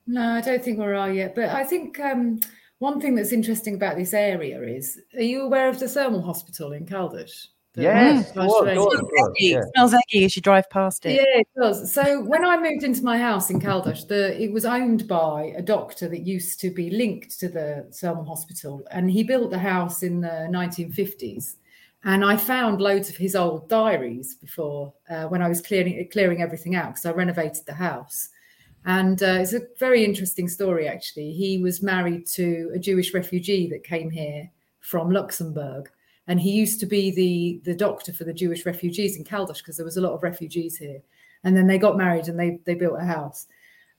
No, 0.07 0.33
I 0.33 0.41
don't 0.41 0.63
think 0.63 0.77
we 0.77 0.85
are 0.85 1.11
yet. 1.11 1.35
But 1.35 1.49
I 1.49 1.63
think 1.63 1.99
um, 1.99 2.39
one 2.79 3.01
thing 3.01 3.15
that's 3.15 3.31
interesting 3.31 3.75
about 3.75 3.97
this 3.97 4.13
area 4.13 4.61
is 4.61 5.01
are 5.15 5.21
you 5.21 5.41
aware 5.41 5.67
of 5.69 5.79
the 5.79 5.87
thermal 5.87 6.21
hospital 6.21 6.73
in 6.73 6.85
Caldas? 6.85 7.47
Yes, 7.77 8.31
mm, 8.31 8.47
it 9.35 9.63
smells 9.73 9.93
eggy 9.93 10.25
as 10.25 10.35
you 10.35 10.41
drive 10.41 10.69
past 10.69 11.05
it. 11.05 11.15
Yeah, 11.15 11.39
it 11.41 11.47
does. 11.57 11.93
So 11.93 12.21
when 12.21 12.45
I 12.45 12.57
moved 12.57 12.83
into 12.83 13.03
my 13.03 13.17
house 13.17 13.49
in 13.49 13.59
Caldas, 13.59 14.07
the 14.07 14.41
it 14.41 14.51
was 14.51 14.65
owned 14.65 15.07
by 15.07 15.53
a 15.57 15.61
doctor 15.61 16.07
that 16.07 16.21
used 16.21 16.59
to 16.61 16.69
be 16.69 16.89
linked 16.89 17.37
to 17.39 17.49
the 17.49 17.87
thermal 17.93 18.23
hospital, 18.23 18.87
and 18.91 19.11
he 19.11 19.23
built 19.23 19.51
the 19.51 19.59
house 19.59 20.03
in 20.03 20.21
the 20.21 20.47
1950s. 20.49 21.55
And 22.03 22.23
I 22.23 22.37
found 22.37 22.81
loads 22.81 23.09
of 23.09 23.17
his 23.17 23.35
old 23.35 23.67
diaries 23.67 24.35
before 24.35 24.93
uh, 25.09 25.25
when 25.25 25.41
I 25.41 25.49
was 25.49 25.59
clearing 25.59 26.07
clearing 26.11 26.41
everything 26.41 26.75
out 26.75 26.89
because 26.93 27.05
I 27.05 27.11
renovated 27.11 27.65
the 27.65 27.73
house. 27.73 28.29
And 28.85 29.21
uh, 29.23 29.39
it's 29.39 29.53
a 29.53 29.61
very 29.79 30.05
interesting 30.05 30.47
story, 30.47 30.87
actually. 30.87 31.31
He 31.31 31.57
was 31.57 31.81
married 31.81 32.27
to 32.27 32.71
a 32.73 32.79
Jewish 32.79 33.13
refugee 33.15 33.67
that 33.69 33.83
came 33.83 34.11
here 34.11 34.49
from 34.79 35.09
Luxembourg 35.09 35.89
and 36.27 36.39
he 36.39 36.51
used 36.51 36.79
to 36.79 36.85
be 36.85 37.11
the 37.11 37.61
the 37.63 37.77
doctor 37.77 38.13
for 38.13 38.23
the 38.23 38.33
Jewish 38.33 38.65
refugees 38.65 39.17
in 39.17 39.23
Caldas 39.23 39.59
because 39.59 39.77
there 39.77 39.85
was 39.85 39.97
a 39.97 40.01
lot 40.01 40.13
of 40.13 40.23
refugees 40.23 40.77
here. 40.77 41.01
And 41.43 41.55
then 41.55 41.67
they 41.67 41.77
got 41.77 41.97
married 41.97 42.27
and 42.27 42.39
they 42.39 42.59
they 42.65 42.73
built 42.73 42.99
a 42.99 43.05
house. 43.05 43.47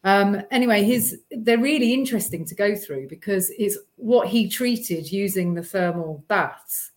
Um, 0.04 0.40
anyway, 0.50 0.84
his 0.84 1.20
they're 1.30 1.58
really 1.58 1.92
interesting 1.92 2.44
to 2.46 2.54
go 2.54 2.76
through 2.76 3.08
because 3.08 3.50
it's 3.58 3.76
what 3.96 4.28
he 4.28 4.48
treated 4.48 5.10
using 5.10 5.54
the 5.54 5.62
thermal 5.62 6.24
baths, 6.28 6.92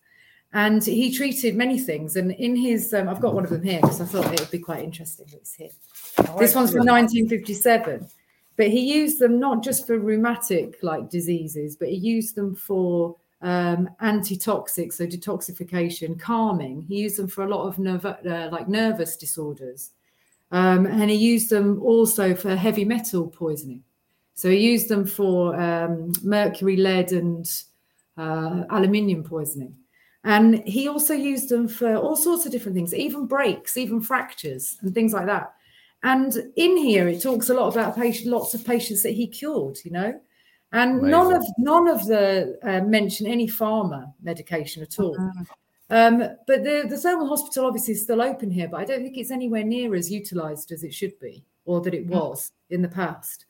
and 0.52 0.84
he 0.84 1.12
treated 1.12 1.56
many 1.56 1.78
things. 1.78 2.16
And 2.16 2.32
in 2.32 2.54
his, 2.54 2.94
um, 2.94 3.08
I've 3.08 3.20
got 3.20 3.34
one 3.34 3.44
of 3.44 3.50
them 3.50 3.62
here 3.62 3.80
because 3.80 4.00
I 4.00 4.04
thought 4.04 4.32
it 4.32 4.40
would 4.40 4.50
be 4.50 4.60
quite 4.60 4.84
interesting. 4.84 5.26
It's 5.32 5.54
here. 5.54 5.70
Oh, 6.18 6.38
this 6.38 6.54
one's 6.54 6.70
from 6.70 6.86
1957, 6.86 8.06
but 8.56 8.68
he 8.68 8.94
used 8.94 9.18
them 9.18 9.40
not 9.40 9.64
just 9.64 9.88
for 9.88 9.98
rheumatic 9.98 10.78
like 10.82 11.10
diseases, 11.10 11.74
but 11.74 11.88
he 11.88 11.96
used 11.96 12.36
them 12.36 12.54
for 12.54 13.16
um, 13.42 13.88
antitoxic, 14.02 14.92
so 14.92 15.06
detoxification, 15.06 16.18
calming. 16.18 16.82
He 16.82 16.96
used 16.96 17.18
them 17.18 17.28
for 17.28 17.44
a 17.44 17.48
lot 17.48 17.66
of 17.66 18.04
uh, 18.06 18.48
like 18.52 18.68
nervous 18.68 19.16
disorders, 19.16 19.90
um, 20.50 20.86
and 20.86 21.10
he 21.10 21.16
used 21.16 21.50
them 21.50 21.80
also 21.82 22.34
for 22.34 22.54
heavy 22.54 22.84
metal 22.84 23.28
poisoning. 23.28 23.82
So 24.34 24.48
he 24.50 24.58
used 24.58 24.88
them 24.88 25.06
for 25.06 25.60
um, 25.60 26.12
mercury, 26.22 26.76
lead, 26.76 27.12
and 27.12 27.50
uh, 28.16 28.64
aluminium 28.70 29.22
poisoning. 29.22 29.76
And 30.24 30.66
he 30.66 30.88
also 30.88 31.14
used 31.14 31.48
them 31.48 31.66
for 31.66 31.96
all 31.96 32.16
sorts 32.16 32.44
of 32.44 32.52
different 32.52 32.76
things, 32.76 32.94
even 32.94 33.26
breaks, 33.26 33.76
even 33.76 34.00
fractures, 34.00 34.76
and 34.82 34.94
things 34.94 35.12
like 35.12 35.26
that. 35.26 35.54
And 36.02 36.34
in 36.56 36.76
here, 36.76 37.08
it 37.08 37.22
talks 37.22 37.50
a 37.50 37.54
lot 37.54 37.68
about 37.74 37.96
patient, 37.96 38.30
lots 38.30 38.54
of 38.54 38.64
patients 38.64 39.02
that 39.02 39.12
he 39.12 39.26
cured. 39.26 39.78
You 39.84 39.90
know, 39.92 40.20
and 40.72 41.00
Amazing. 41.00 41.10
none 41.10 41.32
of 41.32 41.44
none 41.58 41.88
of 41.88 42.06
the 42.06 42.58
uh, 42.62 42.80
mention 42.86 43.26
any 43.26 43.48
pharma 43.48 44.12
medication 44.22 44.82
at 44.82 44.98
all. 44.98 45.16
Uh-huh. 45.20 45.44
Um, 45.90 46.18
but 46.46 46.62
the 46.62 46.86
the 46.88 46.96
thermal 46.96 47.28
hospital 47.28 47.66
obviously 47.66 47.94
is 47.94 48.02
still 48.02 48.22
open 48.22 48.50
here, 48.50 48.68
but 48.68 48.80
I 48.80 48.84
don't 48.84 49.02
think 49.02 49.16
it's 49.18 49.32
anywhere 49.32 49.64
near 49.64 49.94
as 49.94 50.10
utilised 50.10 50.70
as 50.70 50.84
it 50.84 50.94
should 50.94 51.18
be, 51.18 51.44
or 51.64 51.80
that 51.80 51.94
it 51.94 52.06
mm. 52.06 52.10
was 52.10 52.52
in 52.70 52.82
the 52.82 52.88
past. 52.88 53.46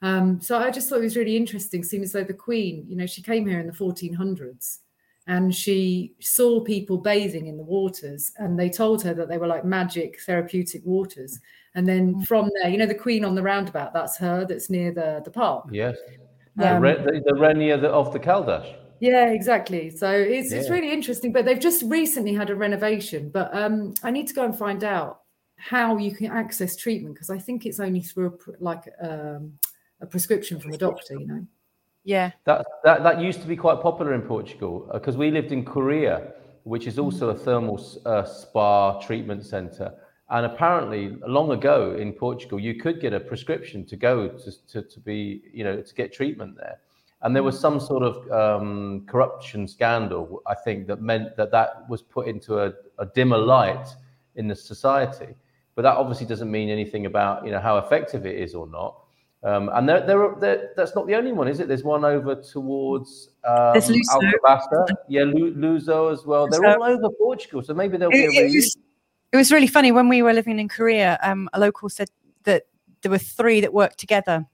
Um, 0.00 0.40
so 0.40 0.58
I 0.58 0.70
just 0.70 0.88
thought 0.88 0.98
it 0.98 1.04
was 1.04 1.16
really 1.16 1.36
interesting, 1.36 1.84
seeing 1.84 2.02
as 2.02 2.12
though 2.12 2.24
the 2.24 2.34
Queen, 2.34 2.84
you 2.88 2.96
know, 2.96 3.06
she 3.06 3.22
came 3.22 3.46
here 3.46 3.60
in 3.60 3.68
the 3.68 3.72
1400s 3.72 4.78
and 5.28 5.54
she 5.54 6.14
saw 6.18 6.60
people 6.60 6.98
bathing 6.98 7.46
in 7.46 7.56
the 7.56 7.62
waters, 7.62 8.32
and 8.38 8.58
they 8.58 8.68
told 8.68 9.02
her 9.02 9.14
that 9.14 9.28
they 9.28 9.38
were 9.38 9.46
like 9.46 9.64
magic 9.64 10.20
therapeutic 10.22 10.84
waters. 10.84 11.38
And 11.74 11.86
then 11.86 12.16
mm. 12.16 12.26
from 12.26 12.50
there, 12.60 12.70
you 12.70 12.78
know, 12.78 12.86
the 12.86 12.94
Queen 12.94 13.24
on 13.24 13.34
the 13.34 13.42
roundabout, 13.42 13.92
that's 13.92 14.16
her, 14.16 14.44
that's 14.44 14.68
near 14.68 14.92
the 14.92 15.22
the 15.24 15.30
park. 15.30 15.68
Yes. 15.70 15.96
Um, 16.58 16.82
the, 16.82 17.22
the, 17.24 17.32
Rainha 17.32 17.82
of 17.84 18.12
the 18.12 18.18
Caldas. 18.18 18.76
Yeah, 19.00 19.30
exactly. 19.30 19.90
So 19.90 20.10
it's 20.10 20.52
yeah. 20.52 20.58
it's 20.58 20.70
really 20.70 20.92
interesting. 20.92 21.32
But 21.32 21.44
they've 21.44 21.58
just 21.58 21.82
recently 21.84 22.34
had 22.34 22.50
a 22.50 22.54
renovation. 22.54 23.30
But 23.30 23.54
um, 23.56 23.94
I 24.02 24.10
need 24.10 24.28
to 24.28 24.34
go 24.34 24.44
and 24.44 24.56
find 24.56 24.84
out 24.84 25.22
how 25.56 25.96
you 25.96 26.12
can 26.14 26.26
access 26.26 26.76
treatment 26.76 27.14
because 27.14 27.30
I 27.30 27.38
think 27.38 27.66
it's 27.66 27.80
only 27.80 28.00
through 28.00 28.26
a, 28.26 28.62
like 28.62 28.82
um, 29.00 29.58
a 30.00 30.06
prescription 30.06 30.60
from 30.60 30.72
a 30.72 30.78
doctor. 30.78 31.14
You 31.18 31.26
know. 31.26 31.46
Yeah. 32.04 32.32
That 32.44 32.66
that 32.84 33.02
that 33.02 33.20
used 33.20 33.40
to 33.40 33.46
be 33.46 33.56
quite 33.56 33.80
popular 33.80 34.14
in 34.14 34.22
Portugal 34.22 34.88
because 34.92 35.14
uh, 35.14 35.18
we 35.18 35.30
lived 35.30 35.52
in 35.52 35.64
Curia, 35.64 36.32
which 36.64 36.86
is 36.86 36.98
also 36.98 37.30
a 37.30 37.34
thermal 37.34 37.80
uh, 38.04 38.24
spa 38.24 39.00
treatment 39.00 39.44
center. 39.44 39.94
And 40.32 40.46
apparently, 40.46 41.18
long 41.28 41.52
ago 41.52 41.94
in 41.94 42.14
Portugal, 42.14 42.58
you 42.58 42.74
could 42.74 43.02
get 43.02 43.12
a 43.12 43.20
prescription 43.20 43.84
to 43.84 43.96
go 43.96 44.28
to, 44.28 44.66
to, 44.68 44.82
to 44.82 45.00
be, 45.00 45.42
you 45.52 45.62
know, 45.62 45.82
to 45.82 45.94
get 45.94 46.10
treatment 46.10 46.56
there. 46.56 46.78
And 47.20 47.36
there 47.36 47.42
was 47.42 47.60
some 47.60 47.78
sort 47.78 48.02
of 48.02 48.32
um, 48.32 49.04
corruption 49.06 49.68
scandal, 49.68 50.42
I 50.46 50.54
think, 50.54 50.86
that 50.86 51.02
meant 51.02 51.36
that 51.36 51.50
that 51.52 51.88
was 51.88 52.00
put 52.00 52.28
into 52.28 52.60
a, 52.60 52.72
a 52.98 53.04
dimmer 53.14 53.36
light 53.36 53.86
in 54.36 54.48
the 54.48 54.56
society. 54.56 55.34
But 55.74 55.82
that 55.82 55.96
obviously 55.96 56.26
doesn't 56.26 56.50
mean 56.50 56.70
anything 56.70 57.04
about, 57.04 57.44
you 57.44 57.50
know, 57.50 57.60
how 57.60 57.76
effective 57.76 58.24
it 58.24 58.36
is 58.36 58.54
or 58.54 58.66
not. 58.66 59.00
Um, 59.44 59.70
and 59.74 59.86
there, 59.86 60.00
there, 60.06 60.34
there, 60.40 60.70
that's 60.76 60.94
not 60.94 61.06
the 61.06 61.14
only 61.14 61.32
one, 61.32 61.46
is 61.46 61.60
it? 61.60 61.68
There's 61.68 61.84
one 61.84 62.06
over 62.06 62.36
towards 62.36 63.28
um. 63.44 63.74
Yeah, 65.08 65.22
Luso 65.22 66.10
as 66.10 66.24
well. 66.24 66.48
They're 66.48 66.64
all 66.64 66.84
over 66.84 67.10
Portugal, 67.18 67.62
so 67.62 67.74
maybe 67.74 67.98
there'll 67.98 68.12
be 68.12 68.24
a 68.24 68.60
it 69.32 69.36
was 69.36 69.50
really 69.50 69.66
funny 69.66 69.92
when 69.92 70.08
we 70.08 70.22
were 70.22 70.32
living 70.32 70.58
in 70.58 70.68
Curia. 70.68 71.18
Um, 71.22 71.48
a 71.52 71.60
local 71.60 71.88
said 71.88 72.10
that 72.44 72.64
there 73.00 73.10
were 73.10 73.18
three 73.18 73.60
that 73.62 73.72
worked 73.72 73.98
together. 73.98 74.46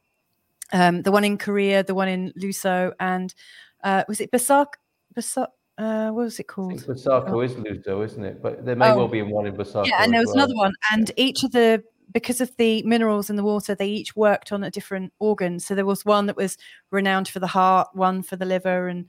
Um, 0.73 1.03
the 1.03 1.11
one 1.11 1.25
in 1.25 1.37
Curia, 1.37 1.83
the 1.83 1.95
one 1.95 2.09
in 2.09 2.33
Luso, 2.33 2.93
and 3.01 3.35
uh, 3.83 4.05
was 4.07 4.21
it 4.21 4.31
Basak? 4.31 4.75
Basak? 5.17 5.49
Uh, 5.79 6.11
what 6.11 6.25
was 6.25 6.39
it 6.39 6.49
called? 6.49 6.81
Buçaco 6.85 7.31
oh. 7.31 7.41
is 7.41 7.55
Luso, 7.55 8.05
isn't 8.05 8.25
it? 8.25 8.43
But 8.43 8.65
there 8.65 8.77
may 8.77 8.91
oh. 8.91 8.97
well 8.97 9.09
be 9.09 9.23
one 9.23 9.47
in 9.47 9.57
Buçaco. 9.57 9.87
Yeah, 9.87 10.03
and 10.03 10.13
there 10.13 10.21
was 10.21 10.29
well. 10.29 10.37
another 10.37 10.57
one, 10.57 10.75
and 10.93 11.11
each 11.17 11.43
of 11.43 11.53
the 11.53 11.83
because 12.13 12.41
of 12.41 12.55
the 12.57 12.83
minerals 12.85 13.31
in 13.31 13.37
the 13.37 13.45
water, 13.45 13.75
they 13.75 13.89
each 13.89 14.17
worked 14.17 14.51
on 14.51 14.65
a 14.65 14.71
different 14.71 15.13
organ. 15.19 15.61
So 15.61 15.75
there 15.75 15.85
was 15.85 16.05
one 16.05 16.27
that 16.27 16.37
was 16.37 16.57
renowned 16.91 17.29
for 17.29 17.39
the 17.39 17.47
heart, 17.47 17.89
one 17.95 18.23
for 18.23 18.37
the 18.37 18.47
liver, 18.47 18.89
and 18.89 19.07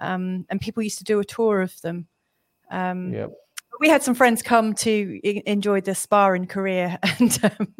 um, 0.00 0.46
and 0.48 0.60
people 0.60 0.82
used 0.82 0.98
to 0.98 1.04
do 1.04 1.20
a 1.20 1.24
tour 1.24 1.60
of 1.60 1.80
them. 1.82 2.08
Um, 2.70 3.12
yep 3.12 3.30
we 3.80 3.88
had 3.88 4.02
some 4.02 4.14
friends 4.14 4.42
come 4.42 4.74
to 4.74 5.20
enjoy 5.46 5.80
the 5.80 5.94
spa 5.94 6.32
in 6.32 6.46
Curia, 6.46 6.98
and 7.18 7.38
um, 7.42 7.74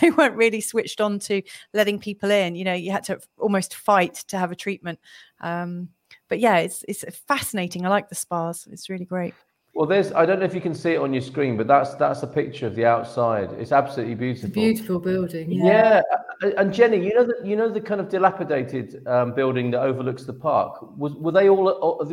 they 0.00 0.10
weren't 0.10 0.36
really 0.36 0.60
switched 0.60 1.00
on 1.00 1.18
to 1.20 1.42
letting 1.72 1.98
people 1.98 2.30
in. 2.30 2.54
You 2.54 2.64
know, 2.64 2.74
you 2.74 2.90
had 2.90 3.04
to 3.04 3.20
almost 3.38 3.74
fight 3.74 4.14
to 4.28 4.38
have 4.38 4.52
a 4.52 4.56
treatment. 4.56 4.98
Um, 5.40 5.88
but 6.28 6.40
yeah, 6.40 6.58
it's 6.58 6.84
it's 6.88 7.04
fascinating. 7.28 7.84
I 7.84 7.88
like 7.88 8.08
the 8.08 8.14
spas. 8.14 8.66
It's 8.70 8.88
really 8.88 9.04
great. 9.04 9.34
Well, 9.74 9.88
there's 9.88 10.12
I 10.12 10.24
don't 10.24 10.38
know 10.38 10.44
if 10.44 10.54
you 10.54 10.60
can 10.60 10.74
see 10.74 10.92
it 10.92 11.00
on 11.00 11.12
your 11.12 11.22
screen, 11.22 11.56
but 11.56 11.66
that's 11.66 11.94
that's 11.94 12.22
a 12.22 12.28
picture 12.28 12.68
of 12.68 12.76
the 12.76 12.86
outside. 12.86 13.50
It's 13.58 13.72
absolutely 13.72 14.14
beautiful. 14.14 14.46
It's 14.46 14.54
beautiful 14.54 15.00
building. 15.00 15.50
Yeah. 15.50 16.00
yeah. 16.42 16.50
And 16.58 16.72
Jennie, 16.72 17.04
you 17.04 17.12
know 17.12 17.24
that 17.24 17.44
you 17.44 17.56
know 17.56 17.68
the 17.68 17.80
kind 17.80 18.00
of 18.00 18.08
dilapidated 18.08 19.04
um, 19.08 19.34
building 19.34 19.72
that 19.72 19.80
overlooks 19.80 20.24
the 20.24 20.32
park. 20.32 20.96
Was 20.96 21.14
were 21.14 21.32
they 21.32 21.48
all? 21.48 21.64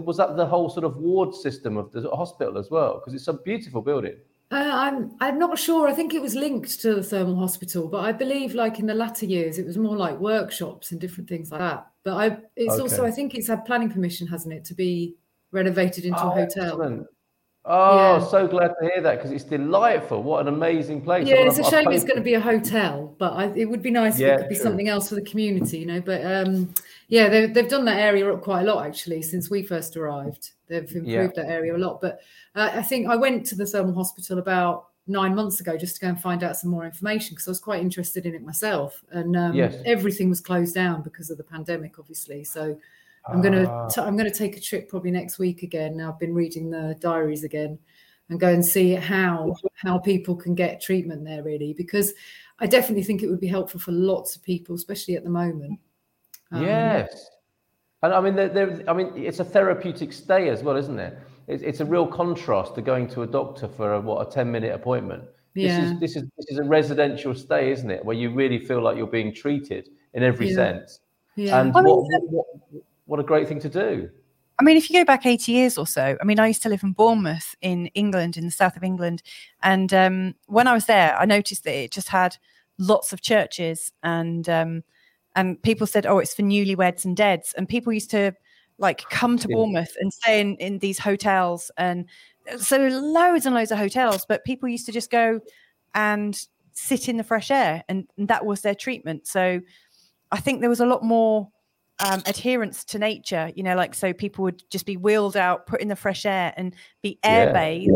Was 0.03 0.17
that 0.17 0.37
the 0.37 0.45
whole 0.45 0.69
sort 0.69 0.85
of 0.85 0.97
ward 0.97 1.35
system 1.35 1.77
of 1.77 1.91
the 1.91 2.09
hospital 2.09 2.57
as 2.57 2.71
well? 2.71 2.95
Because 2.95 3.13
it's 3.13 3.27
a 3.27 3.33
beautiful 3.33 3.83
building. 3.83 4.15
Uh, 4.51 4.69
I'm 4.73 5.15
I'm 5.19 5.37
not 5.37 5.59
sure. 5.59 5.87
I 5.87 5.93
think 5.93 6.15
it 6.15 6.21
was 6.21 6.33
linked 6.33 6.81
to 6.81 6.95
the 6.95 7.03
thermal 7.03 7.35
hospital, 7.35 7.87
but 7.87 7.99
I 7.99 8.11
believe 8.11 8.55
like 8.55 8.79
in 8.79 8.87
the 8.87 8.95
latter 8.95 9.27
years 9.27 9.59
it 9.59 9.67
was 9.67 9.77
more 9.77 9.95
like 9.95 10.19
workshops 10.19 10.91
and 10.91 10.99
different 10.99 11.29
things 11.29 11.51
like 11.51 11.61
that. 11.61 11.87
But 12.03 12.17
I 12.17 12.37
it's 12.55 12.73
okay. 12.73 12.81
also 12.81 13.05
I 13.05 13.11
think 13.11 13.35
it's 13.35 13.47
had 13.47 13.65
planning 13.65 13.91
permission, 13.91 14.25
hasn't 14.25 14.53
it, 14.53 14.65
to 14.65 14.73
be 14.73 15.15
renovated 15.51 16.05
into 16.05 16.23
oh, 16.23 16.29
a 16.29 16.31
hotel. 16.31 16.81
Excellent. 16.81 17.07
Oh, 17.63 18.17
yeah. 18.17 18.27
so 18.27 18.47
glad 18.47 18.73
to 18.81 18.89
hear 18.89 19.01
that 19.03 19.17
because 19.17 19.31
it's 19.31 19.43
delightful. 19.43 20.23
What 20.23 20.41
an 20.41 20.47
amazing 20.47 21.01
place! 21.01 21.27
Yeah, 21.27 21.35
it's 21.45 21.59
a 21.59 21.63
shame 21.63 21.91
it's 21.91 22.03
going 22.03 22.17
to 22.17 22.23
be 22.23 22.33
a 22.33 22.39
hotel, 22.39 23.15
but 23.19 23.33
I, 23.33 23.45
it 23.55 23.65
would 23.65 23.83
be 23.83 23.91
nice 23.91 24.19
yeah, 24.19 24.29
if 24.29 24.33
it 24.33 24.37
could 24.39 24.49
be 24.49 24.55
true. 24.55 24.63
something 24.63 24.87
else 24.87 25.09
for 25.09 25.15
the 25.15 25.21
community, 25.21 25.77
you 25.77 25.85
know. 25.85 26.01
But 26.01 26.25
um, 26.25 26.73
yeah, 27.07 27.29
they've, 27.29 27.53
they've 27.53 27.69
done 27.69 27.85
that 27.85 27.99
area 27.99 28.33
up 28.33 28.41
quite 28.41 28.61
a 28.61 28.73
lot 28.73 28.87
actually 28.87 29.21
since 29.21 29.51
we 29.51 29.61
first 29.61 29.95
arrived. 29.95 30.53
They've 30.69 30.83
improved 30.83 31.07
yeah. 31.07 31.27
that 31.35 31.49
area 31.51 31.75
a 31.75 31.77
lot. 31.77 32.01
But 32.01 32.21
uh, 32.55 32.71
I 32.73 32.81
think 32.81 33.07
I 33.07 33.15
went 33.15 33.45
to 33.47 33.55
the 33.55 33.65
thermal 33.65 33.93
hospital 33.93 34.39
about 34.39 34.87
nine 35.05 35.35
months 35.35 35.59
ago 35.59 35.77
just 35.77 35.95
to 35.95 36.01
go 36.01 36.07
and 36.07 36.19
find 36.19 36.43
out 36.43 36.57
some 36.57 36.71
more 36.71 36.85
information 36.85 37.35
because 37.35 37.47
I 37.47 37.51
was 37.51 37.59
quite 37.59 37.81
interested 37.81 38.25
in 38.25 38.33
it 38.33 38.41
myself. 38.41 39.03
And 39.11 39.35
um, 39.35 39.53
yes. 39.53 39.75
everything 39.85 40.29
was 40.29 40.41
closed 40.41 40.73
down 40.73 41.03
because 41.03 41.29
of 41.29 41.37
the 41.37 41.43
pandemic, 41.43 41.99
obviously. 41.99 42.43
So 42.43 42.77
I'm 43.27 43.41
gonna 43.41 43.65
Ah. 43.69 43.87
t- 43.87 44.01
I'm 44.01 44.17
gonna 44.17 44.31
take 44.31 44.57
a 44.57 44.59
trip 44.59 44.89
probably 44.89 45.11
next 45.11 45.37
week 45.39 45.63
again. 45.63 46.01
I've 46.01 46.19
been 46.19 46.33
reading 46.33 46.69
the 46.69 46.95
diaries 46.99 47.43
again 47.43 47.77
and 48.29 48.39
go 48.39 48.47
and 48.49 48.65
see 48.65 48.93
how 48.93 49.55
how 49.75 49.97
people 49.99 50.35
can 50.35 50.55
get 50.55 50.81
treatment 50.81 51.23
there 51.23 51.43
really 51.43 51.73
because 51.73 52.13
I 52.59 52.67
definitely 52.67 53.03
think 53.03 53.23
it 53.23 53.29
would 53.29 53.39
be 53.39 53.47
helpful 53.47 53.79
for 53.79 53.91
lots 53.91 54.35
of 54.35 54.43
people, 54.43 54.75
especially 54.75 55.15
at 55.15 55.23
the 55.23 55.29
moment. 55.29 55.79
Um, 56.51 56.63
yes. 56.63 57.29
And 58.03 58.13
I 58.13 58.21
mean, 58.21 58.35
there, 58.35 58.49
there, 58.49 58.83
I 58.87 58.93
mean, 58.93 59.13
it's 59.15 59.39
a 59.39 59.43
therapeutic 59.45 60.11
stay 60.13 60.49
as 60.49 60.63
well, 60.63 60.75
isn't 60.75 60.99
it? 60.99 61.17
It's, 61.47 61.63
it's 61.63 61.79
a 61.79 61.85
real 61.85 62.05
contrast 62.07 62.75
to 62.75 62.81
going 62.81 63.07
to 63.09 63.21
a 63.23 63.27
doctor 63.27 63.67
for 63.67 63.93
a, 63.93 64.01
what 64.01 64.27
a 64.27 64.31
ten 64.31 64.51
minute 64.51 64.73
appointment. 64.73 65.23
This 65.53 65.65
Yeah. 65.65 65.93
is 65.93 65.99
this 65.99 66.15
is 66.15 66.23
this 66.37 66.45
is 66.49 66.57
a 66.59 66.63
residential 66.63 67.33
stay, 67.35 67.71
isn't 67.71 67.89
it? 67.91 68.03
Where 68.05 68.15
you 68.15 68.31
really 68.33 68.59
feel 68.59 68.81
like 68.81 68.97
you're 68.97 69.07
being 69.07 69.33
treated 69.33 69.89
in 70.13 70.23
every 70.23 70.49
Yeah. 70.49 70.55
sense. 70.55 70.99
Yeah. 71.35 71.61
And 71.61 71.75
I 71.75 71.81
mean, 71.81 71.95
what, 71.95 72.23
what, 72.31 72.45
what, 73.11 73.19
a 73.19 73.23
great 73.23 73.47
thing 73.47 73.59
to 73.59 73.69
do. 73.69 74.09
I 74.59 74.63
mean, 74.63 74.77
if 74.77 74.89
you 74.89 74.99
go 74.99 75.05
back 75.05 75.25
80 75.25 75.51
years 75.51 75.77
or 75.77 75.87
so, 75.87 76.17
I 76.21 76.23
mean, 76.23 76.39
I 76.39 76.47
used 76.47 76.61
to 76.63 76.69
live 76.69 76.83
in 76.83 76.91
Bournemouth 76.91 77.55
in 77.61 77.87
England, 77.87 78.37
in 78.37 78.45
the 78.45 78.51
south 78.51 78.77
of 78.77 78.83
England. 78.83 79.23
And 79.63 79.93
um, 79.93 80.35
when 80.47 80.67
I 80.67 80.73
was 80.73 80.85
there, 80.85 81.17
I 81.17 81.25
noticed 81.25 81.63
that 81.63 81.73
it 81.73 81.91
just 81.91 82.09
had 82.09 82.37
lots 82.77 83.11
of 83.11 83.21
churches 83.21 83.91
and 84.03 84.47
um, 84.47 84.83
and 85.35 85.61
people 85.61 85.87
said, 85.87 86.05
oh, 86.05 86.19
it's 86.19 86.33
for 86.33 86.41
newlyweds 86.41 87.05
and 87.05 87.15
deads. 87.15 87.53
And 87.57 87.67
people 87.67 87.93
used 87.93 88.11
to 88.11 88.33
like 88.77 89.07
come 89.09 89.37
to. 89.37 89.47
Bournemouth 89.47 89.95
and 89.99 90.11
stay 90.11 90.41
in, 90.41 90.55
in 90.57 90.79
these 90.79 90.99
hotels. 90.99 91.71
And 91.77 92.05
so 92.57 92.77
loads 92.87 93.45
and 93.45 93.55
loads 93.55 93.71
of 93.71 93.77
hotels, 93.77 94.25
but 94.27 94.43
people 94.43 94.67
used 94.67 94.85
to 94.87 94.91
just 94.91 95.09
go 95.09 95.39
and 95.93 96.37
sit 96.73 97.07
in 97.07 97.17
the 97.17 97.23
fresh 97.23 97.51
air 97.51 97.83
and, 97.87 98.07
and 98.17 98.27
that 98.27 98.45
was 98.45 98.61
their 98.61 98.75
treatment. 98.75 99.27
So 99.27 99.61
I 100.31 100.39
think 100.39 100.61
there 100.61 100.69
was 100.69 100.79
a 100.79 100.85
lot 100.85 101.03
more 101.03 101.49
um, 102.03 102.21
adherence 102.25 102.83
to 102.85 102.99
nature, 102.99 103.51
you 103.55 103.63
know, 103.63 103.75
like 103.75 103.93
so 103.93 104.13
people 104.13 104.43
would 104.43 104.63
just 104.69 104.85
be 104.85 104.97
wheeled 104.97 105.37
out, 105.37 105.67
put 105.67 105.81
in 105.81 105.87
the 105.87 105.95
fresh 105.95 106.25
air 106.25 106.53
and 106.57 106.75
be 107.01 107.19
air 107.23 107.47
Yeah. 107.47 107.53
bathed 107.53 107.93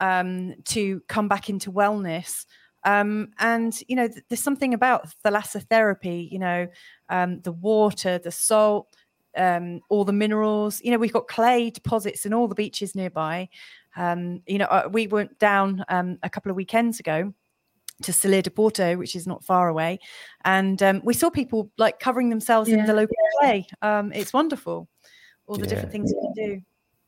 um, 0.00 0.54
to 0.64 1.00
come 1.08 1.28
back 1.28 1.48
into 1.48 1.70
wellness. 1.70 2.46
Um, 2.84 3.28
and, 3.38 3.78
you 3.86 3.94
know, 3.94 4.08
th- 4.08 4.24
there's 4.28 4.42
something 4.42 4.74
about 4.74 5.08
thalassotherapy, 5.24 6.30
you 6.30 6.40
know, 6.40 6.66
um, 7.08 7.40
the 7.42 7.52
water, 7.52 8.18
the 8.18 8.32
salt, 8.32 8.96
um, 9.36 9.80
all 9.88 10.04
the 10.04 10.12
minerals. 10.12 10.80
You 10.82 10.90
know, 10.90 10.98
we've 10.98 11.12
got 11.12 11.28
clay 11.28 11.70
deposits 11.70 12.26
in 12.26 12.34
all 12.34 12.48
the 12.48 12.56
beaches 12.56 12.94
nearby. 12.96 13.48
Um, 13.96 14.42
you 14.46 14.58
know, 14.58 14.64
uh, 14.66 14.88
we 14.90 15.06
went 15.06 15.38
down 15.38 15.84
um, 15.88 16.18
a 16.22 16.30
couple 16.30 16.50
of 16.50 16.56
weekends 16.56 16.98
ago 16.98 17.32
to 18.02 18.12
Salir 18.12 18.42
do 18.42 18.50
Porto, 18.50 18.96
which 18.96 19.16
is 19.16 19.26
not 19.26 19.44
far 19.44 19.68
away, 19.68 19.98
and 20.44 20.82
um, 20.82 21.00
we 21.04 21.14
saw 21.14 21.30
people 21.30 21.70
like 21.78 22.00
covering 22.00 22.30
themselves 22.30 22.68
in 22.68 22.84
the 22.84 22.94
local 22.94 23.16
clay. 23.38 23.66
Um, 23.82 24.12
it's 24.12 24.32
wonderful, 24.32 24.88
all 25.46 25.56
the 25.56 25.66
different 25.66 25.92
things 25.92 26.10
you 26.10 26.20
can 26.20 26.32
do. 26.32 26.62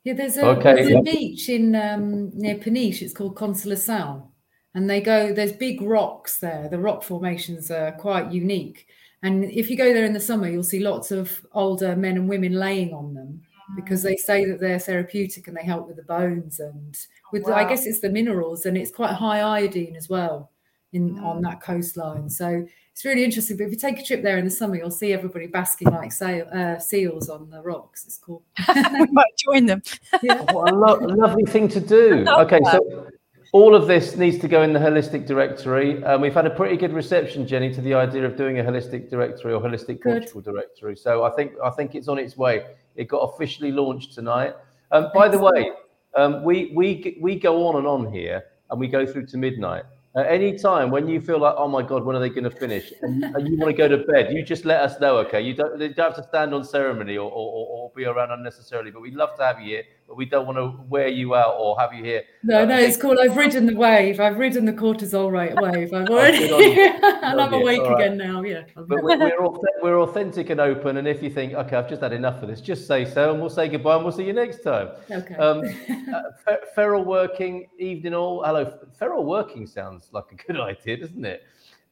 Yeah, 0.05 0.13
there's 0.13 0.37
a, 0.37 0.47
Okay, 0.47 0.75
there's 0.75 0.95
a 0.95 1.01
beach 1.01 1.49
in 1.49 1.75
um, 1.75 2.31
near 2.35 2.57
Peniche. 2.57 3.01
It's 3.01 3.15
called 3.15 3.37
Consolação, 3.37 4.29
and 4.75 4.89
they 4.89 5.01
go. 5.01 5.33
There's 5.33 5.53
big 5.53 5.81
rocks 5.81 6.39
there. 6.39 6.69
The 6.69 6.79
rock 6.79 7.03
formations 7.03 7.71
are 7.71 7.93
quite 7.93 8.31
unique, 8.31 8.87
and 9.23 9.45
if 9.45 9.71
you 9.71 9.77
go 9.77 9.95
there 9.95 10.05
in 10.05 10.13
the 10.13 10.21
summer, 10.21 10.49
you'll 10.49 10.63
see 10.63 10.81
lots 10.81 11.11
of 11.11 11.45
older 11.53 11.97
men 11.97 12.17
and 12.17 12.29
women 12.29 12.53
laying 12.53 12.93
on 12.93 13.15
them 13.15 13.41
because 13.77 14.03
they 14.03 14.17
say 14.17 14.45
that 14.45 14.61
they're 14.61 14.79
therapeutic 14.79 15.49
and 15.49 15.57
they 15.57 15.65
help 15.65 15.87
with 15.87 15.97
the 15.97 16.03
bones 16.03 16.61
and 16.61 16.99
with. 17.33 17.47
The, 17.47 17.55
I 17.55 17.65
guess 17.67 17.87
it's 17.87 18.01
the 18.01 18.11
minerals, 18.11 18.67
and 18.67 18.77
it's 18.77 18.91
quite 18.91 19.13
high 19.13 19.41
iodine 19.41 19.97
as 19.97 20.11
well 20.11 20.51
in 20.95 21.19
on 21.19 21.43
that 21.43 21.61
coastline. 21.61 22.31
So 22.31 22.67
it's 22.93 23.05
really 23.05 23.25
interesting. 23.25 23.57
But 23.57 23.65
if 23.65 23.73
you 23.73 23.77
take 23.77 23.99
a 23.99 24.05
trip 24.05 24.23
there 24.23 24.39
in 24.39 24.45
the 24.45 24.51
summer, 24.51 24.77
you'll 24.77 24.91
see 24.91 25.13
everybody 25.13 25.49
basking 25.49 25.89
like 25.89 26.13
sail, 26.13 26.47
uh, 26.55 26.79
seals 26.79 27.29
on 27.29 27.51
the 27.51 27.61
rocks. 27.61 28.05
It's 28.07 28.17
cool. 28.17 28.43
we 28.75 29.07
might 29.11 29.37
join 29.37 29.67
them. 29.67 29.83
What 30.23 30.71
a 30.71 30.75
lo- 30.75 31.01
lovely 31.01 31.45
thing 31.45 31.69
to 31.69 31.81
do. 31.81 32.19
love 32.25 32.47
Okay, 32.47 32.61
so 32.71 33.09
all 33.53 33.75
of 33.75 33.89
this 33.89 34.17
needs 34.17 34.39
to 34.39 34.49
go 34.49 34.63
in 34.63 34.73
the 34.73 34.79
holistic 34.79 35.27
directory. 35.27 36.03
Um, 36.05 36.21
we've 36.21 36.35
had 36.35 36.47
a 36.47 36.51
pretty 36.51 36.77
good 36.77 36.93
reception, 36.93 37.47
Jennie, 37.47 37.75
to 37.75 37.81
the 37.81 37.95
idea 37.95 38.25
of 38.25 38.37
doing 38.37 38.61
a 38.61 38.63
holistic 38.63 39.11
directory 39.11 39.53
or 39.53 39.61
holistic 39.61 40.01
Good. 40.01 40.23
Portugal 40.23 40.41
directory. 40.41 40.97
So 40.97 41.25
I 41.25 41.31
think 41.31 41.53
I 41.65 41.71
think 41.71 41.97
it's 41.97 42.09
on 42.09 42.19
its 42.19 42.37
way. 42.37 42.65
It 42.95 43.09
got 43.09 43.19
officially 43.19 43.73
launched 43.73 44.13
tonight. 44.15 44.55
Um, 44.93 45.11
by 45.13 45.29
the 45.29 45.39
way, 45.39 45.73
um, 46.15 46.45
we 46.45 46.73
we 46.75 47.19
we 47.21 47.39
go 47.39 47.67
on 47.67 47.77
and 47.77 47.87
on 47.89 48.13
here, 48.13 48.45
and 48.71 48.79
we 48.79 48.87
go 48.87 49.05
through 49.05 49.27
to 49.27 49.37
midnight. 49.37 49.85
At 50.17 50.27
any 50.27 50.57
time 50.57 50.93
when 50.93 51.09
you 51.09 51.21
feel 51.21 51.41
like, 51.41 51.55
oh 51.59 51.67
my 51.67 51.83
god, 51.83 52.05
when 52.05 52.15
are 52.15 52.21
they 52.21 52.29
going 52.29 52.45
to 52.45 52.51
finish, 52.51 52.93
and, 53.03 53.21
you 53.49 53.57
want 53.59 53.71
to 53.71 53.77
go 53.77 53.89
to 53.89 53.99
bed, 54.05 54.33
you 54.33 54.45
just 54.45 54.65
let 54.65 54.81
us 54.81 55.01
know, 55.01 55.17
okay? 55.19 55.41
You 55.41 55.55
don't, 55.55 55.81
you 55.81 55.89
don't 55.93 56.15
have 56.15 56.17
to 56.17 56.23
stand 56.23 56.55
on 56.55 56.63
ceremony 56.63 57.17
or, 57.17 57.29
or- 57.31 57.67
or 57.67 57.93
be 57.97 58.05
around 58.05 58.31
unnecessarily, 58.31 58.93
but 58.93 59.03
we'd 59.03 59.15
love 59.15 59.37
to 59.39 59.43
have 59.45 59.59
you 59.61 59.67
here, 59.67 59.83
but 60.07 60.17
we 60.17 60.27
don't 60.27 60.47
want 60.47 60.59
to 60.59 60.85
wear 60.89 61.09
you 61.09 61.35
out 61.35 61.57
or 61.59 61.79
have 61.81 61.95
you 61.95 62.05
here. 62.05 62.23
No, 62.43 62.63
Uh, 62.63 62.65
no, 62.67 62.79
it's 62.79 62.97
cool. 62.97 63.19
I've 63.21 63.37
ridden 63.37 63.67
the 63.67 63.75
wave. 63.75 64.21
I've 64.21 64.39
ridden 64.39 64.65
the 64.67 64.73
cortisol 64.73 65.33
rate 65.33 65.55
wave. 65.61 65.93
I've 65.95 66.11
Oh, 66.11 66.15
already, 66.19 66.47
good 66.49 66.79
and 67.23 67.41
I'm 67.41 67.53
awake 67.55 67.81
All 67.81 67.93
right. 67.95 68.05
again 68.07 68.19
now. 68.19 68.43
Yeah. 68.43 68.65
But 68.77 69.03
we're, 69.03 69.19
we're, 69.19 69.39
auth- 69.39 69.63
we're 69.83 70.01
authentic 70.01 70.51
and 70.51 70.61
open. 70.61 70.99
And 70.99 71.09
if 71.09 71.23
you 71.23 71.31
think, 71.31 71.55
okay, 71.55 71.77
I've 71.77 71.89
just 71.89 72.03
had 72.03 72.13
enough 72.13 72.43
of 72.43 72.49
this, 72.49 72.61
just 72.61 72.87
say 72.87 73.05
so, 73.05 73.31
and 73.33 73.41
we'll 73.41 73.49
say 73.51 73.67
goodbye, 73.69 73.95
and 73.97 74.05
we'll 74.05 74.13
see 74.13 74.25
you 74.25 74.35
next 74.35 74.63
time. 74.63 74.89
okay. 75.11 75.35
Um, 75.37 75.61
uh, 76.15 76.23
fe- 76.45 76.59
feral 76.75 77.05
working 77.05 77.69
evening 77.79 78.15
all. 78.15 78.45
Hello, 78.45 78.79
feral 78.99 79.25
working 79.25 79.67
sounds 79.67 80.11
like 80.13 80.25
a 80.33 80.35
good 80.35 80.61
idea, 80.71 80.99
doesn't 80.99 81.25
it? 81.25 81.43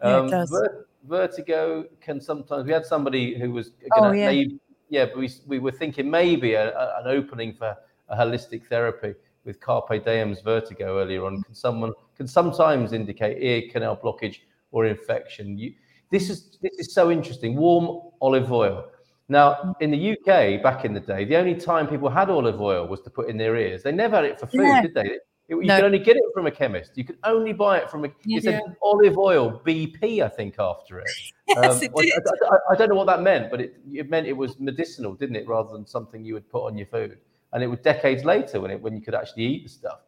Um, 0.02 0.28
Yeah, 0.28 0.42
it 0.42 0.48
does. 0.50 0.78
vertigo 1.08 1.84
can 2.00 2.20
sometimes. 2.20 2.66
We 2.66 2.72
had 2.72 2.84
somebody 2.84 3.38
who 3.38 3.52
was 3.52 3.70
Oh, 3.96 4.00
gonna 4.02 4.16
yeah. 4.18 4.26
maybe, 4.26 4.58
yeah, 4.90 5.06
but 5.06 5.16
we 5.18 5.30
we 5.46 5.58
were 5.58 5.72
thinking 5.72 6.10
maybe 6.10 6.54
a, 6.54 6.76
a- 6.76 7.00
an 7.00 7.06
opening 7.08 7.54
for 7.54 7.74
a 8.12 8.16
holistic 8.16 8.66
therapy 8.66 9.14
with 9.44 9.58
carpe 9.60 10.04
diem's 10.04 10.40
vertigo 10.40 11.00
earlier 11.00 11.24
on. 11.24 11.42
Can 11.42 11.54
someone 11.54 11.92
can 12.16 12.28
sometimes 12.28 12.92
indicate 12.92 13.38
ear 13.42 13.62
canal 13.72 13.96
blockage 13.96 14.38
or 14.70 14.86
infection? 14.86 15.58
You, 15.58 15.72
this 16.10 16.30
is 16.30 16.58
this 16.62 16.78
is 16.78 16.94
so 16.94 17.10
interesting. 17.10 17.56
Warm 17.56 18.10
olive 18.20 18.52
oil. 18.52 18.84
Now, 19.28 19.74
in 19.80 19.90
the 19.90 20.12
UK, 20.12 20.62
back 20.62 20.84
in 20.84 20.92
the 20.92 21.00
day, 21.00 21.24
the 21.24 21.36
only 21.36 21.54
time 21.54 21.88
people 21.88 22.10
had 22.10 22.28
olive 22.28 22.60
oil 22.60 22.86
was 22.86 23.00
to 23.02 23.10
put 23.10 23.30
in 23.30 23.36
their 23.38 23.56
ears. 23.56 23.82
They 23.82 23.92
never 23.92 24.16
had 24.16 24.26
it 24.26 24.38
for 24.38 24.46
food, 24.46 24.62
Yeah. 24.62 24.82
did 24.82 24.94
they? 24.94 25.00
It- 25.14 25.22
you 25.48 25.62
No. 25.64 25.76
could 25.76 25.84
only 25.84 25.98
get 25.98 26.16
it 26.16 26.22
from 26.32 26.46
a 26.46 26.50
chemist. 26.50 26.92
You 26.96 27.04
could 27.04 27.18
only 27.24 27.52
buy 27.52 27.78
it 27.78 27.90
from 27.90 28.04
a. 28.04 28.08
It 28.26 28.42
said 28.44 28.60
olive 28.82 29.18
oil 29.18 29.60
BP, 29.66 30.22
I 30.22 30.28
think, 30.28 30.56
after 30.58 30.98
it. 31.00 31.08
Yes, 31.48 31.76
Um, 31.76 31.82
it 31.82 31.92
I- 31.98 32.02
did. 32.02 32.12
I, 32.14 32.54
I- 32.54 32.72
I 32.72 32.76
don't 32.76 32.88
know 32.88 32.94
what 32.94 33.06
that 33.08 33.22
meant, 33.22 33.50
but 33.50 33.60
it, 33.60 33.74
it 33.92 34.08
meant 34.08 34.26
it 34.26 34.32
was 34.36 34.58
medicinal, 34.60 35.12
didn't 35.14 35.36
it, 35.36 35.46
rather 35.48 35.70
than 35.72 35.84
something 35.86 36.24
you 36.24 36.32
would 36.34 36.48
put 36.48 36.64
on 36.66 36.78
your 36.78 36.86
food. 36.86 37.18
And 37.53 37.62
it 37.62 37.66
was 37.66 37.80
decades 37.80 38.24
later 38.24 38.61
when 38.61 38.70
it 38.70 38.80
when 38.80 38.94
you 38.94 39.03
could 39.03 39.14
actually 39.14 39.44
eat 39.44 39.64
the 39.64 39.68
stuff. 39.68 40.00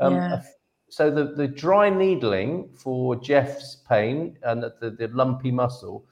Um, 0.00 0.14
Yeah. 0.14 0.42
So 0.94 1.10
the, 1.10 1.24
the 1.34 1.48
dry 1.48 1.90
needling 1.90 2.68
for 2.68 3.16
Jeff's 3.16 3.78
pain 3.88 4.38
and 4.44 4.62
the, 4.62 4.94
the, 4.96 5.08
lumpy 5.08 5.50
muscle, 5.50 6.04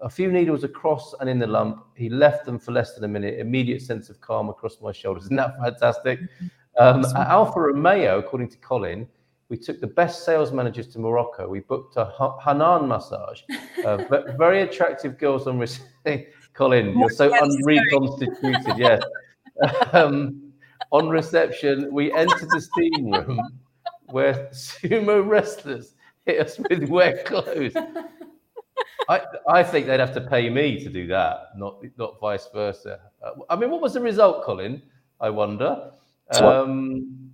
a 0.00 0.08
few 0.08 0.32
needles 0.32 0.64
across 0.64 1.14
and 1.20 1.28
in 1.28 1.38
the 1.38 1.46
lump. 1.46 1.84
He 1.94 2.08
left 2.08 2.46
them 2.46 2.58
for 2.58 2.72
less 2.72 2.94
than 2.94 3.04
a 3.04 3.08
minute. 3.08 3.38
Immediate 3.38 3.82
sense 3.82 4.08
of 4.08 4.18
calm 4.22 4.48
across 4.48 4.80
my 4.80 4.92
shoulders. 4.92 5.24
Isn't 5.26 5.36
that 5.36 5.58
fantastic? 5.62 6.20
Um, 6.78 7.04
at 7.04 7.28
Alfa 7.28 7.60
Romeo, 7.60 8.18
according 8.18 8.48
to 8.48 8.56
Colin, 8.58 9.06
we 9.50 9.58
took 9.58 9.78
the 9.78 9.86
best 9.86 10.24
sales 10.24 10.52
managers 10.52 10.86
to 10.94 10.98
Morocco. 10.98 11.46
We 11.46 11.60
booked 11.60 11.96
a 11.98 12.10
hammam 12.42 12.88
massage. 12.88 13.42
Uh, 13.84 13.96
very 14.36 14.60
attractive 14.60 15.16
girls 15.16 15.46
on 15.46 15.58
reception. 15.58 16.26
Colin, 16.52 16.98
you're 16.98 17.08
so 17.08 17.30
unreconstituted. 17.30 18.76
Yes. 18.76 19.02
Um, 19.92 20.52
on 20.92 21.08
reception, 21.08 21.92
we 21.92 22.12
entered 22.12 22.48
the 22.50 22.60
steam 22.60 23.10
room 23.10 23.60
where 24.06 24.48
sumo 24.52 25.26
wrestlers 25.26 25.94
hit 26.26 26.40
us 26.40 26.58
with 26.58 26.88
wet 26.88 27.24
clothes. 27.26 27.74
I, 29.08 29.20
I 29.48 29.62
think 29.62 29.86
they'd 29.86 30.00
have 30.00 30.14
to 30.14 30.20
pay 30.20 30.48
me 30.50 30.82
to 30.82 30.88
do 30.88 31.06
that, 31.08 31.50
not 31.56 31.82
not 31.96 32.20
vice 32.20 32.48
versa. 32.52 33.00
Uh, 33.22 33.32
I 33.48 33.56
mean, 33.56 33.70
what 33.70 33.80
was 33.80 33.94
the 33.94 34.00
result, 34.00 34.44
Colin? 34.44 34.82
I 35.20 35.30
wonder. 35.30 35.90
Um, 36.40 37.30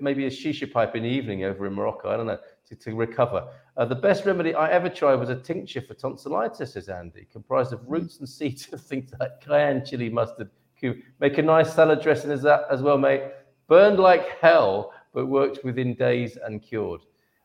maybe 0.00 0.26
a 0.26 0.30
shisha 0.30 0.70
pipe 0.70 0.96
in 0.96 1.02
the 1.02 1.08
evening 1.08 1.44
over 1.44 1.66
in 1.66 1.74
Morocco. 1.74 2.10
I 2.10 2.16
don't 2.16 2.26
know 2.26 2.38
to, 2.68 2.76
to 2.76 2.94
recover. 2.94 3.48
Uh, 3.76 3.84
the 3.84 3.94
best 3.94 4.24
remedy 4.24 4.54
I 4.54 4.70
ever 4.70 4.88
tried 4.88 5.16
was 5.16 5.28
a 5.28 5.36
tincture 5.36 5.80
for 5.80 5.94
tonsillitis, 5.94 6.74
says 6.74 6.88
Andy, 6.88 7.26
comprised 7.30 7.72
of 7.72 7.80
roots 7.86 8.18
and 8.18 8.28
seeds 8.28 8.72
of 8.72 8.80
things 8.80 9.12
like 9.20 9.40
cayenne, 9.40 9.84
chili, 9.84 10.08
mustard, 10.08 10.50
cumin. 10.82 11.02
Make 11.20 11.38
a 11.38 11.42
nice 11.42 11.72
salad 11.72 12.02
dressing 12.02 12.30
as 12.30 12.42
that 12.42 12.66
as 12.70 12.82
well, 12.82 12.98
mate. 12.98 13.22
Burned 13.68 13.98
like 13.98 14.38
hell, 14.40 14.92
but 15.14 15.26
worked 15.26 15.64
within 15.64 15.94
days 15.94 16.36
and 16.36 16.62
cured. 16.62 17.00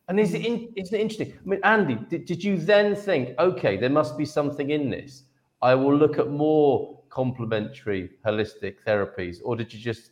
And 0.09 0.19
is 0.19 0.33
it 0.33 0.45
in, 0.45 0.73
isn't 0.75 0.97
it 0.97 1.01
interesting? 1.01 1.33
I 1.33 1.49
mean, 1.49 1.59
Andy, 1.63 1.95
did, 2.09 2.25
did 2.25 2.43
you 2.43 2.57
then 2.57 2.95
think, 2.95 3.37
okay, 3.39 3.77
there 3.77 3.89
must 3.89 4.17
be 4.17 4.25
something 4.25 4.69
in 4.69 4.89
this? 4.89 5.23
I 5.61 5.75
will 5.75 5.95
look 5.95 6.17
at 6.17 6.29
more 6.29 7.01
complementary 7.09 8.11
holistic 8.25 8.75
therapies, 8.85 9.39
or 9.43 9.55
did 9.55 9.73
you 9.73 9.79
just, 9.79 10.11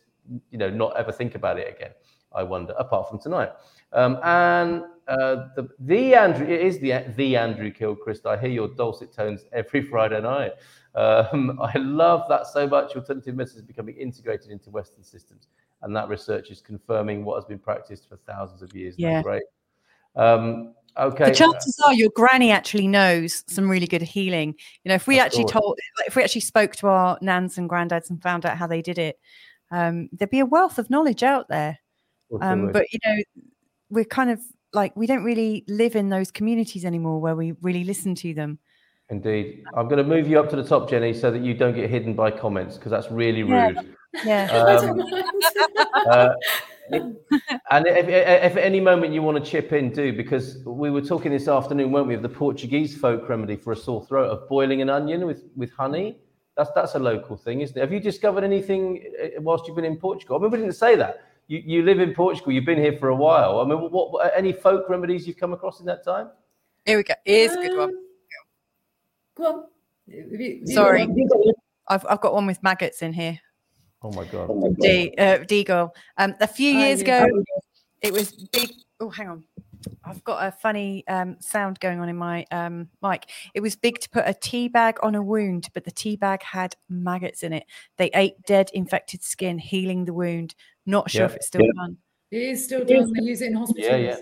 you 0.50 0.58
know, 0.58 0.70
not 0.70 0.96
ever 0.96 1.12
think 1.12 1.34
about 1.34 1.58
it 1.58 1.74
again? 1.74 1.92
I 2.34 2.42
wonder, 2.42 2.74
apart 2.78 3.08
from 3.08 3.18
tonight. 3.18 3.50
Um, 3.92 4.18
and 4.22 4.82
uh, 5.08 5.46
the, 5.54 5.68
the 5.80 6.14
Andrew, 6.14 6.46
it 6.46 6.60
is 6.60 6.78
the, 6.78 7.04
the 7.16 7.36
Andrew 7.36 7.70
Kilchrist. 7.70 8.26
I 8.26 8.36
hear 8.36 8.50
your 8.50 8.68
dulcet 8.68 9.14
tones 9.14 9.44
every 9.52 9.82
Friday 9.90 10.20
night. 10.20 10.52
Um, 10.96 11.60
I 11.62 11.76
love 11.78 12.24
that 12.28 12.46
so 12.46 12.66
much. 12.66 12.96
Alternative 12.96 13.34
medicine 13.34 13.60
is 13.60 13.64
becoming 13.64 13.96
integrated 13.96 14.50
into 14.50 14.70
Western 14.70 15.04
systems, 15.04 15.48
and 15.82 15.94
that 15.94 16.08
research 16.08 16.50
is 16.50 16.60
confirming 16.60 17.24
what 17.24 17.36
has 17.36 17.44
been 17.44 17.58
practiced 17.58 18.08
for 18.08 18.16
thousands 18.16 18.62
of 18.62 18.74
years. 18.74 18.94
Yeah. 18.98 19.22
Great. 19.22 19.42
Um, 20.16 20.74
okay. 20.98 21.26
The 21.26 21.34
chances 21.34 21.78
are 21.84 21.92
your 21.92 22.10
granny 22.16 22.50
actually 22.50 22.88
knows 22.88 23.44
some 23.46 23.70
really 23.70 23.86
good 23.86 24.02
healing. 24.02 24.54
You 24.84 24.88
know, 24.88 24.94
if 24.94 25.06
we 25.06 25.18
Of 25.18 25.26
actually 25.26 25.44
course. 25.44 25.52
told, 25.52 25.78
like, 25.98 26.08
if 26.08 26.16
we 26.16 26.22
actually 26.22 26.40
spoke 26.40 26.74
to 26.76 26.88
our 26.88 27.18
nans 27.20 27.58
and 27.58 27.68
granddads 27.68 28.10
and 28.10 28.22
found 28.22 28.46
out 28.46 28.56
how 28.56 28.66
they 28.66 28.82
did 28.82 28.98
it, 28.98 29.18
um, 29.70 30.08
there'd 30.12 30.30
be 30.30 30.40
a 30.40 30.46
wealth 30.46 30.78
of 30.78 30.88
knowledge 30.90 31.22
out 31.22 31.48
there. 31.48 31.78
Um, 32.40 32.72
but 32.72 32.86
you 32.92 32.98
know, 33.04 33.22
we're 33.88 34.04
kind 34.04 34.30
of 34.30 34.40
like 34.72 34.96
we 34.96 35.06
don't 35.06 35.22
really 35.22 35.64
live 35.68 35.94
in 35.94 36.08
those 36.08 36.30
communities 36.30 36.84
anymore 36.84 37.20
where 37.20 37.36
we 37.36 37.52
really 37.62 37.84
listen 37.84 38.14
to 38.16 38.34
them. 38.34 38.58
Indeed. 39.08 39.62
I'm 39.76 39.88
going 39.88 39.98
to 39.98 40.04
move 40.04 40.28
you 40.28 40.40
up 40.40 40.50
to 40.50 40.56
the 40.56 40.64
top, 40.64 40.90
Jennie, 40.90 41.14
so 41.14 41.30
that 41.30 41.42
you 41.42 41.54
don't 41.54 41.74
get 41.74 41.88
hidden 41.88 42.14
by 42.14 42.30
comments 42.30 42.76
because 42.76 42.90
that's 42.90 43.10
really 43.10 43.44
rude. 43.44 43.94
Yeah. 44.24 44.48
I 44.52 44.76
Um, 44.76 45.00
uh, 46.10 46.28
and 46.90 47.86
if, 47.86 48.08
if 48.08 48.56
at 48.56 48.58
any 48.58 48.80
moment 48.80 49.12
you 49.12 49.22
want 49.22 49.42
to 49.42 49.50
chip 49.50 49.72
in, 49.72 49.90
do 49.90 50.12
because 50.12 50.58
we 50.64 50.90
were 50.90 51.00
talking 51.00 51.32
this 51.32 51.48
afternoon, 51.48 51.92
weren't 51.92 52.06
we, 52.06 52.14
of 52.14 52.22
the 52.22 52.28
Portuguese 52.28 52.96
folk 52.96 53.28
remedy 53.28 53.56
for 53.56 53.72
a 53.72 53.76
sore 53.76 54.04
throat 54.06 54.30
of 54.30 54.48
boiling 54.48 54.82
an 54.82 54.90
onion 54.90 55.26
with, 55.26 55.44
with 55.56 55.70
honey. 55.72 56.18
That's 56.56 56.70
that's 56.74 56.94
a 56.94 56.98
local 56.98 57.36
thing, 57.36 57.60
isn't 57.60 57.76
it? 57.76 57.80
Have 57.80 57.92
you 57.92 58.00
discovered 58.00 58.44
anything 58.44 59.04
uh, 59.22 59.42
whilst 59.42 59.66
you've 59.66 59.76
been 59.76 59.84
in 59.84 59.96
Portugal? 59.96 60.36
I 60.36 60.40
mean, 60.40 60.50
we 60.50 60.58
didn't 60.58 60.72
say 60.72 60.96
that. 60.96 61.22
You, 61.48 61.62
you 61.64 61.82
live 61.82 62.00
in 62.00 62.14
Portugal. 62.14 62.52
You've 62.52 62.64
been 62.64 62.78
here 62.78 62.96
for 62.98 63.08
a 63.08 63.14
while. 63.14 63.60
I 63.60 63.64
mean, 63.64 63.78
what, 63.78 64.12
what 64.12 64.32
any 64.34 64.52
folk 64.52 64.88
remedies 64.88 65.26
you've 65.26 65.36
come 65.36 65.52
across 65.52 65.80
in 65.80 65.86
that 65.86 66.02
time? 66.04 66.30
Here 66.86 66.96
we 66.96 67.02
go. 67.02 67.14
Here's 67.24 67.52
a 67.52 67.56
good 67.56 67.76
one. 67.76 68.05
Go 69.36 69.44
on. 69.44 69.64
You- 70.06 70.60
you- 70.64 70.66
Sorry. 70.66 71.02
you 71.02 71.28
got- 71.28 71.54
I've 71.88 72.06
I've 72.08 72.20
got 72.20 72.34
one 72.34 72.46
with 72.46 72.62
maggots 72.62 73.02
in 73.02 73.12
here. 73.12 73.38
Oh 74.02 74.10
my 74.12 74.24
god! 74.26 74.48
D 74.80 75.14
uh, 75.18 75.38
Deagle. 75.38 75.90
Um, 76.18 76.34
a 76.40 76.46
few 76.46 76.76
Oh, 76.76 76.80
years 76.80 77.02
yeah. 77.02 77.24
ago, 77.24 77.42
it 78.02 78.12
was 78.12 78.32
big. 78.32 78.70
Oh, 79.00 79.10
hang 79.10 79.28
on. 79.28 79.44
I've 80.04 80.22
got 80.24 80.46
a 80.46 80.50
funny 80.52 81.04
um, 81.06 81.36
sound 81.40 81.78
going 81.80 82.00
on 82.00 82.08
in 82.08 82.16
my 82.16 82.44
um, 82.50 82.88
mic. 83.02 83.30
It 83.54 83.60
was 83.60 83.76
big 83.76 83.98
to 84.00 84.10
put 84.10 84.24
a 84.26 84.34
tea 84.34 84.68
bag 84.68 84.98
on 85.02 85.14
a 85.14 85.22
wound, 85.22 85.68
but 85.74 85.84
the 85.84 85.90
tea 85.92 86.16
bag 86.16 86.42
had 86.42 86.74
maggots 86.88 87.42
in 87.42 87.52
it. 87.52 87.64
They 87.96 88.10
ate 88.14 88.40
dead, 88.46 88.70
infected 88.74 89.22
skin, 89.22 89.58
healing 89.58 90.04
the 90.06 90.12
wound. 90.14 90.54
Not 90.86 91.10
sure 91.10 91.22
Yeah. 91.22 91.26
if 91.26 91.34
it's 91.36 91.46
still 91.46 91.66
done. 91.76 91.98
It 92.30 92.42
is 92.42 92.64
still 92.64 92.84
done. 92.84 93.12
They 93.12 93.22
use 93.24 93.42
it 93.42 93.46
in 93.48 93.54
hospitals. 93.54 93.86
Yeah, 93.88 93.96
yeah. 93.96 94.16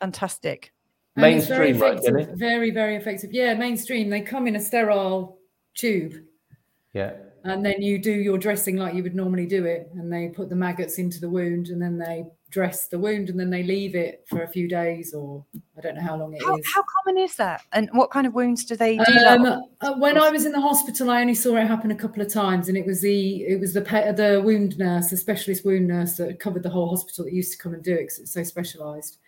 Fantastic. 0.00 0.72
And 1.16 1.24
it's 1.26 1.46
very 1.46 1.72
Mainstream, 1.72 1.82
right, 1.82 1.98
effective. 1.98 2.26
Jennie? 2.26 2.38
Very, 2.38 2.70
very 2.70 2.96
effective. 2.96 3.32
Yeah, 3.32 3.54
mainstream. 3.54 4.10
They 4.10 4.20
come 4.20 4.46
in 4.48 4.56
a 4.56 4.60
sterile 4.60 5.38
tube, 5.76 6.14
Yeah. 6.92 7.12
and 7.44 7.64
then 7.64 7.80
you 7.82 7.98
do 7.98 8.12
your 8.12 8.36
dressing 8.38 8.76
like 8.76 8.94
you 8.94 9.02
would 9.04 9.14
normally 9.14 9.46
do 9.46 9.64
it, 9.64 9.90
and 9.94 10.12
they 10.12 10.28
put 10.28 10.48
the 10.48 10.56
maggots 10.56 10.98
into 10.98 11.20
the 11.20 11.28
wound, 11.28 11.68
and 11.68 11.80
then 11.80 11.98
they 11.98 12.24
dress 12.50 12.86
the 12.88 12.98
wound, 12.98 13.30
and 13.30 13.38
then 13.38 13.50
they 13.50 13.62
leave 13.62 13.94
it 13.94 14.24
for 14.28 14.42
a 14.42 14.48
few 14.48 14.68
days, 14.68 15.14
or 15.14 15.44
I 15.78 15.80
don't 15.82 15.94
know 15.96 16.02
how 16.02 16.16
long 16.16 16.34
it 16.34 16.38
is. 16.38 16.44
How, 16.44 16.56
how 16.74 16.84
common 17.04 17.22
is 17.22 17.36
that? 17.36 17.62
And 17.72 17.88
what 17.92 18.10
kind 18.10 18.26
of 18.26 18.34
wounds 18.34 18.64
do 18.64 18.74
they 18.76 18.96
do? 18.96 19.04
that? 19.04 19.38
Um, 19.38 19.62
uh, 19.80 19.94
when 19.94 20.18
I 20.18 20.30
was 20.30 20.46
in 20.46 20.52
the 20.52 20.60
hospital, 20.60 21.10
I 21.10 21.20
only 21.20 21.34
saw 21.34 21.56
it 21.56 21.66
happen 21.66 21.92
a 21.92 21.96
couple 21.96 22.22
of 22.22 22.32
times, 22.32 22.68
and 22.68 22.76
it 22.76 22.86
was 22.86 23.02
the 23.02 23.42
it 23.44 23.60
was 23.60 23.72
the 23.72 23.82
pe- 23.82 24.12
the 24.14 24.42
wound 24.44 24.78
nurse, 24.78 25.10
the 25.10 25.16
specialist 25.16 25.64
wound 25.64 25.86
nurse 25.86 26.16
that 26.16 26.40
covered 26.40 26.64
the 26.64 26.70
whole 26.70 26.88
hospital 26.88 27.24
that 27.24 27.32
used 27.32 27.52
to 27.52 27.58
come 27.58 27.72
and 27.74 27.84
do 27.84 27.92
it 27.94 27.98
because 27.98 28.18
it's 28.18 28.32
so 28.32 28.42
specialised. 28.42 29.18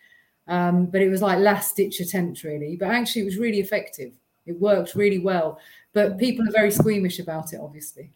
Um, 0.47 0.85
but 0.85 1.01
it 1.01 1.09
was 1.09 1.21
like 1.21 1.39
last 1.39 1.75
ditch 1.75 1.99
attempt, 1.99 2.43
really. 2.43 2.75
But 2.77 2.89
actually, 2.89 3.23
it 3.23 3.25
was 3.25 3.37
really 3.37 3.59
effective. 3.59 4.13
It 4.45 4.59
worked 4.59 4.95
really 4.95 5.19
well. 5.19 5.59
But 5.93 6.17
people 6.17 6.47
are 6.47 6.51
very 6.51 6.71
squeamish 6.71 7.19
about 7.19 7.53
it, 7.53 7.59
obviously. 7.59 8.11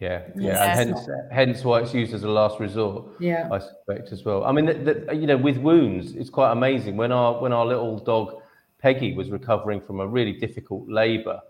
Yeah, 0.00 0.22
yeah, 0.36 0.52
Yeah. 0.52 0.80
and 0.80 0.90
hence, 0.90 1.08
hence 1.30 1.64
why 1.64 1.80
it's 1.80 1.94
used 1.94 2.14
as 2.14 2.24
a 2.24 2.28
last 2.28 2.58
resort. 2.58 3.04
Yeah. 3.20 3.48
I 3.52 3.58
suspect 3.58 4.12
as 4.12 4.24
well. 4.24 4.44
I 4.44 4.52
mean, 4.52 4.66
the, 4.66 4.74
the, 4.74 5.14
you 5.14 5.26
know, 5.26 5.36
with 5.36 5.58
wounds, 5.58 6.12
it's 6.12 6.30
quite 6.30 6.52
amazing. 6.52 6.96
When 6.96 7.12
our 7.12 7.40
when 7.40 7.52
our 7.52 7.64
little 7.66 7.98
dog 7.98 8.42
Peggy 8.80 9.14
was 9.14 9.30
recovering 9.30 9.80
from 9.80 10.00
a 10.00 10.06
really 10.06 10.32
difficult 10.32 10.88
labour, 10.88 11.40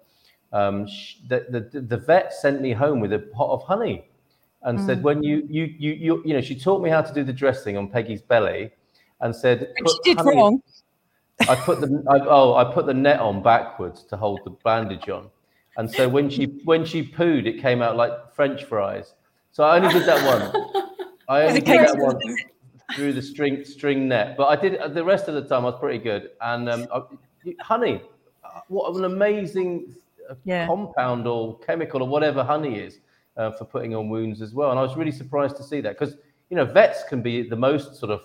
um, 0.53 0.87
sh 0.87 1.16
the, 1.28 1.47
the 1.72 1.80
the 1.80 1.97
vet 1.97 2.32
sent 2.32 2.61
me 2.61 2.72
home 2.72 3.01
with 3.01 3.12
a 3.12 3.18
pot 3.18 3.51
of 3.51 3.62
honey, 3.62 4.09
and 4.62 4.78
said, 4.80 5.03
"When 5.03 5.22
you 5.22 5.47
you 5.49 5.64
you 5.78 5.93
you 5.93 6.22
you 6.26 6.35
know," 6.35 6.41
she 6.41 6.55
taught 6.59 6.82
me 6.82 6.91
how 6.91 7.03
to 7.03 7.12
do 7.14 7.24
the 7.24 7.32
dressing 7.32 7.76
on 7.76 7.89
Peggy's 7.89 8.22
belly, 8.22 8.70
and 9.25 9.35
said, 9.35 9.72
did 10.05 10.18
honey- 10.18 10.37
wrong. 10.37 10.62
I 11.49 11.57
put 11.57 11.81
the 11.81 11.89
I, 12.09 12.20
oh 12.29 12.55
I 12.55 12.72
put 12.72 12.87
the 12.87 12.95
net 12.95 13.18
on 13.18 13.43
backwards 13.43 14.05
to 14.05 14.16
hold 14.16 14.39
the 14.45 14.51
bandage 14.64 15.09
on, 15.09 15.29
and 15.77 15.91
so 15.91 16.09
when 16.09 16.31
she 16.31 16.45
when 16.64 16.85
she 16.85 17.03
pooed, 17.03 17.47
it 17.47 17.61
came 17.61 17.83
out 17.83 17.97
like 17.97 18.12
French 18.37 18.62
fries. 18.64 19.14
So 19.51 19.64
I 19.64 19.77
only 19.79 19.93
did 19.93 20.07
that 20.07 20.25
one. 20.25 20.43
I 21.29 21.43
only 21.49 21.61
did 21.61 21.81
that 21.81 21.99
one 21.99 22.20
through 22.95 23.14
the 23.14 23.20
string 23.22 23.64
string 23.64 24.07
net, 24.09 24.37
but 24.37 24.47
I 24.47 24.55
did 24.55 24.95
the 24.95 25.03
rest 25.05 25.27
of 25.27 25.35
the 25.35 25.43
time. 25.43 25.62
I 25.64 25.70
was 25.70 25.81
pretty 25.81 25.99
good. 25.99 26.31
And 26.41 26.68
um, 26.68 26.87
I, 26.95 27.03
honey, 27.61 28.01
what 28.68 28.95
an 28.95 29.05
amazing 29.05 29.93
uh, 30.31 30.35
Yeah. 30.45 30.66
compound 30.68 31.27
or 31.27 31.59
chemical 31.61 32.03
or 32.03 32.09
whatever 32.09 32.45
honey 32.45 32.79
is 32.79 33.01
uh, 33.37 33.51
for 33.53 33.64
putting 33.64 33.95
on 33.97 34.09
wounds 34.09 34.41
as 34.41 34.55
well. 34.55 34.70
And 34.70 34.79
I 34.79 34.83
was 34.83 34.97
really 34.97 35.12
surprised 35.12 35.57
to 35.57 35.64
see 35.64 35.81
that 35.81 35.99
because 35.99 36.14
you 36.51 36.57
know 36.57 36.64
vets 36.64 37.03
can 37.09 37.22
be 37.22 37.43
the 37.49 37.57
most 37.57 37.97
sort 37.97 38.12
of 38.12 38.20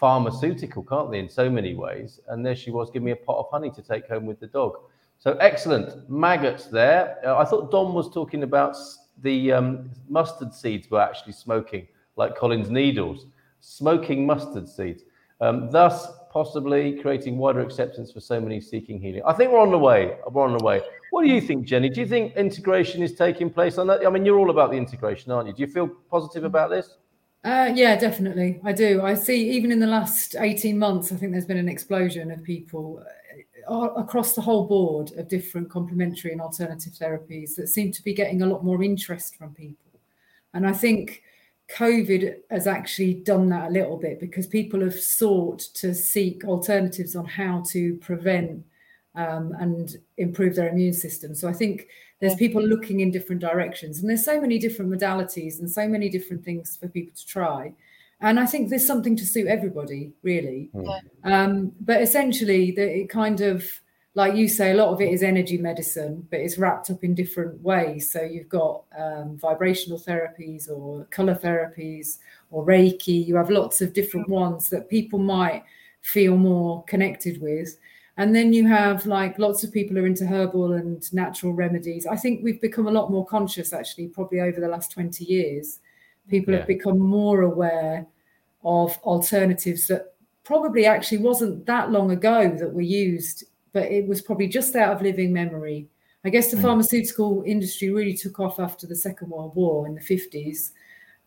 pharmaceutical, 0.00 0.82
can't 0.82 1.10
they, 1.10 1.18
in 1.18 1.28
so 1.28 1.50
many 1.50 1.74
ways? 1.74 2.18
And 2.28 2.44
there 2.44 2.56
she 2.56 2.70
was, 2.70 2.90
giving 2.90 3.04
me 3.04 3.12
a 3.12 3.16
pot 3.16 3.38
of 3.38 3.46
honey 3.50 3.70
to 3.70 3.82
take 3.82 4.08
home 4.08 4.24
with 4.26 4.40
the 4.40 4.46
dog. 4.46 4.72
So 5.18 5.32
excellent 5.34 6.08
maggots 6.08 6.64
there. 6.64 7.18
Uh, 7.24 7.36
I 7.36 7.44
thought 7.44 7.70
Don 7.70 7.92
was 7.92 8.10
talking 8.10 8.42
about 8.42 8.74
the 9.22 9.52
um, 9.52 9.90
mustard 10.08 10.54
seeds 10.54 10.90
were 10.90 11.02
actually 11.02 11.34
smoking, 11.34 11.86
like 12.16 12.34
Colin's 12.34 12.70
needles, 12.70 13.26
smoking 13.60 14.24
mustard 14.24 14.66
seeds, 14.66 15.02
um, 15.42 15.70
thus 15.70 16.08
possibly 16.32 16.98
creating 17.02 17.36
wider 17.36 17.60
acceptance 17.60 18.10
for 18.10 18.20
so 18.20 18.40
many 18.40 18.60
seeking 18.60 18.98
healing. 18.98 19.22
I 19.26 19.34
think 19.34 19.52
we're 19.52 19.60
on 19.60 19.70
the 19.70 19.78
way. 19.78 20.16
We're 20.30 20.44
on 20.44 20.56
the 20.56 20.64
way. 20.64 20.80
What 21.10 21.24
do 21.24 21.28
you 21.28 21.40
think, 21.40 21.66
Jennie? 21.66 21.90
Do 21.90 22.00
you 22.00 22.06
think 22.06 22.34
integration 22.36 23.02
is 23.02 23.14
taking 23.14 23.50
place? 23.50 23.76
I 23.76 23.84
mean, 23.84 24.24
you're 24.24 24.38
all 24.38 24.50
about 24.50 24.70
the 24.70 24.76
integration, 24.76 25.32
aren't 25.32 25.48
you? 25.48 25.52
Do 25.52 25.60
you 25.60 25.66
feel 25.66 25.88
positive 26.08 26.44
about 26.44 26.70
this? 26.70 26.96
Uh, 27.42 27.72
yeah, 27.74 27.96
definitely. 27.96 28.60
I 28.64 28.72
do. 28.72 29.02
I 29.02 29.14
see, 29.14 29.50
even 29.50 29.72
in 29.72 29.80
the 29.80 29.86
last 29.86 30.36
18 30.38 30.78
months, 30.78 31.10
I 31.10 31.16
think 31.16 31.32
there's 31.32 31.46
been 31.46 31.56
an 31.56 31.70
explosion 31.70 32.30
of 32.30 32.42
people 32.42 33.02
uh, 33.66 33.88
across 33.96 34.34
the 34.34 34.42
whole 34.42 34.66
board 34.66 35.12
of 35.16 35.28
different 35.28 35.70
complementary 35.70 36.32
and 36.32 36.40
alternative 36.40 36.92
therapies 36.92 37.54
that 37.54 37.68
seem 37.68 37.92
to 37.92 38.04
be 38.04 38.12
getting 38.12 38.42
a 38.42 38.46
lot 38.46 38.62
more 38.62 38.82
interest 38.82 39.36
from 39.36 39.54
people. 39.54 39.90
And 40.52 40.66
I 40.66 40.72
think 40.72 41.22
COVID 41.76 42.34
has 42.50 42.66
actually 42.66 43.14
done 43.14 43.48
that 43.50 43.68
a 43.68 43.72
little 43.72 43.96
bit 43.96 44.20
because 44.20 44.46
people 44.46 44.80
have 44.80 44.98
sought 45.00 45.60
to 45.74 45.94
seek 45.94 46.44
alternatives 46.44 47.16
on 47.16 47.24
how 47.24 47.62
to 47.70 47.94
prevent 47.96 48.64
um, 49.14 49.54
and 49.58 49.96
improve 50.16 50.54
their 50.56 50.68
immune 50.68 50.92
system. 50.92 51.34
So 51.34 51.48
I 51.48 51.52
think 51.52 51.88
there's 52.20 52.34
people 52.34 52.62
looking 52.62 53.00
in 53.00 53.10
different 53.10 53.40
directions, 53.40 54.00
and 54.00 54.08
there's 54.08 54.24
so 54.24 54.40
many 54.40 54.58
different 54.58 54.90
modalities 54.90 55.58
and 55.58 55.70
so 55.70 55.88
many 55.88 56.08
different 56.08 56.44
things 56.44 56.76
for 56.76 56.88
people 56.88 57.14
to 57.16 57.26
try. 57.26 57.72
And 58.20 58.38
I 58.38 58.44
think 58.44 58.68
there's 58.68 58.86
something 58.86 59.16
to 59.16 59.24
suit 59.24 59.46
everybody, 59.46 60.12
really. 60.22 60.68
Yeah. 60.74 60.98
Um, 61.24 61.72
but 61.80 62.02
essentially, 62.02 62.70
the, 62.72 63.00
it 63.00 63.08
kind 63.08 63.40
of 63.40 63.80
like 64.14 64.34
you 64.34 64.48
say, 64.48 64.72
a 64.72 64.74
lot 64.74 64.88
of 64.88 65.00
it 65.00 65.12
is 65.12 65.22
energy 65.22 65.56
medicine, 65.56 66.26
but 66.30 66.40
it's 66.40 66.58
wrapped 66.58 66.90
up 66.90 67.04
in 67.04 67.14
different 67.14 67.60
ways. 67.62 68.10
So 68.12 68.22
you've 68.22 68.48
got 68.48 68.82
um, 68.98 69.38
vibrational 69.38 69.98
therapies 69.98 70.68
or 70.68 71.04
color 71.10 71.36
therapies 71.36 72.18
or 72.50 72.66
Reiki. 72.66 73.24
You 73.24 73.36
have 73.36 73.50
lots 73.50 73.80
of 73.80 73.92
different 73.92 74.28
ones 74.28 74.68
that 74.70 74.90
people 74.90 75.20
might 75.20 75.62
feel 76.00 76.36
more 76.36 76.82
connected 76.84 77.40
with. 77.40 77.78
And 78.20 78.36
then 78.36 78.52
you 78.52 78.66
have 78.68 79.06
like 79.06 79.38
lots 79.38 79.64
of 79.64 79.72
people 79.72 79.96
are 79.98 80.04
into 80.06 80.26
herbal 80.26 80.74
and 80.74 81.10
natural 81.14 81.54
remedies. 81.54 82.04
I 82.06 82.16
think 82.16 82.44
we've 82.44 82.60
become 82.60 82.86
a 82.86 82.90
lot 82.90 83.10
more 83.10 83.24
conscious 83.24 83.72
actually, 83.72 84.08
probably 84.08 84.40
over 84.40 84.60
the 84.60 84.68
last 84.68 84.92
20 84.92 85.24
years. 85.24 85.78
People 86.28 86.52
Yeah. 86.52 86.58
have 86.60 86.66
become 86.68 86.98
more 86.98 87.40
aware 87.42 88.06
of 88.62 88.98
alternatives 89.04 89.88
that 89.88 90.12
probably 90.44 90.84
actually 90.84 91.22
wasn't 91.30 91.64
that 91.64 91.90
long 91.90 92.10
ago 92.10 92.54
that 92.58 92.74
were 92.74 92.82
used, 93.06 93.44
but 93.72 93.84
it 93.90 94.06
was 94.06 94.20
probably 94.20 94.48
just 94.48 94.76
out 94.76 94.94
of 94.94 95.00
living 95.00 95.32
memory. 95.32 95.88
I 96.22 96.28
guess 96.28 96.50
the 96.50 96.58
Mm. 96.58 96.62
pharmaceutical 96.62 97.42
industry 97.46 97.88
really 97.90 98.12
took 98.14 98.38
off 98.38 98.60
after 98.60 98.86
the 98.86 98.96
Second 98.96 99.30
World 99.30 99.56
War 99.56 99.86
in 99.86 99.94
the 99.94 100.00
50s. 100.02 100.72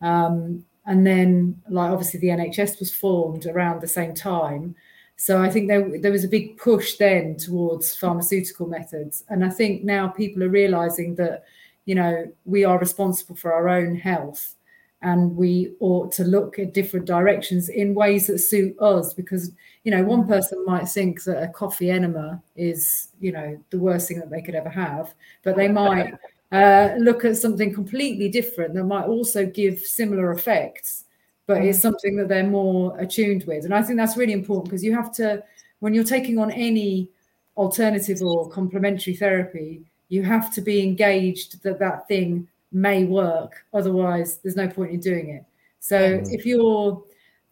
Um, 0.00 0.64
and 0.86 1.04
then, 1.04 1.60
like, 1.68 1.90
obviously, 1.90 2.20
the 2.20 2.30
NHS 2.30 2.78
was 2.78 2.94
formed 2.94 3.46
around 3.46 3.80
the 3.80 3.88
same 3.88 4.14
time. 4.14 4.76
So 5.16 5.40
I 5.40 5.48
think 5.48 5.68
there, 5.68 5.98
there 5.98 6.12
was 6.12 6.24
a 6.24 6.28
big 6.28 6.56
push 6.56 6.96
then 6.96 7.36
towards 7.36 7.94
pharmaceutical 7.96 8.66
methods. 8.66 9.24
And 9.28 9.44
I 9.44 9.48
think 9.48 9.84
now 9.84 10.08
people 10.08 10.42
are 10.42 10.48
realizing 10.48 11.14
that, 11.16 11.44
you 11.84 11.94
know, 11.94 12.30
we 12.44 12.64
are 12.64 12.78
responsible 12.78 13.36
for 13.36 13.52
our 13.52 13.68
own 13.68 13.94
health 13.96 14.56
and 15.04 15.36
we 15.36 15.74
ought 15.80 16.10
to 16.10 16.24
look 16.24 16.58
at 16.58 16.72
different 16.72 17.06
directions 17.06 17.68
in 17.68 17.94
ways 17.94 18.26
that 18.26 18.38
suit 18.38 18.74
us 18.80 19.12
because 19.12 19.52
you 19.84 19.90
know 19.90 20.02
one 20.02 20.26
person 20.26 20.64
might 20.64 20.88
think 20.88 21.22
that 21.24 21.42
a 21.42 21.48
coffee 21.48 21.90
enema 21.90 22.42
is 22.56 23.08
you 23.20 23.30
know 23.30 23.56
the 23.70 23.78
worst 23.78 24.08
thing 24.08 24.18
that 24.18 24.30
they 24.30 24.42
could 24.42 24.54
ever 24.54 24.70
have 24.70 25.14
but 25.42 25.56
they 25.56 25.68
might 25.68 26.14
uh, 26.52 26.94
look 26.98 27.24
at 27.24 27.36
something 27.36 27.72
completely 27.72 28.28
different 28.28 28.74
that 28.74 28.84
might 28.84 29.04
also 29.06 29.44
give 29.46 29.78
similar 29.80 30.32
effects 30.32 31.03
but 31.46 31.62
it's 31.62 31.80
something 31.80 32.16
that 32.16 32.28
they're 32.28 32.46
more 32.46 32.98
attuned 32.98 33.44
with 33.44 33.64
and 33.64 33.74
i 33.74 33.82
think 33.82 33.98
that's 33.98 34.16
really 34.16 34.32
important 34.32 34.64
because 34.64 34.84
you 34.84 34.94
have 34.94 35.12
to 35.12 35.42
when 35.80 35.94
you're 35.94 36.04
taking 36.04 36.38
on 36.38 36.50
any 36.50 37.08
alternative 37.56 38.20
or 38.22 38.48
complementary 38.50 39.14
therapy 39.14 39.82
you 40.08 40.22
have 40.22 40.52
to 40.54 40.60
be 40.60 40.82
engaged 40.82 41.62
that 41.62 41.78
that 41.78 42.06
thing 42.08 42.46
may 42.74 43.04
work. 43.04 43.64
Otherwise, 43.72 44.38
there's 44.38 44.56
no 44.56 44.68
point 44.68 44.90
in 44.90 45.00
doing 45.00 45.30
it. 45.30 45.44
So 45.80 46.18
mm. 46.18 46.32
if 46.32 46.44
you're 46.44 47.02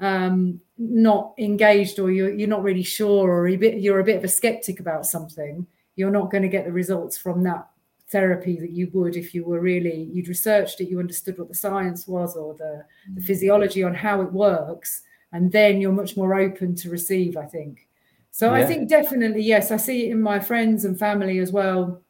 um, 0.00 0.60
not 0.76 1.32
engaged 1.38 1.98
or 1.98 2.10
you're, 2.10 2.34
you're 2.34 2.48
not 2.48 2.62
really 2.62 2.82
sure 2.82 3.30
or 3.30 3.48
you're 3.48 3.56
a, 3.56 3.60
bit, 3.60 3.80
you're 3.80 4.00
a 4.00 4.04
bit 4.04 4.16
of 4.16 4.24
a 4.24 4.28
skeptic 4.28 4.80
about 4.80 5.06
something, 5.06 5.66
you're 5.96 6.10
not 6.10 6.30
going 6.30 6.42
to 6.42 6.48
get 6.48 6.64
the 6.64 6.72
results 6.72 7.16
from 7.16 7.42
that 7.44 7.68
therapy 8.12 8.58
that 8.60 8.70
you 8.70 8.88
would 8.92 9.16
if 9.16 9.34
you 9.34 9.44
were 9.44 9.60
really 9.60 10.10
you'd 10.12 10.28
researched 10.28 10.80
it 10.80 10.88
you 10.88 11.00
understood 11.00 11.36
what 11.38 11.48
the 11.48 11.54
science 11.54 12.06
was 12.06 12.36
or 12.36 12.54
the, 12.54 12.84
the 13.14 13.20
mm. 13.20 13.24
physiology 13.24 13.82
on 13.82 13.94
how 13.94 14.20
it 14.20 14.32
works 14.32 15.02
and 15.32 15.50
then 15.50 15.80
you're 15.80 15.90
much 15.90 16.16
more 16.16 16.34
open 16.34 16.74
to 16.74 16.90
receive 16.90 17.36
i 17.36 17.46
think 17.46 17.88
so 18.30 18.54
yeah. 18.54 18.62
i 18.62 18.64
think 18.64 18.88
definitely 18.88 19.42
yes 19.42 19.70
i 19.70 19.76
see 19.76 20.06
it 20.06 20.12
in 20.12 20.22
my 20.22 20.38
friends 20.38 20.84
and 20.84 20.98
family 20.98 21.38
as 21.38 21.50
well 21.50 22.00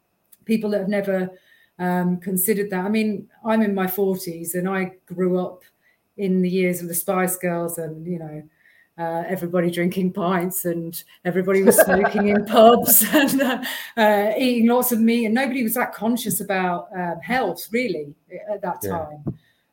people 0.45 0.71
that 0.71 0.81
have 0.81 0.89
never 0.89 1.31
um, 1.79 2.19
considered 2.19 2.71
that. 2.71 2.85
I 2.85 2.89
mean, 2.89 3.29
I'm 3.45 3.63
in 3.63 3.75
my 3.75 3.87
40s 3.87 4.55
and 4.55 4.69
I 4.69 4.93
grew 5.07 5.39
up 5.39 5.63
in 6.17 6.43
the 6.43 6.49
years 6.49 6.81
of 6.81 6.89
the 6.89 6.95
Spice 6.95 7.37
Girls 7.37 7.79
and, 7.79 8.07
you 8.07 8.19
know, 8.19 8.43
uh, 8.99 9.25
everybody 9.27 9.71
drinking 9.71 10.13
pints 10.13 10.65
and 10.65 11.05
everybody 11.25 11.63
was 11.63 11.79
smoking 11.79 12.29
in 12.29 12.45
pubs 12.47 13.03
and 13.13 13.41
uh, 13.41 13.63
uh, 13.97 14.33
eating 14.37 14.69
lots 14.69 14.93
of 14.93 15.01
meat 15.01 15.27
and 15.27 15.35
nobody 15.35 15.63
was 15.63 15.75
that 15.75 15.95
conscious 15.95 16.41
about 16.41 16.89
um, 16.97 17.19
health 17.21 17.69
really 17.71 18.15
at 18.51 18.61
that 18.61 18.79
yeah. 18.83 18.91
time 18.91 19.25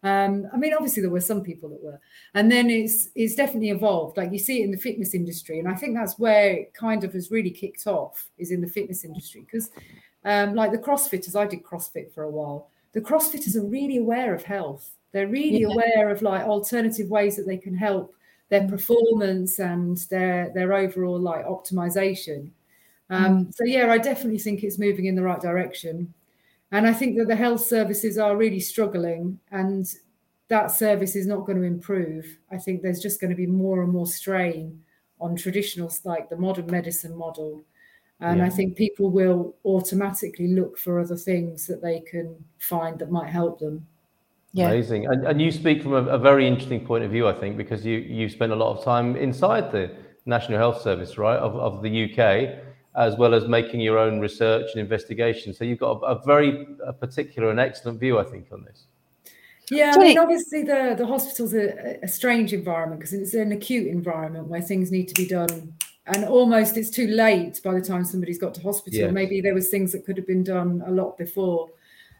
um, 0.03 0.47
i 0.53 0.57
mean 0.57 0.74
obviously 0.74 1.01
there 1.01 1.11
were 1.11 1.20
some 1.20 1.41
people 1.41 1.67
that 1.67 1.84
were 1.84 1.99
and 2.34 2.49
then 2.49 2.70
it's 2.70 3.09
it's 3.15 3.36
definitely 3.36 3.70
evolved 3.70 4.15
like 4.15 4.32
you 4.32 4.39
see 4.39 4.61
it 4.61 4.63
in 4.63 4.72
the 4.72 4.78
fitness 4.78 5.13
industry 5.13 5.59
and 5.59 5.67
i 5.67 5.76
think 5.76 5.93
that's 5.93 6.17
where 6.17 6.51
it 6.51 6.74
kind 6.74 7.03
of 7.03 7.11
has 7.11 7.30
really 7.30 7.51
kicked 7.51 7.86
off 7.88 8.30
is 8.38 8.51
in 8.51 8.61
the 8.61 8.67
fitness 8.67 9.03
industry 9.03 9.41
because 9.41 9.70
um, 10.26 10.55
like 10.55 10.72
the 10.72 10.78
CrossFitters, 10.78 11.36
I 11.36 11.45
did 11.45 11.63
CrossFit 11.63 12.13
for 12.13 12.24
a 12.24 12.30
while. 12.30 12.70
The 12.93 13.01
CrossFitters 13.01 13.55
are 13.55 13.65
really 13.65 13.97
aware 13.97 14.34
of 14.34 14.43
health. 14.43 14.91
They're 15.11 15.28
really 15.28 15.61
yeah. 15.61 15.67
aware 15.67 16.09
of 16.09 16.22
like 16.22 16.43
alternative 16.43 17.09
ways 17.09 17.36
that 17.38 17.47
they 17.47 17.57
can 17.57 17.76
help 17.76 18.13
their 18.49 18.67
performance 18.67 19.59
and 19.59 19.97
their 20.09 20.51
their 20.53 20.73
overall 20.73 21.19
like 21.19 21.45
optimization. 21.45 22.51
Um, 23.09 23.45
mm. 23.45 23.55
So 23.55 23.63
yeah, 23.63 23.91
I 23.91 23.97
definitely 23.97 24.39
think 24.39 24.63
it's 24.63 24.79
moving 24.79 25.05
in 25.05 25.15
the 25.15 25.23
right 25.23 25.41
direction, 25.41 26.13
and 26.71 26.87
I 26.87 26.93
think 26.93 27.17
that 27.17 27.27
the 27.27 27.35
health 27.35 27.61
services 27.61 28.17
are 28.17 28.37
really 28.37 28.59
struggling, 28.59 29.39
and 29.51 29.87
that 30.47 30.71
service 30.71 31.15
is 31.15 31.27
not 31.27 31.45
going 31.45 31.59
to 31.59 31.63
improve. 31.63 32.37
I 32.51 32.57
think 32.57 32.81
there's 32.81 33.01
just 33.01 33.21
going 33.21 33.29
to 33.29 33.35
be 33.35 33.47
more 33.47 33.83
and 33.83 33.91
more 33.91 34.07
strain 34.07 34.81
on 35.19 35.35
traditional 35.35 35.91
like 36.05 36.29
the 36.29 36.37
modern 36.37 36.65
medicine 36.67 37.15
model 37.15 37.63
and 38.21 38.39
yeah. 38.39 38.45
I 38.45 38.49
think 38.49 38.75
people 38.75 39.09
will 39.09 39.55
automatically 39.63 40.49
look 40.49 40.77
for 40.77 40.99
other 40.99 41.15
things 41.15 41.65
that 41.67 41.81
they 41.81 42.01
can 42.01 42.35
find 42.57 42.99
that 42.99 43.11
might 43.11 43.29
help 43.29 43.59
them. 43.59 43.87
Yeah. 44.51 44.67
Amazing. 44.67 45.05
And, 45.05 45.27
and 45.27 45.41
you 45.41 45.51
speak 45.51 45.83
from 45.83 45.93
a, 45.93 46.03
a, 46.05 46.17
very 46.17 46.47
interesting 46.47 46.83
point 46.85 47.03
of 47.03 47.11
view, 47.11 47.27
I 47.27 47.33
think, 47.33 47.55
because 47.55 47.85
you, 47.85 47.99
you 47.99 48.27
spent 48.29 48.51
a 48.51 48.55
lot 48.55 48.75
of 48.75 48.83
time 48.83 49.15
inside 49.15 49.71
the 49.71 49.91
National 50.25 50.57
Health 50.57 50.81
Service, 50.81 51.17
right, 51.19 51.37
of, 51.37 51.55
of 51.55 51.83
the 51.83 52.05
UK, 52.05 52.63
as 52.95 53.15
well 53.15 53.35
as 53.35 53.47
making 53.47 53.79
your 53.79 53.99
own 53.99 54.19
research 54.19 54.71
and 54.73 54.81
investigation. 54.81 55.53
So 55.53 55.65
you've 55.65 55.79
got 55.79 56.01
a, 56.01 56.05
a 56.05 56.25
very 56.25 56.67
a 56.85 56.93
particular 56.93 57.51
and 57.51 57.59
excellent 57.59 57.99
view, 57.99 58.17
I 58.17 58.23
think, 58.23 58.47
on 58.51 58.63
this. 58.63 58.85
Yeah, 59.69 59.93
I 59.95 59.99
mean, 59.99 60.17
obviously 60.17 60.63
the, 60.63 60.95
the 60.97 61.05
hospital's 61.05 61.53
a, 61.53 61.99
a 62.01 62.07
strange 62.07 62.53
environment 62.53 63.01
because 63.01 63.13
it's 63.13 63.35
an 63.35 63.51
acute 63.51 63.85
environment 63.85 64.47
where 64.47 64.61
things 64.61 64.91
need 64.91 65.07
to 65.09 65.13
be 65.13 65.27
done 65.27 65.73
and 66.09 66.25
almost 66.25 66.75
it's 66.75 66.89
too 66.89 67.07
late 67.07 67.61
by 67.63 67.73
the 67.73 67.81
time 67.81 68.03
somebody's 68.03 68.39
got 68.39 68.53
to 68.55 68.61
hospital. 68.61 68.99
Yes. 68.99 69.11
Maybe 69.11 69.41
there 69.41 69.53
was 69.53 69.69
things 69.69 69.91
that 69.91 70.05
could 70.05 70.17
have 70.17 70.27
been 70.27 70.43
done 70.43 70.83
a 70.85 70.91
lot 70.91 71.17
before. 71.17 71.69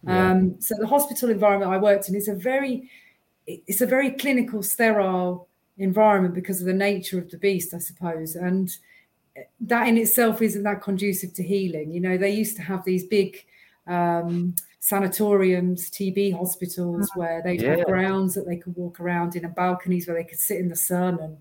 Yeah. 0.04 0.32
Um, 0.32 0.62
so 0.62 0.76
the 0.80 0.88
hospital 0.88 1.30
environment 1.30 1.72
I 1.72 1.78
worked 1.78 2.10
in 2.10 2.16
is 2.16 2.28
a 2.28 2.36
very, 2.36 2.90
it's 3.46 3.82
a 3.82 3.86
very 3.86 4.12
clinical, 4.12 4.64
sterile 4.64 5.48
environment 5.78 6.34
because 6.34 6.60
of 6.60 6.68
the 6.68 6.74
nature 6.74 7.18
of 7.18 7.30
the 7.32 7.38
beast, 7.38 7.74
I 7.74 7.80
suppose, 7.80 8.36
and 8.36 8.76
that 9.62 9.88
in 9.88 9.98
itself 9.98 10.42
isn't 10.42 10.64
that 10.64 10.82
conducive 10.82 11.34
to 11.36 11.44
healing. 11.44 11.92
You 11.92 12.02
know, 12.02 12.18
they 12.18 12.32
used 12.32 12.58
to 12.58 12.62
have 12.62 12.84
these 12.84 13.06
big 13.06 13.46
um, 13.88 14.56
sanatoriums, 14.80 15.90
TB 15.90 16.38
hospitals, 16.38 17.10
mm. 17.12 17.18
where 17.18 17.42
they'd 17.42 17.62
yeah. 17.62 17.78
have 17.78 17.86
grounds 17.86 18.36
that 18.36 18.46
they 18.46 18.58
could 18.58 18.76
walk 18.76 19.00
around 19.00 19.36
in 19.36 19.46
and 19.46 19.56
balconies 19.56 20.08
where 20.08 20.18
they 20.18 20.28
could 20.28 20.40
sit 20.40 20.60
in 20.60 20.68
the 20.68 20.76
sun 20.76 21.20
and 21.22 21.38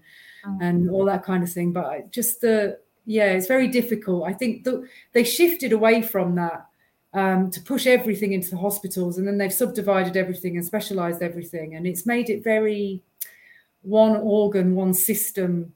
Mm. 0.46 0.58
and 0.60 0.90
all 0.90 1.04
that 1.04 1.24
kind 1.24 1.42
of 1.42 1.50
thing. 1.52 1.72
But 1.72 2.10
just 2.10 2.40
the 2.40 2.78
yeah, 3.06 3.32
it's 3.32 3.46
very 3.46 3.68
difficult. 3.68 4.28
I 4.28 4.32
think 4.32 4.64
that 4.64 4.86
they 5.12 5.24
shifted 5.24 5.72
away 5.72 6.02
from 6.02 6.34
that 6.36 6.66
um, 7.14 7.50
to 7.50 7.60
push 7.60 7.86
everything 7.86 8.32
into 8.32 8.50
the 8.50 8.56
hospitals, 8.56 9.18
and 9.18 9.26
then 9.26 9.38
they've 9.38 9.52
subdivided 9.52 10.16
everything 10.16 10.56
and 10.56 10.64
specialized 10.64 11.22
everything, 11.22 11.74
and 11.74 11.86
it's 11.86 12.06
made 12.06 12.30
it 12.30 12.44
very 12.44 13.02
one 13.82 14.16
organ, 14.16 14.74
one 14.74 14.92
system 14.92 15.72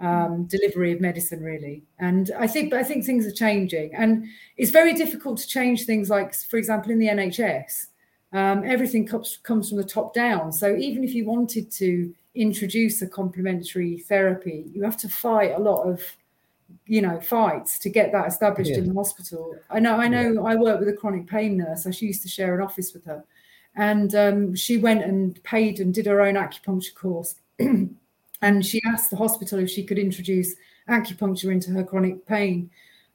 um, 0.00 0.44
delivery 0.44 0.92
of 0.92 1.00
medicine, 1.00 1.42
really. 1.42 1.82
And 1.98 2.30
I 2.38 2.46
think, 2.46 2.70
but 2.70 2.80
I 2.80 2.82
think 2.82 3.04
things 3.04 3.26
are 3.26 3.32
changing, 3.32 3.94
and 3.94 4.26
it's 4.56 4.70
very 4.70 4.94
difficult 4.94 5.38
to 5.38 5.46
change 5.46 5.84
things. 5.84 6.08
Like, 6.08 6.34
for 6.34 6.56
example, 6.56 6.90
in 6.90 6.98
the 6.98 7.08
NHS, 7.08 7.86
um, 8.32 8.62
everything 8.64 9.06
comes 9.06 9.38
comes 9.42 9.68
from 9.68 9.78
the 9.78 9.84
top 9.84 10.14
down. 10.14 10.52
So 10.52 10.76
even 10.76 11.04
if 11.04 11.14
you 11.14 11.26
wanted 11.26 11.70
to 11.72 12.14
introduce 12.34 13.02
a 13.02 13.08
complementary 13.08 13.98
therapy, 13.98 14.70
you 14.72 14.82
have 14.82 14.96
to 14.98 15.08
fight 15.08 15.52
a 15.52 15.58
lot 15.58 15.82
of 15.82 16.02
you 16.90 17.00
know 17.00 17.20
fights 17.20 17.78
to 17.78 17.88
get 17.88 18.10
that 18.10 18.26
established 18.26 18.72
yeah. 18.72 18.78
in 18.78 18.88
the 18.88 18.94
hospital. 18.94 19.54
I 19.70 19.78
know 19.78 19.94
I 19.96 20.08
know 20.08 20.32
yeah. 20.32 20.40
I 20.40 20.56
work 20.56 20.80
with 20.80 20.88
a 20.88 20.92
chronic 20.92 21.28
pain 21.28 21.56
nurse. 21.56 21.86
I 21.86 21.90
used 21.90 22.22
to 22.22 22.28
share 22.28 22.52
an 22.56 22.60
office 22.60 22.92
with 22.92 23.04
her. 23.04 23.24
And 23.76 24.12
um, 24.16 24.56
she 24.56 24.76
went 24.76 25.04
and 25.04 25.40
paid 25.44 25.78
and 25.78 25.94
did 25.94 26.06
her 26.06 26.20
own 26.20 26.34
acupuncture 26.34 26.92
course. 26.96 27.36
and 27.60 28.66
she 28.66 28.82
asked 28.84 29.10
the 29.10 29.16
hospital 29.16 29.60
if 29.60 29.70
she 29.70 29.84
could 29.84 30.00
introduce 30.00 30.56
acupuncture 30.88 31.52
into 31.52 31.70
her 31.70 31.84
chronic 31.84 32.26
pain. 32.26 32.68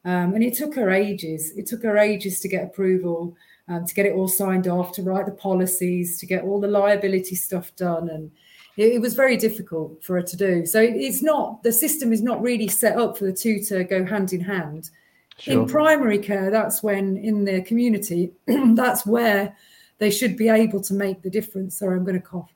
Um, 0.05 0.36
and 0.36 0.43
it 0.43 0.53
took 0.55 0.73
her 0.76 0.89
ages. 0.89 1.51
It 1.57 1.65
took 1.65 1.84
her 1.84 1.97
ages 1.97 2.39
to 2.39 2.47
get 2.47 2.63
approval, 2.63 3.36
um, 3.67 3.86
to 3.86 3.93
get 3.93 4.05
it 4.05 4.13
all 4.13 4.30
signed 4.30 4.69
off, 4.69 4.93
to 4.93 5.03
write 5.03 5.26
the 5.26 5.34
policies, 5.34 6.17
to 6.19 6.26
get 6.26 6.45
all 6.45 6.61
the 6.61 6.69
liability 6.69 7.36
stuff 7.36 7.76
done. 7.76 8.09
And 8.09 8.32
it, 8.78 8.93
it, 8.93 9.01
was 9.01 9.13
very 9.13 9.38
difficult 9.38 10.03
for 10.03 10.15
her 10.15 10.21
to 10.21 10.38
do. 10.38 10.65
So 10.65 10.80
it's 10.82 11.23
not 11.23 11.63
the 11.63 11.71
system 11.71 12.11
is 12.11 12.21
not 12.21 12.41
really 12.41 12.67
set 12.67 12.97
up 12.97 13.17
for 13.17 13.26
the 13.26 13.34
two 13.34 13.59
to 13.65 13.84
go 13.84 14.05
hand 14.05 14.34
in 14.34 14.41
hand. 14.41 14.89
Sure. 15.38 15.61
In 15.61 15.67
primary 15.67 16.19
care, 16.19 16.49
that's 16.49 16.82
when 16.82 17.17
in 17.17 17.43
the 17.43 17.61
community, 17.61 18.32
that's 18.47 19.05
where 19.05 19.55
they 19.97 20.09
should 20.09 20.38
be 20.38 20.49
able 20.49 20.82
to 20.82 20.93
make 20.93 21.21
the 21.21 21.30
difference. 21.30 21.78
Sorry, 21.80 21.97
I'm 21.97 22.05
going 22.05 22.21
to 22.21 22.26
cough. 22.26 22.53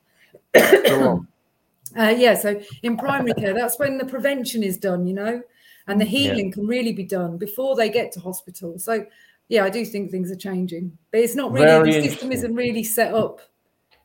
uh, 0.54 2.14
yeah, 2.16 2.34
so 2.34 2.60
in 2.82 2.96
primary 2.96 3.34
care, 3.34 3.54
that's 3.54 3.78
when 3.78 3.98
the 3.98 4.04
prevention 4.04 4.62
is 4.62 4.78
done, 4.78 5.06
you 5.06 5.14
know, 5.14 5.42
and 5.86 6.00
the 6.00 6.04
healing 6.04 6.46
yeah. 6.46 6.52
can 6.52 6.66
really 6.66 6.92
be 6.92 7.04
done 7.04 7.36
before 7.36 7.76
they 7.76 7.90
get 7.90 8.12
to 8.12 8.20
hospital. 8.20 8.78
So, 8.78 9.06
yeah, 9.48 9.64
I 9.64 9.70
do 9.70 9.84
think 9.84 10.10
things 10.10 10.30
are 10.30 10.36
changing, 10.36 10.96
but 11.10 11.20
it's 11.20 11.34
not 11.34 11.52
really 11.52 11.66
Very 11.66 11.92
the 12.00 12.08
system 12.08 12.32
isn't 12.32 12.54
really 12.54 12.84
set 12.84 13.12
up 13.12 13.40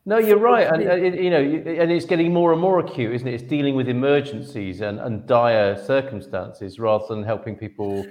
no, 0.06 0.18
you're 0.18 0.38
right, 0.38 0.68
and 0.68 0.88
uh, 0.88 0.96
you 0.96 1.30
know, 1.30 1.40
and 1.40 1.92
it's 1.92 2.06
getting 2.06 2.34
more 2.34 2.52
and 2.52 2.62
more 2.62 2.80
acute, 2.80 3.14
isn't 3.14 3.28
it? 3.28 3.34
It's 3.34 3.44
dealing 3.44 3.76
with 3.76 3.90
emergencies 3.90 4.82
and, 4.82 5.00
and 5.00 5.26
dire 5.26 5.76
circumstances 5.84 6.80
rather 6.80 7.06
than 7.10 7.24
helping 7.24 7.56
people 7.56 8.06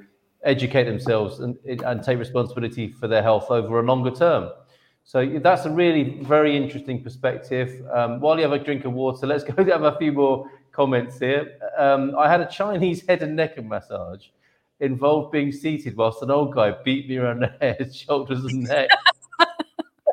educate 0.44 0.84
themselves 0.84 1.40
and, 1.40 1.56
and 1.66 2.02
take 2.02 2.18
responsibility 2.18 2.90
for 2.90 3.08
their 3.08 3.22
health 3.22 3.50
over 3.50 3.80
a 3.80 3.82
longer 3.82 4.10
term. 4.10 4.50
So 5.04 5.38
that's 5.42 5.66
a 5.66 5.70
really 5.70 6.20
very 6.22 6.56
interesting 6.56 7.02
perspective. 7.02 7.82
Um, 7.92 8.20
while 8.20 8.36
you 8.36 8.42
have 8.42 8.52
a 8.52 8.58
drink 8.58 8.84
of 8.84 8.92
water, 8.92 9.26
let's 9.26 9.44
go 9.50 9.64
have 9.64 9.84
a 9.84 9.96
few 9.98 10.12
more 10.12 10.50
comments 10.72 11.18
here. 11.18 11.58
Um, 11.78 12.14
I 12.18 12.28
had 12.28 12.40
a 12.40 12.46
Chinese 12.46 13.06
head 13.06 13.22
and 13.22 13.36
neck 13.36 13.62
massage 13.62 14.26
involved 14.80 15.30
being 15.30 15.52
seated 15.52 15.96
whilst 15.96 16.22
an 16.22 16.30
old 16.30 16.54
guy 16.54 16.74
beat 16.84 17.08
me 17.08 17.18
around 17.18 17.40
the 17.40 17.54
head, 17.60 17.94
shoulders, 17.94 18.44
and 18.44 18.64
neck. 18.64 18.88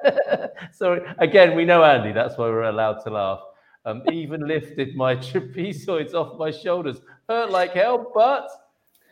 Sorry. 0.72 1.02
Again, 1.18 1.56
we 1.56 1.66
know 1.66 1.84
Andy. 1.84 2.12
That's 2.12 2.38
why 2.38 2.46
we're 2.46 2.64
allowed 2.64 3.04
to 3.04 3.10
laugh. 3.10 3.42
Um, 3.86 4.04
even 4.12 4.48
lifted 4.48 4.96
my 4.96 5.16
trapezoids 5.16 6.14
off 6.14 6.38
my 6.38 6.52
shoulders. 6.52 7.02
Hurt 7.28 7.52
like 7.52 7.72
hell, 7.72 8.12
but 8.14 8.50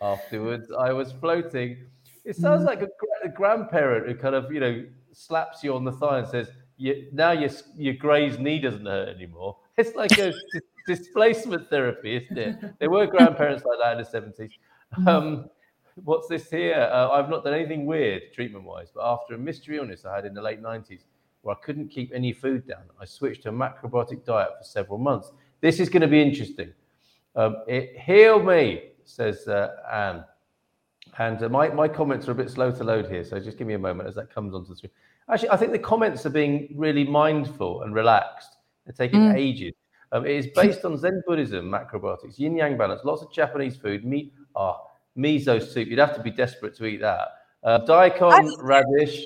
afterwards 0.02 0.72
I 0.78 0.92
was 0.94 1.12
floating. 1.12 1.78
It 2.26 2.36
sounds 2.36 2.64
mm. 2.64 2.68
like 2.68 2.82
a, 2.82 2.88
a 3.24 3.30
grandparent 3.30 4.08
who 4.08 4.16
kind 4.16 4.36
of, 4.36 4.52
you 4.52 4.60
know, 4.60 4.86
slaps 5.12 5.64
you 5.64 5.74
on 5.76 5.84
the 5.84 5.92
thigh 5.92 6.20
and 6.20 6.28
says, 6.28 6.50
you, 6.78 7.08
now 7.12 7.32
your 7.32 7.50
your 7.76 7.94
Gray's 7.94 8.40
knee 8.40 8.60
doesn't 8.60 8.86
hurt 8.86 9.10
anymore. 9.10 9.58
It's 9.78 9.96
like 9.96 10.18
a 10.18 10.34
displacement 10.88 11.70
therapy, 11.70 12.16
isn't 12.16 12.38
it? 12.38 12.80
There 12.80 12.90
were 12.90 13.06
grandparents 13.06 13.66
like 13.66 13.80
that 13.82 13.94
in 13.94 13.98
the 14.00 14.06
seventies. 14.06 14.52
Mm. 14.98 15.08
Um, 15.08 15.50
what's 16.04 16.28
this 16.28 16.50
here? 16.50 16.90
Uh, 16.92 17.10
I've 17.10 17.30
not 17.30 17.44
done 17.44 17.54
anything 17.54 17.86
weird 17.86 18.34
treatment 18.34 18.64
wise, 18.64 18.92
but 18.96 19.04
after 19.04 19.36
a 19.36 19.38
mystery 19.38 19.78
illness 19.78 20.06
I 20.06 20.16
had 20.16 20.26
in 20.26 20.34
the 20.34 20.42
late 20.42 20.62
nineties, 20.62 21.06
where 21.42 21.56
I 21.56 21.60
couldn't 21.64 21.90
keep 21.90 22.12
any 22.14 22.34
food 22.34 22.68
down, 22.68 22.84
I 23.00 23.06
switched 23.06 23.44
to 23.44 23.50
a 23.50 23.52
macrobiotic 23.52 24.26
diet 24.26 24.50
for 24.58 24.64
several 24.64 24.98
months. 24.98 25.32
This 25.62 25.80
is 25.80 25.90
going 25.90 26.02
to 26.02 26.08
be 26.08 26.22
interesting. 26.22 26.74
Um, 27.36 27.58
it 27.68 27.98
healed 28.00 28.46
me, 28.46 28.92
says 29.06 29.48
uh, 29.48 29.70
Anne. 29.92 30.24
And 31.18 31.42
uh, 31.44 31.50
my, 31.50 31.70
my 31.70 31.88
comments 31.88 32.28
are 32.28 32.32
a 32.32 32.36
bit 32.36 32.50
slow 32.50 32.72
to 32.72 32.84
load 32.84 33.10
here, 33.10 33.24
so 33.24 33.40
just 33.40 33.58
give 33.58 33.68
me 33.68 33.74
a 33.74 33.80
moment 33.80 34.08
as 34.08 34.16
that 34.16 34.34
comes 34.34 34.54
onto 34.54 34.70
the 34.70 34.76
screen. 34.76 34.92
Actually, 35.30 35.50
I 35.50 35.58
think 35.58 35.72
the 35.72 35.80
comments 35.80 36.26
are 36.26 36.30
being 36.32 36.74
really 36.76 37.04
mindful 37.04 37.84
and 37.84 37.94
relaxed. 37.94 38.58
They're 38.86 38.94
taking 38.94 39.20
Mm. 39.20 39.36
ages. 39.36 39.74
Um, 40.12 40.26
it 40.26 40.32
is 40.32 40.48
based 40.56 40.86
on 40.86 40.98
Zen 40.98 41.22
Buddhism, 41.28 41.70
macrobiotics, 41.70 42.40
yin 42.40 42.56
yang 42.56 42.78
balance, 42.78 43.02
lots 43.04 43.22
of 43.22 43.32
Japanese 43.32 43.76
food, 43.78 44.04
meat, 44.06 44.34
ah, 44.56 44.78
miso 45.18 45.62
soup. 45.62 45.88
You'd 45.88 46.00
have 46.00 46.16
to 46.16 46.24
be 46.24 46.32
desperate 46.32 46.76
to 46.78 46.86
eat 46.86 47.02
that. 47.02 47.28
Uh, 47.64 47.80
daikon, 47.86 48.30
That's- 48.32 48.58
radish. 48.62 49.26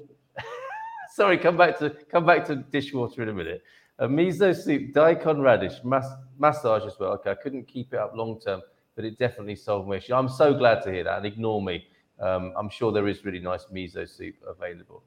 Sorry, 1.15 1.37
come 1.37 1.57
back 1.57 1.77
to 1.77 1.91
come 2.11 2.25
back 2.25 2.43
to 2.45 2.55
dishwater 2.55 3.21
in 3.21 3.29
a 3.29 3.33
minute. 3.33 3.61
A 3.99 4.07
miso 4.07 4.55
soup, 4.55 4.93
daikon 4.93 5.41
radish, 5.41 5.75
mas- 5.83 6.11
massage 6.39 6.83
as 6.85 6.97
well. 6.99 7.11
Okay, 7.11 7.29
I 7.29 7.35
couldn't 7.35 7.67
keep 7.67 7.93
it 7.93 7.99
up 7.99 8.13
long 8.15 8.39
term, 8.39 8.61
but 8.95 9.05
it 9.05 9.19
definitely 9.19 9.55
solved 9.55 9.87
my 9.87 9.97
issue. 9.97 10.15
I'm 10.15 10.27
so 10.27 10.55
glad 10.55 10.81
to 10.85 10.91
hear 10.91 11.03
that. 11.03 11.17
And 11.17 11.25
ignore 11.27 11.61
me. 11.61 11.85
Um, 12.19 12.51
I'm 12.57 12.67
sure 12.69 12.91
there 12.91 13.07
is 13.07 13.23
really 13.25 13.39
nice 13.39 13.65
miso 13.65 14.09
soup 14.09 14.33
available. 14.47 15.03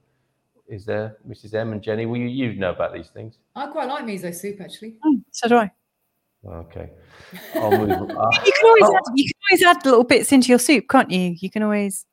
Is 0.69 0.85
there, 0.85 1.17
Mrs. 1.29 1.55
M 1.55 1.73
and 1.73 1.83
Jennie? 1.83 2.07
Well, 2.07 2.21
you, 2.21 2.29
you 2.29 2.53
know 2.55 2.71
about 2.71 2.93
these 2.95 3.09
things. 3.09 3.39
I 3.57 3.67
quite 3.67 3.89
like 3.89 4.05
miso 4.05 4.33
soup 4.33 4.61
actually. 4.61 4.97
Mm, 5.05 5.23
so 5.33 5.49
do 5.49 5.57
I. 5.57 5.71
Okay, 6.47 6.91
I'll 7.57 7.71
move. 7.77 7.91
uh, 7.91 8.31
You 8.47 8.53
can 8.53 8.65
always 8.65 8.83
oh. 8.85 8.97
add, 8.97 9.03
you 9.17 9.25
can 9.25 9.41
always 9.51 9.63
add 9.65 9.85
little 9.85 10.05
bits 10.05 10.31
into 10.31 10.49
your 10.51 10.61
soup, 10.61 10.85
can't 10.89 11.11
you? 11.11 11.35
You 11.41 11.51
can 11.51 11.65
always. 11.65 12.07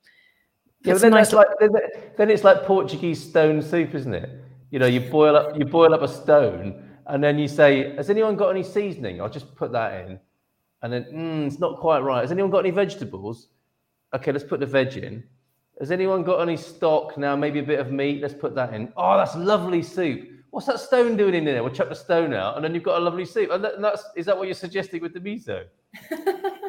Yeah, 0.83 0.93
but 0.93 1.01
then 1.01 1.11
nice 1.11 1.31
that's 1.31 1.33
like 1.33 1.47
then, 1.59 1.71
then 2.17 2.29
it's 2.29 2.43
like 2.43 2.63
Portuguese 2.63 3.21
stone 3.23 3.61
soup, 3.61 3.95
isn't 3.95 4.13
it? 4.13 4.29
You 4.69 4.79
know, 4.79 4.85
you 4.85 4.99
boil 4.99 5.35
up 5.35 5.57
you 5.57 5.65
boil 5.65 5.93
up 5.93 6.01
a 6.01 6.07
stone, 6.07 6.83
and 7.07 7.23
then 7.23 7.39
you 7.39 7.47
say, 7.47 7.95
"Has 7.95 8.09
anyone 8.09 8.35
got 8.35 8.49
any 8.49 8.63
seasoning?" 8.63 9.21
I'll 9.21 9.29
just 9.29 9.55
put 9.55 9.71
that 9.71 10.05
in, 10.05 10.19
and 10.81 10.91
then 10.91 11.03
mm, 11.05 11.47
it's 11.47 11.59
not 11.59 11.79
quite 11.79 11.99
right. 11.99 12.21
Has 12.21 12.31
anyone 12.31 12.51
got 12.51 12.59
any 12.59 12.71
vegetables? 12.71 13.47
Okay, 14.13 14.31
let's 14.31 14.43
put 14.43 14.59
the 14.59 14.65
veg 14.65 14.97
in. 14.97 15.23
Has 15.79 15.89
anyone 15.89 16.23
got 16.23 16.41
any 16.41 16.57
stock 16.57 17.17
now? 17.17 17.35
Maybe 17.35 17.59
a 17.59 17.63
bit 17.63 17.79
of 17.79 17.91
meat. 17.91 18.21
Let's 18.21 18.33
put 18.33 18.53
that 18.55 18.73
in. 18.73 18.91
Oh, 18.97 19.17
that's 19.17 19.35
lovely 19.35 19.81
soup. 19.81 20.29
What's 20.51 20.67
that 20.67 20.79
stone 20.79 21.17
doing 21.17 21.33
in 21.33 21.45
there? 21.45 21.63
We'll 21.63 21.73
chuck 21.73 21.89
the 21.89 21.95
stone 21.95 22.33
out, 22.33 22.57
and 22.57 22.63
then 22.63 22.75
you've 22.75 22.83
got 22.83 23.01
a 23.01 23.03
lovely 23.03 23.25
soup. 23.25 23.51
And, 23.51 23.63
that, 23.63 23.75
and 23.75 23.83
that's 23.83 24.03
is 24.17 24.25
that 24.25 24.37
what 24.37 24.47
you're 24.47 24.53
suggesting 24.53 25.01
with 25.01 25.13
the 25.13 25.19
miso? 25.21 25.65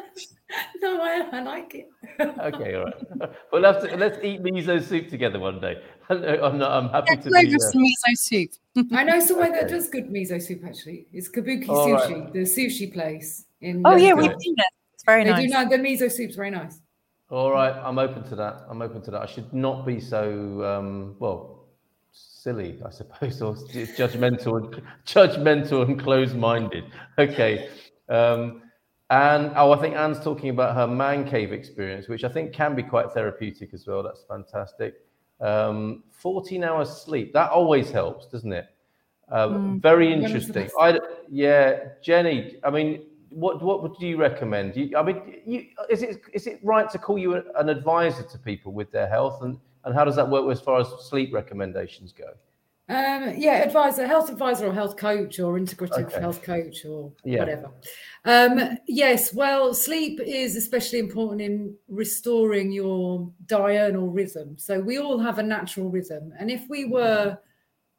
no, 0.81 1.01
I, 1.01 1.29
I 1.31 1.41
like 1.41 1.75
it. 1.75 1.89
Okay, 2.19 2.75
all 2.75 2.85
right. 2.85 3.29
We'll 3.51 3.63
have 3.63 3.81
to 3.81 3.95
let's 3.97 4.17
eat 4.23 4.41
miso 4.41 4.81
soup 4.81 5.09
together 5.09 5.39
one 5.39 5.59
day. 5.59 5.81
I'm 6.09 6.57
not. 6.57 6.71
I'm 6.71 6.89
happy 6.89 7.07
Yeah, 7.15 7.21
to 7.21 7.29
loads 7.29 7.73
be. 7.73 7.79
Uh, 7.79 7.83
miso 7.83 8.15
soup. 8.15 8.49
I 8.91 9.03
know 9.03 9.19
somewhere 9.19 9.51
that 9.51 9.69
does 9.69 9.89
good 9.89 10.09
miso 10.09 10.41
soup 10.41 10.61
actually. 10.65 11.07
It's 11.13 11.29
Kabuki 11.29 11.69
All 11.69 11.91
right. 11.93 12.09
Sushi, 12.11 12.33
the 12.33 12.39
sushi 12.41 12.93
place 12.93 13.45
in. 13.61 13.81
Oh 13.85 13.95
yeah, 13.95 14.13
we've 14.13 14.31
seen 14.39 14.55
it. 14.57 14.65
It's 14.93 15.03
very 15.03 15.23
They 15.23 15.31
nice. 15.31 15.43
do 15.43 15.47
know 15.49 15.69
the 15.69 15.77
miso 15.77 16.11
soup's 16.11 16.35
very 16.35 16.51
nice. 16.51 16.79
All 17.29 17.51
right, 17.51 17.73
I'm 17.73 17.97
open 17.97 18.23
to 18.25 18.35
that. 18.35 18.65
I'm 18.69 18.81
open 18.81 19.01
to 19.03 19.11
that. 19.11 19.21
I 19.21 19.25
should 19.25 19.51
not 19.51 19.85
be 19.85 19.99
so 19.99 20.63
um, 20.63 21.15
well 21.19 21.65
silly, 22.11 22.79
I 22.85 22.91
suppose, 22.91 23.41
or 23.41 23.55
judgmental, 23.55 24.57
and 24.57 24.83
judgmental 25.05 25.83
and 25.87 25.99
closed-minded. 25.99 26.83
Okay, 27.17 27.69
um, 28.09 28.61
and 29.09 29.51
oh, 29.55 29.71
I 29.71 29.77
think 29.77 29.95
Anne's 29.95 30.19
talking 30.19 30.49
about 30.49 30.75
her 30.75 30.87
man 30.87 31.27
cave 31.27 31.53
experience, 31.53 32.07
which 32.07 32.23
I 32.23 32.29
think 32.29 32.53
can 32.53 32.75
be 32.75 32.83
quite 32.83 33.11
therapeutic 33.11 33.73
as 33.73 33.85
well. 33.85 34.01
That's 34.01 34.23
fantastic. 34.23 34.95
Um, 35.39 36.03
14 36.11 36.63
hours 36.63 36.89
sleep 36.89 37.33
that 37.33 37.51
always 37.51 37.91
helps, 37.91 38.27
doesn't 38.27 38.53
it? 38.53 38.67
Um, 39.29 39.79
Mm. 39.79 39.81
Very 39.81 40.09
When 40.09 40.21
was 40.21 40.31
the 40.31 40.37
interesting. 40.37 40.69
I 40.79 40.99
yeah, 41.29 41.79
Jennie. 42.01 42.57
I 42.63 42.69
mean, 42.69 43.03
what 43.29 43.61
what 43.61 43.81
would 43.83 43.95
you 43.99 44.17
recommend? 44.17 44.75
You, 44.75 44.95
I 44.97 45.03
mean, 45.03 45.41
you, 45.45 45.65
is 45.89 46.03
it 46.03 46.21
is 46.33 46.47
it 46.47 46.59
right 46.63 46.89
to 46.89 46.97
call 46.97 47.17
you 47.17 47.43
an 47.55 47.69
advisor 47.69 48.23
to 48.23 48.37
people 48.37 48.71
with 48.71 48.91
their 48.91 49.07
health, 49.07 49.41
and 49.41 49.59
and 49.83 49.93
how 49.93 50.05
does 50.05 50.15
that 50.15 50.29
work 50.29 50.49
as 50.51 50.61
far 50.61 50.79
as 50.79 50.87
sleep 50.99 51.33
recommendations 51.33 52.11
go? 52.11 52.33
Um, 52.87 53.33
yeah, 53.35 53.63
advisor, 53.63 54.05
health 54.05 54.29
advisor, 54.29 54.67
or 54.67 54.73
health 54.73 54.95
coach, 54.95 55.39
or 55.39 55.57
integrative 55.57 56.05
Okay. 56.05 56.19
health 56.19 56.43
coach, 56.43 56.85
or 56.85 57.11
Yeah. 57.23 57.39
whatever. 57.39 57.71
Um, 58.25 58.77
yes, 58.87 59.33
well, 59.33 59.73
sleep 59.73 60.19
is 60.19 60.55
especially 60.55 60.99
important 60.99 61.41
in 61.41 61.75
restoring 61.87 62.71
your 62.71 63.31
diurnal 63.47 64.09
rhythm. 64.11 64.55
So 64.59 64.79
we 64.79 64.99
all 64.99 65.17
have 65.17 65.39
a 65.39 65.43
natural 65.43 65.89
rhythm, 65.89 66.31
and 66.37 66.51
if 66.51 66.69
we 66.69 66.85
were 66.85 67.39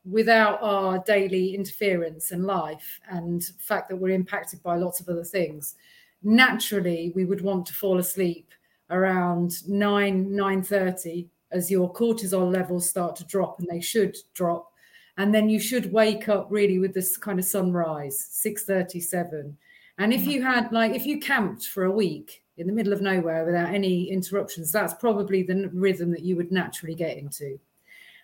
without 0.04 0.62
our 0.62 1.00
daily 1.00 1.54
interference 1.56 2.30
in 2.30 2.44
life 2.44 3.00
and 3.10 3.44
fact 3.58 3.88
that 3.88 3.96
we're 3.96 4.14
impacted 4.14 4.62
by 4.62 4.76
lots 4.76 5.00
of 5.00 5.08
other 5.08 5.24
things, 5.24 5.74
naturally 6.22 7.12
we 7.16 7.24
would 7.24 7.40
want 7.40 7.66
to 7.66 7.74
fall 7.74 7.98
asleep 7.98 8.52
around 8.90 9.68
9 9.68 10.28
9.30 10.30 11.28
as 11.50 11.70
your 11.72 11.92
cortisol 11.92 12.52
levels 12.52 12.88
start 12.88 13.16
to 13.16 13.24
drop 13.24 13.58
and 13.58 13.68
they 13.68 13.80
should 13.80 14.16
drop 14.34 14.72
and 15.18 15.34
then 15.34 15.48
you 15.48 15.58
should 15.58 15.92
wake 15.92 16.28
up 16.28 16.46
really 16.50 16.78
with 16.78 16.94
this 16.94 17.16
kind 17.16 17.38
of 17.38 17.44
sunrise 17.44 18.28
6.37 18.32 19.54
and 19.98 20.12
if 20.12 20.22
mm-hmm. 20.22 20.30
you 20.30 20.42
had 20.42 20.72
like 20.72 20.92
if 20.92 21.06
you 21.06 21.18
camped 21.18 21.66
for 21.66 21.84
a 21.84 21.90
week 21.90 22.42
in 22.58 22.66
the 22.66 22.72
middle 22.72 22.92
of 22.92 23.00
nowhere 23.00 23.44
without 23.44 23.72
any 23.72 24.10
interruptions 24.10 24.72
that's 24.72 24.94
probably 24.94 25.42
the 25.42 25.70
rhythm 25.72 26.10
that 26.10 26.22
you 26.22 26.36
would 26.36 26.50
naturally 26.50 26.94
get 26.94 27.18
into. 27.18 27.58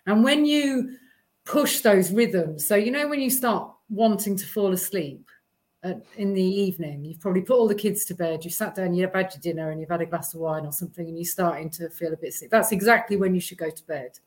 And 0.05 0.23
when 0.23 0.45
you 0.45 0.97
push 1.45 1.81
those 1.81 2.11
rhythms 2.11 2.67
so 2.67 2.75
you 2.75 2.91
know 2.91 3.07
when 3.07 3.21
you 3.21 3.29
start 3.29 3.69
wanting 3.89 4.35
to 4.37 4.45
fall 4.45 4.71
asleep 4.71 5.27
at, 5.83 6.01
in 6.15 6.33
the 6.33 6.41
evening 6.41 7.03
you've 7.03 7.19
probably 7.19 7.41
put 7.41 7.57
all 7.57 7.67
the 7.67 7.75
kids 7.75 8.05
to 8.05 8.13
bed 8.13 8.45
you've 8.45 8.53
sat 8.53 8.75
down 8.75 8.93
you've 8.93 9.13
had 9.13 9.33
your 9.33 9.41
dinner 9.41 9.69
and 9.69 9.81
you've 9.81 9.89
had 9.89 10.01
a 10.01 10.05
glass 10.05 10.33
of 10.33 10.39
wine 10.39 10.65
or 10.65 10.71
something 10.71 11.05
and 11.05 11.17
you're 11.17 11.25
starting 11.25 11.69
to 11.69 11.89
feel 11.89 12.13
a 12.13 12.17
bit 12.17 12.33
sick. 12.33 12.49
That's 12.49 12.71
exactly 12.71 13.17
when 13.17 13.35
you 13.35 13.41
should 13.41 13.57
go 13.57 13.69
to 13.69 13.87
bed 13.87 14.19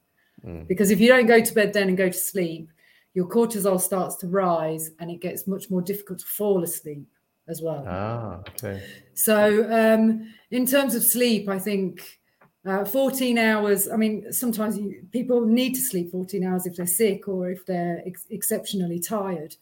Mm. 0.44 0.68
because 0.68 0.90
if 0.90 1.00
you 1.00 1.08
don't 1.08 1.26
go 1.26 1.40
to 1.40 1.54
bed 1.54 1.72
then 1.72 1.88
and 1.88 1.96
go 1.96 2.08
to 2.08 2.16
sleep 2.32 2.68
your 3.14 3.26
cortisol 3.26 3.80
starts 3.80 4.16
to 4.16 4.26
rise 4.28 4.90
and 4.98 5.10
it 5.10 5.20
gets 5.20 5.46
much 5.46 5.70
more 5.70 5.80
difficult 5.80 6.18
to 6.18 6.26
fall 6.26 6.62
asleep 6.62 7.08
as 7.48 7.62
well 7.62 7.84
Ah, 7.88 8.40
okay. 8.50 8.82
so, 9.14 9.64
um, 9.72 10.30
in 10.50 10.66
terms 10.66 10.94
of 10.94 11.02
sleep, 11.02 11.48
I 11.48 11.58
think 11.58 12.18
uh, 12.66 12.84
14 12.84 13.38
hours. 13.38 13.88
I 13.88 13.96
mean, 13.96 14.32
sometimes 14.32 14.76
you, 14.76 15.06
people 15.12 15.46
need 15.46 15.74
to 15.74 15.80
sleep 15.80 16.10
14 16.10 16.44
hours 16.44 16.66
if 16.66 16.74
they're 16.76 16.86
sick 16.86 17.28
or 17.28 17.48
if 17.50 17.64
they're 17.64 18.02
ex- 18.04 18.26
exceptionally 18.28 18.98
tired. 18.98 19.54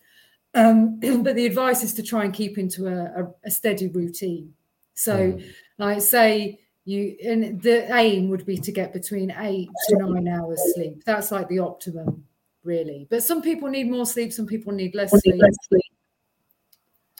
Um, 0.55 0.99
but 1.23 1.37
the 1.37 1.45
advice 1.47 1.83
is 1.85 1.93
to 1.95 2.03
try 2.03 2.25
and 2.25 2.33
keep 2.33 2.57
into 2.59 2.87
a, 2.89 3.23
a, 3.23 3.35
a 3.45 3.51
steady 3.51 3.89
routine. 3.89 4.55
So, 4.95 5.15
Mm. 5.33 5.45
like, 5.79 6.01
say 6.01 6.61
you, 6.85 7.17
and 7.25 7.61
the 7.63 7.95
aim 7.97 8.29
would 8.29 8.45
be 8.45 8.57
to 8.59 8.73
get 8.73 8.93
between 8.93 9.35
eight 9.39 9.71
to 9.89 9.97
nine 9.97 10.29
hours 10.29 10.61
sleep. 10.75 11.03
That's 11.05 11.31
like 11.31 11.49
the 11.49 11.61
optimum, 11.61 12.25
really. 12.63 13.07
But 13.11 13.23
some 13.23 13.41
people 13.41 13.69
need 13.69 13.91
more 13.91 14.07
sleep, 14.07 14.33
some 14.33 14.47
people 14.47 14.73
need 14.73 14.95
less 14.95 15.11
sleep. 15.11 15.41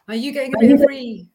Are 0.09 0.15
you 0.15 0.33
getting 0.33 0.55
a 0.55 0.59
bit 0.59 0.85
free? 0.85 1.31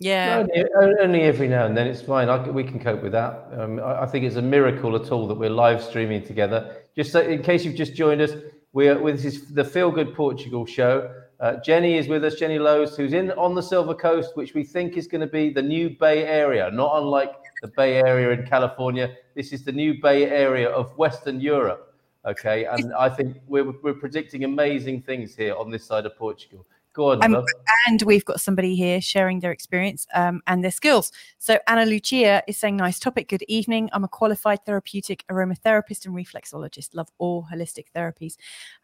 Yeah. 0.00 0.44
Only, 0.80 0.98
only 1.00 1.20
every 1.22 1.46
now 1.46 1.66
and 1.66 1.76
then 1.76 1.86
it's 1.86 2.02
fine. 2.02 2.28
I, 2.28 2.44
c- 2.44 2.50
we 2.50 2.64
can 2.64 2.80
cope 2.80 3.02
with 3.02 3.12
that. 3.12 3.46
Um, 3.56 3.78
I, 3.78 4.02
I 4.02 4.06
think 4.06 4.24
it's 4.24 4.34
a 4.34 4.42
miracle 4.42 4.96
at 4.96 5.12
all 5.12 5.28
that 5.28 5.36
we're 5.36 5.50
live 5.50 5.80
streaming 5.80 6.24
together. 6.24 6.78
Just 6.96 7.12
so, 7.12 7.20
in 7.20 7.40
case 7.42 7.64
you've 7.64 7.76
just 7.76 7.94
joined 7.94 8.20
us, 8.20 8.32
we're 8.72 9.00
with 9.00 9.22
this 9.22 9.34
is 9.36 9.54
the 9.54 9.62
Feel 9.62 9.92
Good 9.92 10.14
Portugal 10.14 10.66
show. 10.66 11.08
Uh, 11.42 11.56
Jennie 11.56 11.98
is 11.98 12.06
with 12.06 12.24
us, 12.24 12.36
Jennie 12.36 12.60
Lowes, 12.60 12.96
who's 12.96 13.14
in 13.14 13.32
on 13.32 13.56
the 13.56 13.60
Silver 13.60 13.96
Coast, 13.96 14.36
which 14.36 14.54
we 14.54 14.62
think 14.62 14.96
is 14.96 15.08
going 15.08 15.22
to 15.22 15.26
be 15.26 15.50
the 15.50 15.60
new 15.60 15.90
Bay 15.90 16.24
Area, 16.24 16.70
not 16.70 17.02
unlike 17.02 17.34
the 17.62 17.68
Bay 17.76 17.96
Area 17.96 18.30
in 18.30 18.46
California. 18.46 19.16
This 19.34 19.52
is 19.52 19.64
the 19.64 19.72
new 19.72 20.00
Bay 20.00 20.30
Area 20.30 20.68
of 20.70 20.96
Western 20.96 21.40
Europe. 21.40 21.96
Okay, 22.24 22.66
and 22.66 22.94
I 22.94 23.08
think 23.08 23.38
we're, 23.48 23.72
we're 23.82 23.92
predicting 23.92 24.44
amazing 24.44 25.02
things 25.02 25.34
here 25.34 25.56
on 25.56 25.68
this 25.68 25.84
side 25.84 26.06
of 26.06 26.16
Portugal. 26.16 26.64
Go 26.94 27.12
on, 27.12 27.24
Um, 27.24 27.44
and 27.88 28.02
we've 28.02 28.24
got 28.24 28.40
somebody 28.40 28.76
here 28.76 29.00
sharing 29.00 29.40
their 29.40 29.50
experience 29.50 30.06
um, 30.14 30.42
and 30.46 30.62
their 30.62 30.70
skills. 30.70 31.10
So 31.38 31.58
Anna 31.66 31.86
Lucia 31.86 32.42
is 32.46 32.58
saying, 32.58 32.76
"Nice 32.76 32.98
topic. 32.98 33.28
Good 33.28 33.44
evening. 33.48 33.88
I'm 33.92 34.04
a 34.04 34.08
qualified 34.08 34.64
therapeutic 34.66 35.24
aromatherapist 35.28 36.04
and 36.04 36.14
reflexologist. 36.14 36.94
Love 36.94 37.08
all 37.18 37.46
holistic 37.50 37.86
therapies." 37.96 38.36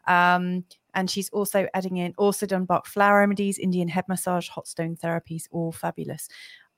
Um, 0.07 0.65
and 0.95 1.09
she's 1.09 1.29
also 1.29 1.67
adding 1.75 1.97
in 1.97 2.15
also 2.17 2.47
done 2.47 2.65
Bach 2.65 2.87
flower 2.87 3.19
remedies, 3.19 3.59
Indian 3.59 3.87
head 3.87 4.05
massage, 4.07 4.49
hot 4.49 4.67
stone 4.67 4.97
therapies, 4.97 5.47
all 5.51 5.71
fabulous. 5.71 6.29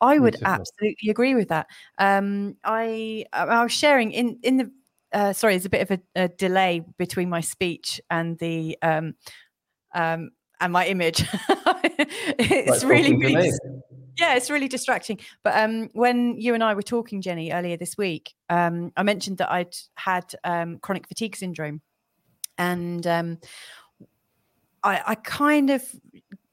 I 0.01 0.19
would 0.19 0.33
Beautiful. 0.33 0.53
absolutely 0.53 1.09
agree 1.09 1.35
with 1.35 1.47
that. 1.47 1.67
Um, 1.97 2.57
I 2.65 3.25
I 3.31 3.63
was 3.63 3.71
sharing 3.71 4.11
in 4.11 4.37
in 4.43 4.57
the 4.57 4.71
uh, 5.13 5.33
sorry, 5.33 5.53
there's 5.53 5.65
a 5.65 5.69
bit 5.69 5.89
of 5.89 5.91
a, 5.91 6.23
a, 6.23 6.27
delay 6.29 6.81
between 6.97 7.29
my 7.29 7.41
speech 7.41 7.99
and 8.09 8.37
the 8.39 8.77
um, 8.81 9.13
um, 9.93 10.31
and 10.61 10.71
my 10.71 10.85
image. 10.85 11.25
it's 12.39 12.83
really, 12.83 13.15
really 13.15 13.51
yeah, 14.19 14.35
it's 14.35 14.49
really 14.49 14.67
distracting. 14.67 15.19
But 15.43 15.57
um, 15.57 15.89
when 15.93 16.37
you 16.37 16.53
and 16.53 16.63
I 16.63 16.73
were 16.73 16.81
talking, 16.81 17.21
Jennie, 17.21 17.51
earlier 17.51 17.77
this 17.77 17.97
week, 17.97 18.33
um, 18.49 18.91
I 18.95 19.03
mentioned 19.03 19.39
that 19.39 19.51
I'd 19.51 19.75
had 19.95 20.33
um, 20.43 20.77
chronic 20.79 21.07
fatigue 21.07 21.35
syndrome, 21.35 21.81
and 22.57 23.05
um, 23.07 23.39
I, 24.83 25.01
I 25.07 25.15
kind 25.15 25.69
of 25.71 25.83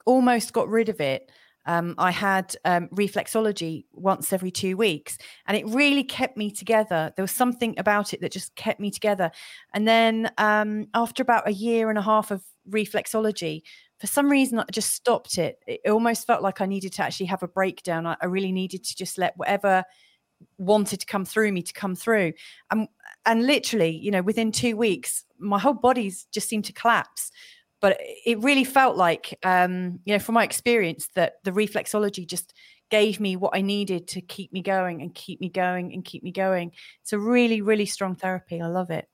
almost 0.06 0.52
got 0.52 0.68
rid 0.68 0.88
of 0.88 1.00
it. 1.00 1.30
Um, 1.68 1.94
I 1.98 2.10
had 2.10 2.56
um, 2.64 2.88
reflexology 2.88 3.84
once 3.92 4.32
every 4.32 4.50
two 4.50 4.76
weeks, 4.76 5.18
and 5.46 5.54
it 5.54 5.66
really 5.66 6.02
kept 6.02 6.36
me 6.36 6.50
together. 6.50 7.12
There 7.14 7.22
was 7.22 7.30
something 7.30 7.78
about 7.78 8.14
it 8.14 8.22
that 8.22 8.32
just 8.32 8.56
kept 8.56 8.80
me 8.80 8.90
together. 8.90 9.30
And 9.74 9.86
then 9.86 10.32
um, 10.38 10.86
after 10.94 11.22
about 11.22 11.46
a 11.46 11.52
year 11.52 11.90
and 11.90 11.98
a 11.98 12.02
half 12.02 12.30
of 12.30 12.42
reflexology, 12.68 13.60
for 13.98 14.06
some 14.06 14.30
reason, 14.30 14.58
I 14.58 14.64
just 14.72 14.94
stopped 14.94 15.36
it. 15.36 15.58
It 15.66 15.80
almost 15.90 16.26
felt 16.26 16.42
like 16.42 16.62
I 16.62 16.66
needed 16.66 16.94
to 16.94 17.02
actually 17.02 17.26
have 17.26 17.42
a 17.42 17.48
breakdown. 17.48 18.06
I, 18.06 18.16
I 18.22 18.26
really 18.26 18.52
needed 18.52 18.82
to 18.84 18.96
just 18.96 19.18
let 19.18 19.36
whatever 19.36 19.84
wanted 20.56 21.00
to 21.00 21.06
come 21.06 21.24
through 21.24 21.52
me 21.52 21.62
to 21.62 21.72
come 21.74 21.94
through. 21.94 22.32
And 22.70 22.88
and 23.26 23.46
literally, 23.46 23.90
you 23.90 24.10
know, 24.10 24.22
within 24.22 24.52
two 24.52 24.74
weeks, 24.76 25.26
my 25.38 25.58
whole 25.58 25.74
body's 25.74 26.26
just 26.32 26.48
seemed 26.48 26.64
to 26.64 26.72
collapse 26.72 27.30
but 27.80 27.98
it 28.00 28.38
really 28.40 28.64
felt 28.64 28.96
like 28.96 29.38
um, 29.42 30.00
you 30.04 30.14
know 30.14 30.18
from 30.18 30.34
my 30.34 30.44
experience 30.44 31.08
that 31.14 31.34
the 31.44 31.52
reflexology 31.52 32.26
just 32.26 32.52
gave 32.90 33.20
me 33.20 33.36
what 33.36 33.54
i 33.54 33.60
needed 33.60 34.08
to 34.08 34.20
keep 34.22 34.50
me 34.50 34.62
going 34.62 35.02
and 35.02 35.14
keep 35.14 35.40
me 35.40 35.50
going 35.50 35.92
and 35.92 36.06
keep 36.06 36.22
me 36.22 36.32
going 36.32 36.72
it's 37.02 37.12
a 37.12 37.18
really 37.18 37.60
really 37.60 37.84
strong 37.84 38.14
therapy 38.14 38.62
i 38.62 38.66
love 38.66 38.90
it 38.90 39.06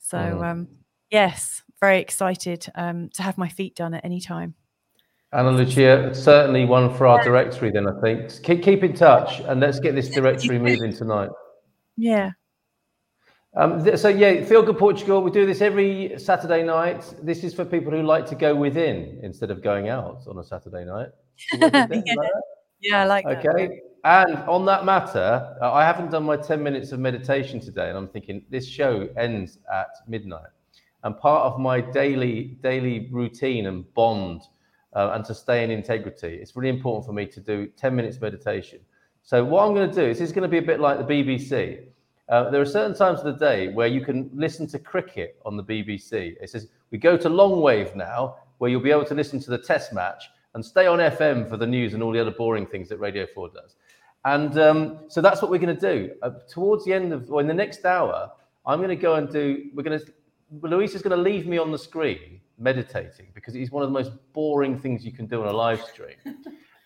so 0.00 0.18
mm. 0.18 0.44
um, 0.44 0.68
yes 1.10 1.62
very 1.80 2.00
excited 2.00 2.66
um, 2.74 3.08
to 3.10 3.22
have 3.22 3.38
my 3.38 3.48
feet 3.48 3.76
done 3.76 3.94
at 3.94 4.04
any 4.04 4.20
time 4.20 4.54
Anna 5.34 5.50
Lucia, 5.50 6.14
certainly 6.14 6.66
one 6.66 6.94
for 6.94 7.06
our 7.06 7.24
directory 7.24 7.70
then, 7.70 7.88
I 7.88 7.98
think. 8.02 8.42
Keep, 8.42 8.62
keep 8.62 8.84
in 8.84 8.92
touch 8.92 9.40
and 9.40 9.60
let's 9.60 9.80
get 9.80 9.94
this 9.94 10.10
directory 10.10 10.58
moving 10.58 10.92
tonight. 10.92 11.30
Yeah, 11.96 12.32
um, 13.54 13.84
th- 13.84 13.98
so 13.98 14.08
yeah, 14.08 14.36
Feelgood 14.36 14.78
Portugal. 14.78 15.22
We 15.22 15.30
do 15.30 15.44
this 15.44 15.60
every 15.60 16.14
Saturday 16.18 16.62
night. 16.62 17.14
This 17.22 17.44
is 17.44 17.52
for 17.52 17.64
people 17.64 17.92
who 17.92 18.02
like 18.02 18.26
to 18.26 18.34
go 18.34 18.54
within 18.54 19.20
instead 19.22 19.50
of 19.50 19.62
going 19.62 19.88
out 19.88 20.22
on 20.26 20.38
a 20.38 20.44
Saturday 20.44 20.84
night. 20.84 21.08
yeah. 21.52 21.86
yeah, 22.80 23.02
I 23.02 23.04
like 23.04 23.26
okay. 23.26 23.42
that. 23.42 23.54
Okay. 23.54 23.80
And 24.04 24.36
on 24.48 24.64
that 24.66 24.84
matter, 24.84 25.56
uh, 25.62 25.72
I 25.72 25.84
haven't 25.84 26.10
done 26.10 26.24
my 26.24 26.36
10 26.36 26.60
minutes 26.60 26.90
of 26.90 26.98
meditation 26.98 27.60
today, 27.60 27.88
and 27.88 27.96
I'm 27.96 28.08
thinking 28.08 28.44
this 28.50 28.66
show 28.66 29.08
ends 29.16 29.58
at 29.72 29.88
midnight. 30.08 30.50
And 31.04 31.16
part 31.16 31.44
of 31.44 31.60
my 31.60 31.80
daily 31.80 32.56
daily 32.62 33.08
routine 33.10 33.66
and 33.66 33.92
bond 33.94 34.42
uh, 34.94 35.10
and 35.14 35.24
to 35.26 35.34
stay 35.34 35.62
in 35.62 35.70
integrity, 35.70 36.38
it's 36.40 36.56
really 36.56 36.68
important 36.68 37.06
for 37.06 37.12
me 37.12 37.26
to 37.26 37.40
do 37.40 37.66
10 37.76 37.94
minutes 37.94 38.20
meditation. 38.20 38.80
So 39.22 39.44
what 39.44 39.66
I'm 39.66 39.74
going 39.74 39.88
to 39.88 39.94
do 39.94 40.08
is 40.08 40.18
this 40.18 40.28
is 40.28 40.32
going 40.32 40.42
to 40.42 40.48
be 40.48 40.58
a 40.58 40.62
bit 40.62 40.80
like 40.80 40.98
the 40.98 41.04
BBC. 41.04 41.84
Uh, 42.32 42.48
there 42.48 42.62
are 42.62 42.66
certain 42.66 42.94
times 42.94 43.18
of 43.18 43.26
the 43.26 43.44
day 43.44 43.68
where 43.68 43.88
you 43.88 44.00
can 44.00 44.30
listen 44.32 44.66
to 44.66 44.78
cricket 44.78 45.38
on 45.44 45.54
the 45.54 45.62
BBC. 45.62 46.34
It 46.40 46.48
says, 46.48 46.68
We 46.90 46.96
go 46.96 47.14
to 47.14 47.28
long 47.28 47.60
wave 47.60 47.94
now, 47.94 48.36
where 48.56 48.70
you'll 48.70 48.80
be 48.80 48.90
able 48.90 49.04
to 49.04 49.14
listen 49.14 49.38
to 49.40 49.50
the 49.50 49.58
test 49.58 49.92
match 49.92 50.30
and 50.54 50.64
stay 50.64 50.86
on 50.86 50.98
FM 50.98 51.46
for 51.46 51.58
the 51.58 51.66
news 51.66 51.92
and 51.92 52.02
all 52.02 52.10
the 52.10 52.18
other 52.18 52.30
boring 52.30 52.64
things 52.66 52.88
that 52.88 52.96
Radio 52.96 53.26
4 53.34 53.50
does. 53.50 53.76
And 54.24 54.58
um, 54.58 55.00
so 55.08 55.20
that's 55.20 55.42
what 55.42 55.50
we're 55.50 55.58
going 55.58 55.76
to 55.76 55.94
do. 55.94 56.14
Uh, 56.22 56.30
towards 56.48 56.86
the 56.86 56.94
end 56.94 57.12
of, 57.12 57.30
or 57.30 57.42
in 57.42 57.46
the 57.46 57.52
next 57.52 57.84
hour, 57.84 58.32
I'm 58.64 58.78
going 58.78 58.88
to 58.88 58.96
go 58.96 59.16
and 59.16 59.30
do, 59.30 59.66
we're 59.74 59.82
going 59.82 60.00
to, 60.00 60.06
Luis 60.62 60.94
is 60.94 61.02
going 61.02 61.14
to 61.14 61.22
leave 61.22 61.46
me 61.46 61.58
on 61.58 61.70
the 61.70 61.78
screen 61.78 62.40
meditating 62.58 63.26
because 63.34 63.54
it's 63.54 63.70
one 63.70 63.82
of 63.82 63.90
the 63.90 63.92
most 63.92 64.10
boring 64.32 64.78
things 64.78 65.04
you 65.04 65.12
can 65.12 65.26
do 65.26 65.42
on 65.42 65.48
a 65.48 65.52
live 65.52 65.82
stream. 65.82 66.16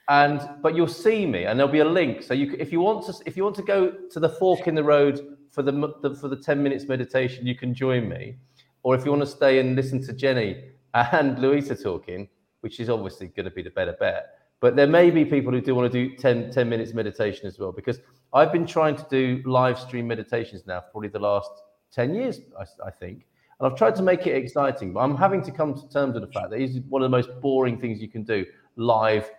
and 0.08 0.48
but 0.62 0.76
you'll 0.76 0.86
see 0.86 1.26
me 1.26 1.44
and 1.44 1.58
there'll 1.58 1.72
be 1.72 1.80
a 1.80 1.84
link 1.84 2.22
so 2.22 2.32
you 2.32 2.54
if 2.58 2.70
you 2.70 2.80
want 2.80 3.04
to 3.04 3.12
if 3.26 3.36
you 3.36 3.42
want 3.42 3.56
to 3.56 3.62
go 3.62 3.90
to 3.90 4.20
the 4.20 4.28
fork 4.28 4.68
in 4.68 4.74
the 4.74 4.82
road 4.82 5.35
for 5.56 5.62
the, 5.62 5.72
the 6.02 6.14
for 6.14 6.28
the 6.28 6.36
10 6.36 6.62
minutes 6.62 6.84
meditation 6.86 7.46
you 7.46 7.56
can 7.56 7.74
join 7.74 8.08
me. 8.08 8.36
Or 8.82 8.94
if 8.94 9.04
you 9.04 9.10
want 9.10 9.22
to 9.22 9.26
stay 9.26 9.58
and 9.58 9.74
listen 9.74 10.04
to 10.06 10.12
jennie 10.12 10.62
and 10.94 11.38
louisa 11.38 11.74
talking 11.74 12.28
which 12.60 12.78
is 12.78 12.90
obviously 12.90 13.28
going 13.28 13.44
to 13.44 13.50
be 13.50 13.62
the 13.62 13.70
better 13.70 13.96
bet. 13.98 14.26
But 14.60 14.76
there 14.76 14.86
may 14.86 15.10
be 15.10 15.24
people 15.24 15.52
who 15.52 15.60
do 15.60 15.74
want 15.74 15.90
to 15.90 16.08
do 16.08 16.16
10, 16.16 16.50
10 16.50 16.68
minutes 16.68 16.92
meditation 16.92 17.46
as 17.46 17.58
well 17.58 17.72
because 17.72 17.98
i've 18.34 18.52
been 18.52 18.66
trying 18.66 18.96
to 18.96 19.06
do 19.10 19.42
live 19.46 19.78
stream 19.78 20.06
meditations 20.06 20.66
now 20.66 20.80
for 20.80 20.90
probably 20.92 21.08
the 21.08 21.18
last 21.18 21.50
10 21.92 22.14
years 22.14 22.40
I, 22.60 22.64
I 22.88 22.90
think. 22.90 23.26
And 23.58 23.66
I've 23.66 23.78
tried 23.78 23.94
to 23.96 24.02
make 24.02 24.26
it 24.26 24.36
exciting, 24.36 24.92
but 24.92 25.00
I'm 25.00 25.16
having 25.16 25.42
to 25.42 25.50
come 25.50 25.72
to 25.72 25.88
terms 25.88 26.12
with 26.12 26.24
the 26.26 26.32
fact 26.38 26.50
that 26.50 26.60
it's 26.60 26.76
one 26.90 27.00
of 27.02 27.10
the 27.10 27.16
most 27.16 27.30
boring 27.40 27.80
things 27.80 28.02
you 28.02 28.08
can 28.08 28.22
do 28.22 28.44
live 28.76 29.30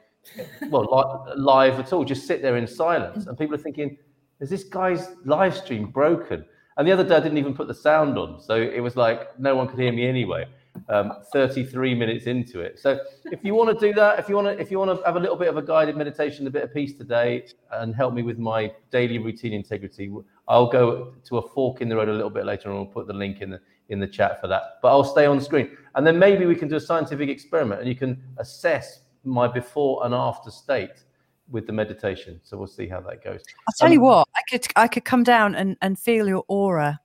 well, 0.69 0.83
li- 0.83 1.33
live 1.37 1.79
at 1.79 1.93
all. 1.93 2.03
Just 2.03 2.27
sit 2.27 2.41
there 2.41 2.57
in 2.57 2.67
silence, 2.67 3.27
and 3.27 3.37
people 3.37 3.55
are 3.55 3.59
thinking, 3.59 3.97
"Is 4.39 4.49
this 4.49 4.63
guy's 4.63 5.09
live 5.25 5.55
stream 5.55 5.91
broken?" 5.91 6.45
And 6.77 6.87
the 6.87 6.91
other 6.91 7.03
day, 7.03 7.15
I 7.15 7.19
didn't 7.19 7.39
even 7.39 7.55
put 7.55 7.67
the 7.67 7.73
sound 7.73 8.17
on, 8.17 8.39
so 8.39 8.55
it 8.55 8.79
was 8.79 8.95
like 8.95 9.37
no 9.39 9.55
one 9.55 9.67
could 9.67 9.79
hear 9.79 9.91
me 9.91 10.07
anyway. 10.07 10.45
Um, 10.89 11.11
33 11.33 11.95
minutes 11.95 12.27
into 12.27 12.59
it. 12.59 12.77
So 12.77 12.99
if 13.25 13.43
you 13.43 13.55
want 13.55 13.77
to 13.77 13.87
do 13.87 13.95
that, 13.95 14.19
if 14.19 14.29
you 14.29 14.35
want 14.35 14.47
to, 14.47 14.61
if 14.61 14.69
you 14.69 14.77
want 14.77 14.95
to 14.95 15.03
have 15.07 15.15
a 15.15 15.19
little 15.19 15.35
bit 15.35 15.47
of 15.47 15.57
a 15.57 15.61
guided 15.63 15.97
meditation, 15.97 16.45
a 16.45 16.51
bit 16.51 16.63
of 16.63 16.71
peace 16.71 16.93
today, 16.93 17.47
and 17.71 17.95
help 17.95 18.13
me 18.13 18.21
with 18.21 18.37
my 18.37 18.71
daily 18.91 19.17
routine 19.17 19.53
integrity, 19.53 20.13
I'll 20.47 20.69
go 20.69 21.15
to 21.23 21.37
a 21.39 21.49
fork 21.49 21.81
in 21.81 21.89
the 21.89 21.95
road 21.95 22.09
a 22.09 22.13
little 22.13 22.29
bit 22.29 22.45
later, 22.45 22.69
and 22.69 22.77
I'll 22.77 22.85
put 22.85 23.07
the 23.07 23.13
link 23.13 23.41
in 23.41 23.49
the 23.49 23.59
in 23.89 23.99
the 23.99 24.07
chat 24.07 24.39
for 24.39 24.47
that. 24.47 24.77
But 24.83 24.89
I'll 24.89 25.03
stay 25.03 25.25
on 25.25 25.39
the 25.39 25.43
screen, 25.43 25.75
and 25.95 26.05
then 26.05 26.19
maybe 26.19 26.45
we 26.45 26.55
can 26.55 26.67
do 26.67 26.75
a 26.75 26.79
scientific 26.79 27.27
experiment, 27.27 27.81
and 27.81 27.89
you 27.89 27.95
can 27.95 28.21
assess 28.37 29.01
my 29.23 29.47
before 29.47 30.05
and 30.05 30.13
after 30.13 30.51
state 30.51 31.03
with 31.49 31.67
the 31.67 31.73
meditation. 31.73 32.39
So 32.43 32.57
we'll 32.57 32.67
see 32.67 32.87
how 32.87 32.99
that 33.01 33.23
goes. 33.23 33.41
I'll 33.67 33.73
tell 33.77 33.87
um, 33.87 33.93
you 33.93 34.01
what, 34.01 34.27
I 34.35 34.41
could 34.49 34.67
I 34.75 34.87
could 34.87 35.05
come 35.05 35.23
down 35.23 35.55
and, 35.55 35.77
and 35.81 35.97
feel 35.97 36.27
your 36.27 36.43
aura 36.47 36.99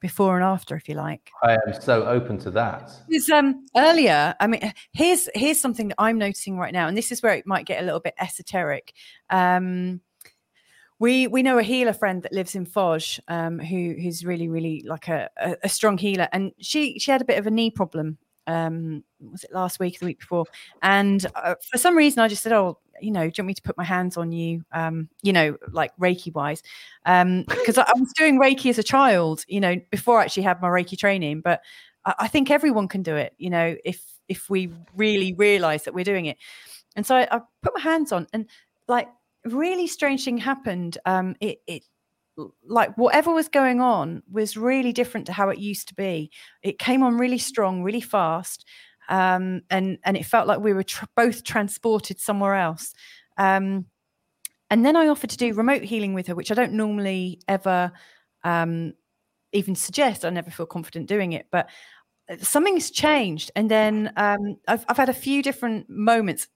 before 0.00 0.36
and 0.36 0.44
after 0.44 0.76
if 0.76 0.88
you 0.88 0.94
like. 0.94 1.30
I 1.42 1.54
am 1.54 1.80
so 1.80 2.04
open 2.04 2.38
to 2.38 2.50
that. 2.52 2.92
Because 3.08 3.30
um 3.30 3.66
earlier, 3.76 4.34
I 4.40 4.46
mean 4.46 4.72
here's 4.92 5.28
here's 5.34 5.60
something 5.60 5.88
that 5.88 5.96
I'm 5.98 6.18
noticing 6.18 6.58
right 6.58 6.72
now, 6.72 6.88
and 6.88 6.96
this 6.96 7.12
is 7.12 7.22
where 7.22 7.34
it 7.34 7.46
might 7.46 7.66
get 7.66 7.82
a 7.82 7.84
little 7.84 8.00
bit 8.00 8.14
esoteric. 8.18 8.92
Um 9.30 10.00
we 11.00 11.28
we 11.28 11.42
know 11.42 11.58
a 11.58 11.62
healer 11.62 11.92
friend 11.92 12.22
that 12.22 12.32
lives 12.32 12.54
in 12.56 12.66
Foz, 12.66 13.20
um, 13.28 13.58
who 13.60 13.94
who's 14.00 14.24
really 14.24 14.48
really 14.48 14.84
like 14.86 15.08
a, 15.08 15.30
a, 15.36 15.56
a 15.64 15.68
strong 15.68 15.96
healer, 15.96 16.28
and 16.32 16.52
she 16.58 16.98
she 16.98 17.10
had 17.10 17.20
a 17.20 17.24
bit 17.24 17.38
of 17.38 17.46
a 17.46 17.50
knee 17.50 17.70
problem 17.70 18.18
um, 18.48 19.04
was 19.20 19.44
it 19.44 19.52
last 19.52 19.78
week, 19.78 20.00
the 20.00 20.06
week 20.06 20.18
before? 20.18 20.46
And 20.82 21.24
uh, 21.34 21.54
for 21.70 21.78
some 21.78 21.96
reason, 21.96 22.20
I 22.20 22.28
just 22.28 22.42
said, 22.42 22.52
"Oh, 22.52 22.78
you 23.00 23.10
know, 23.10 23.22
do 23.22 23.32
you 23.36 23.42
want 23.42 23.46
me 23.48 23.54
to 23.54 23.62
put 23.62 23.76
my 23.76 23.84
hands 23.84 24.16
on 24.16 24.32
you? 24.32 24.64
Um, 24.72 25.08
you 25.22 25.32
know, 25.32 25.56
like 25.70 25.96
Reiki 25.96 26.32
wise, 26.32 26.62
because 27.04 27.78
um, 27.78 27.84
I, 27.86 27.92
I, 27.96 27.98
was 27.98 28.12
doing 28.16 28.38
Reiki 28.38 28.70
as 28.70 28.78
a 28.78 28.82
child, 28.82 29.44
you 29.48 29.60
know, 29.60 29.76
before 29.90 30.20
I 30.20 30.24
actually 30.24 30.44
had 30.44 30.60
my 30.60 30.68
Reiki 30.68 30.98
training. 30.98 31.40
But 31.40 31.62
I, 32.04 32.14
I 32.20 32.28
think 32.28 32.50
everyone 32.50 32.88
can 32.88 33.02
do 33.02 33.16
it, 33.16 33.34
you 33.38 33.50
know, 33.50 33.76
if 33.84 34.02
if 34.28 34.50
we 34.50 34.72
really 34.94 35.32
realize 35.32 35.84
that 35.84 35.94
we're 35.94 36.04
doing 36.04 36.26
it. 36.26 36.36
And 36.96 37.06
so 37.06 37.16
I, 37.16 37.28
I 37.30 37.40
put 37.62 37.74
my 37.74 37.82
hands 37.82 38.12
on, 38.12 38.26
and 38.32 38.46
like 38.86 39.08
really 39.44 39.86
strange 39.86 40.24
thing 40.24 40.38
happened. 40.38 40.98
Um, 41.04 41.36
it 41.40 41.60
it 41.66 41.82
like 42.64 42.96
whatever 42.96 43.32
was 43.32 43.48
going 43.48 43.80
on 43.80 44.22
was 44.30 44.56
really 44.56 44.92
different 44.92 45.26
to 45.26 45.32
how 45.32 45.48
it 45.48 45.58
used 45.58 45.88
to 45.88 45.94
be. 45.94 46.30
It 46.62 46.78
came 46.78 47.02
on 47.02 47.18
really 47.18 47.38
strong, 47.38 47.82
really 47.82 48.00
fast, 48.00 48.64
um, 49.08 49.62
and 49.70 49.98
and 50.04 50.16
it 50.16 50.26
felt 50.26 50.46
like 50.46 50.60
we 50.60 50.72
were 50.72 50.82
tr- 50.82 51.06
both 51.16 51.44
transported 51.44 52.20
somewhere 52.20 52.54
else. 52.54 52.94
Um, 53.36 53.86
and 54.70 54.84
then 54.84 54.96
I 54.96 55.08
offered 55.08 55.30
to 55.30 55.36
do 55.36 55.54
remote 55.54 55.82
healing 55.82 56.14
with 56.14 56.26
her, 56.26 56.34
which 56.34 56.50
I 56.50 56.54
don't 56.54 56.72
normally 56.72 57.40
ever 57.48 57.90
um, 58.44 58.92
even 59.52 59.74
suggest. 59.74 60.24
I 60.24 60.30
never 60.30 60.50
feel 60.50 60.66
confident 60.66 61.08
doing 61.08 61.32
it, 61.32 61.46
but 61.50 61.70
uh, 62.30 62.36
something's 62.40 62.90
changed. 62.90 63.50
And 63.56 63.70
then 63.70 64.12
um, 64.16 64.56
I've 64.68 64.84
I've 64.88 64.96
had 64.96 65.08
a 65.08 65.14
few 65.14 65.42
different 65.42 65.88
moments, 65.88 66.48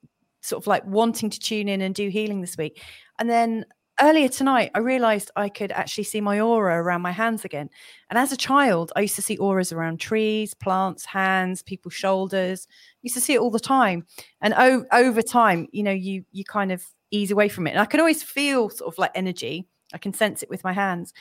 sort 0.43 0.63
of 0.63 0.67
like 0.67 0.85
wanting 0.87 1.31
to 1.31 1.41
tune 1.41 1.69
in 1.69 1.81
and 1.81 1.95
do 1.95 2.09
healing 2.09 2.41
this 2.41 2.57
week, 2.59 2.83
and 3.19 3.31
then 3.31 3.65
earlier 4.01 4.29
tonight, 4.29 4.71
I 4.75 4.79
realized 4.79 5.31
I 5.37 5.49
could 5.49 5.73
actually 5.73 6.05
see 6.05 6.21
my 6.21 6.41
aura 6.41 6.83
around 6.83 7.03
my 7.03 7.13
hands 7.13 7.45
again. 7.45 7.71
And 8.11 8.19
as 8.19 8.33
a 8.33 8.37
child, 8.37 8.93
I 8.97 9.01
used 9.01 9.17
to 9.17 9.23
see 9.23 9.37
auras 9.39 9.73
around 9.73 10.01
trees, 10.01 10.55
plants, 10.55 11.05
hands, 11.05 11.63
people's 11.63 11.95
shoulders. 11.95 12.67
I 12.71 12.99
used 13.03 13.15
to 13.15 13.21
see 13.21 13.35
it 13.35 13.41
all 13.41 13.51
the 13.51 13.61
time. 13.61 14.07
And 14.41 14.55
o- 14.57 14.87
over 14.93 15.23
time, 15.23 15.69
you 15.73 15.83
know, 15.83 15.93
you 15.93 16.25
you 16.33 16.45
kind 16.45 16.73
of 16.73 16.85
ease 17.11 17.31
away 17.31 17.49
from 17.49 17.67
it. 17.67 17.71
And 17.73 17.81
I 17.81 17.85
can 17.85 18.01
always 18.01 18.23
feel 18.23 18.71
sort 18.71 18.93
of 18.93 18.99
like 18.99 19.13
energy. 19.15 19.69
I 19.93 19.99
can 19.99 20.15
sense 20.15 20.43
it 20.43 20.51
with 20.51 20.65
my 20.65 20.73
hands. 20.73 21.13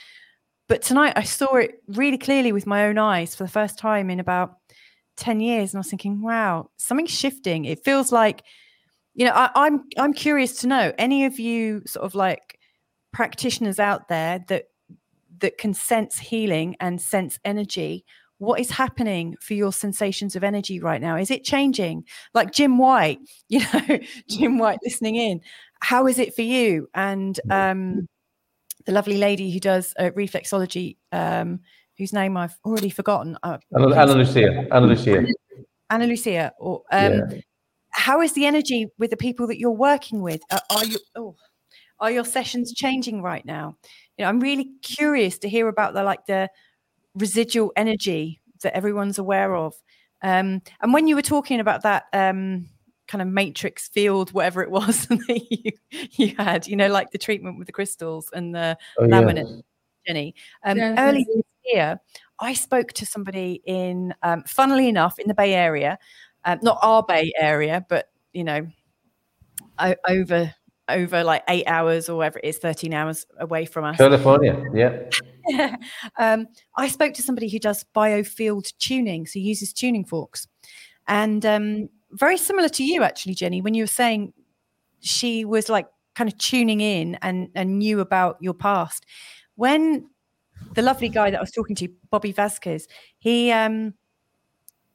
But 0.68 0.82
tonight 0.82 1.14
I 1.18 1.24
saw 1.24 1.56
it 1.58 1.82
really 1.88 2.18
clearly 2.18 2.52
with 2.54 2.66
my 2.66 2.86
own 2.86 2.98
eyes 2.98 3.36
for 3.36 3.44
the 3.44 3.50
first 3.50 3.78
time 3.78 4.10
in 4.10 4.20
about 4.20 4.56
10 5.18 5.42
years. 5.42 5.74
And 5.74 5.80
I 5.80 5.82
was 5.82 5.90
thinking, 5.90 6.22
wow, 6.22 6.70
something's 6.78 7.12
shifting. 7.12 7.66
It 7.66 7.84
feels 7.84 8.12
like, 8.12 8.44
you 9.14 9.26
know, 9.26 9.34
I, 9.34 9.50
I'm 9.56 9.84
I'm 9.98 10.14
curious 10.14 10.62
to 10.62 10.68
know 10.68 10.94
any 10.98 11.26
of 11.26 11.40
you 11.40 11.84
sort 11.86 12.06
of 12.06 12.16
like 12.16 12.58
practitioners 13.12 13.80
out 13.80 14.08
there 14.08 14.44
that 14.48 14.66
that 15.40 15.58
can 15.58 15.74
sense 15.74 16.20
healing 16.20 16.76
and 16.80 17.02
sense 17.02 17.40
energy, 17.44 18.06
what 18.38 18.60
is 18.60 18.72
happening 18.72 19.36
for 19.40 19.54
your 19.54 19.72
sensations 19.72 20.36
of 20.36 20.44
energy 20.44 20.80
right 20.80 21.02
now? 21.02 21.16
Is 21.16 21.30
it 21.30 21.44
changing? 21.44 22.06
Like 22.34 22.52
Jim 22.52 22.78
White, 22.78 23.20
you 23.50 23.60
know, 23.60 24.00
Jim 24.30 24.58
White 24.58 24.80
listening 24.84 25.16
in. 25.16 25.42
How 25.82 26.08
is 26.08 26.20
it 26.20 26.36
for 26.36 26.42
you? 26.42 26.90
And 26.94 27.40
um, 27.50 28.08
the 28.86 28.92
lovely 28.92 29.18
lady 29.18 29.52
who 29.52 29.60
does 29.60 29.94
uh, 30.00 30.12
reflexology, 30.16 30.98
um, 31.12 31.60
whose 31.98 32.14
name 32.14 32.38
I've 32.38 32.58
already 32.66 32.90
forgotten. 32.90 33.38
Uh, 33.44 33.58
Anna, 33.76 33.96
Anna 33.96 34.14
Lucia. 34.16 34.68
Anna 34.72 34.88
Lucia. 34.88 35.26
Anna 35.90 36.08
Lucia. 36.08 36.54
Or, 36.60 36.82
um, 36.92 37.14
Yeah. 37.14 37.42
How 37.94 38.22
is 38.22 38.34
the 38.34 38.46
energy 38.46 38.88
with 38.98 39.10
the 39.10 39.18
people 39.18 39.48
that 39.48 39.60
you're 39.60 39.70
working 39.70 40.22
with? 40.22 40.42
Uh, 40.50 40.60
are 40.70 40.86
you? 40.86 40.98
Oh, 41.16 41.36
are 42.02 42.12
your 42.12 42.26
sessions 42.26 42.74
changing 42.74 43.22
right 43.22 43.46
now? 43.46 43.78
You 44.18 44.26
know, 44.26 44.30
I'm 44.30 44.40
really 44.40 44.72
curious 44.82 45.38
to 45.40 45.50
hear 45.50 45.68
about 45.68 45.94
the 45.94 46.04
like 46.04 46.26
the 46.26 46.50
residual 47.16 47.72
energy 47.76 48.42
that 48.64 48.76
everyone's 48.76 49.20
aware 49.20 49.56
of. 49.56 49.74
Um, 50.24 50.62
and 50.82 50.94
when 50.94 51.08
you 51.08 51.16
were 51.16 51.22
talking 51.22 51.60
about 51.60 51.84
that 51.84 52.06
um, 52.14 52.68
kind 53.08 53.22
of 53.22 53.28
matrix 53.28 53.88
field, 53.88 54.32
whatever 54.32 54.62
it 54.62 54.72
was 54.80 55.08
that 55.08 55.48
you, 55.50 55.72
you 56.12 56.36
had, 56.38 56.68
you 56.68 56.76
know, 56.76 56.88
like 56.88 57.12
the 57.12 57.18
treatment 57.18 57.58
with 57.58 57.68
the 57.68 57.74
crystals 57.74 58.30
and 58.34 58.54
the 58.54 58.78
Oh, 58.98 59.06
yeah. 59.06 59.22
laminate, 59.22 59.62
Jennie. 60.08 60.36
Um, 60.64 60.78
Yeah, 60.78 60.96
early 60.98 61.26
yes. 61.28 61.38
this 61.38 61.74
year, 61.74 62.00
I 62.40 62.54
spoke 62.54 62.94
to 62.94 63.06
somebody 63.06 63.62
in, 63.66 64.14
um, 64.24 64.44
funnily 64.48 64.88
enough, 64.88 65.20
in 65.20 65.28
the 65.28 65.34
Bay 65.34 65.54
Area, 65.54 65.98
um, 66.46 66.60
not 66.62 66.80
our 66.82 67.04
Bay 67.04 67.32
Area, 67.40 67.86
but 67.90 68.10
you 68.34 68.44
know, 68.44 68.68
over 70.08 70.54
over 70.92 71.24
like 71.24 71.44
eight 71.48 71.66
hours 71.68 72.10
or 72.10 72.18
whatever 72.18 72.40
it 72.40 72.46
is, 72.46 72.58
thirteen 72.58 72.94
hours 72.94 73.26
away 73.40 73.66
from 73.66 73.86
us. 73.86 73.98
California. 73.98 74.64
Yeah. 74.74 75.76
um, 76.20 76.48
I 76.78 76.88
spoke 76.88 77.14
to 77.16 77.22
somebody 77.22 77.50
who 77.50 77.60
does 77.60 77.86
biofield 77.96 78.72
tuning, 78.78 79.26
so 79.26 79.40
uses 79.40 79.74
tuning 79.74 80.06
forks, 80.06 80.48
and 81.08 81.46
um, 81.46 81.90
very 82.12 82.38
similar 82.38 82.70
to 82.70 82.84
you 82.84 83.04
actually, 83.04 83.36
Jennie, 83.36 83.62
when 83.62 83.74
you 83.74 83.84
were 83.84 83.88
saying 83.88 84.34
she 85.00 85.46
was 85.46 85.70
like 85.70 85.88
kind 86.16 86.32
of 86.32 86.38
tuning 86.38 86.82
in 86.82 87.16
and 87.22 87.50
and 87.56 87.80
knew 87.80 88.00
about 88.00 88.38
your 88.40 88.54
past. 88.54 89.06
When 89.56 90.10
the 90.74 90.82
lovely 90.82 91.10
guy 91.10 91.32
that 91.32 91.38
I 91.38 91.42
was 91.42 91.52
talking 91.52 91.76
to, 91.78 91.90
Bobby 92.10 92.32
Vasquez, 92.32 92.88
he 93.20 93.52
um, 93.52 93.94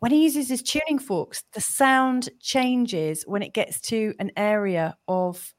when 0.01 0.13
he 0.13 0.25
uses 0.25 0.49
his 0.49 0.63
tuning 0.63 0.99
forks, 0.99 1.43
the 1.53 1.61
sound 1.61 2.29
changes 2.41 3.25
when 3.27 3.43
it 3.43 3.55
gets 3.55 3.81
to 3.83 4.15
an 4.19 4.31
area 4.37 4.97
of 5.09 5.55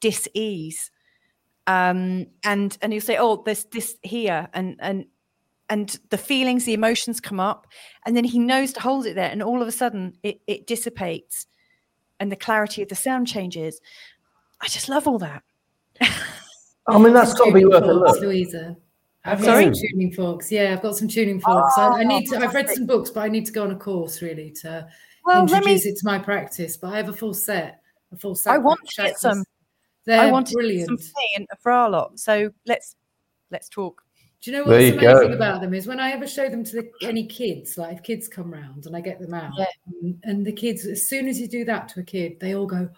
dis-ease 0.00 0.90
um 1.66 2.26
and 2.44 2.78
and 2.82 2.92
he'll 2.92 3.02
say 3.02 3.16
oh 3.18 3.42
there's 3.44 3.64
this 3.66 3.96
here 4.02 4.48
and 4.54 4.76
and 4.80 5.04
and 5.70 5.98
the 6.10 6.16
feelings 6.18 6.64
the 6.64 6.72
emotions 6.74 7.20
come 7.20 7.40
up 7.40 7.66
and 8.06 8.16
then 8.16 8.24
he 8.24 8.38
knows 8.38 8.72
to 8.72 8.80
hold 8.80 9.04
it 9.06 9.14
there 9.14 9.30
and 9.30 9.42
all 9.42 9.60
of 9.60 9.68
a 9.68 9.72
sudden 9.72 10.14
it, 10.22 10.40
it 10.46 10.66
dissipates 10.66 11.46
and 12.20 12.32
the 12.32 12.36
clarity 12.36 12.82
of 12.82 12.88
the 12.88 12.94
sound 12.94 13.26
changes 13.26 13.80
i 14.60 14.68
just 14.68 14.88
love 14.88 15.06
all 15.06 15.18
that 15.18 15.42
I 16.90 16.98
mean, 16.98 17.12
that's 17.12 17.34
got 17.34 17.46
to 17.46 17.52
be 17.52 17.60
Tuning 17.60 17.68
worth 17.74 17.82
a 17.84 17.86
forks, 17.86 18.12
look. 18.12 18.20
Louisa. 18.22 18.76
I've 19.24 19.44
Sorry? 19.44 19.64
got 19.66 19.76
some 19.76 19.88
tuning 19.90 20.12
forks. 20.12 20.50
Yeah, 20.50 20.72
I've 20.72 20.80
got 20.80 20.96
some 20.96 21.06
tuning 21.08 21.38
forks. 21.38 21.76
I, 21.76 21.86
I 21.86 22.00
Oh, 22.04 22.06
need 22.06 22.26
to. 22.28 22.38
I've 22.38 22.54
read 22.54 22.70
some 22.70 22.86
books, 22.86 23.10
but 23.10 23.20
I 23.20 23.28
need 23.28 23.44
to 23.46 23.52
go 23.52 23.64
on 23.64 23.72
a 23.72 23.76
course 23.76 24.22
really 24.22 24.50
to 24.62 24.88
well 25.24 25.44
let 25.44 25.64
me 25.64 25.72
introduce 25.72 25.84
it 25.86 25.96
to 25.98 26.06
my 26.06 26.18
practice. 26.18 26.78
But 26.78 26.94
I 26.94 26.96
have 26.96 27.10
a 27.10 27.12
full 27.12 27.34
set, 27.34 27.82
a 28.12 28.16
full 28.16 28.34
set. 28.34 28.54
I 28.54 28.58
want 28.58 28.80
to 28.88 29.02
get 29.02 29.18
some. 29.18 29.44
They're 30.08 30.20
i 30.22 30.30
want 30.30 30.46
to 30.48 30.54
brilliant. 30.54 30.88
get 30.88 31.00
some 31.00 31.14
tea 31.14 31.32
and 31.36 31.46
for 31.60 31.70
our 31.70 31.88
lot 31.90 32.18
so 32.18 32.50
let's 32.66 32.96
let's 33.50 33.68
talk 33.68 34.02
Do 34.40 34.50
you 34.50 34.56
know 34.56 34.64
what's 34.64 34.84
you 34.86 34.92
amazing 34.98 35.30
go. 35.30 35.36
about 35.36 35.60
them 35.60 35.74
is 35.74 35.86
when 35.86 36.00
I 36.00 36.08
ever 36.12 36.26
show 36.26 36.48
them 36.48 36.62
to 36.64 36.72
the, 36.78 36.84
any 37.02 37.26
kids, 37.26 37.76
like 37.76 37.96
if 37.96 38.02
kids 38.02 38.28
come 38.28 38.50
round 38.52 38.86
and 38.86 38.94
I 38.94 39.00
get 39.00 39.18
them 39.20 39.34
out, 39.34 39.52
Yeah. 39.58 39.66
and, 40.02 40.18
and 40.28 40.46
the 40.46 40.52
kids, 40.52 40.86
as 40.86 41.08
soon 41.08 41.26
as 41.28 41.40
you 41.40 41.48
do 41.48 41.64
that 41.64 41.88
to 41.90 42.00
a 42.00 42.02
kid, 42.04 42.38
they 42.40 42.54
all 42.54 42.66
go, 42.66 42.88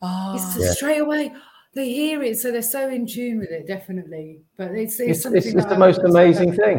oh 0.00 0.32
it's 0.34 0.56
Yeah. 0.58 0.70
straight 0.72 1.00
away. 1.06 1.32
They 1.74 1.88
hear 1.92 2.22
it, 2.22 2.38
so 2.38 2.50
they're 2.52 2.62
so 2.78 2.88
in 2.88 3.06
tune 3.06 3.38
with 3.40 3.50
it, 3.50 3.66
definitely. 3.66 4.40
But 4.56 4.70
it's 4.72 4.98
it's, 5.00 5.10
It's, 5.10 5.22
something 5.22 5.38
it's, 5.44 5.54
it's 5.54 5.66
the 5.66 5.78
most 5.78 6.00
amazing 6.10 6.52
thing. 6.54 6.78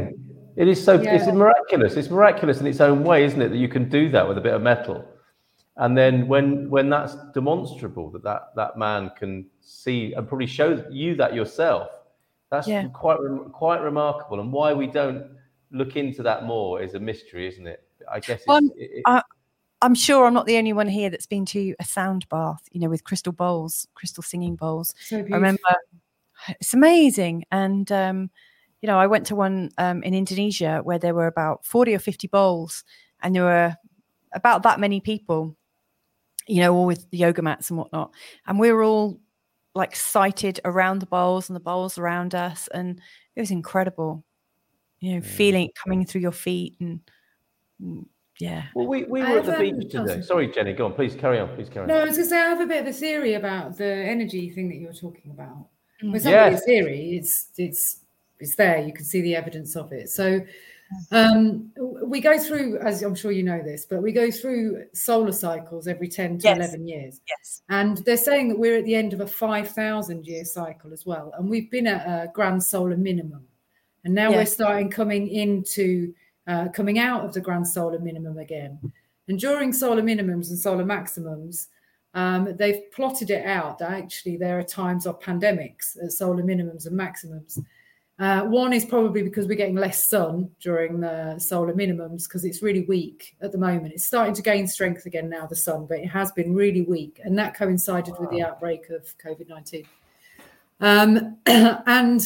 It 0.56 0.68
is 0.68 0.84
so, 0.84 1.00
it's 1.00 1.28
miraculous. 1.28 1.96
It's 1.96 2.10
miraculous 2.10 2.62
in 2.62 2.68
its 2.68 2.82
own 2.82 3.04
way, 3.04 3.24
isn't 3.26 3.42
it? 3.42 3.50
That 3.50 3.58
you 3.58 3.68
can 3.70 3.90
do 3.90 4.10
that 4.10 4.28
with 4.28 4.38
a 4.38 4.42
bit 4.42 4.54
of 4.54 4.62
metal. 4.62 5.06
And 5.78 5.98
then 5.98 6.28
when 6.28 6.70
when 6.70 6.90
that's 6.90 7.16
demonstrable 7.34 8.12
that 8.12 8.24
that, 8.24 8.54
that 8.56 8.78
man 8.78 9.12
can 9.18 9.48
see 9.62 10.14
and 10.14 10.28
probably 10.28 10.46
show 10.48 10.86
you 10.92 11.16
that 11.16 11.34
yourself, 11.34 11.90
that's 12.52 12.68
Yeah. 12.68 12.88
quite 12.94 13.18
quite 13.52 13.82
remarkable. 13.82 14.40
And 14.40 14.54
why 14.54 14.74
we 14.74 14.86
don't 14.88 15.32
look 15.72 15.96
into 15.96 16.22
that 16.24 16.46
more 16.46 16.82
is 16.82 16.94
a 16.94 17.00
mystery, 17.00 17.48
isn't 17.48 17.66
it? 17.66 17.84
I 18.12 18.20
guess 18.20 18.42
it's, 18.42 18.48
Well, 18.48 18.62
it, 18.78 18.92
it- 18.98 19.04
I- 19.06 19.24
I'm 19.82 19.96
sure 19.96 20.26
I'm 20.26 20.34
not 20.34 20.46
the 20.46 20.58
only 20.58 20.72
one 20.72 20.88
here 20.88 21.10
that's 21.10 21.26
been 21.26 21.46
to 21.48 21.76
a 21.80 21.84
sound 21.84 22.30
bath, 22.30 22.62
you 22.72 22.80
know, 22.80 22.88
with 22.90 23.04
crystal 23.04 23.34
bowls, 23.34 23.86
crystal 23.96 24.24
singing 24.24 24.56
bowls. 24.56 24.94
So 25.00 25.18
I 25.18 25.22
remember 25.22 25.60
it's 26.60 26.74
amazing. 26.74 27.44
And, 27.52 27.92
um, 27.92 28.30
you 28.82 28.88
know, 28.88 28.98
I 29.00 29.08
went 29.08 29.26
to 29.28 29.36
one 29.36 29.72
um, 29.80 30.02
in 30.04 30.14
Indonesia 30.14 30.80
where 30.84 31.00
there 31.00 31.14
were 31.16 31.28
about 31.28 31.66
40 31.66 31.96
or 31.96 32.00
50 32.00 32.28
bowls 32.28 32.84
and 33.22 33.36
there 33.36 33.44
were 33.44 33.76
about 34.34 34.64
that 34.64 34.80
many 34.80 35.02
people, 35.02 35.56
you 36.48 36.62
know, 36.62 36.76
all 36.76 36.86
with 36.86 37.10
the 37.12 37.18
yoga 37.18 37.42
mats 37.42 37.70
and 37.70 37.78
whatnot. 37.78 38.12
And 38.48 38.60
we 38.60 38.72
were 38.72 38.84
all 38.84 39.20
like 39.76 39.96
sighted 39.96 40.60
around 40.66 41.00
the 41.00 41.06
bowls 41.06 41.50
and 41.50 41.56
the 41.56 41.62
bowls 41.62 41.98
around 41.98 42.36
us. 42.36 42.68
And 42.74 43.00
it 43.36 43.40
was 43.40 43.52
incredible, 43.52 44.24
you 45.00 45.16
know, 45.16 45.22
feeling 45.22 45.68
it 45.68 45.76
coming 45.76 46.06
through 46.06 46.22
your 46.22 46.32
feet 46.32 46.76
and, 46.80 47.00
mm, 47.82 48.06
yeah. 48.40 48.64
well, 48.76 48.88
we, 48.88 49.04
we 49.04 49.22
I 49.22 49.32
were 49.32 49.40
at 49.40 49.46
the 49.46 49.52
have, 49.52 49.62
um, 49.62 49.80
beach 49.80 49.92
today. 49.92 50.08
sorry. 50.08 50.24
Sorry, 50.24 50.48
Jennie, 50.52 50.74
go 50.74 50.86
on. 50.86 50.94
Please 50.94 51.16
carry 51.16 51.40
on. 51.40 51.54
Please 51.56 51.70
carry 51.70 51.84
on. 51.84 51.88
No, 51.88 52.02
I 52.02 52.06
was 52.06 52.18
going 52.18 52.26
to 52.26 52.30
say 52.30 52.38
I 52.38 52.50
have 52.50 52.62
a 52.62 52.66
bit 52.66 52.82
of 52.82 52.88
a 52.88 52.94
theory 52.94 53.36
about 53.36 53.78
the 53.78 53.86
energy 53.86 54.50
thing 54.50 54.70
that 54.70 54.76
you 54.76 54.88
were 54.88 54.94
talking 54.94 55.32
about. 55.32 55.68
Mm. 56.04 56.08
Well, 56.08 56.16
it's 56.16 56.26
not 56.26 56.34
really 56.34 56.56
a 56.56 56.58
theory. 56.58 57.18
It's 57.18 57.50
it's 57.58 58.02
it's 58.40 58.56
there. 58.56 58.80
You 58.80 58.94
can 58.94 59.06
see 59.06 59.22
the 59.22 59.36
evidence 59.36 59.76
of 59.76 59.92
it. 59.94 60.10
So 60.10 60.42
um, 61.12 61.72
we 62.04 62.22
go 62.22 62.38
through, 62.38 62.80
as 62.80 63.02
I'm 63.04 63.16
sure 63.16 63.32
you 63.32 63.44
know 63.44 63.62
this, 63.62 63.86
but 63.86 64.02
we 64.02 64.12
go 64.12 64.30
through 64.32 64.86
solar 64.94 65.32
cycles 65.32 65.88
every 65.88 66.08
10 66.08 66.40
to 66.40 66.44
Yes. 66.44 66.58
11 66.58 66.88
years. 66.88 67.22
Yes. 67.28 67.62
And 67.70 67.98
they're 68.00 68.18
saying 68.18 68.50
that 68.50 68.60
we're 68.60 68.78
at 68.78 68.86
the 68.86 68.96
end 68.96 69.14
of 69.14 69.22
a 69.22 69.28
5,000 69.28 70.26
year 70.26 70.46
cycle 70.46 70.94
as 70.94 71.06
well. 71.06 71.34
And 71.38 71.50
we've 71.50 71.70
been 71.72 71.88
at 71.88 72.06
a 72.06 72.32
grand 72.32 72.64
solar 72.64 72.98
minimum. 72.98 73.46
And 74.06 74.14
now 74.14 74.32
we're 74.32 74.46
starting 74.46 74.90
coming 74.90 75.30
into, 75.30 76.14
uh, 76.48 76.68
coming 76.70 77.00
out 77.00 77.24
of 77.24 77.34
the 77.34 77.42
grand 77.42 77.68
solar 77.68 78.00
minimum 78.00 78.38
again. 78.38 78.80
And 79.30 79.40
during 79.40 79.72
solar 79.72 80.02
minimums 80.02 80.50
and 80.50 80.60
solar 80.60 80.84
maximums, 80.84 81.70
um, 82.14 82.56
they've 82.58 82.92
plotted 82.92 83.32
it 83.32 83.46
out 83.46 83.80
that 83.80 83.92
actually 83.92 84.38
there 84.38 84.60
are 84.60 84.64
times 84.64 85.06
of 85.06 85.20
pandemics 85.20 85.98
at 86.04 86.12
solar 86.12 86.44
minimums 86.44 86.86
and 86.86 86.96
maximums. 86.96 87.60
Uh, 88.20 88.42
one 88.44 88.74
is 88.74 88.86
probably 88.86 89.24
because 89.24 89.48
we're 89.48 89.56
getting 89.56 89.76
less 89.76 90.08
sun 90.08 90.50
during 90.60 91.00
the 91.00 91.38
solar 91.40 91.74
minimums 91.74 92.24
because 92.28 92.46
it's 92.46 92.62
really 92.62 92.86
weak 92.86 93.36
at 93.42 93.52
the 93.52 93.58
moment. 93.58 93.94
It's 93.94 94.06
starting 94.06 94.36
to 94.36 94.42
gain 94.44 94.68
strength 94.68 95.06
again 95.08 95.30
now, 95.30 95.48
the 95.48 95.56
sun, 95.56 95.88
but 95.88 95.98
it 95.98 96.08
has 96.08 96.32
been 96.32 96.54
really 96.54 96.82
weak. 96.82 97.20
And 97.24 97.38
that 97.40 97.56
coincided 97.56 98.14
with 98.20 98.30
the 98.30 98.44
outbreak 98.44 98.90
of 98.92 99.14
COVID 99.18 99.50
19. 99.50 99.86
Um, 100.80 101.38
and 101.48 102.22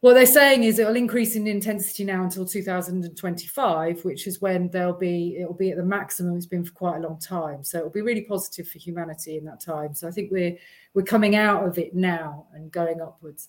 what 0.00 0.14
they're 0.14 0.26
saying 0.26 0.64
is 0.64 0.78
it'll 0.78 0.96
increase 0.96 1.34
in 1.34 1.46
intensity 1.46 2.04
now 2.04 2.22
until 2.22 2.44
2025, 2.44 4.04
which 4.04 4.26
is 4.26 4.40
when 4.40 4.68
there'll 4.68 4.92
be 4.92 5.36
it'll 5.38 5.54
be 5.54 5.70
at 5.70 5.78
the 5.78 5.82
maximum 5.82 6.36
it's 6.36 6.46
been 6.46 6.64
for 6.64 6.72
quite 6.72 6.96
a 6.98 7.00
long 7.00 7.18
time. 7.18 7.64
So 7.64 7.78
it'll 7.78 7.90
be 7.90 8.02
really 8.02 8.22
positive 8.22 8.68
for 8.68 8.78
humanity 8.78 9.38
in 9.38 9.44
that 9.46 9.60
time. 9.60 9.94
So 9.94 10.08
I 10.08 10.10
think 10.10 10.30
we're 10.30 10.56
we're 10.92 11.02
coming 11.02 11.36
out 11.36 11.66
of 11.66 11.78
it 11.78 11.94
now 11.94 12.46
and 12.52 12.70
going 12.70 13.00
upwards. 13.00 13.48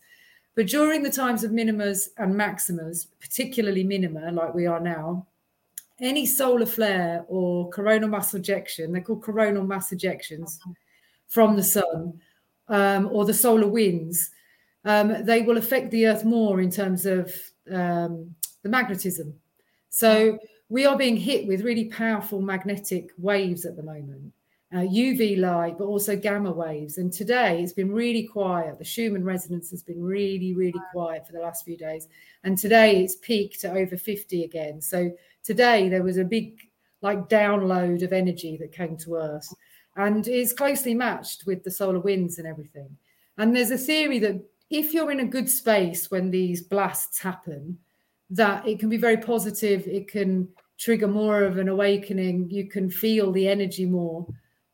But 0.55 0.67
during 0.67 1.01
the 1.01 1.09
times 1.09 1.43
of 1.43 1.51
minimas 1.51 2.09
and 2.17 2.35
maximas, 2.35 3.07
particularly 3.19 3.83
minima, 3.83 4.31
like 4.31 4.53
we 4.53 4.65
are 4.65 4.79
now, 4.79 5.27
any 5.99 6.25
solar 6.25 6.65
flare 6.65 7.23
or 7.27 7.69
coronal 7.69 8.09
mass 8.09 8.33
ejection, 8.33 8.91
they're 8.91 9.01
called 9.01 9.23
coronal 9.23 9.63
mass 9.63 9.91
ejections 9.91 10.57
from 11.27 11.55
the 11.55 11.63
sun, 11.63 12.19
um, 12.67 13.09
or 13.11 13.25
the 13.25 13.33
solar 13.33 13.67
winds, 13.67 14.31
um, 14.83 15.23
they 15.23 15.41
will 15.41 15.57
affect 15.57 15.91
the 15.91 16.07
Earth 16.07 16.25
more 16.25 16.59
in 16.59 16.71
terms 16.71 17.05
of 17.05 17.33
um, 17.71 18.35
the 18.63 18.69
magnetism. 18.69 19.33
So 19.89 20.39
we 20.69 20.85
are 20.85 20.97
being 20.97 21.17
hit 21.17 21.47
with 21.47 21.61
really 21.61 21.85
powerful 21.85 22.41
magnetic 22.41 23.11
waves 23.17 23.65
at 23.65 23.75
the 23.75 23.83
moment. 23.83 24.33
Uh, 24.73 24.87
UV 24.87 25.37
light, 25.37 25.77
but 25.77 25.83
also 25.83 26.15
gamma 26.15 26.49
waves. 26.49 26.97
And 26.97 27.11
today 27.11 27.61
it's 27.61 27.73
been 27.73 27.91
really 27.91 28.23
quiet. 28.23 28.79
The 28.79 28.85
Schumann 28.85 29.25
resonance 29.25 29.69
has 29.71 29.83
been 29.83 30.01
really, 30.01 30.53
really 30.53 30.79
quiet 30.93 31.27
for 31.27 31.33
the 31.33 31.41
last 31.41 31.65
few 31.65 31.75
days. 31.75 32.07
And 32.45 32.57
today 32.57 33.03
it's 33.03 33.17
peaked 33.17 33.65
at 33.65 33.75
over 33.75 33.97
50 33.97 34.45
again. 34.45 34.79
So 34.79 35.11
today 35.43 35.89
there 35.89 36.03
was 36.03 36.15
a 36.15 36.23
big, 36.23 36.57
like, 37.01 37.27
download 37.27 38.01
of 38.01 38.13
energy 38.13 38.55
that 38.61 38.71
came 38.71 38.95
to 38.99 39.15
Earth 39.15 39.53
and 39.97 40.25
is 40.25 40.53
closely 40.53 40.93
matched 40.93 41.45
with 41.45 41.65
the 41.65 41.71
solar 41.71 41.99
winds 41.99 42.37
and 42.37 42.47
everything. 42.47 42.95
And 43.37 43.53
there's 43.53 43.71
a 43.71 43.77
theory 43.77 44.19
that 44.19 44.41
if 44.69 44.93
you're 44.93 45.11
in 45.11 45.19
a 45.19 45.25
good 45.25 45.49
space 45.49 46.09
when 46.09 46.31
these 46.31 46.61
blasts 46.61 47.19
happen, 47.19 47.77
that 48.29 48.65
it 48.65 48.79
can 48.79 48.87
be 48.87 48.97
very 48.97 49.17
positive. 49.17 49.85
It 49.85 50.07
can 50.07 50.47
trigger 50.77 51.07
more 51.07 51.43
of 51.43 51.57
an 51.57 51.67
awakening. 51.67 52.49
You 52.49 52.67
can 52.67 52.89
feel 52.89 53.31
the 53.31 53.49
energy 53.49 53.85
more. 53.85 54.25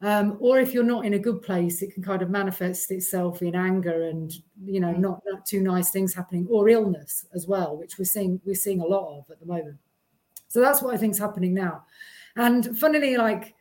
Um, 0.02 0.38
or 0.40 0.60
if 0.60 0.74
you're 0.74 0.84
not 0.84 1.06
in 1.06 1.16
a 1.16 1.20
good 1.20 1.42
place, 1.42 1.82
it 1.82 1.92
can 1.94 2.04
kind 2.04 2.22
of 2.22 2.30
manifest 2.30 2.92
itself 2.92 3.42
in 3.42 3.56
anger 3.56 4.04
and 4.04 4.32
you 4.64 4.80
know 4.80 4.92
not, 4.92 5.24
not 5.26 5.46
too 5.46 5.60
nice 5.60 5.90
things 5.90 6.14
happening, 6.14 6.48
or 6.50 6.70
illness 6.70 7.26
as 7.34 7.48
well, 7.48 7.78
which 7.78 7.98
we're 7.98 8.06
seeing 8.06 8.40
we're 8.46 8.54
seeing 8.54 8.82
a 8.82 8.86
lot 8.86 9.18
of 9.18 9.32
at 9.32 9.40
the 9.40 9.46
moment. 9.46 9.78
So 10.50 10.62
that's 10.62 10.82
what 10.82 10.94
I 10.94 10.98
think 10.98 11.14
is 11.14 11.20
happening 11.20 11.54
now. 11.54 11.84
And 12.36 12.78
funnily, 12.78 13.18
like 13.18 13.56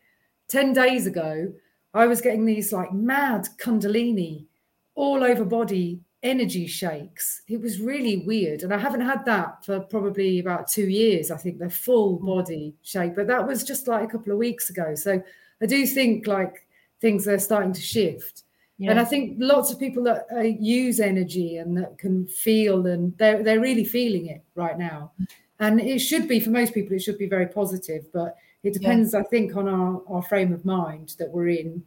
10 0.48 0.72
days 0.72 1.06
ago, 1.06 1.52
I 1.94 2.06
was 2.06 2.20
getting 2.20 2.44
these 2.44 2.72
like 2.72 2.92
mad 2.92 3.48
Kundalini 3.58 4.46
all 4.94 5.24
over 5.24 5.44
body 5.44 6.00
energy 6.22 6.66
shakes. 6.66 7.42
It 7.48 7.60
was 7.60 7.80
really 7.80 8.18
weird. 8.18 8.62
And 8.62 8.72
I 8.72 8.78
haven't 8.78 9.00
had 9.00 9.24
that 9.24 9.64
for 9.64 9.80
probably 9.80 10.40
about 10.40 10.68
two 10.68 10.88
years, 10.88 11.30
I 11.30 11.36
think, 11.36 11.58
the 11.58 11.70
full 11.70 12.18
hmm. 12.18 12.26
body 12.26 12.74
shake. 12.82 13.14
But 13.16 13.26
that 13.28 13.46
was 13.46 13.64
just 13.64 13.88
like 13.88 14.04
a 14.04 14.12
couple 14.12 14.32
of 14.32 14.38
weeks 14.38 14.70
ago. 14.70 14.94
So 14.94 15.22
I 15.62 15.66
do 15.66 15.86
think 15.86 16.26
like 16.26 16.66
things 17.00 17.26
are 17.28 17.38
starting 17.38 17.72
to 17.72 17.80
shift. 17.80 18.42
Yeah. 18.78 18.90
And 18.90 19.00
I 19.00 19.04
think 19.04 19.36
lots 19.38 19.70
of 19.70 19.78
people 19.78 20.02
that 20.04 20.26
uh, 20.34 20.40
use 20.40 21.00
energy 21.00 21.56
and 21.56 21.76
that 21.78 21.96
can 21.98 22.26
feel 22.26 22.86
and 22.86 23.16
they're, 23.16 23.42
they're 23.42 23.60
really 23.60 23.84
feeling 23.84 24.26
it 24.26 24.42
right 24.54 24.78
now. 24.78 25.12
And 25.60 25.80
it 25.80 26.00
should 26.00 26.28
be, 26.28 26.40
for 26.40 26.50
most 26.50 26.74
people, 26.74 26.94
it 26.94 27.02
should 27.02 27.16
be 27.16 27.28
very 27.28 27.46
positive. 27.46 28.04
But 28.12 28.36
it 28.62 28.74
depends, 28.74 29.14
yeah. 29.14 29.20
I 29.20 29.22
think, 29.22 29.56
on 29.56 29.68
our, 29.68 30.02
our 30.08 30.22
frame 30.22 30.52
of 30.52 30.66
mind 30.66 31.14
that 31.18 31.30
we're 31.30 31.48
in 31.48 31.82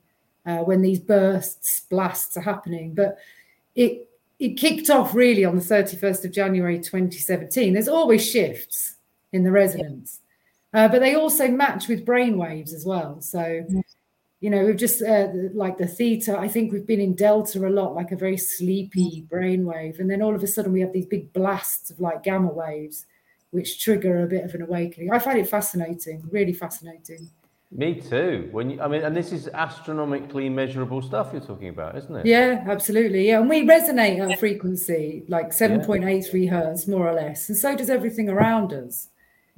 uh, 0.48 0.60
when 0.60 0.82
these 0.82 1.00
bursts, 1.00 1.82
blasts 1.82 2.36
are 2.38 2.42
happening. 2.42 2.96
But 2.96 3.20
it 3.76 4.10
it 4.40 4.56
kicked 4.56 4.90
off 4.90 5.14
really 5.14 5.44
on 5.44 5.56
the 5.56 5.62
31st 5.62 6.26
of 6.26 6.32
January 6.32 6.80
2017. 6.80 7.74
There's 7.74 7.90
always 7.90 8.26
shifts 8.26 8.96
in 9.34 9.44
the 9.44 9.52
resonance, 9.52 10.22
uh, 10.74 10.88
but 10.88 11.00
they 11.00 11.16
also 11.16 11.48
match 11.48 11.88
with 11.88 12.06
brain 12.06 12.38
waves 12.38 12.74
as 12.74 12.86
well. 12.86 13.22
So, 13.22 13.66
you 14.40 14.50
know, 14.50 14.66
we've 14.66 14.78
just 14.78 15.02
uh, 15.02 15.28
like 15.54 15.78
the 15.78 15.88
theta, 15.88 16.38
I 16.38 16.48
think 16.48 16.72
we've 16.72 16.86
been 16.86 17.02
in 17.02 17.16
delta 17.16 17.68
a 17.68 17.70
lot, 17.70 17.96
like 17.96 18.12
a 18.12 18.16
very 18.16 18.38
sleepy 18.38 19.26
brain 19.30 19.66
wave. 19.66 20.00
And 20.00 20.10
then 20.10 20.22
all 20.22 20.36
of 20.36 20.44
a 20.44 20.48
sudden 20.48 20.72
we 20.72 20.82
have 20.82 20.94
these 20.94 21.08
big 21.08 21.34
blasts 21.34 21.90
of 21.90 22.00
like 22.00 22.24
gamma 22.24 22.52
waves, 22.52 23.06
which 23.52 23.84
trigger 23.84 24.24
a 24.24 24.28
bit 24.28 24.46
of 24.46 24.54
an 24.54 24.62
awakening. 24.62 25.12
I 25.12 25.20
find 25.20 25.40
it 25.40 25.50
fascinating, 25.50 26.24
really 26.30 26.54
fascinating. 26.54 27.30
Me 27.72 28.02
too. 28.02 28.50
When 28.52 28.72
you, 28.72 28.82
I 28.82 28.88
mean, 28.88 29.04
and 29.04 29.16
this 29.16 29.32
is 29.32 29.48
astronomically 29.48 30.50
measurable 30.50 31.04
stuff 31.04 31.30
you're 31.32 31.42
talking 31.42 31.70
about, 31.70 31.96
isn't 31.98 32.16
it? 32.16 32.26
Yeah, 32.26 32.64
absolutely. 32.68 33.28
Yeah, 33.28 33.40
and 33.40 33.50
we 33.50 33.62
resonate 33.64 34.20
at 34.20 34.32
a 34.32 34.38
frequency 34.38 35.24
like 35.28 35.50
7.83 35.50 36.46
yeah. 36.46 36.50
hertz, 36.50 36.88
more 36.88 37.08
or 37.08 37.14
less, 37.14 37.48
and 37.48 37.58
so 37.58 37.76
does 37.76 37.90
everything 37.90 38.28
around 38.28 38.74
us. 38.74 39.10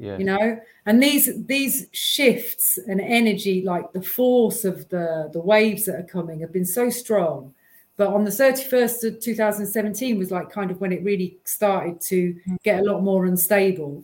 Yeah. 0.01 0.17
You 0.17 0.25
know, 0.25 0.59
and 0.87 1.01
these 1.01 1.29
these 1.45 1.87
shifts 1.91 2.79
and 2.87 2.99
energy, 2.99 3.61
like 3.61 3.93
the 3.93 4.01
force 4.01 4.65
of 4.65 4.89
the 4.89 5.29
the 5.31 5.39
waves 5.39 5.85
that 5.85 5.99
are 5.99 6.03
coming, 6.03 6.39
have 6.39 6.51
been 6.51 6.65
so 6.65 6.89
strong. 6.89 7.53
But 7.97 8.07
on 8.07 8.23
the 8.23 8.31
31st 8.31 9.03
of 9.07 9.19
2017 9.19 10.17
was 10.17 10.31
like 10.31 10.49
kind 10.49 10.71
of 10.71 10.81
when 10.81 10.91
it 10.91 11.03
really 11.03 11.37
started 11.43 12.01
to 12.01 12.35
get 12.63 12.79
a 12.79 12.83
lot 12.83 13.03
more 13.03 13.25
unstable. 13.25 14.03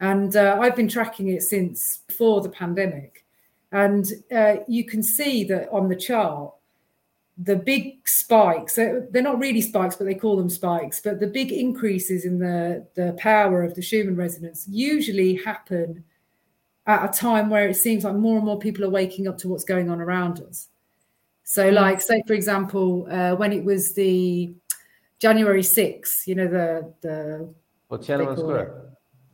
And 0.00 0.34
uh, 0.34 0.58
I've 0.60 0.74
been 0.74 0.88
tracking 0.88 1.28
it 1.28 1.42
since 1.42 1.98
before 2.08 2.40
the 2.40 2.48
pandemic 2.48 3.24
and 3.72 4.06
uh, 4.34 4.56
you 4.68 4.84
can 4.84 5.02
see 5.02 5.44
that 5.44 5.68
on 5.70 5.88
the 5.88 5.96
chart, 5.96 6.54
the 7.38 7.56
big 7.56 8.08
spikes, 8.08 8.76
they're 8.76 9.08
not 9.12 9.38
really 9.38 9.60
spikes, 9.60 9.96
but 9.96 10.04
they 10.04 10.14
call 10.14 10.36
them 10.36 10.48
spikes, 10.48 11.00
but 11.00 11.20
the 11.20 11.26
big 11.26 11.52
increases 11.52 12.24
in 12.24 12.38
the, 12.38 12.86
the 12.94 13.14
power 13.18 13.62
of 13.62 13.74
the 13.74 13.82
Schumann 13.82 14.16
resonance 14.16 14.66
usually 14.68 15.34
happen 15.36 16.02
at 16.86 17.04
a 17.04 17.18
time 17.18 17.50
where 17.50 17.68
it 17.68 17.74
seems 17.74 18.04
like 18.04 18.14
more 18.14 18.36
and 18.36 18.46
more 18.46 18.58
people 18.58 18.84
are 18.84 18.90
waking 18.90 19.28
up 19.28 19.36
to 19.38 19.48
what's 19.48 19.64
going 19.64 19.90
on 19.90 20.00
around 20.00 20.40
us. 20.40 20.68
So, 21.44 21.70
mm. 21.70 21.74
like, 21.74 22.00
say, 22.00 22.22
for 22.26 22.32
example, 22.32 23.06
uh, 23.10 23.34
when 23.34 23.52
it 23.52 23.64
was 23.64 23.92
the 23.92 24.54
January 25.18 25.62
6th, 25.62 26.26
you 26.26 26.36
know, 26.36 26.48
the, 26.48 26.94
the, 27.02 27.54
well, 27.88 28.00
Tiananmen 28.00 28.38
Square. 28.38 28.85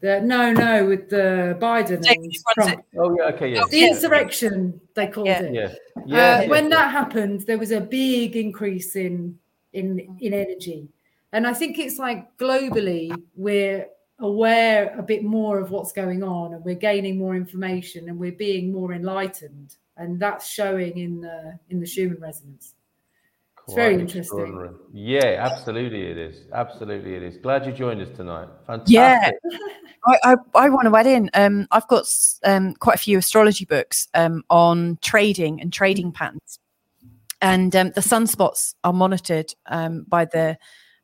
The, 0.03 0.21
no, 0.21 0.53
no, 0.53 0.85
with 0.85 1.11
the 1.11 1.57
Biden 1.61 2.05
and 2.05 2.35
Trump. 2.55 2.85
Oh 2.99 3.17
yeah, 3.17 3.35
okay, 3.35 3.55
yeah. 3.55 3.63
The 3.71 3.85
insurrection 3.85 4.81
they 4.95 5.07
called 5.07 5.29
yeah. 5.29 5.43
it. 5.43 5.55
Yeah, 5.55 5.63
uh, 5.97 6.03
yeah, 6.07 6.43
uh, 6.45 6.49
When 6.49 6.69
that 6.71 6.91
happened, 6.91 7.43
there 7.43 7.57
was 7.57 7.71
a 7.71 7.81
big 7.81 8.37
increase 8.37 8.97
in 8.97 9.39
in 9.73 10.19
in 10.21 10.35
energy, 10.35 10.89
and 11.33 11.47
I 11.47 11.55
think 11.55 11.79
it's 11.79 12.01
like 12.01 12.37
globally 12.37 13.15
we're 13.37 13.87
aware 14.19 14.93
a 14.99 15.03
bit 15.05 15.23
more 15.23 15.61
of 15.61 15.71
what's 15.71 15.93
going 15.93 16.25
on, 16.25 16.55
and 16.55 16.65
we're 16.65 16.75
gaining 16.75 17.17
more 17.17 17.37
information, 17.37 18.09
and 18.09 18.19
we're 18.19 18.33
being 18.33 18.73
more 18.73 18.93
enlightened, 18.93 19.77
and 19.97 20.19
that's 20.19 20.49
showing 20.49 20.99
in 20.99 21.21
the 21.21 21.61
in 21.71 21.79
the 21.79 21.87
Schumann 21.87 22.19
resonance. 22.21 22.75
It's 23.67 23.75
very 23.75 23.95
interesting. 23.95 24.77
Yeah, 24.93 25.37
absolutely 25.39 26.03
it 26.07 26.19
is. 26.19 26.47
Absolutely 26.53 27.15
it 27.15 27.23
is. 27.23 27.37
Glad 27.39 27.65
you 27.65 27.73
joined 27.73 28.03
us 28.03 28.09
tonight. 28.17 28.49
Fantastic. 28.67 28.93
Yeah. 28.93 29.31
I, 30.05 30.19
I, 30.25 30.37
I, 30.57 30.69
want 30.69 30.89
to 30.89 30.97
add 30.97 31.07
in. 31.07 31.31
Um, 31.35 31.69
I've 31.71 31.87
got 31.87 32.05
um, 32.45 32.75
quite 32.75 32.97
a 32.97 32.99
few 32.99 33.19
astrology 33.19 33.65
books 33.65 34.09
um, 34.15 34.43
on 34.51 34.99
trading 35.01 35.61
and 35.61 35.73
trading 35.73 36.11
patterns. 36.11 36.59
And 37.41 37.75
um, 37.77 37.93
the 37.95 38.01
sunspots 38.01 38.75
are 38.83 38.93
monitored 38.93 39.55
um, 39.67 40.05
by 40.09 40.25
the 40.25 40.59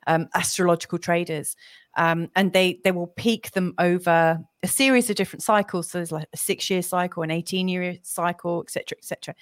um, 0.09 0.29
astrological 0.35 0.99
traders 0.99 1.55
um, 1.99 2.31
and 2.37 2.53
they 2.53 2.81
they 2.85 2.93
will 2.93 3.09
peak 3.09 3.51
them 3.51 3.75
over 3.79 4.39
a 4.63 4.69
series 4.69 5.11
of 5.11 5.17
different 5.17 5.43
cycles. 5.43 5.91
So 5.91 5.99
there's 5.99 6.13
like 6.13 6.29
a 6.33 6.37
six 6.37 6.71
year 6.71 6.81
cycle, 6.81 7.25
an 7.25 7.31
eighteen 7.31 7.69
year 7.69 7.97
cycle, 8.03 8.63
etc., 8.63 8.97
etc. 8.99 9.35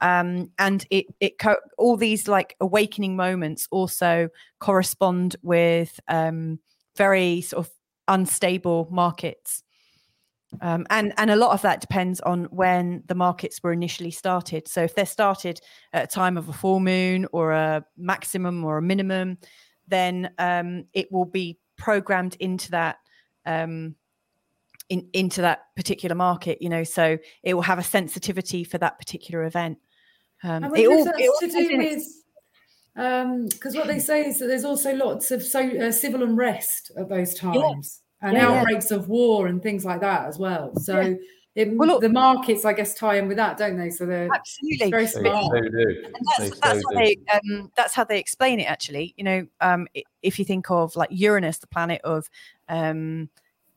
Um, 0.00 0.50
and 0.58 0.86
it 0.90 1.06
it 1.20 1.38
co- 1.38 1.56
all 1.76 1.96
these 1.96 2.28
like 2.28 2.56
awakening 2.60 3.16
moments 3.16 3.66
also 3.70 4.28
correspond 4.60 5.34
with 5.42 5.98
um, 6.06 6.60
very 6.96 7.40
sort 7.40 7.66
of 7.66 7.72
unstable 8.06 8.88
markets. 8.92 9.64
Um, 10.60 10.86
and 10.90 11.12
and 11.16 11.32
a 11.32 11.36
lot 11.36 11.50
of 11.50 11.62
that 11.62 11.80
depends 11.80 12.20
on 12.20 12.44
when 12.44 13.02
the 13.06 13.16
markets 13.16 13.60
were 13.60 13.72
initially 13.72 14.12
started. 14.12 14.68
So 14.68 14.84
if 14.84 14.94
they're 14.94 15.04
started 15.04 15.60
at 15.92 16.04
a 16.04 16.06
time 16.06 16.36
of 16.36 16.48
a 16.48 16.52
full 16.52 16.78
moon 16.78 17.26
or 17.32 17.50
a 17.50 17.84
maximum 17.96 18.64
or 18.64 18.78
a 18.78 18.82
minimum, 18.82 19.38
then 19.88 20.30
um, 20.38 20.84
it 20.92 21.10
will 21.10 21.24
be 21.24 21.58
programmed 21.76 22.36
into 22.40 22.70
that 22.72 22.98
um, 23.46 23.94
in, 24.88 25.08
into 25.12 25.42
that 25.42 25.62
particular 25.76 26.14
market. 26.14 26.58
You 26.60 26.68
know, 26.68 26.84
so 26.84 27.18
it 27.42 27.54
will 27.54 27.62
have 27.62 27.78
a 27.78 27.82
sensitivity 27.82 28.64
for 28.64 28.78
that 28.78 28.98
particular 28.98 29.44
event. 29.44 29.78
Um, 30.42 30.64
it 30.74 30.86
all, 30.86 31.06
it 31.06 31.28
all 31.28 31.40
to 31.40 31.48
do 31.48 31.78
with 31.78 32.02
because 32.94 33.74
um, 33.74 33.80
what 33.80 33.88
they 33.88 33.98
say 33.98 34.26
is 34.26 34.38
that 34.38 34.46
there's 34.46 34.64
also 34.64 34.94
lots 34.94 35.32
of 35.32 35.42
so 35.42 35.60
uh, 35.60 35.90
civil 35.90 36.22
unrest 36.22 36.92
at 36.96 37.08
those 37.08 37.34
times 37.34 38.00
yeah. 38.22 38.28
and 38.28 38.36
yeah, 38.36 38.48
outbreaks 38.48 38.90
yeah. 38.90 38.98
of 38.98 39.08
war 39.08 39.48
and 39.48 39.62
things 39.62 39.84
like 39.84 40.00
that 40.00 40.26
as 40.26 40.38
well. 40.38 40.72
So 40.76 41.16
it, 41.54 41.76
well, 41.76 41.88
look, 41.88 42.00
the 42.00 42.08
markets, 42.08 42.64
I 42.64 42.72
guess, 42.72 42.94
tie 42.94 43.16
in 43.16 43.28
with 43.28 43.36
that, 43.36 43.56
don't 43.56 43.76
they? 43.76 43.90
So 43.90 44.06
they're 44.06 44.28
absolutely 44.34 44.90
very 44.90 45.06
smart. 45.06 45.52
They, 45.52 45.60
do. 45.60 46.02
And 46.06 46.26
that's, 46.36 46.60
that's 46.60 46.82
how 46.84 47.00
they 47.00 47.16
um, 47.32 47.70
that's 47.76 47.94
how 47.94 48.04
they 48.04 48.18
explain 48.18 48.58
it. 48.58 48.64
Actually, 48.64 49.14
you 49.16 49.22
know, 49.22 49.46
um, 49.60 49.86
if 50.22 50.38
you 50.38 50.44
think 50.44 50.70
of 50.70 50.96
like 50.96 51.10
Uranus, 51.12 51.58
the 51.58 51.68
planet 51.68 52.00
of 52.02 52.28
um, 52.68 53.28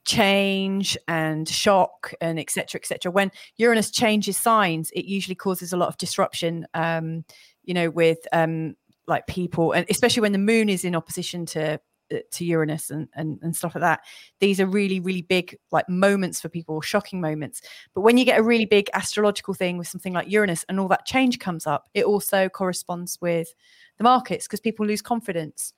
change 0.07 0.97
and 1.09 1.49
shock 1.49 2.13
and 2.21 2.39
etc 2.39 2.79
etc 2.79 3.11
when 3.11 3.29
uranus 3.57 3.91
changes 3.91 4.37
signs 4.37 4.89
it 4.91 5.03
usually 5.03 5.35
causes 5.35 5.73
a 5.73 5.77
lot 5.77 5.89
of 5.89 5.97
disruption 5.97 6.65
um 6.75 7.25
you 7.65 7.73
know 7.73 7.89
with 7.89 8.19
um 8.31 8.73
like 9.05 9.27
people 9.27 9.73
and 9.73 9.85
especially 9.89 10.21
when 10.21 10.31
the 10.31 10.37
moon 10.37 10.69
is 10.69 10.85
in 10.85 10.95
opposition 10.95 11.45
to 11.45 11.77
to 12.09 12.45
Uranus 12.45 12.89
and, 12.89 13.07
and 13.15 13.39
and 13.41 13.55
stuff 13.55 13.75
like 13.75 13.81
that. 13.81 14.01
These 14.39 14.59
are 14.59 14.65
really 14.65 14.99
really 14.99 15.21
big 15.21 15.57
like 15.71 15.87
moments 15.89 16.41
for 16.41 16.49
people, 16.49 16.81
shocking 16.81 17.21
moments. 17.21 17.61
But 17.93 18.01
when 18.01 18.17
you 18.17 18.25
get 18.25 18.39
a 18.39 18.43
really 18.43 18.65
big 18.65 18.89
astrological 18.93 19.53
thing 19.53 19.77
with 19.77 19.87
something 19.87 20.13
like 20.13 20.29
Uranus 20.29 20.65
and 20.69 20.79
all 20.79 20.87
that 20.89 21.05
change 21.05 21.39
comes 21.39 21.67
up, 21.67 21.89
it 21.93 22.05
also 22.05 22.49
corresponds 22.49 23.17
with 23.21 23.53
the 23.97 24.03
markets 24.03 24.47
because 24.47 24.59
people 24.59 24.85
lose 24.85 25.01
confidence. 25.01 25.73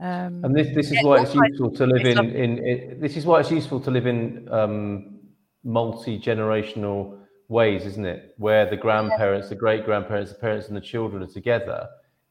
Um, 0.00 0.44
and 0.44 0.54
this 0.54 0.68
this 0.74 0.86
is 0.86 0.92
yeah, 0.92 1.02
why 1.02 1.22
it's 1.22 1.34
useful 1.34 1.70
to 1.72 1.86
live 1.86 2.06
in, 2.06 2.18
in, 2.30 2.58
in 2.58 3.00
this 3.00 3.16
is 3.16 3.26
why 3.26 3.40
it's 3.40 3.50
useful 3.50 3.80
to 3.80 3.90
live 3.90 4.06
in 4.06 4.48
um, 4.50 5.18
multi 5.64 6.18
generational 6.18 7.18
ways, 7.48 7.84
isn't 7.84 8.06
it? 8.06 8.34
Where 8.36 8.68
the 8.68 8.76
grandparents, 8.76 9.48
the 9.48 9.56
great 9.56 9.84
grandparents, 9.84 10.32
the 10.32 10.38
parents, 10.38 10.68
and 10.68 10.76
the 10.76 10.80
children 10.80 11.22
are 11.22 11.26
together 11.26 11.88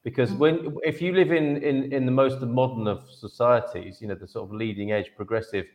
because 0.07 0.31
mm. 0.31 0.38
when 0.41 0.55
if 0.91 0.97
you 1.03 1.11
live 1.21 1.31
in 1.39 1.47
in 1.69 1.77
in 1.97 2.03
the 2.09 2.15
most 2.23 2.39
modern 2.41 2.85
of 2.93 2.99
societies 3.25 3.93
you 4.01 4.07
know 4.09 4.15
the 4.23 4.29
sort 4.35 4.43
of 4.47 4.51
leading 4.61 4.88
edge 4.97 5.09
progressive 5.21 5.65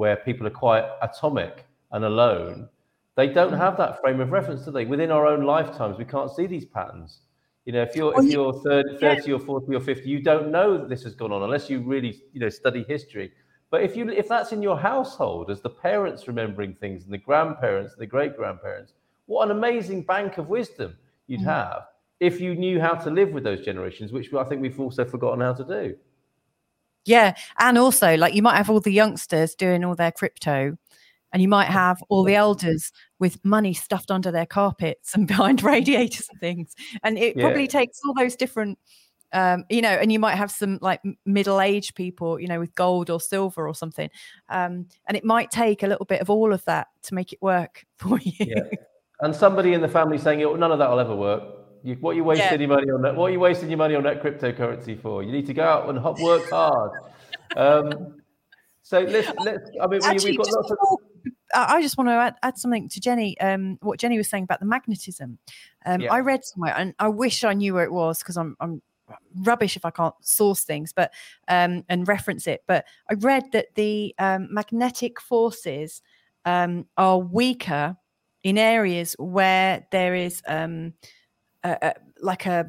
where 0.00 0.16
people 0.28 0.44
are 0.46 0.56
quite 0.66 0.86
atomic 1.08 1.54
and 1.92 2.02
alone 2.12 2.66
they 3.18 3.28
don't 3.38 3.52
mm. 3.52 3.64
have 3.64 3.76
that 3.82 3.92
frame 4.00 4.20
of 4.24 4.28
reference 4.38 4.64
do 4.64 4.70
they 4.70 4.86
within 4.94 5.10
our 5.16 5.26
own 5.32 5.42
lifetimes 5.56 5.94
we 6.02 6.08
can't 6.14 6.30
see 6.38 6.46
these 6.54 6.66
patterns 6.78 7.12
You 7.66 7.72
know, 7.74 7.82
if 7.88 7.92
you're 7.96 8.12
if 8.20 8.24
you- 8.24 8.34
you're 8.36 8.52
30, 8.52 8.98
30 8.98 9.32
or 9.36 9.40
40 9.40 9.74
or 9.78 9.80
50, 9.80 10.08
you 10.14 10.20
don't 10.30 10.48
know 10.56 10.68
that 10.78 10.88
this 10.92 11.02
has 11.06 11.14
gone 11.22 11.32
on 11.36 11.42
unless 11.48 11.70
you 11.72 11.76
really, 11.94 12.12
you 12.34 12.40
know, 12.42 12.50
study 12.50 12.82
history. 12.94 13.26
But 13.72 13.80
if 13.86 13.92
you 13.96 14.02
if 14.22 14.26
that's 14.32 14.52
in 14.56 14.60
your 14.68 14.78
household 14.90 15.44
as 15.54 15.60
the 15.66 15.74
parents 15.88 16.20
remembering 16.32 16.72
things 16.82 16.98
and 17.04 17.12
the 17.16 17.22
grandparents 17.28 17.90
and 17.94 18.00
the 18.04 18.12
great 18.16 18.32
grandparents, 18.40 18.90
what 19.30 19.42
an 19.46 19.52
amazing 19.60 20.00
bank 20.14 20.30
of 20.40 20.46
wisdom 20.58 20.90
you'd 21.28 21.40
Mm. 21.40 21.54
have 21.56 21.80
if 22.20 22.40
you 22.40 22.54
knew 22.54 22.80
how 22.80 22.94
to 22.94 23.10
live 23.10 23.32
with 23.32 23.44
those 23.44 23.60
generations, 23.64 24.12
which 24.12 24.32
I 24.32 24.44
think 24.44 24.62
we've 24.62 24.78
also 24.80 25.04
forgotten 25.04 25.40
how 25.40 25.52
to 25.54 25.64
do. 25.64 25.96
Yeah. 27.04 27.34
And 27.58 27.76
also, 27.76 28.16
like, 28.16 28.34
you 28.34 28.42
might 28.42 28.56
have 28.56 28.70
all 28.70 28.80
the 28.80 28.92
youngsters 28.92 29.54
doing 29.54 29.84
all 29.84 29.94
their 29.94 30.12
crypto, 30.12 30.76
and 31.32 31.42
you 31.42 31.48
might 31.48 31.66
have 31.68 32.02
all 32.08 32.22
the 32.24 32.36
elders 32.36 32.92
with 33.18 33.44
money 33.44 33.74
stuffed 33.74 34.10
under 34.10 34.30
their 34.30 34.46
carpets 34.46 35.14
and 35.14 35.26
behind 35.28 35.62
radiators 35.62 36.28
and 36.30 36.40
things. 36.40 36.74
And 37.02 37.18
it 37.18 37.36
Yeah. 37.36 37.42
probably 37.44 37.66
takes 37.66 38.00
all 38.06 38.14
those 38.14 38.36
different, 38.36 38.78
um, 39.32 39.64
you 39.68 39.82
know, 39.82 39.88
and 39.90 40.12
you 40.12 40.18
might 40.20 40.36
have 40.36 40.50
some 40.50 40.78
like 40.80 41.00
middle 41.26 41.60
aged 41.60 41.96
people, 41.96 42.38
you 42.38 42.46
know, 42.46 42.60
with 42.60 42.74
gold 42.76 43.10
or 43.10 43.20
silver 43.20 43.66
or 43.66 43.74
something. 43.74 44.08
Um, 44.48 44.86
and 45.08 45.16
it 45.16 45.24
might 45.24 45.50
take 45.50 45.82
a 45.82 45.88
little 45.88 46.06
bit 46.06 46.20
of 46.20 46.30
all 46.30 46.52
of 46.52 46.64
that 46.66 46.86
to 47.02 47.14
make 47.14 47.32
it 47.32 47.42
work 47.42 47.84
for 47.98 48.18
you. 48.20 48.32
Yeah. 48.38 48.62
And 49.20 49.34
somebody 49.34 49.72
in 49.74 49.80
the 49.80 49.88
family 49.88 50.18
saying, 50.18 50.42
"Oh, 50.44 50.54
none 50.54 50.70
of 50.72 50.78
that 50.78 50.88
will 50.90 51.00
ever 51.00 51.14
work. 51.16 51.42
You, 51.84 51.96
what 52.00 52.12
are 52.12 52.14
you 52.14 52.24
wasting 52.24 52.60
your 52.60 52.68
money 52.70 52.90
on 52.90 53.02
that? 53.02 53.14
What 53.14 53.26
are 53.26 53.32
you 53.32 53.40
wasting 53.40 53.68
your 53.68 53.76
money 53.76 53.94
on 53.94 54.04
that 54.04 54.22
cryptocurrency 54.22 54.98
for? 54.98 55.22
You 55.22 55.30
need 55.30 55.46
to 55.46 55.52
go 55.54 55.62
out 55.62 55.88
and 55.90 55.98
ho- 55.98 56.16
work 56.18 56.48
hard." 56.48 56.92
Um, 57.56 58.16
so 58.82 59.00
let's 59.00 59.30
let's. 59.44 59.70
I 59.82 59.86
mean, 59.86 60.00
Actually, 60.02 60.30
we've 60.32 60.38
got 60.38 60.46
just 60.46 60.56
lots 60.56 60.70
of. 60.70 60.78
before- 60.78 60.98
I 61.54 61.80
just 61.82 61.96
want 61.96 62.08
to 62.08 62.14
add, 62.14 62.34
add 62.42 62.58
something 62.58 62.88
to 62.88 63.00
Jennie. 63.00 63.38
Um, 63.38 63.78
what 63.80 64.00
Jennie 64.00 64.16
was 64.16 64.28
saying 64.28 64.44
about 64.44 64.60
the 64.60 64.66
magnetism. 64.66 65.38
Um, 65.86 66.00
Yeah. 66.00 66.12
I 66.12 66.20
read 66.20 66.44
somewhere, 66.44 66.74
and 66.76 66.94
I 66.98 67.08
wish 67.08 67.44
I 67.44 67.52
knew 67.52 67.74
where 67.74 67.84
it 67.84 67.92
was 67.92 68.18
because 68.20 68.38
I'm 68.38 68.56
I'm 68.60 68.80
rubbish 69.42 69.76
if 69.76 69.84
I 69.84 69.90
can't 69.90 70.14
source 70.22 70.64
things, 70.64 70.92
but 70.94 71.12
um, 71.48 71.84
and 71.90 72.08
reference 72.08 72.46
it. 72.46 72.62
But 72.66 72.86
I 73.10 73.14
read 73.14 73.52
that 73.52 73.74
the 73.74 74.14
um, 74.18 74.48
magnetic 74.50 75.20
forces 75.20 76.00
um, 76.46 76.86
are 76.96 77.18
weaker 77.18 77.96
in 78.42 78.56
areas 78.58 79.14
where 79.18 79.86
there 79.92 80.14
is 80.14 80.42
um, 80.48 80.94
a, 81.64 81.94
like 82.20 82.46
a 82.46 82.66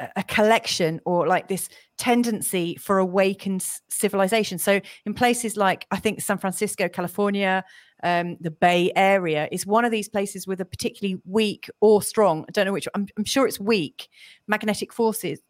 a- 0.00 0.08
a 0.16 0.22
collection 0.22 1.00
or 1.04 1.26
like 1.26 1.48
this 1.48 1.68
tendency 1.98 2.76
for 2.76 2.98
awakened 2.98 3.64
civilization. 3.88 4.58
So 4.58 4.80
in 5.04 5.14
places 5.14 5.56
like 5.56 5.86
I 5.90 5.98
think 5.98 6.20
San 6.20 6.38
Francisco, 6.38 6.88
California, 6.88 7.64
um, 8.02 8.36
the 8.40 8.50
Bay 8.50 8.90
Area 8.96 9.48
is 9.52 9.66
one 9.66 9.84
of 9.84 9.90
these 9.92 10.08
places 10.08 10.46
with 10.46 10.60
a 10.60 10.64
particularly 10.64 11.20
weak 11.24 11.70
or 11.80 12.02
strong. 12.02 12.44
I 12.48 12.52
don't 12.52 12.66
know 12.66 12.72
which. 12.72 12.88
I'm, 12.94 13.06
I'm 13.16 13.24
sure 13.24 13.46
it's 13.46 13.60
weak 13.60 14.08
magnetic 14.46 14.92
forces 14.92 15.40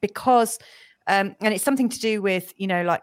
because, 0.00 0.58
um, 1.06 1.36
and 1.40 1.54
it's 1.54 1.62
something 1.62 1.88
to 1.90 2.00
do 2.00 2.22
with 2.22 2.52
you 2.56 2.66
know 2.66 2.82
like 2.82 3.02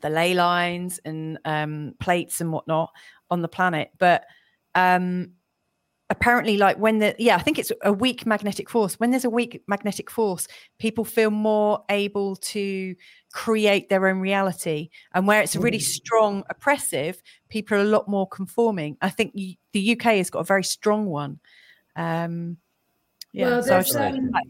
the 0.00 0.10
ley 0.10 0.34
lines 0.34 0.98
and 1.04 1.38
um, 1.44 1.94
plates 2.00 2.40
and 2.40 2.52
whatnot 2.52 2.90
on 3.30 3.42
the 3.42 3.48
planet, 3.48 3.90
but. 3.98 4.24
Um, 4.74 5.32
apparently 6.10 6.56
like 6.56 6.76
when 6.76 6.98
the 6.98 7.14
yeah 7.18 7.36
i 7.36 7.38
think 7.38 7.56
it's 7.58 7.70
a 7.82 7.92
weak 7.92 8.26
magnetic 8.26 8.68
force. 8.68 8.98
When 9.00 9.10
there's 9.10 9.24
a 9.24 9.30
weak 9.30 9.62
magnetic 9.68 10.10
force 10.10 10.46
people 10.78 11.04
feel 11.04 11.30
more 11.30 11.84
able 11.88 12.36
to 12.36 12.94
create 13.32 13.88
their 13.88 14.08
own 14.08 14.18
reality. 14.18 14.90
And 15.14 15.26
where 15.26 15.40
it's 15.40 15.54
really 15.56 15.78
strong 15.78 16.42
oppressive 16.50 17.22
people 17.48 17.76
are 17.78 17.82
a 17.82 17.84
lot 17.84 18.08
more 18.08 18.26
conforming. 18.28 18.96
I 19.00 19.08
think 19.10 19.34
the 19.72 19.92
uk 19.92 20.02
has 20.02 20.30
got 20.30 20.40
a 20.40 20.44
very 20.44 20.64
strong 20.64 21.06
one. 21.06 21.38
Um 21.96 22.56
yeah 23.32 23.46
well, 23.50 23.62
so 23.62 23.68
I 23.68 23.72
there's, 23.74 23.86
just- 23.86 23.98
fascinating. 23.98 24.30
um, 24.34 24.42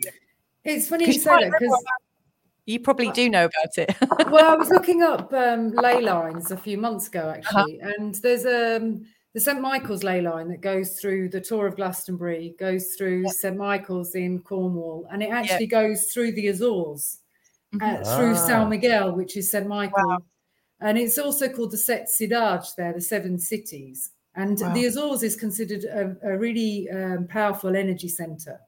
it's 0.64 0.88
funny 0.88 1.06
you 1.06 1.12
say 1.12 1.30
that 1.30 1.52
because 1.58 1.84
you 2.66 2.78
probably 2.80 3.10
do 3.10 3.28
know 3.28 3.46
about 3.46 3.78
it. 3.78 3.96
Well, 4.30 4.44
I 4.52 4.54
was 4.54 4.68
looking 4.76 5.02
up 5.02 5.32
um, 5.32 5.72
ley 5.72 6.00
lines 6.00 6.50
a 6.52 6.56
few 6.56 6.78
months 6.78 7.08
ago, 7.08 7.20
Uh-huh. 7.20 7.58
actually, 7.60 7.80
and 7.80 8.14
there's 8.16 8.46
um, 8.46 9.04
the 9.32 9.40
St 9.40 9.60
Michael's 9.60 10.02
ley 10.02 10.20
line 10.20 10.48
that 10.48 10.60
goes 10.60 10.98
through 11.00 11.28
the 11.28 11.40
Tor 11.40 11.66
of 11.66 11.76
Glastonbury, 11.76 12.54
goes 12.58 12.94
through 12.96 13.28
St 13.28 13.56
Michael's 13.56 14.14
in 14.14 14.40
Cornwall, 14.40 15.06
and 15.10 15.22
it 15.22 15.30
actually 15.30 15.66
goes 15.66 16.12
through 16.12 16.32
the 16.32 16.48
Azores, 16.48 17.20
uh, 17.74 17.78
Mhm. 17.78 18.16
through 18.16 18.32
Ah. 18.34 18.46
San 18.46 18.68
Miguel, 18.68 19.12
which 19.14 19.36
is 19.36 19.50
St 19.50 19.66
Michael, 19.68 20.18
and 20.80 20.98
it's 20.98 21.18
also 21.18 21.48
called 21.48 21.70
the 21.70 21.76
Sete 21.78 22.06
Cidades 22.08 22.74
there, 22.74 22.92
the 22.92 23.00
Seven 23.00 23.38
Cities. 23.38 24.10
And 24.34 24.58
Wow. 24.60 24.74
the 24.74 24.84
Azores 24.86 25.22
is 25.22 25.36
considered 25.36 25.84
a, 25.84 26.16
a 26.22 26.38
really 26.38 26.88
um, 26.90 27.26
powerful 27.26 27.74
energy 27.76 28.08
center. 28.08 28.60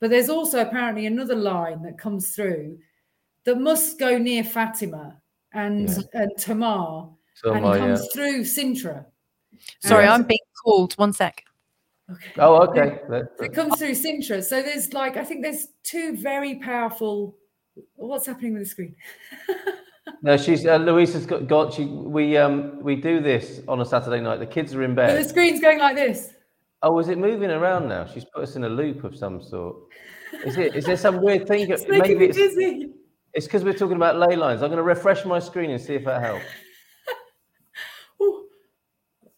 But 0.00 0.10
there's 0.10 0.28
also 0.28 0.60
apparently 0.60 1.06
another 1.06 1.34
line 1.36 1.82
that 1.82 1.98
comes 1.98 2.34
through 2.34 2.78
that 3.44 3.58
must 3.60 3.98
go 3.98 4.18
near 4.18 4.44
Fatima 4.44 5.20
and, 5.52 5.88
and 6.12 6.30
Tomar 6.38 7.10
So 7.34 7.52
and 7.52 7.62
my, 7.62 7.78
comes 7.78 8.00
uh, 8.00 8.06
through 8.12 8.42
Sintra. 8.42 9.06
Sorry 9.80 10.04
And- 10.04 10.12
i'm 10.12 10.22
being 10.24 10.38
called 10.64 10.94
one 10.94 11.12
sec 11.12 11.42
Okay. 12.10 12.32
oh, 12.40 12.56
okay. 12.68 12.98
It 13.40 13.54
comes 13.54 13.78
through 13.78 13.92
Sintra. 13.92 14.42
So 14.42 14.60
there's 14.60 14.92
like, 14.92 15.16
I 15.16 15.24
think 15.24 15.42
there's 15.42 15.68
two 15.82 16.14
very 16.16 16.56
powerful. 16.56 17.36
What's 17.94 18.26
happening 18.26 18.52
with 18.54 18.64
the 18.64 18.68
screen? 18.68 18.94
no, 20.22 20.36
she's 20.36 20.66
uh, 20.66 20.76
Louise 20.76 21.14
has 21.14 21.24
got, 21.24 21.46
got 21.46 21.72
she. 21.72 21.84
We 21.86 22.36
um 22.36 22.80
we 22.82 22.96
do 22.96 23.20
this 23.20 23.62
on 23.66 23.80
a 23.80 23.84
Saturday 23.84 24.20
night. 24.20 24.40
The 24.40 24.46
kids 24.46 24.74
are 24.74 24.82
in 24.82 24.94
bed. 24.94 25.06
But 25.16 25.22
the 25.22 25.28
screen's 25.28 25.60
going 25.60 25.78
like 25.78 25.96
this. 25.96 26.34
Oh, 26.82 26.98
is 26.98 27.08
it 27.08 27.16
moving 27.16 27.50
around 27.50 27.88
now? 27.88 28.04
She's 28.04 28.26
put 28.26 28.42
us 28.42 28.56
in 28.56 28.64
a 28.64 28.68
loop 28.68 29.04
of 29.04 29.16
some 29.16 29.40
sort. 29.40 29.76
Is 30.44 30.58
it? 30.58 30.74
Is 30.74 30.84
there 30.84 30.98
some 30.98 31.22
weird 31.22 31.46
thing? 31.48 31.70
It's 31.70 31.82
making 31.88 31.98
Maybe 31.98 32.14
me 32.18 32.24
it's 32.26 32.36
dizzy. 32.36 32.90
it's 33.32 33.46
because 33.46 33.64
we're 33.64 33.72
talking 33.72 33.96
about 33.96 34.18
ley 34.18 34.36
lines. 34.36 34.62
I'm 34.62 34.68
going 34.68 34.76
to 34.78 34.82
refresh 34.82 35.24
my 35.24 35.38
screen 35.38 35.70
and 35.70 35.80
see 35.80 35.94
if 35.94 36.04
that 36.04 36.20
helps. 36.20 36.44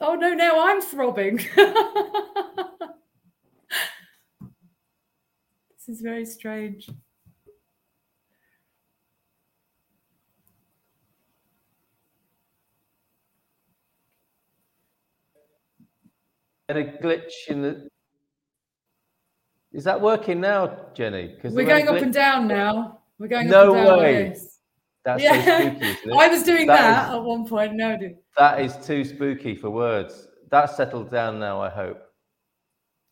Oh 0.07 0.17
no, 0.17 0.35
now 0.35 0.69
I'm 0.69 0.83
throbbing. 0.83 1.37
this 1.57 1.65
is 5.89 6.03
very 6.03 6.27
strange. 6.27 6.91
Had 16.69 16.77
a 16.77 16.85
glitch 16.85 17.33
in 17.49 17.63
the. 17.63 17.89
Is 19.73 19.85
that 19.85 20.03
working 20.03 20.39
now, 20.39 20.89
Jennie? 20.93 21.29
Because 21.35 21.55
We're 21.55 21.65
going 21.65 21.89
up 21.89 21.97
and 21.97 22.13
down 22.13 22.47
now. 22.47 23.01
We're 23.19 23.29
going 23.29 23.49
No 23.49 23.71
up 23.71 23.77
and 23.77 23.87
down 23.87 23.99
way. 24.01 24.25
like 24.25 24.35
this. 24.35 24.54
That's 25.05 25.23
Yeah. 25.23 25.45
so 25.45 25.95
spooky? 25.95 26.13
I 26.19 26.29
was 26.29 26.43
doing 26.43 26.67
That 26.67 26.77
that, 26.81 27.09
is- 27.11 27.15
at 27.17 27.23
one 27.25 27.47
point. 27.47 27.75
No, 27.75 27.97
dude. 27.99 28.17
That 28.39 28.61
is 28.61 28.77
too 28.87 29.05
spooky 29.05 29.55
for 29.55 29.71
words. 29.71 30.29
That's 30.51 30.77
settled 30.77 31.11
down 31.11 31.39
now, 31.39 31.61
I 31.61 31.69
hope. 31.69 32.01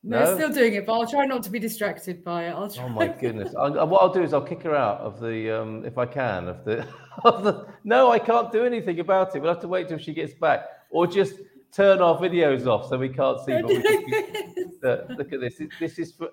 No, 0.05 0.21
No? 0.21 0.35
still 0.35 0.53
doing 0.53 0.75
it, 0.75 0.85
but 0.87 0.95
I'll 0.95 1.07
try 1.07 1.27
not 1.27 1.43
to 1.45 1.51
be 1.51 1.59
distracted 1.61 2.25
by 2.25 2.47
it. 2.47 2.51
I'll 2.51 2.69
try. 2.69 2.85
Oh 2.85 2.89
my 2.89 3.07
goodness! 3.09 3.55
I, 3.55 3.67
I- 3.67 3.85
what 3.85 4.03
I'll 4.03 4.13
do 4.13 4.23
is 4.23 4.33
I'll 4.35 4.41
kick 4.43 4.63
her 4.65 4.75
out 4.75 4.99
of 5.01 5.21
the, 5.21 5.51
um, 5.61 5.85
if 5.85 5.97
I 5.99 6.07
can, 6.07 6.49
of 6.49 6.65
the, 6.65 6.87
of 7.25 7.45
the. 7.45 7.67
No, 7.85 8.11
I 8.11 8.19
can't 8.19 8.51
do 8.51 8.65
anything 8.65 8.99
about 9.01 9.37
it. 9.37 9.41
We'll 9.43 9.53
have 9.53 9.63
to 9.63 9.69
wait 9.69 9.89
till 9.89 9.99
she 9.99 10.13
gets 10.13 10.35
back, 10.35 10.65
or 10.91 11.07
just 11.07 11.35
turn 11.73 12.01
our 12.03 12.17
videos 12.19 12.67
off 12.67 12.89
so 12.89 12.99
we 12.99 13.11
can't 13.11 13.39
see. 13.45 13.53
But 13.53 13.67
we 13.67 13.83
can, 13.83 14.73
uh, 14.85 14.97
look 15.17 15.33
at 15.33 15.41
this. 15.41 15.59
This- 15.59 15.69
This 15.79 15.99
is 16.01 16.13
for. 16.13 16.31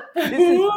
this 0.14 0.32
is 0.32 0.70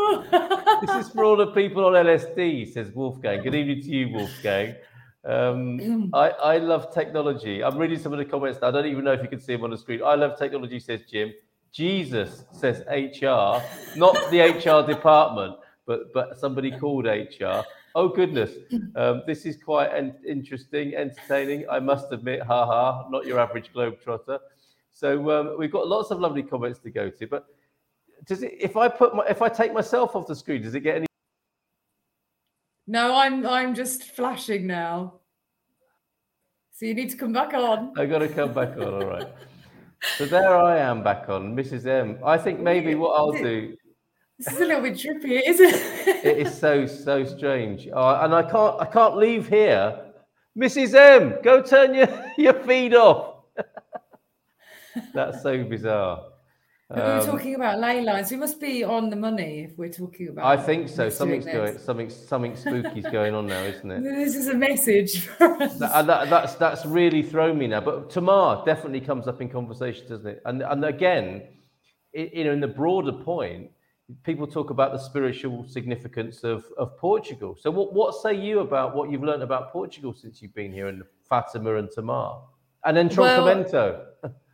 this 0.82 1.06
is 1.06 1.12
for 1.12 1.24
all 1.24 1.38
the 1.38 1.48
people 1.48 1.86
on 1.86 1.94
LSD, 1.94 2.72
says 2.74 2.92
Wolfgang. 2.92 3.44
Good 3.44 3.56
evening 3.56 3.82
to 3.82 3.90
you, 3.90 4.10
Wolfgang. 4.10 4.76
Um, 5.24 6.10
I, 6.14 6.30
I 6.30 6.58
love 6.58 6.94
technology. 6.94 7.64
I'm 7.64 7.78
reading 7.78 8.00
some 8.00 8.14
of 8.14 8.20
the 8.20 8.26
comments. 8.26 8.60
I 8.62 8.72
don't 8.72 8.86
even 8.86 9.04
know 9.04 9.14
if 9.14 9.22
you 9.22 9.30
can 9.30 9.40
see 9.40 9.54
them 9.54 9.64
on 9.64 9.72
the 9.72 9.78
screen. 9.78 10.02
I 10.04 10.16
love 10.16 10.38
technology, 10.38 10.80
says 10.80 11.02
Jim. 11.10 11.34
Jesus 11.72 12.46
says 12.52 12.84
HR, 12.88 13.62
not 13.98 14.16
the 14.32 14.40
HR 14.40 14.86
department, 14.94 15.56
but 15.86 16.14
but 16.14 16.38
somebody 16.38 16.72
called 16.72 17.06
HR. 17.06 17.62
Oh 17.96 18.10
goodness, 18.10 18.52
um, 18.96 19.24
this 19.26 19.46
is 19.46 19.58
quite 19.58 19.88
en- 19.94 20.16
interesting, 20.28 20.96
entertaining. 20.96 21.66
I 21.70 21.80
must 21.80 22.12
admit, 22.12 22.42
ha 22.42 22.66
ha, 22.66 23.08
not 23.10 23.26
your 23.26 23.40
average 23.40 23.72
globetrotter. 23.74 24.40
So 24.92 25.30
um, 25.32 25.56
we've 25.58 25.72
got 25.72 25.88
lots 25.88 26.12
of 26.12 26.20
lovely 26.20 26.44
comments 26.44 26.80
to 26.80 26.90
go 26.90 27.10
to, 27.10 27.28
but 27.28 27.46
does 28.26 28.44
it? 28.44 28.54
If 28.60 28.78
I 28.78 28.88
put 28.88 29.16
my, 29.16 29.26
if 29.28 29.42
I 29.42 29.50
take 29.50 29.74
myself 29.74 30.16
off 30.16 30.28
the 30.28 30.36
screen, 30.36 30.62
does 30.62 30.76
it 30.76 30.82
get 30.82 30.96
any? 30.98 31.06
no, 32.88 33.16
I'm 33.16 33.46
I'm 33.46 33.74
just 33.74 34.04
flashing 34.04 34.68
now. 34.68 35.16
So 36.72 36.86
you 36.86 36.94
need 36.94 37.10
to 37.12 37.18
come 37.18 37.32
back 37.32 37.54
on. 37.54 37.94
I 37.98 38.06
got 38.06 38.20
to 38.20 38.28
come 38.28 38.54
back 38.54 38.78
on. 38.78 38.94
All 38.94 39.06
right. 39.06 39.28
So 40.18 40.26
there 40.26 40.58
I 40.58 40.78
am 40.78 41.04
back 41.04 41.30
on, 41.30 41.56
Mrs. 41.56 41.86
M. 41.86 42.20
I 42.24 42.38
think 42.38 42.60
maybe 42.60 42.96
what 42.96 43.18
I'll 43.18 43.32
do. 43.32 43.76
This 44.38 44.54
is 44.54 44.60
a 44.60 44.66
little 44.66 44.82
bit 44.82 44.94
trippy, 44.94 45.42
isn't 45.46 45.74
it? 45.74 46.26
It 46.26 46.38
is 46.40 46.58
so 46.58 46.86
so 46.86 47.24
strange, 47.24 47.88
uh, 47.88 48.20
and 48.24 48.34
I 48.34 48.44
can't 48.44 48.80
I 48.82 48.86
can't 48.86 49.18
leave 49.18 49.48
here. 49.48 50.02
Mrs. 50.58 50.94
M, 50.94 51.36
go 51.44 51.62
turn 51.62 51.94
your 51.94 52.10
your 52.38 52.54
feed 52.66 52.94
off. 52.94 53.36
That's 55.14 55.42
so 55.42 55.64
bizarre. 55.64 56.24
We 56.94 57.02
were 57.02 57.20
Um, 57.20 57.26
talking 57.26 57.56
about 57.56 57.80
ley 57.80 58.02
lines. 58.02 58.30
We 58.30 58.38
must 58.38 58.60
be 58.62 58.84
on 58.84 59.10
the 59.10 59.16
money 59.16 59.62
if 59.64 59.76
we're 59.76 59.90
talking 59.90 60.28
about. 60.30 60.46
I 60.46 60.56
think 60.62 60.88
so. 60.88 61.10
Something's 61.10 61.46
going, 61.46 61.80
something, 61.80 62.12
something 62.12 62.56
spooky's 62.56 63.08
going 63.08 63.34
on 63.34 63.48
now, 63.48 63.64
isn't 63.64 63.90
it? 63.90 64.04
This 64.04 64.36
is 64.36 64.50
a 64.50 64.54
message 64.54 65.26
for 65.26 65.64
us. 65.64 65.80
That, 65.80 66.06
that, 66.06 66.30
that's 66.30 66.54
that's 66.56 66.86
really 66.86 67.24
thrown 67.24 67.58
me 67.58 67.66
now. 67.66 67.82
But 67.82 68.12
Tomar 68.12 68.64
definitely 68.66 69.02
comes 69.02 69.28
up 69.28 69.42
in 69.42 69.50
conversation, 69.50 70.08
doesn't 70.08 70.28
it? 70.28 70.42
And 70.46 70.62
and 70.62 70.86
again, 70.86 71.42
i 72.16 72.30
you 72.32 72.44
know, 72.44 72.52
in 72.52 72.60
the 72.60 72.68
broader 72.68 73.14
point, 73.14 73.72
people 74.24 74.46
talk 74.46 74.70
about 74.70 74.92
the 74.92 75.00
spiritual 75.00 75.66
significance 75.68 76.44
of 76.44 76.66
of 76.78 76.96
Portugal. 76.98 77.58
So 77.60 77.72
what 77.72 77.94
what 77.96 78.14
say 78.14 78.36
you 78.36 78.60
about 78.60 78.96
what 78.96 79.10
you've 79.10 79.24
learned 79.24 79.42
about 79.42 79.72
Portugal 79.72 80.14
since 80.14 80.40
you've 80.40 80.54
been 80.54 80.72
here, 80.72 80.88
and 80.88 81.02
Fatima 81.28 81.78
and 81.78 81.90
Tomar, 81.90 82.44
and 82.84 82.96
then 82.96 83.08
Well- 83.08 83.44
Troncamento? 83.44 84.06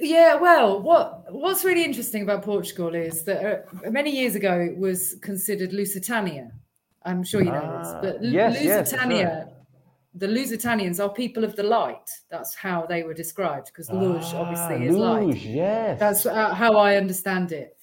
Yeah, 0.00 0.36
well, 0.36 0.80
what 0.80 1.32
what's 1.32 1.62
really 1.64 1.84
interesting 1.84 2.22
about 2.22 2.42
Portugal 2.42 2.94
is 2.94 3.22
that 3.24 3.66
uh, 3.84 3.90
many 3.90 4.10
years 4.10 4.34
ago 4.34 4.58
it 4.58 4.76
was 4.76 5.16
considered 5.20 5.72
Lusitania. 5.72 6.50
I'm 7.04 7.22
sure 7.22 7.42
you 7.42 7.50
know 7.50 7.62
Ah, 7.62 8.00
this, 8.00 8.12
but 8.14 8.24
yes, 8.24 8.54
yes, 8.54 8.64
that's 8.64 8.92
Lusitania, 8.92 9.48
the 10.14 10.26
Lusitanians 10.26 11.00
are 11.02 11.08
people 11.08 11.44
of 11.44 11.54
the 11.54 11.62
light. 11.62 12.08
That's 12.30 12.54
how 12.54 12.86
they 12.86 13.02
were 13.02 13.14
described 13.14 13.66
because 13.66 13.90
Luz 13.90 14.32
obviously 14.34 14.86
is 14.86 14.96
light. 14.96 15.26
Luz, 15.26 15.44
yes. 15.44 16.00
That's 16.00 16.26
uh, 16.26 16.54
how 16.54 16.76
I 16.76 16.96
understand 16.96 17.52
it. 17.52 17.76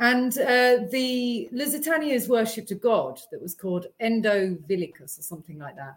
And 0.00 0.36
uh, 0.38 0.86
the 0.90 1.48
Lusitanians 1.52 2.28
worshipped 2.28 2.70
a 2.70 2.74
god 2.74 3.20
that 3.30 3.40
was 3.40 3.54
called 3.54 3.86
Endovelicus 4.00 5.18
or 5.18 5.22
something 5.22 5.58
like 5.58 5.76
that. 5.76 5.96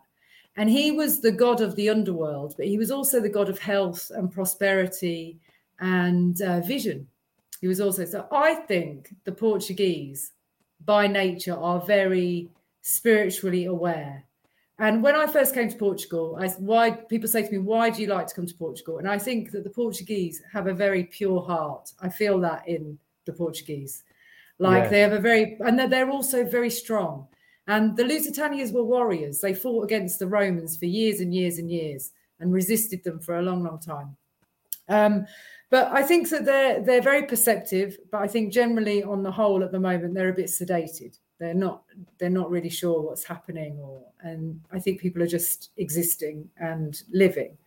And 0.55 0.69
he 0.69 0.91
was 0.91 1.19
the 1.19 1.31
god 1.31 1.61
of 1.61 1.75
the 1.75 1.89
underworld, 1.89 2.53
but 2.57 2.67
he 2.67 2.77
was 2.77 2.91
also 2.91 3.19
the 3.19 3.29
god 3.29 3.49
of 3.49 3.57
health 3.57 4.11
and 4.13 4.31
prosperity 4.31 5.39
and 5.83 6.41
uh, 6.41 6.61
vision. 6.61 7.05
He 7.59 7.67
was 7.67 7.81
also, 7.81 8.05
so 8.05 8.25
I 8.31 8.55
think 8.55 9.13
the 9.25 9.31
Portuguese 9.31 10.31
by 10.85 11.07
nature 11.07 11.55
are 11.55 11.81
very 11.81 12.49
spiritually 12.81 13.65
aware. 13.65 14.23
And 14.79 15.03
when 15.03 15.15
I 15.15 15.27
first 15.27 15.53
came 15.53 15.69
to 15.69 15.77
Portugal, 15.77 16.37
I 16.39 16.47
why 16.47 16.91
people 16.91 17.29
say 17.29 17.43
to 17.45 17.51
me, 17.51 17.59
"Why 17.59 17.89
do 17.89 18.01
you 18.01 18.07
like 18.07 18.27
to 18.27 18.35
come 18.35 18.47
to 18.47 18.55
Portugal?" 18.55 18.97
And 18.97 19.07
I 19.07 19.19
think 19.19 19.51
that 19.51 19.63
the 19.63 19.69
Portuguese 19.69 20.41
have 20.51 20.67
a 20.67 20.73
very 20.73 21.03
pure 21.03 21.41
heart. 21.41 21.91
I 22.01 22.09
feel 22.09 22.39
that 22.39 22.67
in 22.67 22.97
the 23.25 23.33
Portuguese, 23.33 24.03
like 24.57 24.89
they 24.89 25.01
have 25.01 25.13
a 25.13 25.19
very, 25.19 25.57
and 25.59 25.77
that 25.77 25.89
they're 25.89 26.09
also 26.09 26.43
very 26.43 26.71
strong. 26.71 27.27
And 27.67 27.95
the 27.95 28.03
Lusitanians 28.03 28.73
were 28.73 28.83
warriors. 28.83 29.39
They 29.39 29.53
fought 29.53 29.83
against 29.83 30.19
the 30.19 30.27
Romans 30.27 30.75
for 30.75 30.85
years 30.85 31.19
and 31.19 31.33
years 31.33 31.59
and 31.59 31.69
years 31.69 32.11
and 32.39 32.51
resisted 32.51 33.03
them 33.03 33.19
for 33.19 33.37
a 33.37 33.41
long, 33.41 33.63
long 33.63 33.79
time. 33.79 34.17
Um, 34.89 35.25
but 35.73 35.91
I 35.91 36.03
think 36.03 36.29
that 36.29 36.45
they're 36.45 36.83
they're 36.83 37.01
very 37.01 37.23
perceptive. 37.25 37.97
But 38.11 38.21
I 38.21 38.27
think 38.27 38.53
generally, 38.53 39.01
on 39.01 39.23
the 39.23 39.31
whole, 39.31 39.63
at 39.63 39.71
the 39.71 39.79
moment, 39.79 40.13
they're 40.13 40.29
a 40.29 40.41
bit 40.41 40.45
sedated. 40.45 41.17
They're 41.39 41.55
not 41.55 41.81
they're 42.19 42.29
not 42.41 42.51
really 42.51 42.69
sure 42.69 43.01
what's 43.01 43.23
happening, 43.23 43.79
or 43.79 44.03
and 44.21 44.61
I 44.71 44.77
think 44.79 45.01
people 45.01 45.23
are 45.23 45.33
just 45.39 45.71
existing 45.77 46.47
and 46.57 47.01
living. 47.11 47.57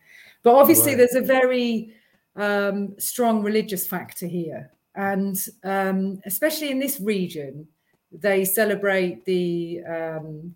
But 0.41 0.55
obviously, 0.55 0.91
Right. 0.93 0.99
there's 0.99 1.15
a 1.15 1.33
very 1.39 1.95
um, 2.37 2.95
strong 2.97 3.43
religious 3.43 3.85
factor 3.85 4.25
here, 4.25 4.71
and 4.95 5.37
um, 5.65 6.21
especially 6.25 6.71
in 6.71 6.79
this 6.79 7.01
region, 7.01 7.67
they 8.13 8.45
celebrate 8.45 9.25
the 9.25 9.81
um, 9.83 10.55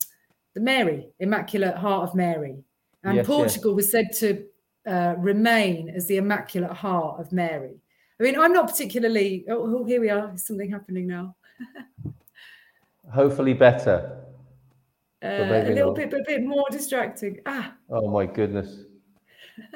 the 0.53 0.61
Mary 0.61 1.09
Immaculate 1.19 1.75
Heart 1.75 2.03
of 2.07 2.15
Mary, 2.15 2.63
and 3.03 3.17
Yes, 3.17 3.27
yes. 3.27 3.27
Portugal 3.27 3.75
was 3.75 3.91
said 3.91 4.13
to 4.19 4.45
uh, 4.87 5.15
remain 5.17 5.89
as 5.89 6.07
the 6.07 6.17
Immaculate 6.17 6.71
Heart 6.71 7.19
of 7.19 7.31
Mary. 7.31 7.81
I 8.19 8.23
mean, 8.23 8.39
I'm 8.39 8.53
not 8.53 8.67
particularly. 8.67 9.45
Oh, 9.49 9.79
oh, 9.79 9.83
here 9.83 9.99
we 9.99 10.09
are. 10.09 10.31
Something 10.37 10.69
happening 10.69 11.07
now. 11.07 11.35
Hopefully 13.13 13.53
better. 13.53 14.17
Uh, 15.23 15.27
a 15.27 15.69
little 15.69 15.87
not. 15.87 15.95
bit, 15.95 16.13
a 16.13 16.23
bit 16.25 16.43
more 16.43 16.65
distracting. 16.71 17.39
Ah, 17.45 17.73
Oh 17.89 18.09
my 18.09 18.25
goodness. 18.25 18.83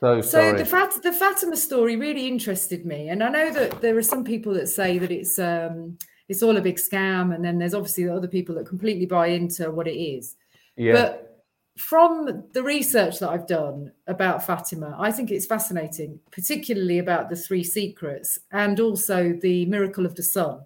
So 0.00 0.22
so 0.22 0.54
the 0.54 0.64
Fat- 0.64 1.02
the 1.02 1.12
Fatima 1.12 1.54
story 1.58 1.96
really 1.96 2.26
interested 2.26 2.86
me, 2.86 3.10
and 3.10 3.22
I 3.22 3.28
know 3.28 3.52
that 3.52 3.82
there 3.82 3.98
are 3.98 4.02
some 4.02 4.24
people 4.24 4.54
that 4.54 4.66
say 4.66 4.96
that 4.96 5.10
it's 5.10 5.38
um, 5.38 5.98
it's 6.26 6.42
all 6.42 6.56
a 6.56 6.62
big 6.62 6.76
scam, 6.76 7.34
and 7.34 7.44
then 7.44 7.58
there's 7.58 7.74
obviously 7.74 8.04
the 8.04 8.14
other 8.14 8.26
people 8.26 8.54
that 8.54 8.66
completely 8.66 9.04
buy 9.04 9.26
into 9.26 9.70
what 9.70 9.86
it 9.86 10.00
is. 10.00 10.36
yeah. 10.76 10.94
But 10.94 11.29
from 11.76 12.44
the 12.52 12.62
research 12.62 13.18
that 13.20 13.30
I've 13.30 13.46
done 13.46 13.92
about 14.06 14.44
Fatima, 14.44 14.96
I 14.98 15.12
think 15.12 15.30
it's 15.30 15.46
fascinating, 15.46 16.20
particularly 16.30 16.98
about 16.98 17.30
the 17.30 17.36
three 17.36 17.64
secrets 17.64 18.38
and 18.52 18.78
also 18.80 19.32
the 19.40 19.66
miracle 19.66 20.04
of 20.04 20.14
the 20.14 20.22
sun. 20.22 20.60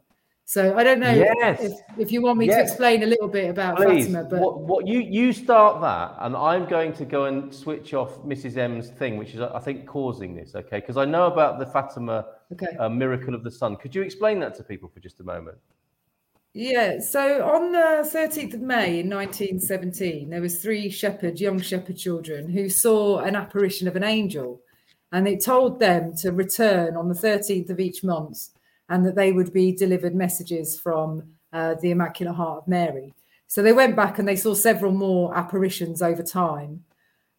So 0.46 0.76
I 0.76 0.84
don't 0.84 1.00
know 1.00 1.10
Yes. 1.10 1.62
if, 1.62 1.72
if 1.98 2.12
you 2.12 2.20
want 2.20 2.38
me 2.38 2.46
to 2.48 2.60
explain 2.60 3.02
a 3.02 3.06
little 3.06 3.28
bit 3.28 3.48
about 3.48 3.76
Please, 3.76 4.06
Fatima, 4.06 4.28
but 4.28 4.40
what, 4.40 4.60
what 4.60 4.86
you 4.86 5.00
you 5.00 5.32
start 5.32 5.80
that, 5.80 6.16
and 6.20 6.36
I'm 6.36 6.66
going 6.66 6.92
to 6.94 7.06
go 7.06 7.24
and 7.24 7.54
switch 7.54 7.94
off 7.94 8.22
Mrs. 8.24 8.58
M's 8.58 8.90
thing, 8.90 9.16
which 9.16 9.34
is 9.34 9.40
I 9.40 9.58
think 9.58 9.86
causing 9.86 10.34
this. 10.34 10.54
Okay, 10.54 10.80
because 10.80 10.98
I 10.98 11.06
know 11.06 11.28
about 11.28 11.58
the 11.58 11.64
Fatima 11.64 12.26
okay. 12.52 12.76
uh, 12.78 12.90
miracle 12.90 13.34
of 13.34 13.42
the 13.42 13.50
sun. 13.50 13.76
Could 13.76 13.94
you 13.94 14.02
explain 14.02 14.38
that 14.40 14.54
to 14.56 14.62
people 14.62 14.90
for 14.90 15.00
just 15.00 15.18
a 15.20 15.24
moment? 15.24 15.56
Yeah, 16.56 17.00
so 17.00 17.44
on 17.44 17.72
the 17.72 18.08
13th 18.08 18.54
of 18.54 18.60
May 18.60 19.00
in 19.00 19.10
1917, 19.10 20.30
there 20.30 20.40
was 20.40 20.62
three 20.62 20.88
shepherd, 20.88 21.40
young 21.40 21.60
shepherd 21.60 21.96
children 21.96 22.48
who 22.48 22.68
saw 22.68 23.18
an 23.18 23.34
apparition 23.34 23.88
of 23.88 23.96
an 23.96 24.04
angel, 24.04 24.60
and 25.10 25.26
it 25.26 25.42
told 25.44 25.80
them 25.80 26.14
to 26.18 26.30
return 26.30 26.96
on 26.96 27.08
the 27.08 27.14
13th 27.14 27.70
of 27.70 27.80
each 27.80 28.04
month, 28.04 28.50
and 28.88 29.04
that 29.04 29.16
they 29.16 29.32
would 29.32 29.52
be 29.52 29.72
delivered 29.72 30.14
messages 30.14 30.78
from 30.78 31.24
uh, 31.52 31.74
the 31.82 31.90
Immaculate 31.90 32.36
Heart 32.36 32.58
of 32.58 32.68
Mary. 32.68 33.12
So 33.48 33.60
they 33.60 33.72
went 33.72 33.96
back 33.96 34.20
and 34.20 34.28
they 34.28 34.36
saw 34.36 34.54
several 34.54 34.92
more 34.92 35.36
apparitions 35.36 36.02
over 36.02 36.22
time, 36.22 36.84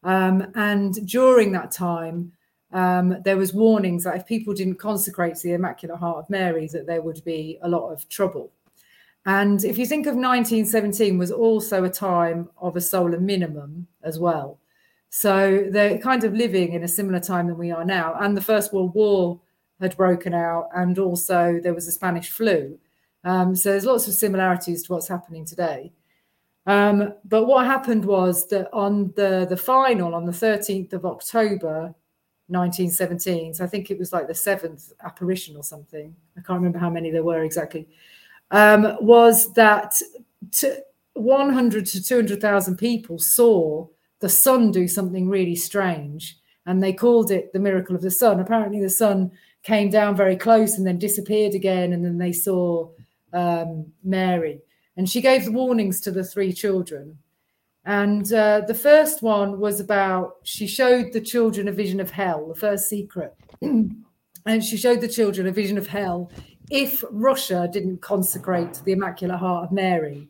um, 0.03 0.51
and 0.55 1.07
during 1.07 1.53
that 1.53 1.71
time, 1.71 2.33
um, 2.73 3.21
there 3.23 3.37
was 3.37 3.53
warnings 3.53 4.03
that 4.03 4.17
if 4.17 4.25
people 4.25 4.53
didn't 4.53 4.75
consecrate 4.75 5.35
to 5.35 5.47
the 5.47 5.53
Immaculate 5.53 5.99
Heart 5.99 6.17
of 6.17 6.29
Mary, 6.29 6.67
that 6.73 6.85
there 6.85 7.01
would 7.01 7.23
be 7.23 7.57
a 7.61 7.69
lot 7.69 7.93
of 7.93 8.09
trouble. 8.09 8.51
And 9.25 9.63
if 9.63 9.77
you 9.77 9.85
think 9.85 10.05
of 10.05 10.15
1917 10.15 11.17
was 11.17 11.31
also 11.31 11.83
a 11.83 11.89
time 11.89 12.49
of 12.57 12.75
a 12.75 12.81
solar 12.81 13.19
minimum 13.19 13.87
as 14.03 14.19
well. 14.19 14.59
So 15.09 15.65
they're 15.69 15.97
kind 15.97 16.23
of 16.23 16.33
living 16.33 16.73
in 16.73 16.83
a 16.83 16.87
similar 16.87 17.19
time 17.19 17.47
than 17.47 17.57
we 17.57 17.71
are 17.71 17.85
now. 17.85 18.15
And 18.19 18.35
the 18.35 18.41
First 18.41 18.73
World 18.73 18.93
War 18.93 19.39
had 19.79 19.97
broken 19.97 20.33
out, 20.33 20.69
and 20.75 20.99
also 20.99 21.59
there 21.61 21.73
was 21.73 21.85
the 21.85 21.91
Spanish 21.91 22.29
flu. 22.29 22.77
Um, 23.23 23.55
so 23.55 23.71
there's 23.71 23.85
lots 23.85 24.07
of 24.07 24.13
similarities 24.13 24.83
to 24.83 24.93
what's 24.93 25.07
happening 25.07 25.45
today. 25.45 25.91
Um, 26.67 27.13
but 27.23 27.45
what 27.45 27.65
happened 27.65 28.05
was 28.05 28.47
that 28.47 28.69
on 28.73 29.13
the, 29.15 29.45
the 29.49 29.57
final, 29.57 30.15
on 30.15 30.25
the 30.25 30.31
13th 30.31 30.93
of 30.93 31.05
October 31.05 31.93
1917, 32.47 33.55
so 33.55 33.63
I 33.63 33.67
think 33.67 33.89
it 33.89 33.97
was 33.97 34.13
like 34.13 34.27
the 34.27 34.35
seventh 34.35 34.93
apparition 35.03 35.55
or 35.55 35.63
something. 35.63 36.15
I 36.37 36.41
can't 36.41 36.59
remember 36.59 36.79
how 36.79 36.89
many 36.89 37.09
there 37.11 37.23
were 37.23 37.43
exactly 37.43 37.87
um, 38.51 38.97
was 39.01 39.53
that 39.53 39.93
to 40.51 40.77
100 41.13 41.85
to 41.85 42.03
200,000 42.03 42.77
people 42.77 43.19
saw 43.19 43.87
the 44.19 44.29
sun 44.29 44.71
do 44.71 44.87
something 44.87 45.29
really 45.29 45.55
strange 45.55 46.37
and 46.65 46.81
they 46.81 46.93
called 46.93 47.31
it 47.31 47.53
the 47.53 47.59
miracle 47.59 47.95
of 47.95 48.01
the 48.01 48.11
sun. 48.11 48.39
Apparently, 48.39 48.81
the 48.81 48.89
sun 48.89 49.31
came 49.63 49.89
down 49.89 50.15
very 50.15 50.35
close 50.35 50.77
and 50.77 50.85
then 50.85 50.97
disappeared 50.97 51.53
again, 51.53 51.93
and 51.93 52.03
then 52.03 52.17
they 52.17 52.33
saw 52.33 52.89
um, 53.33 53.85
Mary. 54.03 54.59
And 54.97 55.09
she 55.09 55.21
gave 55.21 55.45
the 55.45 55.51
warnings 55.51 55.99
to 56.01 56.11
the 56.11 56.23
three 56.23 56.53
children. 56.53 57.17
And 57.85 58.31
uh, 58.33 58.61
the 58.61 58.73
first 58.73 59.21
one 59.21 59.59
was 59.59 59.79
about 59.79 60.37
she 60.43 60.65
showed 60.65 61.13
the 61.13 61.21
children 61.21 61.67
a 61.67 61.71
vision 61.71 61.99
of 61.99 62.09
hell, 62.09 62.47
the 62.47 62.59
first 62.59 62.89
secret. 62.89 63.35
and 63.61 64.63
she 64.63 64.77
showed 64.77 65.01
the 65.01 65.07
children 65.07 65.45
a 65.45 65.51
vision 65.51 65.77
of 65.77 65.87
hell 65.87 66.31
if 66.69 67.03
Russia 67.11 67.69
didn't 67.71 68.01
consecrate 68.01 68.81
the 68.85 68.93
Immaculate 68.93 69.39
Heart 69.39 69.65
of 69.65 69.71
Mary. 69.71 70.27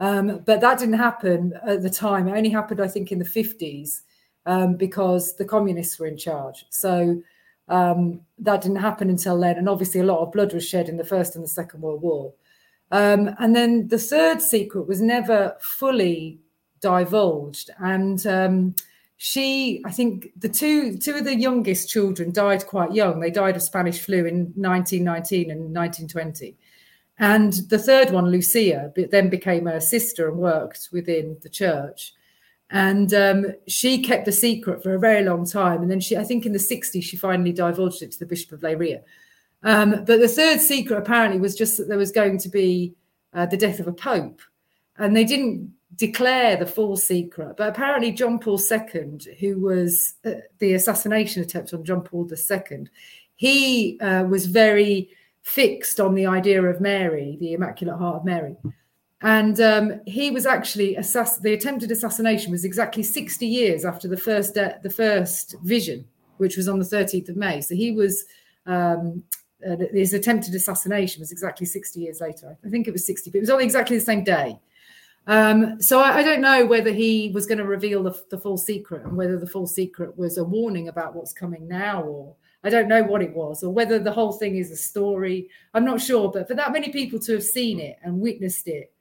Um, 0.00 0.42
but 0.44 0.60
that 0.60 0.78
didn't 0.78 0.98
happen 0.98 1.54
at 1.66 1.82
the 1.82 1.90
time. 1.90 2.28
It 2.28 2.36
only 2.36 2.50
happened, 2.50 2.80
I 2.80 2.88
think, 2.88 3.12
in 3.12 3.18
the 3.18 3.24
50s 3.24 4.00
um, 4.46 4.76
because 4.76 5.36
the 5.36 5.44
communists 5.44 5.98
were 5.98 6.06
in 6.06 6.16
charge. 6.16 6.66
So 6.70 7.22
um, 7.68 8.20
that 8.38 8.60
didn't 8.60 8.78
happen 8.78 9.08
until 9.08 9.38
then. 9.38 9.56
And 9.56 9.68
obviously, 9.68 10.00
a 10.00 10.04
lot 10.04 10.20
of 10.20 10.32
blood 10.32 10.52
was 10.52 10.66
shed 10.66 10.88
in 10.88 10.96
the 10.96 11.04
First 11.04 11.36
and 11.36 11.44
the 11.44 11.48
Second 11.48 11.80
World 11.80 12.02
War. 12.02 12.32
Um, 12.90 13.34
and 13.38 13.56
then 13.56 13.88
the 13.88 13.98
third 13.98 14.42
secret 14.42 14.86
was 14.86 15.00
never 15.00 15.56
fully 15.60 16.38
divulged. 16.80 17.70
And 17.78 18.24
um, 18.26 18.74
she, 19.24 19.80
I 19.86 19.90
think, 19.90 20.38
the 20.38 20.50
two 20.50 20.98
two 20.98 21.14
of 21.14 21.24
the 21.24 21.34
youngest 21.34 21.88
children 21.88 22.30
died 22.30 22.66
quite 22.66 22.92
young. 22.92 23.20
They 23.20 23.30
died 23.30 23.56
of 23.56 23.62
Spanish 23.62 23.98
flu 23.98 24.26
in 24.26 24.52
1919 24.54 25.50
and 25.50 25.74
1920. 25.74 26.54
And 27.18 27.54
the 27.70 27.78
third 27.78 28.10
one, 28.10 28.26
Lucia, 28.30 28.92
then 28.94 29.30
became 29.30 29.66
a 29.66 29.80
sister 29.80 30.28
and 30.28 30.36
worked 30.36 30.90
within 30.92 31.38
the 31.40 31.48
church. 31.48 32.12
And 32.68 33.14
um, 33.14 33.46
she 33.66 34.02
kept 34.02 34.26
the 34.26 34.32
secret 34.32 34.82
for 34.82 34.94
a 34.94 34.98
very 34.98 35.24
long 35.24 35.46
time. 35.46 35.80
And 35.80 35.90
then 35.90 36.00
she, 36.00 36.18
I 36.18 36.24
think 36.24 36.44
in 36.44 36.52
the 36.52 36.58
60s, 36.58 37.02
she 37.02 37.16
finally 37.16 37.52
divulged 37.52 38.02
it 38.02 38.12
to 38.12 38.18
the 38.18 38.26
Bishop 38.26 38.52
of 38.52 38.60
Leiria. 38.60 39.00
Um, 39.62 40.04
but 40.04 40.20
the 40.20 40.28
third 40.28 40.60
secret 40.60 40.98
apparently 40.98 41.40
was 41.40 41.56
just 41.56 41.78
that 41.78 41.88
there 41.88 41.96
was 41.96 42.12
going 42.12 42.36
to 42.40 42.50
be 42.50 42.94
uh, 43.32 43.46
the 43.46 43.56
death 43.56 43.80
of 43.80 43.88
a 43.88 43.92
pope. 43.94 44.42
And 44.96 45.16
they 45.16 45.24
didn't 45.24 45.72
declare 45.96 46.56
the 46.56 46.66
full 46.66 46.96
secret. 46.96 47.56
But 47.56 47.68
apparently, 47.68 48.12
John 48.12 48.38
Paul 48.38 48.60
II, 48.70 49.18
who 49.38 49.60
was 49.60 50.14
uh, 50.24 50.32
the 50.58 50.74
assassination 50.74 51.42
attempt 51.42 51.74
on 51.74 51.84
John 51.84 52.02
Paul 52.02 52.28
II, 52.30 52.86
he 53.36 53.98
uh, 54.00 54.24
was 54.24 54.46
very 54.46 55.10
fixed 55.42 56.00
on 56.00 56.14
the 56.14 56.26
idea 56.26 56.62
of 56.62 56.80
Mary, 56.80 57.36
the 57.40 57.52
Immaculate 57.52 57.98
Heart 57.98 58.16
of 58.16 58.24
Mary. 58.24 58.56
And 59.20 59.60
um, 59.60 60.00
he 60.06 60.30
was 60.30 60.46
actually 60.46 60.96
assass- 60.96 61.40
the 61.40 61.54
attempted 61.54 61.90
assassination 61.90 62.52
was 62.52 62.64
exactly 62.64 63.02
60 63.02 63.46
years 63.46 63.84
after 63.84 64.06
the 64.06 64.16
first 64.16 64.54
de- 64.54 64.78
the 64.82 64.90
first 64.90 65.56
vision, 65.62 66.04
which 66.36 66.56
was 66.56 66.68
on 66.68 66.78
the 66.78 66.84
13th 66.84 67.30
of 67.30 67.36
May. 67.36 67.60
So 67.60 67.74
he 67.74 67.92
was 67.92 68.24
um, 68.66 69.22
uh, 69.66 69.76
his 69.92 70.12
attempted 70.12 70.54
assassination 70.54 71.20
was 71.20 71.32
exactly 71.32 71.66
60 71.66 72.00
years 72.00 72.20
later. 72.20 72.56
I 72.64 72.68
think 72.68 72.86
it 72.86 72.92
was 72.92 73.06
60, 73.06 73.30
but 73.30 73.38
it 73.38 73.40
was 73.40 73.50
on 73.50 73.60
exactly 73.60 73.96
the 73.96 74.04
same 74.04 74.24
day. 74.24 74.58
Um, 75.26 75.80
so 75.80 76.00
I, 76.00 76.18
I, 76.18 76.22
don't 76.22 76.42
know 76.42 76.66
whether 76.66 76.92
he 76.92 77.30
was 77.32 77.46
going 77.46 77.58
to 77.58 77.64
reveal 77.64 78.02
the, 78.02 78.14
the, 78.28 78.36
full 78.36 78.58
secret 78.58 79.04
and 79.04 79.16
whether 79.16 79.38
the 79.38 79.46
full 79.46 79.66
secret 79.66 80.18
was 80.18 80.36
a 80.36 80.44
warning 80.44 80.88
about 80.88 81.14
what's 81.14 81.32
coming 81.32 81.66
now, 81.66 82.02
or 82.02 82.34
I 82.62 82.68
don't 82.68 82.88
know 82.88 83.02
what 83.02 83.22
it 83.22 83.34
was, 83.34 83.64
or 83.64 83.72
whether 83.72 83.98
the 83.98 84.12
whole 84.12 84.32
thing 84.32 84.56
is 84.56 84.70
a 84.70 84.76
story. 84.76 85.48
I'm 85.72 85.84
not 85.84 86.02
sure, 86.02 86.30
but 86.30 86.46
for 86.46 86.54
that 86.54 86.72
many 86.72 86.90
people 86.90 87.18
to 87.20 87.32
have 87.32 87.42
seen 87.42 87.80
it 87.80 87.96
and 88.02 88.20
witnessed 88.20 88.68
it, 88.68 88.92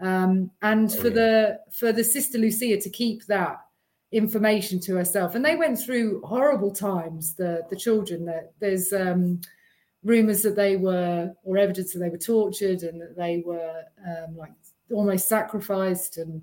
um, 0.00 0.50
and 0.62 0.90
oh, 0.90 1.00
for 1.00 1.10
the 1.10 1.60
for 1.70 1.92
the 1.92 2.02
sister 2.02 2.38
Lucia 2.38 2.80
to 2.80 2.90
keep 2.90 3.26
that 3.26 3.60
information 4.10 4.80
to 4.80 4.96
herself, 4.96 5.36
and 5.36 5.44
they 5.44 5.54
went 5.54 5.78
through 5.78 6.22
horrible 6.22 6.72
times. 6.72 7.34
The 7.34 7.64
the 7.70 7.76
children 7.76 8.24
that 8.24 8.52
there's 8.58 8.92
um, 8.92 9.40
rumors 10.02 10.42
that 10.42 10.56
they 10.56 10.76
were 10.76 11.32
or 11.44 11.58
evidence 11.58 11.92
that 11.92 12.00
they 12.00 12.08
were 12.08 12.18
tortured 12.18 12.82
and 12.82 13.00
that 13.00 13.16
they 13.16 13.42
were 13.44 13.82
um, 14.06 14.36
like 14.36 14.52
almost 14.90 15.28
sacrificed 15.28 16.16
and 16.18 16.42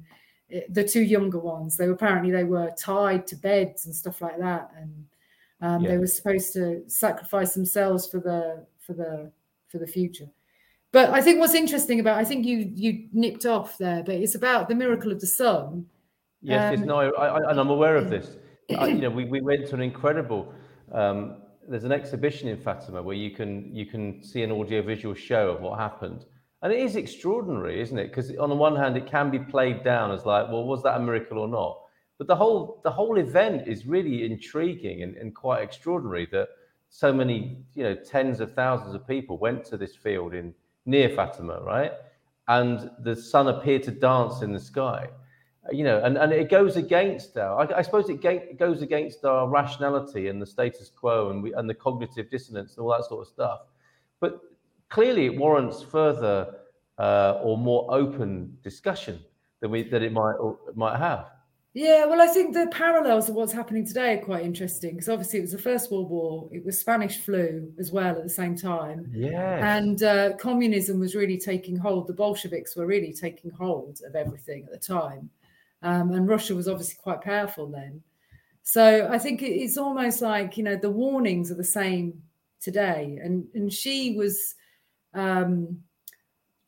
it, 0.50 0.72
the 0.74 0.84
two 0.84 1.02
younger 1.02 1.40
ones 1.40 1.78
they 1.78 1.88
were 1.88 1.94
apparently 1.94 2.32
they 2.32 2.44
were 2.44 2.72
tied 2.78 3.26
to 3.28 3.36
beds 3.36 3.86
and 3.86 3.96
stuff 3.96 4.22
like 4.22 4.38
that. 4.40 4.72
And 4.78 5.06
um, 5.62 5.82
yeah. 5.82 5.92
they 5.92 5.98
were 5.98 6.08
supposed 6.08 6.54
to 6.54 6.84
sacrifice 6.88 7.54
themselves 7.54 8.08
for 8.08 8.20
the 8.20 8.66
for 8.80 8.94
the 8.94 9.32
for 9.68 9.80
the 9.80 9.88
future. 9.88 10.30
But 10.92 11.10
i 11.10 11.22
think 11.22 11.40
what's 11.40 11.56
interesting 11.56 12.00
about 12.00 12.18
i 12.18 12.24
think 12.24 12.46
you 12.46 12.72
you 12.74 13.08
nipped 13.12 13.46
off 13.46 13.78
there 13.78 14.02
but 14.04 14.16
it's 14.16 14.36
about 14.36 14.70
the 14.70 14.76
miracle 14.76 15.12
of 15.12 15.20
the 15.20 15.28
sun. 15.28 15.86
Yes 16.42 16.78
um, 16.78 16.86
no 16.86 16.98
I, 17.00 17.10
I, 17.10 17.52
and 17.52 17.60
i'm 17.60 17.70
aware 17.70 17.96
of 17.96 18.10
this. 18.10 18.38
I, 18.78 18.88
you 18.88 19.02
know 19.02 19.10
we, 19.10 19.26
we 19.26 19.42
went 19.42 19.68
to 19.68 19.76
an 19.76 19.82
incredible 19.82 20.54
um, 20.92 21.38
there's 21.68 21.84
an 21.84 21.92
exhibition 21.92 22.48
in 22.48 22.58
fatima 22.58 23.02
where 23.02 23.16
you 23.16 23.32
can 23.32 23.76
you 23.76 23.86
can 23.86 24.24
see 24.24 24.44
an 24.44 24.52
audio 24.52 24.82
visual 24.82 25.16
show 25.16 25.50
of 25.50 25.62
what 25.62 25.80
happened 25.80 26.26
and 26.66 26.74
it 26.74 26.80
is 26.80 26.96
extraordinary, 26.96 27.80
isn't 27.80 28.00
it? 28.00 28.08
Because 28.08 28.36
on 28.38 28.50
the 28.50 28.56
one 28.56 28.76
hand, 28.76 28.98
it 28.98 29.06
can 29.06 29.30
be 29.30 29.38
played 29.38 29.84
down 29.84 30.12
as 30.12 30.26
like, 30.26 30.48
well, 30.48 30.64
was 30.64 30.82
that 30.82 30.98
a 30.98 31.00
miracle 31.00 31.38
or 31.38 31.48
not? 31.48 31.80
But 32.18 32.26
the 32.26 32.36
whole 32.36 32.82
the 32.84 32.90
whole 32.90 33.20
event 33.20 33.68
is 33.68 33.86
really 33.86 34.26
intriguing 34.26 35.04
and, 35.04 35.16
and 35.16 35.36
quite 35.36 35.62
extraordinary 35.62 36.28
that 36.32 36.48
so 36.90 37.14
many, 37.14 37.60
you 37.76 37.84
know, 37.84 37.94
tens 37.94 38.40
of 38.40 38.56
thousands 38.56 38.96
of 38.96 39.08
people 39.08 39.38
went 39.38 39.64
to 39.66 39.78
this 39.78 39.96
field 39.96 40.34
in 40.34 40.56
near 40.88 41.08
Fatima, 41.08 41.62
right? 41.62 41.92
And 42.48 42.90
the 43.04 43.16
sun 43.16 43.48
appeared 43.48 43.84
to 43.84 43.92
dance 43.92 44.42
in 44.42 44.52
the 44.52 44.60
sky, 44.60 45.10
you 45.72 45.84
know, 45.84 46.02
and, 46.04 46.18
and 46.18 46.34
it 46.34 46.50
goes 46.50 46.78
against 46.78 47.38
our, 47.38 47.60
I, 47.60 47.78
I 47.78 47.82
suppose 47.84 48.10
it, 48.10 48.24
ga- 48.24 48.48
it 48.50 48.58
goes 48.58 48.82
against 48.82 49.24
our 49.24 49.48
rationality 49.48 50.30
and 50.30 50.42
the 50.42 50.48
status 50.48 50.90
quo 50.90 51.30
and 51.30 51.44
we, 51.44 51.54
and 51.54 51.70
the 51.70 51.76
cognitive 51.76 52.32
dissonance 52.32 52.76
and 52.76 52.84
all 52.84 52.92
that 52.98 53.06
sort 53.06 53.22
of 53.22 53.28
stuff. 53.28 53.60
But 54.20 54.40
clearly 54.96 55.26
it 55.26 55.36
warrants 55.36 55.82
further 55.82 56.56
uh, 56.98 57.42
or 57.44 57.58
more 57.58 57.86
open 57.90 58.58
discussion 58.64 59.20
than 59.60 59.70
we 59.70 59.84
that 59.90 60.02
it 60.02 60.14
might 60.14 60.36
might 60.74 60.98
have. 60.98 61.26
Yeah, 61.74 62.06
well, 62.06 62.22
I 62.22 62.28
think 62.28 62.54
the 62.54 62.68
parallels 62.68 63.28
of 63.28 63.36
what's 63.36 63.52
happening 63.52 63.86
today 63.86 64.14
are 64.14 64.24
quite 64.24 64.46
interesting 64.46 64.92
because 64.92 65.10
obviously 65.10 65.40
it 65.40 65.42
was 65.42 65.52
the 65.52 65.58
First 65.58 65.92
World 65.92 66.10
War, 66.10 66.48
it 66.54 66.64
was 66.64 66.80
Spanish 66.80 67.18
flu 67.18 67.70
as 67.78 67.92
well 67.92 68.16
at 68.16 68.24
the 68.24 68.30
same 68.30 68.56
time. 68.56 69.12
Yeah. 69.14 69.76
And 69.76 70.02
uh, 70.02 70.38
communism 70.38 71.02
was 71.02 71.16
really 71.16 71.38
taking 71.38 71.76
hold. 71.76 72.08
The 72.08 72.14
Bolsheviks 72.14 72.78
were 72.78 72.86
really 72.86 73.12
taking 73.12 73.52
hold 73.52 74.00
of 74.08 74.16
everything 74.16 74.64
at 74.64 74.72
the 74.72 74.80
time. 74.80 75.30
Um, 75.82 76.14
and 76.14 76.30
Russia 76.30 76.56
was 76.56 76.70
obviously 76.70 76.98
quite 77.04 77.20
powerful 77.20 77.68
then. 77.68 78.02
So 78.64 79.10
I 79.12 79.20
think 79.20 79.42
it's 79.42 79.78
almost 79.78 80.22
like, 80.22 80.56
you 80.56 80.64
know, 80.64 80.78
the 80.78 80.90
warnings 80.90 81.52
are 81.52 81.56
the 81.56 81.72
same 81.82 82.24
today. 82.62 83.20
And, 83.22 83.46
and 83.54 83.72
she 83.72 84.16
was 84.16 84.56
um, 85.16 85.80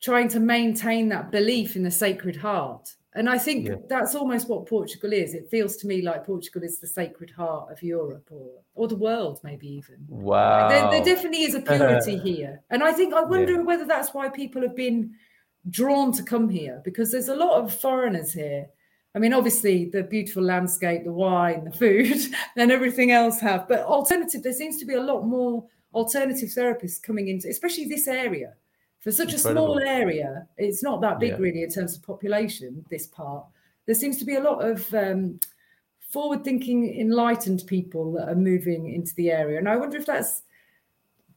trying 0.02 0.28
to 0.28 0.40
maintain 0.40 1.08
that 1.10 1.30
belief 1.30 1.76
in 1.76 1.82
the 1.82 1.90
Sacred 1.90 2.36
Heart. 2.36 2.94
And 3.14 3.28
I 3.28 3.38
think 3.38 3.66
yeah. 3.66 3.76
that's 3.88 4.14
almost 4.14 4.48
what 4.48 4.66
Portugal 4.66 5.12
is. 5.12 5.34
It 5.34 5.50
feels 5.50 5.76
to 5.78 5.86
me 5.86 6.02
like 6.02 6.24
Portugal 6.24 6.62
is 6.62 6.78
the 6.78 6.86
Sacred 6.86 7.30
Heart 7.30 7.72
of 7.72 7.82
Europe 7.82 8.28
or 8.30 8.60
or 8.74 8.86
the 8.86 8.96
world, 8.96 9.40
maybe 9.42 9.66
even. 9.66 9.96
Wow. 10.08 10.68
There, 10.68 10.90
there 10.90 11.04
definitely 11.04 11.42
is 11.42 11.54
a 11.54 11.60
purity 11.60 12.18
here. 12.30 12.60
And 12.70 12.84
I 12.84 12.92
think 12.92 13.14
I 13.14 13.22
wonder 13.22 13.54
yeah. 13.54 13.62
whether 13.62 13.84
that's 13.84 14.14
why 14.14 14.28
people 14.28 14.62
have 14.62 14.76
been 14.76 15.14
drawn 15.70 16.12
to 16.12 16.22
come 16.22 16.48
here 16.48 16.80
because 16.84 17.10
there's 17.10 17.28
a 17.28 17.34
lot 17.34 17.60
of 17.60 17.74
foreigners 17.74 18.32
here. 18.32 18.66
I 19.14 19.18
mean, 19.18 19.32
obviously, 19.32 19.86
the 19.86 20.02
beautiful 20.02 20.42
landscape, 20.42 21.02
the 21.04 21.12
wine, 21.12 21.64
the 21.64 21.72
food, 21.72 22.32
and 22.56 22.70
everything 22.70 23.10
else 23.10 23.40
have. 23.40 23.66
But 23.66 23.80
alternative, 23.80 24.42
there 24.42 24.52
seems 24.52 24.76
to 24.78 24.84
be 24.84 24.94
a 24.94 25.02
lot 25.02 25.26
more 25.26 25.64
alternative 25.98 26.48
therapists 26.48 27.02
coming 27.02 27.28
into, 27.28 27.48
especially 27.48 27.86
this 27.86 28.08
area. 28.08 28.54
For 29.00 29.12
such 29.12 29.32
Incredible. 29.32 29.78
a 29.78 29.80
small 29.80 29.88
area, 29.88 30.46
it's 30.56 30.82
not 30.82 31.00
that 31.02 31.20
big 31.20 31.30
yeah. 31.30 31.36
really 31.38 31.62
in 31.62 31.70
terms 31.70 31.96
of 31.96 32.02
population, 32.02 32.84
this 32.90 33.06
part. 33.06 33.44
There 33.86 33.94
seems 33.94 34.18
to 34.18 34.24
be 34.24 34.36
a 34.36 34.40
lot 34.40 34.64
of 34.64 34.92
um, 34.92 35.40
forward 36.10 36.44
thinking, 36.44 36.98
enlightened 37.00 37.62
people 37.66 38.12
that 38.12 38.28
are 38.28 38.34
moving 38.34 38.92
into 38.92 39.14
the 39.14 39.30
area. 39.30 39.58
And 39.58 39.68
I 39.68 39.76
wonder 39.76 39.96
if 39.96 40.06
that's 40.06 40.42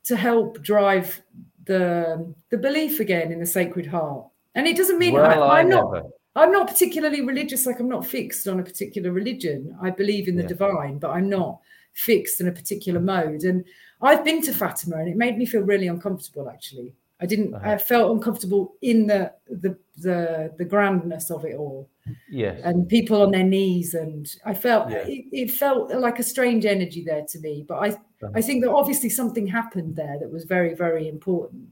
to 0.06 0.16
help 0.16 0.62
drive 0.62 1.22
the 1.66 2.34
the 2.50 2.58
belief 2.58 3.00
again 3.00 3.32
in 3.32 3.40
the 3.40 3.46
Sacred 3.46 3.86
Heart. 3.86 4.26
And 4.56 4.68
it 4.68 4.76
doesn't 4.76 5.00
mean 5.00 5.14
well, 5.14 5.44
I, 5.44 5.62
am 5.62 5.70
not 5.70 6.04
I'm 6.36 6.52
not 6.52 6.68
particularly 6.68 7.22
religious, 7.22 7.66
like 7.66 7.80
I'm 7.80 7.90
not 7.90 8.06
fixed 8.06 8.48
on 8.48 8.60
a 8.60 8.64
particular 8.64 9.12
religion. 9.12 9.78
I 9.82 9.92
believe 9.92 10.28
in 10.28 10.36
the 10.36 10.44
yeah. 10.44 10.56
divine, 10.56 10.98
but 10.98 11.12
I'm 11.12 11.30
not 11.30 11.60
fixed 11.94 12.42
in 12.42 12.48
a 12.48 12.52
particular 12.52 13.00
mode. 13.00 13.44
And 13.44 13.66
I've 14.02 14.24
been 14.24 14.42
to 14.44 14.54
Fatima 14.54 14.98
and 14.98 15.10
it 15.10 15.18
made 15.18 15.38
me 15.38 15.46
feel 15.46 15.62
really 15.62 15.88
uncomfortable 15.88 16.50
actually. 16.50 16.94
I 17.20 17.28
didn't 17.28 17.54
uh-huh. 17.54 17.72
I 17.72 17.78
felt 17.78 18.12
uncomfortable 18.12 18.76
in 18.82 19.08
the 19.08 19.32
the 19.48 19.78
the 19.98 20.54
the 20.58 20.66
grandness 20.66 21.30
of 21.30 21.46
it 21.46 21.56
all. 21.56 21.88
Yes. 22.30 22.60
And 22.64 22.90
people 22.90 23.22
on 23.22 23.32
their 23.32 23.44
knees 23.44 23.94
and 23.94 24.28
I 24.44 24.56
felt 24.56 24.90
yeah. 24.90 25.06
it, 25.08 25.26
it, 25.32 25.52
felt 25.52 25.94
like 25.94 26.18
a 26.18 26.24
strange 26.24 26.66
energy 26.66 27.04
there 27.04 27.24
to 27.30 27.40
me. 27.40 27.64
But 27.68 27.76
I 27.76 27.90
uh-huh. 27.90 28.32
I 28.34 28.42
think 28.42 28.64
that 28.64 28.72
obviously 28.72 29.10
something 29.10 29.46
happened 29.46 29.96
there 29.96 30.18
that 30.20 30.32
was 30.32 30.46
very, 30.46 30.74
very 30.74 31.08
important. 31.08 31.70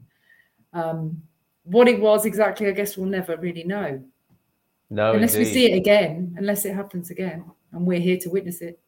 Um 0.74 1.24
what 1.64 1.88
it 1.88 2.00
was 2.00 2.26
exactly, 2.26 2.68
I 2.68 2.72
guess 2.72 2.98
we'll 2.98 3.10
never 3.10 3.36
really 3.38 3.64
know. 3.64 4.04
No, 4.90 5.14
unless 5.14 5.36
indeed. 5.36 5.48
we 5.48 5.54
see 5.54 5.72
it 5.72 5.76
again, 5.76 6.36
unless 6.38 6.66
it 6.66 6.74
happens 6.74 7.12
again, 7.12 7.46
and 7.72 7.86
we're 7.86 8.00
here 8.00 8.18
to 8.18 8.30
witness 8.30 8.62
it. 8.62 8.80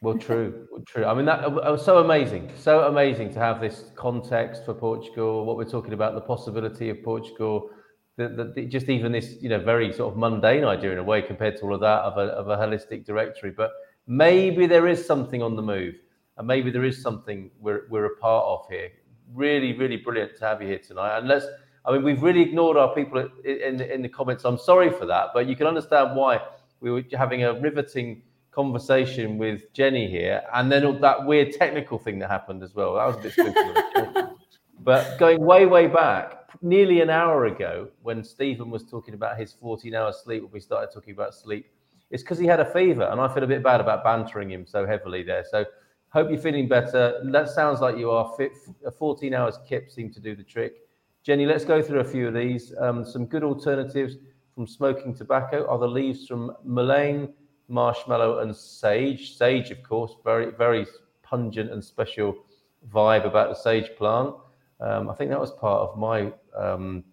Well, 0.00 0.16
true, 0.18 0.68
true. 0.86 1.04
I 1.04 1.14
mean, 1.14 1.26
that 1.26 1.50
was 1.52 1.84
so 1.84 1.98
amazing, 1.98 2.50
so 2.56 2.86
amazing 2.86 3.32
to 3.34 3.38
have 3.38 3.60
this 3.60 3.90
context 3.94 4.64
for 4.64 4.74
Portugal. 4.74 5.44
What 5.44 5.56
we're 5.56 5.64
talking 5.64 5.92
about, 5.92 6.14
the 6.14 6.20
possibility 6.20 6.90
of 6.90 7.02
Portugal, 7.02 7.70
the, 8.16 8.28
the, 8.28 8.44
the, 8.54 8.66
just 8.66 8.88
even 8.88 9.12
this, 9.12 9.36
you 9.40 9.48
know, 9.48 9.60
very 9.60 9.92
sort 9.92 10.12
of 10.12 10.18
mundane 10.18 10.64
idea 10.64 10.92
in 10.92 10.98
a 10.98 11.04
way 11.04 11.22
compared 11.22 11.56
to 11.58 11.62
all 11.62 11.74
of 11.74 11.80
that 11.80 12.00
of 12.02 12.16
a, 12.18 12.32
of 12.32 12.48
a 12.48 12.56
holistic 12.56 13.04
directory. 13.04 13.50
But 13.50 13.70
maybe 14.06 14.66
there 14.66 14.86
is 14.86 15.04
something 15.04 15.42
on 15.42 15.56
the 15.56 15.62
move, 15.62 15.94
and 16.36 16.46
maybe 16.46 16.70
there 16.70 16.84
is 16.84 17.00
something 17.00 17.50
we're 17.60 17.86
we're 17.90 18.06
a 18.06 18.16
part 18.16 18.44
of 18.44 18.66
here. 18.70 18.90
Really, 19.34 19.76
really 19.76 19.98
brilliant 19.98 20.36
to 20.38 20.46
have 20.46 20.62
you 20.62 20.68
here 20.68 20.78
tonight. 20.78 21.18
And 21.18 21.28
let's, 21.28 21.46
I 21.84 21.92
mean, 21.92 22.02
we've 22.02 22.22
really 22.22 22.40
ignored 22.40 22.76
our 22.76 22.94
people 22.94 23.28
in 23.44 23.80
in 23.80 24.02
the 24.02 24.08
comments. 24.08 24.44
I'm 24.44 24.58
sorry 24.58 24.90
for 24.90 25.06
that, 25.06 25.28
but 25.34 25.46
you 25.46 25.56
can 25.56 25.66
understand 25.66 26.16
why 26.16 26.40
we 26.80 26.90
were 26.90 27.04
having 27.12 27.44
a 27.44 27.52
riveting 27.60 28.22
conversation 28.50 29.38
with 29.38 29.72
Jennie 29.72 30.10
here, 30.10 30.42
and 30.54 30.70
then 30.70 31.00
that 31.00 31.24
weird 31.24 31.52
technical 31.52 31.98
thing 31.98 32.18
that 32.20 32.30
happened 32.30 32.62
as 32.62 32.74
well. 32.74 32.94
That 32.94 33.06
was 33.06 33.16
a 33.16 33.20
bit 33.20 33.32
spooky. 33.32 34.32
but 34.80 35.18
going 35.18 35.40
way, 35.40 35.66
way 35.66 35.86
back, 35.86 36.50
nearly 36.62 37.00
an 37.00 37.10
hour 37.10 37.46
ago, 37.46 37.88
when 38.02 38.24
Stephen 38.24 38.70
was 38.70 38.84
talking 38.84 39.14
about 39.14 39.38
his 39.38 39.52
14 39.52 39.94
hours 39.94 40.20
sleep, 40.22 40.42
when 40.42 40.52
we 40.52 40.60
started 40.60 40.92
talking 40.92 41.12
about 41.12 41.34
sleep, 41.34 41.70
it's 42.10 42.22
because 42.22 42.38
he 42.38 42.46
had 42.46 42.60
a 42.60 42.64
fever, 42.64 43.04
and 43.04 43.20
I 43.20 43.32
feel 43.32 43.44
a 43.44 43.46
bit 43.46 43.62
bad 43.62 43.80
about 43.80 44.02
bantering 44.02 44.50
him 44.50 44.66
so 44.66 44.86
heavily 44.86 45.22
there. 45.22 45.44
So 45.48 45.64
hope 46.10 46.30
you're 46.30 46.40
feeling 46.40 46.68
better. 46.68 47.20
That 47.24 47.48
sounds 47.50 47.80
like 47.80 47.98
you 47.98 48.10
are 48.10 48.32
fit. 48.36 48.52
14 48.98 49.34
hours 49.34 49.58
kip 49.68 49.90
seemed 49.90 50.14
to 50.14 50.20
do 50.20 50.34
the 50.34 50.42
trick. 50.42 50.74
Jennie, 51.22 51.46
let's 51.46 51.64
go 51.64 51.82
through 51.82 52.00
a 52.00 52.04
few 52.04 52.28
of 52.28 52.34
these. 52.34 52.72
Um, 52.80 53.04
some 53.04 53.26
good 53.26 53.44
alternatives 53.44 54.16
from 54.54 54.66
smoking 54.66 55.14
tobacco 55.14 55.66
are 55.68 55.78
the 55.78 55.86
leaves 55.86 56.26
from 56.26 56.52
mullein, 56.64 57.32
marshmallow 57.68 58.40
and 58.40 58.54
sage. 58.54 59.36
Sage, 59.36 59.70
of 59.70 59.82
course, 59.82 60.14
very 60.24 60.50
very 60.52 60.86
pungent 61.22 61.70
and 61.70 61.84
special 61.84 62.44
vibe 62.92 63.26
about 63.26 63.48
the 63.48 63.54
sage 63.54 63.90
plant. 63.96 64.34
Um, 64.80 65.10
I 65.10 65.14
think 65.14 65.30
that 65.30 65.40
was 65.40 65.52
part 65.52 65.88
of 65.88 65.98
my 65.98 66.32
um, 66.56 67.04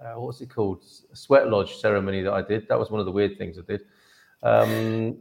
uh, 0.00 0.14
what's 0.14 0.40
it 0.40 0.48
called 0.48 0.82
sweat 1.12 1.48
lodge 1.48 1.76
ceremony 1.76 2.22
that 2.22 2.32
I 2.32 2.42
did. 2.42 2.68
That 2.68 2.78
was 2.78 2.90
one 2.90 3.00
of 3.00 3.06
the 3.06 3.12
weird 3.12 3.36
things 3.36 3.58
I 3.58 3.62
did. 3.62 3.82
Um, 4.42 5.18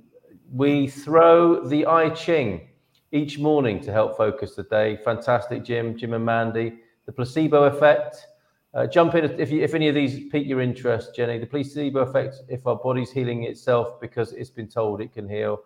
we 0.52 0.88
throw 0.88 1.66
the 1.68 1.86
I 1.86 2.10
Ching 2.10 2.68
each 3.12 3.40
morning 3.40 3.80
to 3.82 3.92
help 3.92 4.16
focus 4.16 4.56
the 4.56 4.64
day. 4.64 4.98
Fantastic, 5.04 5.64
Jim, 5.64 5.98
Jim 5.98 6.14
and 6.14 6.26
Mandy. 6.26 6.80
The 7.06 7.12
placebo 7.12 7.64
effect. 7.64 8.28
Uh, 8.74 8.86
jump 8.86 9.16
in 9.16 9.26
if, 9.40 9.50
you, 9.52 9.62
if 9.62 9.74
any 9.74 9.88
of 9.88 9.96
these 9.96 10.30
pique 10.32 10.48
your 10.48 10.62
interest, 10.62 11.16
Jennie. 11.16 11.40
The 11.40 11.46
placebo 11.48 12.02
effect, 12.02 12.36
if 12.50 12.68
our 12.68 12.76
body's 12.76 13.12
healing 13.12 13.44
itself 13.44 14.00
because 14.00 14.34
it's 14.34 14.52
been 14.52 14.68
told 14.68 15.02
it 15.02 15.12
can 15.12 15.28
heal. 15.28 15.64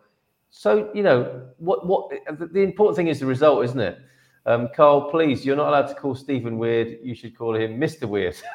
So 0.49 0.89
you 0.93 1.03
know 1.03 1.47
what? 1.57 1.85
What 1.85 2.11
the 2.27 2.61
important 2.61 2.95
thing 2.95 3.07
is 3.07 3.19
the 3.19 3.25
result, 3.25 3.65
isn't 3.65 3.79
it? 3.79 3.99
Um, 4.45 4.69
Carl, 4.75 5.09
please, 5.09 5.45
you're 5.45 5.55
not 5.55 5.69
allowed 5.69 5.87
to 5.87 5.95
call 5.95 6.15
Stephen 6.15 6.57
weird. 6.57 6.99
You 7.01 7.15
should 7.15 7.37
call 7.37 7.55
him 7.55 7.79
Mr. 7.79 8.07
Weird. 8.07 8.35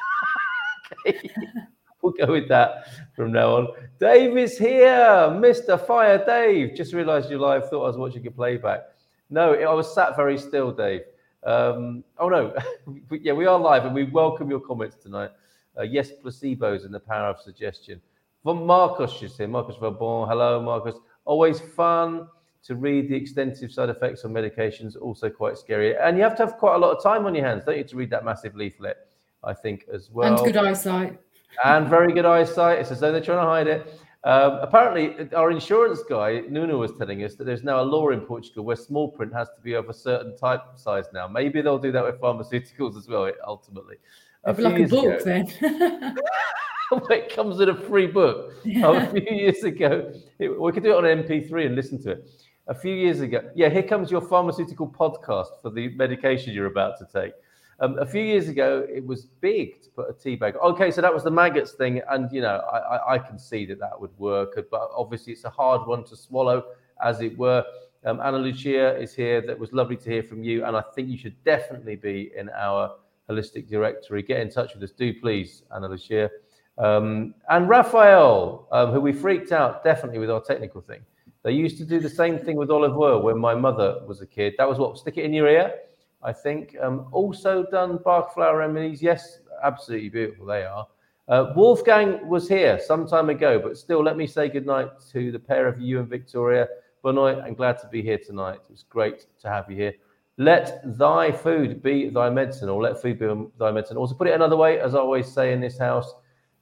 we'll 2.03 2.13
go 2.13 2.33
with 2.33 2.49
that 2.49 2.87
from 3.15 3.33
now 3.33 3.57
on. 3.57 3.69
Dave 4.01 4.37
is 4.37 4.59
here, 4.59 5.29
Mr. 5.31 5.85
Fire 5.85 6.25
Dave. 6.25 6.75
Just 6.75 6.93
realised 6.93 7.31
you're 7.31 7.39
live. 7.39 7.69
Thought 7.69 7.85
I 7.85 7.89
was 7.89 7.97
watching 7.97 8.27
a 8.27 8.31
playback. 8.31 8.83
No, 9.31 9.55
I 9.55 9.75
was 9.75 9.93
sat 9.93 10.17
very 10.17 10.39
still, 10.39 10.73
Dave. 10.73 11.03
Um, 11.45 12.05
oh 12.19 12.29
no, 12.29 12.55
yeah, 13.11 13.33
we 13.33 13.47
are 13.47 13.59
live, 13.59 13.85
and 13.85 13.95
we 13.95 14.05
welcome 14.05 14.51
your 14.51 14.61
comments 14.61 14.97
tonight. 14.97 15.31
Uh, 15.79 15.83
yes, 15.83 16.11
placebos 16.23 16.85
and 16.85 16.93
the 16.93 17.01
power 17.01 17.29
of 17.29 17.41
suggestion. 17.41 18.01
From 18.43 18.67
Marcos 18.67 19.23
is 19.23 19.37
here. 19.37 19.49
Marcos 19.49 19.77
Valbon. 19.77 20.29
Hello, 20.29 20.61
Marcos. 20.63 20.95
Always 21.25 21.61
fun 21.61 22.29
to 22.65 22.75
read 22.75 23.09
the 23.09 23.15
extensive 23.15 23.73
side 23.73 23.89
effects 23.89 24.25
of 24.25 24.31
medications. 24.31 24.97
Also 25.01 25.29
quite 25.31 25.57
scary, 25.57 25.97
and 25.97 26.17
you 26.17 26.23
have 26.23 26.37
to 26.37 26.45
have 26.45 26.57
quite 26.57 26.75
a 26.75 26.79
lot 26.79 26.97
of 26.97 27.03
time 27.03 27.27
on 27.27 27.35
your 27.35 27.45
hands, 27.45 27.65
don't 27.65 27.79
you, 27.79 27.85
to 27.85 27.97
read 27.97 28.11
that 28.11 28.25
massive 28.25 28.57
leaflet? 28.57 28.97
I 29.45 29.55
think 29.55 29.87
as 29.93 30.11
well. 30.11 30.37
And 30.37 30.45
good 30.45 30.57
eyesight 30.57 31.19
and 31.65 31.89
very 31.89 32.13
good 32.13 32.25
eyesight. 32.25 32.79
It's 32.79 32.91
as 32.91 33.01
though 33.01 33.13
they're 33.13 33.21
trying 33.21 33.39
to 33.39 33.45
hide 33.45 33.67
it. 33.67 34.01
Um, 34.25 34.59
apparently, 34.63 35.33
our 35.33 35.51
insurance 35.51 36.03
guy, 36.09 36.43
Nuno, 36.49 36.79
was 36.79 36.93
telling 36.99 37.23
us 37.23 37.37
that 37.37 37.45
there's 37.45 37.63
now 37.63 37.81
a 37.81 37.85
law 37.85 38.11
in 38.11 38.21
Portugal 38.21 38.65
where 38.65 38.77
small 38.77 39.11
print 39.13 39.33
has 39.33 39.49
to 39.51 39.61
be 39.63 39.75
of 39.75 39.89
a 39.89 39.95
certain 39.95 40.37
type 40.37 40.63
size 40.75 41.07
now. 41.15 41.29
Maybe 41.29 41.63
they'll 41.63 41.79
do 41.79 41.93
that 41.93 42.05
with 42.05 42.21
pharmaceuticals 42.21 42.97
as 42.97 43.09
well, 43.09 43.31
ultimately. 43.47 43.97
A 44.45 44.53
like 44.53 44.79
a 44.79 44.87
book, 44.87 45.05
ago, 45.05 45.25
then. 45.25 45.47
it 47.11 47.35
comes 47.35 47.61
in 47.61 47.69
a 47.69 47.75
free 47.75 48.07
book. 48.07 48.55
Yeah. 48.65 49.03
A 49.03 49.11
few 49.13 49.37
years 49.37 49.63
ago, 49.63 50.13
it, 50.39 50.61
we 50.61 50.73
could 50.73 50.83
do 50.83 50.91
it 50.91 50.97
on 50.97 51.05
MP3 51.05 51.67
and 51.67 51.77
listen 51.77 52.03
to 52.03 52.13
it. 52.13 52.29
A 52.67 52.75
few 52.75 52.95
years 52.95 53.21
ago, 53.21 53.51
yeah, 53.55 53.69
here 53.69 53.83
comes 53.83 54.11
your 54.11 54.21
pharmaceutical 54.21 54.87
podcast 54.89 55.63
for 55.63 55.71
the 55.71 55.89
medication 55.97 56.53
you're 56.53 56.67
about 56.67 56.99
to 56.99 57.07
take. 57.13 57.33
Um, 57.81 57.97
a 57.99 58.07
few 58.07 58.23
years 58.23 58.49
ago, 58.49 58.85
it 58.93 59.07
was 59.07 59.27
big 59.41 59.83
to 59.83 59.91
put 59.91 60.11
a 60.11 60.13
tea 60.13 60.35
bag. 60.35 60.57
Okay, 60.57 60.91
so 60.91 61.01
that 61.01 61.15
was 61.15 61.23
the 61.23 61.31
maggots 61.31 61.73
thing, 61.73 62.03
and 62.11 62.31
you 62.33 62.41
know, 62.41 62.61
I, 62.73 62.79
I, 62.79 63.15
I, 63.15 63.19
can 63.19 63.39
see 63.39 63.67
that 63.67 63.79
that 63.79 64.01
would 64.01 64.11
work, 64.19 64.59
but 64.69 64.91
obviously 64.97 65.33
it's 65.33 65.45
a 65.45 65.51
hard 65.51 65.87
one 65.87 66.03
to 66.05 66.17
swallow, 66.17 66.65
as 67.05 67.21
it 67.21 67.39
were. 67.39 67.65
Um, 68.05 68.21
Anna 68.21 68.39
Lucia 68.39 68.97
is 68.99 69.15
here. 69.15 69.41
That 69.41 69.57
was 69.57 69.73
lovely 69.73 69.97
to 69.97 70.11
hear 70.11 70.25
from 70.25 70.43
you, 70.43 70.65
and 70.65 70.77
I 70.77 70.83
think 70.95 71.09
you 71.09 71.17
should 71.17 71.43
definitely 71.45 71.95
be 71.95 72.33
in 72.37 72.51
our 72.51 72.97
holistic 73.31 73.69
directory. 73.69 74.23
Get 74.23 74.41
in 74.41 74.51
touch 74.51 74.75
with 74.75 74.83
us, 74.83 74.91
do 74.91 75.15
please, 75.15 75.63
Anna 75.73 75.89
Lucia. 75.89 76.31
Um, 76.79 77.35
and 77.49 77.69
Raphael, 77.69 78.67
um, 78.73 78.91
who 78.91 79.01
we 79.01 79.13
freaked 79.13 79.53
out 79.53 79.85
definitely 79.85 80.19
with 80.19 80.31
our 80.31 80.41
technical 80.41 80.81
thing. 80.81 81.01
They 81.45 81.53
used 81.53 81.79
to 81.79 81.85
do 81.85 82.01
the 82.01 82.11
same 82.11 82.39
thing 82.39 82.57
with 82.57 82.71
olive 82.71 82.97
oil 82.97 83.23
when 83.23 83.39
my 83.39 83.55
mother 83.55 84.01
was 84.07 84.21
a 84.21 84.27
kid. 84.27 84.55
That 84.59 84.69
was 84.69 84.79
what 84.79 84.99
stick 84.99 85.17
it 85.17 85.25
in 85.25 85.33
your 85.33 85.49
ear 85.49 85.75
I 86.23 86.33
think. 86.33 86.77
Um, 86.81 87.09
also 87.13 87.65
done 87.71 87.99
Bach 88.05 88.35
flower 88.35 88.59
remedies. 88.59 89.03
Yes, 89.03 89.41
absolutely 89.63 90.09
beautiful 90.09 90.47
they 90.47 90.65
are. 90.65 90.87
Uh, 91.29 91.53
Wolfgang 91.55 92.27
was 92.27 92.49
here 92.49 92.81
some 92.81 93.07
time 93.07 93.29
ago, 93.29 93.59
but 93.59 93.77
still, 93.77 94.03
let 94.03 94.17
me 94.17 94.27
say 94.27 94.49
goodnight 94.49 94.89
to 95.13 95.31
the 95.31 95.39
pair 95.39 95.67
of 95.69 95.79
you 95.79 96.01
and 96.01 96.09
Victoria. 96.09 96.67
Bonoy, 97.05 97.43
I'm 97.45 97.55
glad 97.55 97.79
to 97.81 97.89
be 97.89 98.03
here 98.03 98.19
tonight. 98.19 98.61
It's 98.71 98.83
great 98.83 99.27
to 99.43 99.49
have 99.49 99.71
you 99.71 99.77
here. 99.77 99.95
Let 100.39 100.81
thy 100.97 101.33
food 101.33 101.83
be 101.83 102.09
thy 102.09 102.31
medicine, 102.31 102.69
or 102.69 102.81
let 102.81 103.03
food 103.03 103.19
be 103.19 103.27
thy 103.59 103.71
medicine. 103.71 103.97
Also, 103.97 104.15
put 104.15 104.29
it 104.29 104.35
another 104.35 104.57
way, 104.57 104.81
as 104.81 104.95
I 104.95 104.99
always 104.99 105.31
say 105.31 105.53
in 105.53 105.61
this 105.61 105.77
house, 105.77 106.15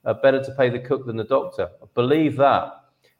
uh, 0.03 0.13
better 0.15 0.43
to 0.43 0.51
pay 0.55 0.69
the 0.69 0.79
cook 0.79 1.05
than 1.05 1.15
the 1.15 1.23
doctor. 1.23 1.69
believe 1.93 2.35
that. 2.37 2.73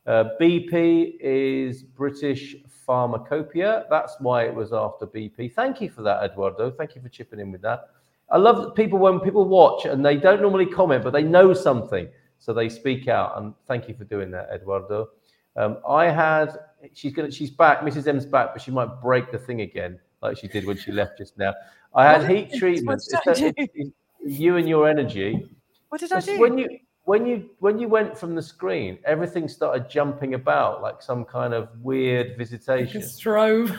Uh, 0.06 0.30
BP 0.40 1.18
is 1.20 1.84
British 1.84 2.56
Pharmacopoeia. 2.88 3.86
That's 3.90 4.16
why 4.20 4.46
it 4.46 4.56
was 4.56 4.74
after 4.74 5.06
BP. 5.06 5.54
Thank 5.54 5.82
you 5.82 5.90
for 5.90 6.02
that, 6.02 6.24
Eduardo. 6.24 6.72
Thank 6.72 6.96
you 6.96 7.02
for 7.02 7.10
chipping 7.10 7.40
in 7.40 7.52
with 7.52 7.62
that. 7.62 7.90
I 8.32 8.38
love 8.38 8.74
people 8.76 8.98
when 8.98 9.20
people 9.20 9.46
watch 9.46 9.86
and 9.86 10.04
they 10.04 10.18
don't 10.18 10.42
normally 10.42 10.66
comment, 10.66 11.04
but 11.04 11.12
they 11.12 11.24
know 11.24 11.54
something, 11.54 12.08
so 12.40 12.54
they 12.54 12.70
speak 12.70 13.08
out. 13.08 13.38
And 13.38 13.54
thank 13.68 13.88
you 13.88 13.94
for 13.94 14.06
doing 14.06 14.32
that, 14.32 14.50
Eduardo. 14.54 15.10
Um, 15.56 15.78
I 15.88 16.06
had 16.06 16.58
she's 16.94 17.14
gonna 17.14 17.32
she's 17.32 17.52
back. 17.52 17.82
Mrs. 17.82 18.08
M's 18.08 18.26
back, 18.26 18.50
but 18.54 18.62
she 18.62 18.72
might 18.72 19.02
break 19.02 19.32
the 19.32 19.38
thing 19.38 19.62
again, 19.62 20.00
like 20.22 20.38
she 20.38 20.48
did 20.48 20.66
when 20.66 20.78
she 20.78 20.92
left 20.92 21.18
just 21.18 21.38
now. 21.38 21.54
I 21.94 22.06
had 22.06 22.30
heat 22.30 22.54
treatment. 22.54 23.02
you 24.26 24.58
and 24.58 24.68
your 24.68 24.88
energy. 24.88 25.50
What 25.90 26.02
did 26.02 26.12
I 26.12 26.20
do? 26.20 26.40
When 26.40 26.58
you 26.58 26.80
when 27.08 27.26
you 27.26 27.50
when 27.60 27.80
you 27.80 27.88
went 27.88 28.18
from 28.18 28.36
the 28.36 28.42
screen, 28.42 29.00
everything 29.06 29.48
started 29.48 29.90
jumping 29.90 30.34
about 30.34 30.82
like 30.82 31.02
some 31.02 31.24
kind 31.24 31.54
of 31.54 31.70
weird 31.82 32.38
visitation. 32.38 33.00
Like 33.00 33.10
strobe. 33.10 33.72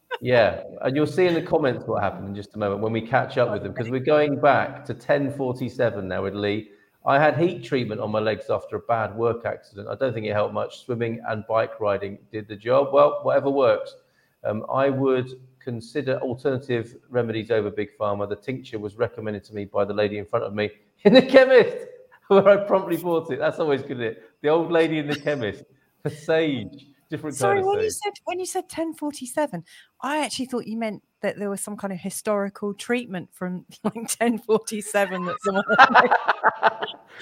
yeah, 0.20 0.64
and 0.82 0.96
you'll 0.96 1.06
see 1.06 1.28
in 1.28 1.34
the 1.34 1.42
comments 1.42 1.84
what 1.86 2.02
happened 2.02 2.26
in 2.26 2.34
just 2.34 2.56
a 2.56 2.58
moment 2.58 2.80
when 2.80 2.92
we 2.92 3.00
catch 3.00 3.38
up 3.38 3.52
with 3.52 3.62
them 3.62 3.72
because 3.72 3.90
we're 3.90 4.00
going 4.00 4.40
back 4.40 4.84
to 4.86 4.92
1047 4.92 6.08
now 6.08 6.24
with 6.24 6.34
Lee. 6.34 6.70
I 7.06 7.20
had 7.20 7.38
heat 7.38 7.62
treatment 7.62 8.00
on 8.00 8.10
my 8.10 8.18
legs 8.18 8.46
after 8.50 8.74
a 8.74 8.80
bad 8.80 9.14
work 9.14 9.44
accident. 9.44 9.86
I 9.88 9.94
don't 9.94 10.12
think 10.12 10.26
it 10.26 10.32
helped 10.32 10.52
much. 10.52 10.84
Swimming 10.84 11.22
and 11.28 11.46
bike 11.46 11.78
riding 11.78 12.18
did 12.32 12.48
the 12.48 12.56
job. 12.56 12.88
Well, 12.92 13.20
whatever 13.22 13.50
works. 13.50 13.94
Um, 14.42 14.66
I 14.68 14.90
would 14.90 15.30
consider 15.60 16.18
alternative 16.18 16.96
remedies 17.08 17.52
over 17.52 17.70
Big 17.70 17.90
Pharma. 17.96 18.28
The 18.28 18.34
tincture 18.34 18.80
was 18.80 18.96
recommended 18.96 19.44
to 19.44 19.54
me 19.54 19.66
by 19.66 19.84
the 19.84 19.94
lady 19.94 20.18
in 20.18 20.26
front 20.26 20.44
of 20.44 20.54
me 20.54 20.70
in 21.04 21.12
the 21.12 21.22
chemist. 21.22 21.86
where 22.28 22.48
I 22.48 22.56
promptly 22.56 22.96
bought 22.96 23.30
it. 23.30 23.38
That's 23.38 23.58
always 23.58 23.82
good. 23.82 24.00
It 24.00 24.22
the 24.42 24.48
old 24.48 24.72
lady 24.72 24.98
in 24.98 25.06
the 25.06 25.16
chemist 25.16 25.64
for 26.02 26.10
sage. 26.10 26.88
Different 27.08 27.36
Sorry, 27.36 27.58
kind 27.58 27.66
when 27.68 27.80
you 27.80 27.90
said 27.90 28.12
when 28.24 28.40
you 28.40 28.46
said 28.46 28.64
1047, 28.64 29.62
I 30.00 30.24
actually 30.24 30.46
thought 30.46 30.66
you 30.66 30.76
meant 30.76 31.04
that 31.22 31.38
there 31.38 31.48
was 31.48 31.60
some 31.60 31.76
kind 31.76 31.92
of 31.92 32.00
historical 32.00 32.74
treatment 32.74 33.28
from 33.32 33.64
like 33.84 33.94
1047 33.94 35.24
that 35.24 35.36
someone. 35.44 35.64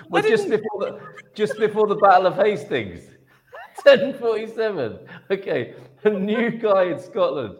well, 0.08 0.22
just 0.22 0.48
before 0.48 0.80
the 0.80 1.00
just 1.34 1.58
before 1.58 1.86
the 1.86 1.96
Battle 1.96 2.28
of 2.28 2.36
Hastings, 2.36 3.04
1047. 3.82 5.00
Okay, 5.30 5.74
a 6.04 6.10
new 6.10 6.50
guy 6.52 6.84
in 6.84 6.98
Scotland. 6.98 7.56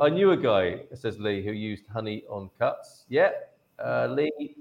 I 0.00 0.10
knew 0.10 0.30
a 0.30 0.36
guy, 0.36 0.82
says 0.94 1.18
Lee, 1.18 1.42
who 1.42 1.50
used 1.50 1.88
honey 1.92 2.22
on 2.28 2.50
cuts. 2.56 3.04
Yeah, 3.08 3.30
uh, 3.84 4.06
Lee 4.06 4.54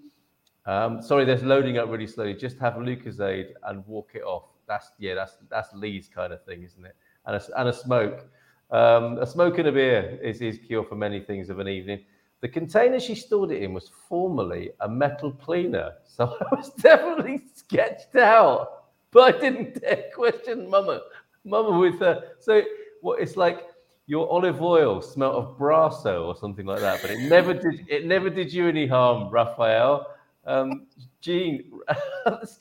um, 0.65 1.01
sorry, 1.01 1.25
that's 1.25 1.43
loading 1.43 1.77
up 1.77 1.89
really 1.89 2.07
slowly. 2.07 2.33
Just 2.33 2.59
have 2.59 2.73
Lucozade 2.73 3.53
and 3.65 3.85
walk 3.87 4.11
it 4.13 4.23
off. 4.23 4.43
That's 4.67 4.91
yeah, 4.99 5.15
that's 5.15 5.37
that's 5.49 5.73
Lee's 5.73 6.07
kind 6.07 6.31
of 6.31 6.43
thing, 6.45 6.63
isn't 6.63 6.85
it? 6.85 6.95
And 7.25 7.35
a, 7.35 7.59
and 7.59 7.69
a 7.69 7.73
smoke. 7.73 8.27
Um, 8.69 9.17
a 9.17 9.25
smoke 9.25 9.57
and 9.57 9.67
a 9.67 9.71
beer 9.71 10.17
is 10.23 10.39
his 10.39 10.57
cure 10.57 10.83
for 10.83 10.95
many 10.95 11.19
things 11.19 11.49
of 11.49 11.59
an 11.59 11.67
evening. 11.67 12.01
The 12.41 12.47
container 12.47 12.99
she 12.99 13.15
stored 13.15 13.51
it 13.51 13.61
in 13.61 13.73
was 13.73 13.91
formerly 14.07 14.71
a 14.79 14.87
metal 14.87 15.31
cleaner, 15.31 15.93
so 16.05 16.37
I 16.39 16.55
was 16.55 16.69
definitely 16.69 17.41
sketched 17.53 18.15
out. 18.15 18.85
But 19.11 19.35
I 19.35 19.39
didn't 19.39 19.81
dare 19.81 20.05
question 20.13 20.69
Mama. 20.69 21.01
Mama 21.43 21.77
with 21.77 21.99
her. 21.99 22.23
So 22.39 22.61
what? 23.01 23.19
It's 23.19 23.35
like 23.35 23.67
your 24.05 24.29
olive 24.29 24.61
oil 24.61 25.01
smelt 25.01 25.35
of 25.35 25.57
Brasso 25.57 26.25
or 26.25 26.35
something 26.35 26.65
like 26.65 26.79
that. 26.81 27.01
But 27.01 27.11
it 27.11 27.19
never 27.19 27.53
did. 27.53 27.85
It 27.89 28.05
never 28.05 28.29
did 28.29 28.53
you 28.53 28.67
any 28.67 28.85
harm, 28.85 29.29
Raphael. 29.31 30.07
Um, 30.45 30.87
Jean, 31.21 31.71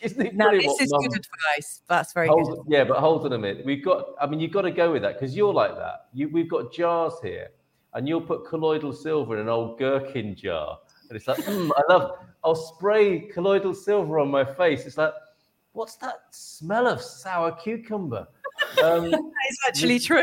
isn't 0.01 0.27
it 0.27 0.35
now, 0.35 0.51
this 0.51 0.81
is 0.81 0.93
good 0.93 1.17
advice. 1.17 1.83
That's 1.89 2.13
very 2.13 2.29
hold, 2.29 2.49
good. 2.49 2.59
Yeah, 2.69 2.85
but 2.85 2.99
hold 2.99 3.25
on 3.25 3.33
a 3.33 3.39
minute. 3.39 3.65
We've 3.65 3.83
got, 3.83 4.07
I 4.21 4.27
mean, 4.27 4.39
you've 4.39 4.53
got 4.53 4.63
to 4.63 4.71
go 4.71 4.93
with 4.93 5.03
that 5.03 5.19
because 5.19 5.35
you're 5.35 5.53
like 5.53 5.77
that. 5.77 6.09
You, 6.13 6.29
we've 6.29 6.49
got 6.49 6.73
jars 6.73 7.15
here, 7.23 7.49
and 7.95 8.07
you'll 8.07 8.21
put 8.21 8.47
colloidal 8.47 8.93
silver 8.93 9.35
in 9.35 9.41
an 9.41 9.49
old 9.49 9.79
gherkin 9.79 10.35
jar. 10.35 10.79
And 11.09 11.17
it's 11.17 11.27
like, 11.27 11.39
mm, 11.39 11.71
I 11.77 11.93
love, 11.93 12.19
I'll 12.45 12.55
spray 12.55 13.21
colloidal 13.21 13.75
silver 13.75 14.19
on 14.19 14.31
my 14.31 14.45
face. 14.45 14.85
It's 14.87 14.99
like, 14.99 15.13
what's 15.73 15.97
that 15.97 16.21
smell 16.31 16.87
of 16.87 17.01
sour 17.01 17.53
cucumber? 17.53 18.27
Um, 18.83 19.11
that 19.11 19.33
is 19.51 19.59
actually 19.67 19.99
true. 19.99 20.23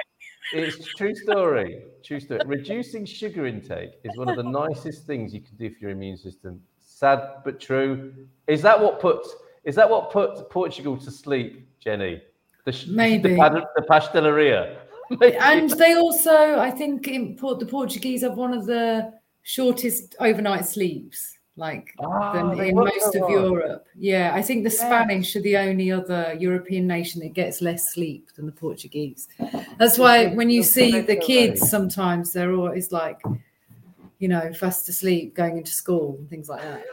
It's 0.54 0.78
true 0.96 1.14
story. 1.14 1.82
True 2.04 2.20
story. 2.20 2.40
Reducing 2.46 3.04
sugar 3.04 3.48
intake 3.48 3.92
is 4.04 4.16
one 4.16 4.30
of 4.30 4.38
the 4.38 4.44
nicest 4.44 5.06
things 5.06 5.34
you 5.34 5.42
can 5.42 5.58
do 5.58 5.70
for 5.70 5.80
your 5.80 5.90
immune 5.90 6.18
system. 6.18 6.62
Sad 6.98 7.44
but 7.46 7.60
true. 7.60 8.12
Is 8.48 8.64
that 8.64 8.82
what 8.82 9.00
put 9.00 9.24
is 9.64 9.76
that 9.76 9.88
what 9.88 10.10
put 10.12 10.50
Portugal 10.50 10.98
to 10.98 11.12
sleep, 11.12 11.70
Jenny? 11.80 12.24
The, 12.66 12.72
sh- 12.72 12.88
Maybe. 12.88 13.36
the, 13.36 13.68
the 13.76 13.84
pasteleria. 13.84 14.78
and 15.22 15.70
they 15.70 15.94
also, 15.94 16.58
I 16.58 16.72
think, 16.72 17.08
import 17.08 17.60
the 17.60 17.68
Portuguese 17.68 18.24
have 18.24 18.36
one 18.36 18.52
of 18.52 18.66
the 18.66 19.14
shortest 19.44 20.16
overnight 20.20 20.66
sleeps, 20.66 21.38
like 21.56 21.94
Ah, 22.00 22.34
than 22.34 22.60
in 22.62 22.74
most 22.74 23.16
of. 23.16 23.30
Europe. 23.30 23.86
Yeah, 23.96 24.32
I 24.34 24.42
think 24.42 24.64
the. 24.64 24.72
Spanish 24.72 25.36
are 25.36 25.42
the 25.42 25.58
only 25.58 25.92
other 25.92 26.36
European 26.40 26.88
nation 26.88 27.22
that 27.22 27.34
gets 27.34 27.62
less 27.62 27.94
sleep 27.94 28.30
than 28.36 28.48
the 28.48 28.52
Portuguese. 28.52 29.28
That's 29.78 30.00
why 30.00 30.34
when 30.34 30.50
you 30.50 30.64
see 30.64 31.02
the 31.02 31.16
kids, 31.16 31.70
sometimes 31.70 32.34
they're 32.34 32.54
always 32.54 32.92
like, 32.92 33.22
you 34.20 34.28
know, 34.28 34.52
fast 34.54 34.90
asleep 34.90 35.36
going 35.36 35.58
into 35.58 35.72
school 35.72 36.16
and 36.20 36.30
things 36.30 36.50
like 36.50 36.62
that. 36.62 36.86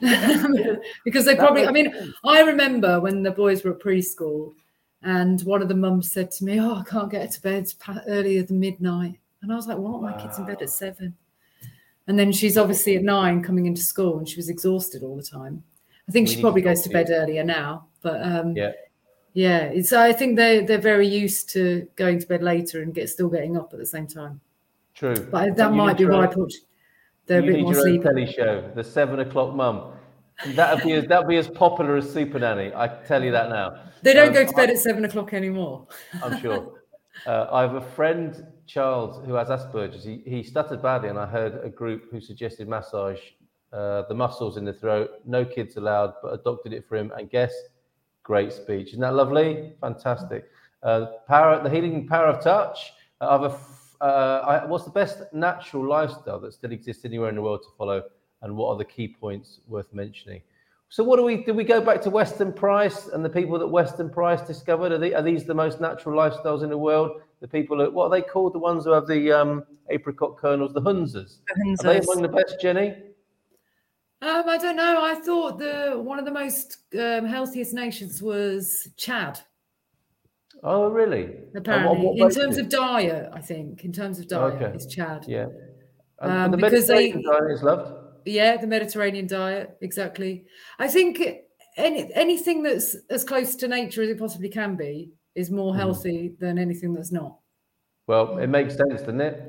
because 1.04 1.24
they 1.24 1.36
probably, 1.36 1.66
I 1.66 1.70
mean, 1.70 2.14
I 2.24 2.40
remember 2.42 3.00
when 3.00 3.22
the 3.22 3.30
boys 3.30 3.64
were 3.64 3.72
at 3.72 3.80
preschool 3.80 4.54
and 5.02 5.40
one 5.42 5.62
of 5.62 5.68
the 5.68 5.74
mums 5.74 6.12
said 6.12 6.30
to 6.32 6.44
me, 6.44 6.60
Oh, 6.60 6.74
I 6.74 6.84
can't 6.84 7.10
get 7.10 7.30
to 7.32 7.42
bed 7.42 7.72
earlier 8.06 8.42
than 8.42 8.60
midnight. 8.60 9.18
And 9.42 9.52
I 9.52 9.56
was 9.56 9.66
like, 9.66 9.78
What? 9.78 10.02
My 10.02 10.12
kid's 10.20 10.38
in 10.38 10.44
bed 10.44 10.62
at 10.62 10.70
seven. 10.70 11.16
And 12.06 12.18
then 12.18 12.32
she's 12.32 12.58
obviously 12.58 12.96
at 12.96 13.02
nine 13.02 13.42
coming 13.42 13.66
into 13.66 13.82
school 13.82 14.18
and 14.18 14.28
she 14.28 14.36
was 14.36 14.48
exhausted 14.48 15.02
all 15.02 15.16
the 15.16 15.22
time. 15.22 15.62
I 16.08 16.12
think 16.12 16.28
We 16.28 16.34
she 16.34 16.40
probably 16.40 16.62
to 16.62 16.68
goes 16.68 16.82
to 16.82 16.88
bed 16.90 17.08
earlier 17.10 17.44
now. 17.44 17.86
But 18.02 18.22
um, 18.22 18.56
Yeah. 18.56 18.72
yeah, 19.32 19.60
it's, 19.64 19.92
I 19.92 20.12
think 20.12 20.36
they, 20.36 20.64
they're 20.64 20.78
very 20.78 21.06
used 21.06 21.50
to 21.50 21.86
going 21.96 22.18
to 22.18 22.26
bed 22.26 22.42
later 22.42 22.82
and 22.82 22.92
get 22.92 23.08
still 23.08 23.28
getting 23.28 23.56
up 23.56 23.72
at 23.72 23.78
the 23.78 23.86
same 23.86 24.06
time. 24.06 24.40
True. 25.00 25.16
But 25.30 25.56
that 25.56 25.70
You 25.70 25.76
might 25.76 25.96
be 25.96 26.04
why 26.04 26.24
I 26.24 26.26
put 26.26 26.52
they're 27.24 27.40
a 27.40 27.42
bit 27.42 27.60
more 27.62 27.72
sleepy. 27.74 28.02
telly 28.04 28.26
show, 28.30 28.70
the 28.74 28.84
seven 28.84 29.20
o'clock 29.20 29.54
mum. 29.54 29.92
That'd 30.48 30.84
be 30.84 30.92
as 30.92 31.06
that'd 31.06 31.26
be 31.26 31.36
as 31.38 31.48
popular 31.48 31.96
as 31.96 32.12
Super 32.12 32.38
Nanny. 32.38 32.70
I 32.74 32.86
tell 33.08 33.24
you 33.24 33.30
that 33.32 33.48
now. 33.48 33.80
They 34.02 34.12
don't 34.12 34.28
Um, 34.28 34.34
go 34.34 34.44
to 34.44 34.52
bed 34.52 34.68
at 34.68 34.76
seven 34.78 35.06
o'clock 35.06 35.32
anymore. 35.32 35.86
I'm 36.22 36.38
sure. 36.40 36.74
Uh, 37.26 37.46
I 37.50 37.62
have 37.62 37.74
a 37.76 37.80
friend, 37.80 38.46
Charles, 38.66 39.24
who 39.24 39.34
has 39.34 39.48
Asperger's. 39.48 40.04
He, 40.04 40.22
he 40.26 40.42
stuttered 40.42 40.82
badly, 40.82 41.08
and 41.08 41.18
I 41.18 41.24
heard 41.26 41.64
a 41.64 41.70
group 41.70 42.10
who 42.10 42.20
suggested 42.20 42.68
massage 42.68 43.20
uh, 43.72 44.02
the 44.08 44.14
muscles 44.14 44.58
in 44.58 44.66
the 44.66 44.72
throat. 44.74 45.10
No 45.24 45.46
kids 45.46 45.76
allowed, 45.78 46.12
but 46.22 46.34
a 46.34 46.38
doctor 46.38 46.68
did 46.68 46.76
it 46.76 46.84
for 46.86 46.96
him. 46.96 47.10
And 47.16 47.30
guess, 47.30 47.54
great 48.22 48.52
speech. 48.52 48.88
Isn't 48.88 49.00
that 49.00 49.14
lovely? 49.14 49.72
Fantastic. 49.80 50.50
Uh, 50.82 51.06
power, 51.26 51.62
the 51.62 51.70
healing 51.70 52.06
power 52.06 52.26
of 52.26 52.42
touch. 52.42 52.92
I 53.22 53.32
have 53.32 53.42
a 53.44 53.58
uh, 54.00 54.60
I, 54.64 54.66
what's 54.66 54.84
the 54.84 54.90
best 54.90 55.22
natural 55.32 55.86
lifestyle 55.86 56.40
that 56.40 56.54
still 56.54 56.72
exists 56.72 57.04
anywhere 57.04 57.28
in 57.28 57.34
the 57.34 57.42
world 57.42 57.62
to 57.62 57.68
follow, 57.76 58.02
and 58.42 58.56
what 58.56 58.70
are 58.70 58.78
the 58.78 58.84
key 58.84 59.08
points 59.08 59.60
worth 59.66 59.92
mentioning? 59.92 60.42
So, 60.88 61.04
what 61.04 61.16
do 61.16 61.22
we 61.22 61.44
do? 61.44 61.54
We 61.54 61.64
go 61.64 61.80
back 61.80 62.00
to 62.02 62.10
Weston 62.10 62.52
Price 62.52 63.06
and 63.08 63.24
the 63.24 63.28
people 63.28 63.58
that 63.58 63.68
Weston 63.68 64.10
Price 64.10 64.42
discovered. 64.42 64.90
Are, 64.90 64.98
they, 64.98 65.14
are 65.14 65.22
these 65.22 65.44
the 65.44 65.54
most 65.54 65.80
natural 65.80 66.18
lifestyles 66.18 66.64
in 66.64 66.70
the 66.70 66.78
world? 66.78 67.20
The 67.40 67.48
people 67.48 67.76
that 67.78 67.92
what 67.92 68.06
are 68.06 68.10
they 68.10 68.22
called? 68.22 68.54
The 68.54 68.58
ones 68.58 68.84
who 68.84 68.90
have 68.90 69.06
the 69.06 69.30
um, 69.30 69.64
apricot 69.88 70.36
kernels, 70.36 70.72
the 70.72 70.82
Hunzas. 70.82 71.38
Are 71.50 71.92
they 71.92 71.98
among 71.98 72.22
the 72.22 72.28
best, 72.28 72.60
Jenny? 72.60 72.96
Um, 74.22 74.48
I 74.48 74.58
don't 74.58 74.76
know. 74.76 75.02
I 75.02 75.14
thought 75.14 75.58
the 75.58 75.94
one 75.96 76.18
of 76.18 76.24
the 76.24 76.30
most 76.30 76.78
um, 76.98 77.24
healthiest 77.24 77.72
nations 77.72 78.20
was 78.20 78.88
Chad. 78.96 79.40
Oh, 80.62 80.88
really? 80.90 81.30
Apparently, 81.54 82.18
in 82.20 82.30
terms 82.30 82.58
of 82.58 82.68
diet, 82.68 83.30
I 83.32 83.40
think 83.40 83.84
in 83.84 83.92
terms 83.92 84.18
of 84.18 84.28
diet, 84.28 84.54
Okay. 84.54 84.72
it's 84.74 84.86
Chad. 84.86 85.24
yeah. 85.26 85.46
And 86.20 86.32
Um, 86.32 86.50
the 86.50 86.56
because 86.58 86.86
they- 86.86 87.12
Mediterranean 87.12 87.22
diet 87.32 87.50
is 87.52 87.62
loved. 87.62 87.92
Yeah, 88.26 88.56
the 88.58 88.66
Mediterranean 88.66 89.26
diet, 89.26 89.70
exactly. 89.80 90.44
I 90.78 90.88
think 90.88 91.18
any 91.76 92.12
anything 92.14 92.62
that's 92.62 92.94
as 93.08 93.24
close 93.24 93.56
to 93.56 93.68
nature 93.68 94.02
as 94.02 94.10
it 94.10 94.18
possibly 94.18 94.50
can 94.50 94.76
be 94.76 95.12
is 95.34 95.50
more 95.50 95.72
Mhm. 95.72 95.76
healthy 95.76 96.36
than 96.38 96.58
anything 96.58 96.92
that's 96.92 97.10
not. 97.12 97.38
Well, 98.06 98.36
it 98.38 98.48
makes 98.48 98.76
sense, 98.76 99.00
doesn't 99.00 99.20
it? 99.20 99.42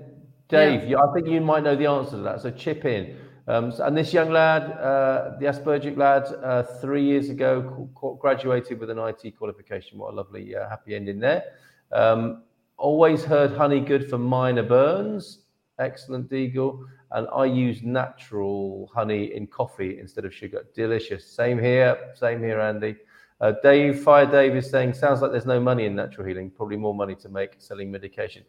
Dave, 0.48 0.86
you, 0.88 0.98
I 0.98 1.14
think 1.14 1.28
you 1.28 1.42
might 1.42 1.64
know 1.64 1.76
the 1.76 1.88
answer 1.88 2.12
to 2.18 2.24
that. 2.24 2.42
So 2.42 2.52
chip 2.52 2.86
in. 2.86 3.16
Um, 3.48 3.74
and 3.80 3.98
this 3.98 4.14
young 4.14 4.32
lad, 4.32 4.64
uh, 4.64 5.38
the 5.40 5.48
Aspergic 5.48 5.98
lad, 5.98 6.24
uh, 6.44 6.64
three 6.80 7.04
years 7.04 7.30
ago, 7.30 7.90
graduated 8.20 8.80
with 8.80 8.90
an 8.90 9.00
IT 9.00 9.38
qualification. 9.38 9.98
What 9.98 10.14
a 10.14 10.16
lovely, 10.16 10.56
uh, 10.56 10.70
happy 10.70 10.96
ending 10.96 11.20
there. 11.20 11.44
Um, 11.92 12.44
always 12.78 13.24
heard 13.24 13.52
honey 13.52 13.80
good 13.80 14.10
for 14.10 14.18
minor 14.18 14.64
burns. 14.64 15.40
Excellent, 15.80 16.30
Deagle. 16.30 16.86
And 17.12 17.28
I 17.34 17.46
use 17.46 17.82
natural 17.82 18.90
honey 18.94 19.36
in 19.36 19.48
coffee 19.48 20.00
instead 20.00 20.24
of 20.24 20.34
sugar. 20.34 20.66
Delicious. 20.74 21.26
Same 21.26 21.60
here. 21.60 21.98
Same 22.16 22.40
here, 22.40 22.60
Andy. 22.60 22.96
Uh, 23.42 23.54
Dave, 23.64 24.02
Fire 24.02 24.28
Dave 24.28 24.56
is 24.56 24.70
saying, 24.70 24.94
sounds 24.94 25.22
like 25.22 25.32
there's 25.32 25.48
no 25.48 25.60
money 25.60 25.86
in 25.86 25.96
natural 25.96 26.28
healing. 26.28 26.52
Probably 26.52 26.78
more 26.78 26.94
money 26.94 27.16
to 27.16 27.28
make 27.28 27.56
selling 27.58 27.92
medication. 27.92 28.44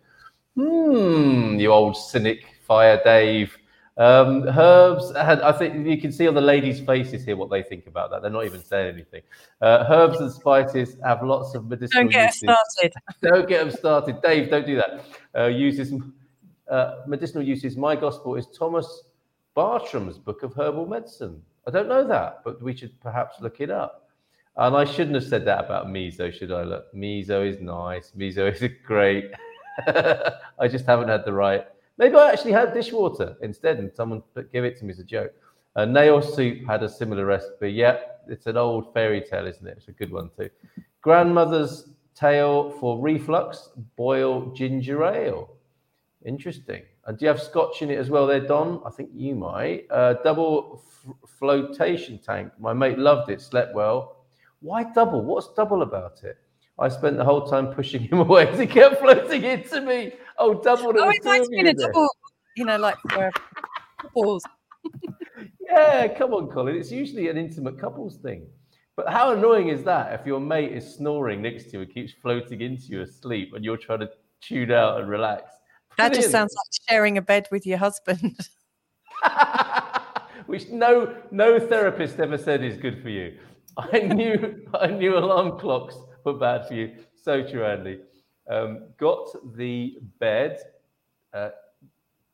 Hmm, 0.55 1.59
you 1.59 1.73
old 1.73 1.97
cynic, 1.97 2.45
Fire 2.67 3.01
Dave. 3.03 3.57
Um, 3.99 4.49
herbs, 4.49 5.11
and 5.11 5.43
I 5.43 5.53
think 5.53 5.87
you 5.87 6.01
can 6.01 6.13
see 6.13 6.27
on 6.27 6.35
the 6.35 6.41
ladies' 6.41 6.81
faces 6.81 7.25
here 7.25 7.37
what 7.37 7.51
they 7.51 7.63
think 7.63 7.87
about 7.87 8.11
that. 8.11 8.23
They're 8.23 8.31
not 8.31 8.47
even 8.47 8.65
saying 8.65 8.95
anything. 8.95 9.21
Uh, 9.61 9.85
herbs 9.89 10.19
and 10.21 10.33
spices 10.33 10.97
have 11.05 11.23
lots 11.23 11.55
of 11.55 11.69
medicinal 11.69 12.05
Don't 12.05 12.13
get 12.13 12.31
us 12.31 12.43
uses. 12.43 12.57
started. 12.75 12.93
Don't 13.23 13.49
get 13.49 13.65
them 13.65 13.71
started. 13.71 14.23
Dave, 14.23 14.49
don't 14.51 14.67
do 14.67 14.77
that. 14.77 15.05
Uh, 15.37 15.47
uses 15.47 15.93
uh, 16.71 17.03
medicinal 17.07 17.43
uses. 17.43 17.77
My 17.77 17.95
gospel 17.95 18.35
is 18.37 18.47
Thomas 18.47 19.05
Bartram's 19.55 20.19
Book 20.19 20.43
of 20.43 20.55
Herbal 20.55 20.87
Medicine. 20.87 21.43
I 21.67 21.71
don't 21.71 21.89
know 21.89 22.07
that, 22.09 22.41
but 22.45 22.63
we 22.63 22.75
should 22.75 22.99
perhaps 23.01 23.41
look 23.41 23.61
it 23.61 23.71
up. 23.71 24.09
And 24.57 24.75
I 24.77 24.85
shouldn't 24.85 25.15
have 25.15 25.25
said 25.25 25.45
that 25.47 25.65
about 25.67 25.87
miso, 25.87 26.33
should 26.33 26.51
I? 26.51 26.63
Look, 26.65 26.93
miso 26.95 27.47
is 27.47 27.61
nice. 27.61 28.13
Miso 28.17 28.51
is 28.53 28.71
great. 28.87 29.31
I 29.87 30.69
just 30.69 30.87
haven't 30.87 31.09
had 31.09 31.25
the 31.25 31.33
right. 31.33 31.67
Maybe 32.03 32.17
I 32.17 32.33
actually 32.33 32.51
had 32.51 32.75
dishwater 32.75 33.37
instead, 33.43 33.79
and 33.79 33.95
someone 33.95 34.25
gave 34.53 34.65
it 34.65 34.77
to 34.79 34.85
me 34.85 34.91
as 34.91 34.99
a 34.99 35.05
joke. 35.05 35.33
Uh, 35.77 35.85
nail 35.85 36.21
soup 36.21 36.67
had 36.67 36.83
a 36.83 36.89
similar 36.89 37.25
recipe. 37.25 37.71
Yeah, 37.71 37.99
it's 38.27 38.49
an 38.49 38.57
old 38.57 38.93
fairy 38.93 39.21
tale, 39.21 39.47
isn't 39.47 39.65
it? 39.65 39.75
It's 39.77 39.87
a 39.87 39.93
good 39.93 40.11
one 40.11 40.29
too. 40.37 40.51
Grandmother's 41.01 41.91
tale 42.17 42.73
for 42.81 43.01
reflux: 43.01 43.69
boil 43.95 44.53
ginger 44.53 45.05
ale. 45.05 45.49
Interesting. 46.25 46.83
And 47.07 47.17
do 47.17 47.25
you 47.25 47.29
have 47.29 47.41
scotch 47.41 47.83
in 47.83 47.91
it 47.93 48.01
as 48.01 48.11
well, 48.11 48.27
there, 48.27 48.41
Don? 48.41 48.83
I 48.85 48.91
think 48.91 49.11
you 49.15 49.37
might. 49.37 49.87
Uh, 49.89 50.15
double 50.25 50.83
f- 50.85 51.15
flotation 51.39 52.19
tank. 52.19 52.51
My 52.59 52.73
mate 52.73 52.99
loved 52.99 53.31
it. 53.31 53.41
Slept 53.41 53.77
well. 53.77 54.25
Why 54.59 54.83
double? 54.93 55.23
What's 55.23 55.55
double 55.55 55.83
about 55.83 56.25
it? 56.25 56.37
I 56.81 56.89
spent 56.89 57.17
the 57.17 57.25
whole 57.25 57.47
time 57.47 57.69
pushing 57.73 58.01
him 58.09 58.19
away 58.19 58.49
as 58.49 58.59
he 58.59 58.67
kept 58.67 58.99
floating 58.99 59.45
into 59.45 59.81
me. 59.83 60.15
Oh, 60.39 60.55
double. 60.55 60.93
Oh, 60.99 61.11
it 61.11 61.25
might 61.25 61.39
have 61.39 61.47
you 61.51 61.63
been 61.63 61.67
a 61.69 61.75
double, 61.75 62.09
you 62.57 62.65
know, 62.65 62.77
like 62.77 62.97
for 63.11 63.31
couples. 64.01 64.45
Yeah, 65.61 66.09
come 66.09 66.35
on, 66.35 66.49
Colin. 66.49 66.77
It's 66.77 66.91
usually 66.91 67.29
an 67.29 67.37
intimate 67.37 67.79
couples 67.79 68.19
thing. 68.19 68.47
But 68.97 69.09
how 69.09 69.33
annoying 69.33 69.69
is 69.69 69.85
that 69.85 70.13
if 70.21 70.27
your 70.27 70.39
mate 70.39 70.73
is 70.73 70.97
snoring 70.97 71.41
next 71.41 71.65
to 71.65 71.71
you 71.73 71.81
and 71.81 71.93
keeps 71.93 72.13
floating 72.13 72.61
into 72.61 72.85
you 72.89 73.01
asleep 73.01 73.53
and 73.55 73.65
you're 73.65 73.79
trying 73.79 74.01
to 74.01 74.11
tune 74.43 74.71
out 74.71 75.01
and 75.01 75.09
relax? 75.09 75.51
That 75.97 76.13
just 76.13 76.31
sounds 76.31 76.55
like 76.55 76.89
sharing 76.89 77.17
a 77.17 77.23
bed 77.23 77.49
with 77.51 77.67
your 77.67 77.79
husband. 77.79 78.39
Which 80.47 80.69
no 80.69 81.15
no 81.31 81.59
therapist 81.59 82.19
ever 82.19 82.37
said 82.37 82.63
is 82.63 82.77
good 82.77 83.03
for 83.03 83.09
you. 83.09 83.39
I 83.77 84.01
knew 84.01 84.67
I 84.75 84.89
knew 84.89 85.17
alarm 85.17 85.59
clocks 85.59 85.97
were 86.25 86.35
bad 86.35 86.67
for 86.67 86.75
you. 86.75 86.97
So 87.15 87.43
true, 87.47 87.65
Andy. 87.65 88.01
Um, 88.49 88.89
got 88.99 89.57
the 89.57 89.99
bed. 90.19 90.59
Uh, 91.33 91.51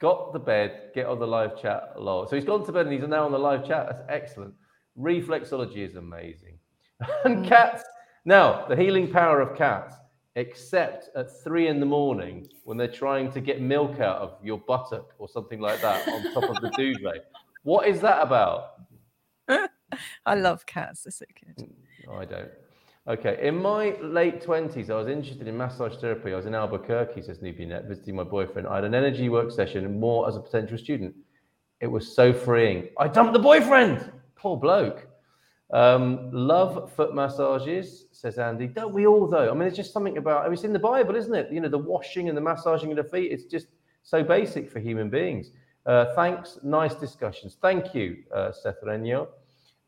got 0.00 0.32
the 0.32 0.38
bed. 0.38 0.90
Get 0.94 1.06
on 1.06 1.18
the 1.18 1.26
live 1.26 1.60
chat. 1.60 1.92
Lol. 1.96 2.26
So 2.26 2.36
he's 2.36 2.44
gone 2.44 2.64
to 2.66 2.72
bed 2.72 2.86
and 2.86 2.94
he's 2.94 3.08
now 3.08 3.24
on 3.24 3.32
the 3.32 3.38
live 3.38 3.66
chat. 3.66 3.86
That's 3.88 4.04
excellent. 4.08 4.54
Reflexology 4.98 5.78
is 5.78 5.96
amazing. 5.96 6.58
and 7.24 7.46
cats. 7.46 7.84
Now 8.24 8.66
the 8.66 8.76
healing 8.76 9.10
power 9.10 9.40
of 9.40 9.56
cats. 9.56 9.94
Except 10.34 11.08
at 11.16 11.42
three 11.42 11.66
in 11.66 11.80
the 11.80 11.86
morning 11.86 12.46
when 12.62 12.76
they're 12.76 12.86
trying 12.86 13.32
to 13.32 13.40
get 13.40 13.60
milk 13.60 13.98
out 13.98 14.18
of 14.18 14.36
your 14.40 14.58
buttock 14.58 15.12
or 15.18 15.28
something 15.28 15.58
like 15.58 15.80
that 15.80 16.06
on 16.06 16.32
top 16.32 16.44
of 16.44 16.62
the 16.62 16.70
duvet. 16.76 17.26
What 17.64 17.88
is 17.88 18.00
that 18.02 18.22
about? 18.22 18.74
I 20.26 20.34
love 20.36 20.64
cats. 20.64 21.02
They're 21.02 21.10
so 21.10 21.24
good. 21.44 21.68
No, 22.06 22.14
I 22.14 22.24
don't. 22.24 22.50
Okay, 23.08 23.38
in 23.40 23.56
my 23.56 23.96
late 24.02 24.42
twenties, 24.42 24.90
I 24.90 24.94
was 24.94 25.08
interested 25.08 25.48
in 25.48 25.56
massage 25.56 25.96
therapy. 25.96 26.34
I 26.34 26.36
was 26.36 26.44
in 26.44 26.54
Albuquerque, 26.54 27.22
says 27.22 27.38
Nubianet, 27.38 27.88
visiting 27.88 28.14
my 28.14 28.22
boyfriend. 28.22 28.68
I 28.68 28.74
had 28.74 28.84
an 28.84 28.94
energy 28.94 29.30
work 29.30 29.50
session, 29.50 29.86
and 29.86 29.98
more 29.98 30.28
as 30.28 30.36
a 30.36 30.40
potential 30.40 30.76
student. 30.76 31.14
It 31.80 31.86
was 31.86 32.14
so 32.14 32.34
freeing. 32.34 32.88
I 32.98 33.08
dumped 33.08 33.32
the 33.32 33.38
boyfriend. 33.38 34.12
Poor 34.36 34.58
bloke. 34.58 35.06
Um, 35.72 36.30
love 36.32 36.92
foot 36.92 37.14
massages, 37.14 38.08
says 38.12 38.38
Andy. 38.38 38.66
Don't 38.66 38.92
we 38.92 39.06
all 39.06 39.26
though? 39.26 39.50
I 39.50 39.54
mean, 39.54 39.66
it's 39.66 39.76
just 39.76 39.94
something 39.94 40.18
about. 40.18 40.42
I 40.42 40.44
mean, 40.44 40.52
it's 40.52 40.64
in 40.64 40.74
the 40.74 40.78
Bible, 40.78 41.16
isn't 41.16 41.34
it? 41.34 41.50
You 41.50 41.62
know, 41.62 41.70
the 41.70 41.78
washing 41.78 42.28
and 42.28 42.36
the 42.36 42.42
massaging 42.42 42.90
of 42.90 42.98
the 42.98 43.04
feet. 43.04 43.32
It's 43.32 43.44
just 43.44 43.68
so 44.02 44.22
basic 44.22 44.70
for 44.70 44.80
human 44.80 45.08
beings. 45.08 45.50
Uh, 45.86 46.14
thanks. 46.14 46.58
Nice 46.62 46.94
discussions. 46.94 47.56
Thank 47.62 47.94
you, 47.94 48.24
uh, 48.34 48.52
Seth 48.52 48.82
Renio. 48.84 49.28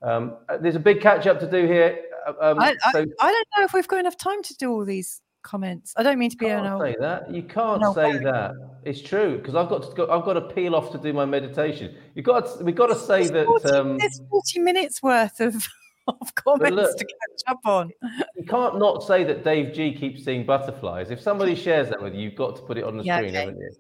Um, 0.01 0.39
uh, 0.49 0.57
there's 0.57 0.77
a 0.77 0.81
big 0.81 1.03
catch 1.03 1.27
up 1.27 1.39
to 1.41 1.51
do 1.51 1.67
here. 1.67 2.05
Um, 2.27 2.61
I, 2.61 2.77
I, 2.85 2.93
so 2.93 2.99
I 3.21 3.31
don't 3.33 3.49
know 3.59 3.65
if 3.65 3.73
we've 3.73 3.89
got 3.89 4.01
enough 4.01 4.17
time 4.17 4.43
to 4.43 4.57
do 4.57 4.71
all 4.71 4.85
these 4.85 5.21
comments. 5.43 5.95
I 5.97 6.03
don't 6.03 6.19
mean 6.19 6.31
to 6.31 6.37
be 6.37 6.47
an 6.49 6.65
can't 6.65 6.75
old. 6.75 6.83
say 6.83 6.97
that. 7.01 7.31
You 7.31 7.43
can't 7.43 7.83
say 7.95 8.19
that. 8.19 8.53
It's 8.85 9.01
true 9.03 9.37
because 9.39 9.55
I've 9.55 9.69
got 9.69 9.83
to 9.89 9.95
go, 9.95 10.11
I've 10.11 10.25
got 10.25 10.35
to 10.35 10.41
peel 10.43 10.75
off 10.75 10.91
to 10.93 10.99
do 10.99 11.13
my 11.13 11.25
meditation. 11.25 11.95
You 12.15 12.23
got 12.23 12.47
to, 12.59 12.65
we 12.65 12.73
got 12.73 12.87
to 12.87 12.95
say 12.95 13.29
There's 13.29 13.31
that 13.33 13.47
40, 13.47 13.69
um, 13.69 13.99
there's 13.99 14.21
40 14.31 14.61
minutes 14.61 15.03
worth 15.03 15.41
of, 15.41 15.55
of 16.09 16.35
comments 16.35 16.77
look- 16.77 16.97
to 16.97 17.05
catch 17.05 17.43
up 17.55 17.61
on. 17.67 17.91
you 18.37 18.45
can't 18.45 18.79
not 18.79 19.03
say 19.03 19.25
that 19.25 19.45
Dave 19.45 19.75
G 19.75 19.93
keeps 19.95 20.25
seeing 20.25 20.45
butterflies. 20.47 21.11
If 21.11 21.21
somebody 21.21 21.55
shares 21.67 21.89
that 21.91 22.03
with 22.03 22.15
you, 22.15 22.21
you've 22.23 22.37
got 22.37 22.57
to 22.57 22.63
put 22.63 22.79
it 22.79 22.85
on 22.85 22.97
the 22.97 23.05
Yeah, 23.05 23.17
screen, 23.19 23.31
okay. 23.35 23.39
haven't 23.41 23.59
you? 23.59 23.71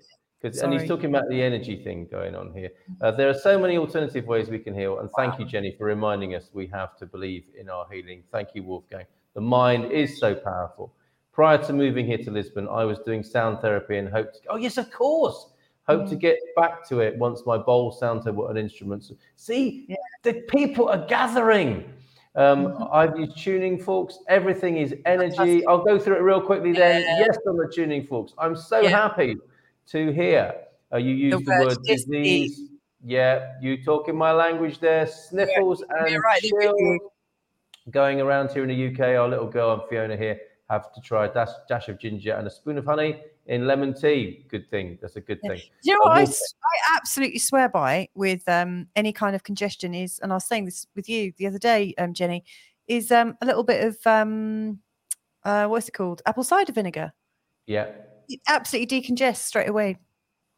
'Cause- 0.42 0.58
and 0.62 0.72
he's 0.72 0.88
talking 0.88 1.10
about 1.10 1.28
the 1.28 1.42
energy 1.42 1.76
thing 1.84 2.06
going 2.10 2.34
on 2.34 2.52
here. 2.54 2.70
Uh, 3.00 3.10
there 3.10 3.28
are 3.28 3.34
so 3.34 3.58
many 3.58 3.76
alternative 3.76 4.26
ways 4.26 4.48
we 4.48 4.58
can 4.58 4.74
heal, 4.74 4.98
and 5.00 5.10
thank 5.12 5.38
you, 5.38 5.44
Jenny, 5.44 5.72
for 5.72 5.84
reminding 5.84 6.34
us 6.34 6.50
we 6.54 6.66
have 6.68 6.96
to 6.96 7.06
believe 7.06 7.44
in 7.58 7.68
our 7.68 7.86
healing. 7.92 8.22
Thank 8.32 8.54
you, 8.54 8.62
Wolfgang. 8.62 9.04
The 9.34 9.40
mind 9.42 9.92
is 9.92 10.18
so 10.18 10.34
powerful. 10.34 10.92
Prior 11.32 11.58
to 11.58 11.72
moving 11.72 12.06
here 12.06 12.18
to 12.18 12.30
Lisbon, 12.30 12.68
I 12.68 12.84
was 12.84 12.98
doing 13.00 13.22
sound 13.22 13.60
therapy 13.60 13.98
and 13.98 14.08
hoped. 14.08 14.40
oh 14.48 14.56
yes, 14.56 14.78
of 14.78 14.90
course. 14.90 15.48
Hope 15.86 16.08
to 16.08 16.14
get 16.16 16.38
back 16.56 16.86
to 16.88 17.00
it 17.00 17.16
once 17.18 17.44
my 17.46 17.58
bowl 17.58 17.90
sound 17.90 18.22
table 18.22 18.48
and 18.48 18.58
instruments. 18.58 19.12
See, 19.36 19.86
Yeah. 19.88 19.96
the 20.22 20.34
people 20.48 20.88
are 20.88 21.04
gathering. 21.06 21.84
Um, 22.36 22.66
Mhm. 22.74 22.88
I've 22.92 23.18
used 23.18 23.36
tuning 23.36 23.76
forks. 23.76 24.20
Everything 24.28 24.76
is 24.76 24.94
energy. 25.04 25.36
Fantastic. 25.36 25.68
I'll 25.68 25.82
go 25.84 25.98
through 25.98 26.16
it 26.16 26.20
real 26.22 26.40
quickly 26.40 26.72
then. 26.72 27.02
Yeah. 27.02 27.18
Yes, 27.26 27.38
on 27.46 27.56
the 27.56 27.66
tuning 27.68 28.04
forks. 28.06 28.32
I'm 28.38 28.54
so 28.54 28.80
Yeah. 28.80 28.90
happy 28.90 29.36
to 29.90 30.12
hear 30.12 30.54
uh, 30.92 30.96
you 30.98 31.14
use 31.14 31.44
the, 31.44 31.50
word 31.50 31.66
word 31.66 31.78
disease. 31.84 32.56
disease. 32.56 32.68
Yeah, 33.04 33.54
you 33.62 33.82
talking 33.82 34.16
my 34.16 34.32
language 34.32 34.78
there. 34.80 35.06
Sniffles 35.06 35.82
and 35.82 35.90
right 36.00 36.10
there 36.42 36.50
with 36.52 36.62
you. 36.78 36.98
chills. 37.00 37.00
Going 37.90 38.20
around 38.20 38.50
here 38.50 38.62
in 38.62 38.68
the 38.68 38.88
UK, 38.88 39.16
our 39.18 39.28
little 39.28 39.48
girl 39.48 39.72
and 39.72 39.82
Fiona 39.88 40.16
here 40.16 40.38
have 40.68 40.92
to 40.92 41.00
try 41.00 41.26
a 41.26 41.32
dash, 41.32 41.48
dash 41.68 41.88
of 41.88 41.98
ginger 41.98 42.34
and 42.34 42.46
a 42.46 42.50
spoon 42.50 42.78
of 42.78 42.84
honey 42.84 43.20
in 43.46 43.66
lemon 43.66 43.94
tea. 43.94 44.44
Good 44.48 44.70
thing. 44.70 44.98
That's 45.00 45.16
a 45.16 45.20
good 45.20 45.40
Yeah. 45.42 45.50
thing. 45.50 45.58
Do 45.82 45.90
you 45.90 45.94
know 45.98 46.10
I 46.10 46.20
what 46.20 46.28
I, 46.28 46.32
I 46.92 46.96
absolutely 46.96 47.38
swear 47.38 47.68
by 47.68 48.08
with 48.14 48.46
um, 48.48 48.86
any 48.94 49.12
kind 49.12 49.34
of 49.34 49.42
congestion 49.42 49.94
is, 49.94 50.18
and 50.20 50.30
I 50.30 50.36
was 50.36 50.44
saying 50.44 50.66
this 50.66 50.86
with 50.94 51.08
you 51.08 51.32
the 51.38 51.46
other 51.46 51.58
day, 51.58 51.94
um, 51.98 52.12
Jenny, 52.14 52.44
is 52.86 53.10
um, 53.10 53.36
a 53.40 53.46
little 53.46 53.64
bit 53.64 53.84
of 53.84 53.96
um, 54.06 54.78
uh, 55.44 55.66
what's 55.66 55.88
it 55.88 55.92
called? 55.92 56.22
Apple 56.26 56.44
cider 56.44 56.72
vinegar. 56.72 57.12
Yeah. 57.66 57.86
It 58.30 58.40
absolutely 58.48 59.00
decongests 59.00 59.38
straight 59.38 59.68
away. 59.68 59.98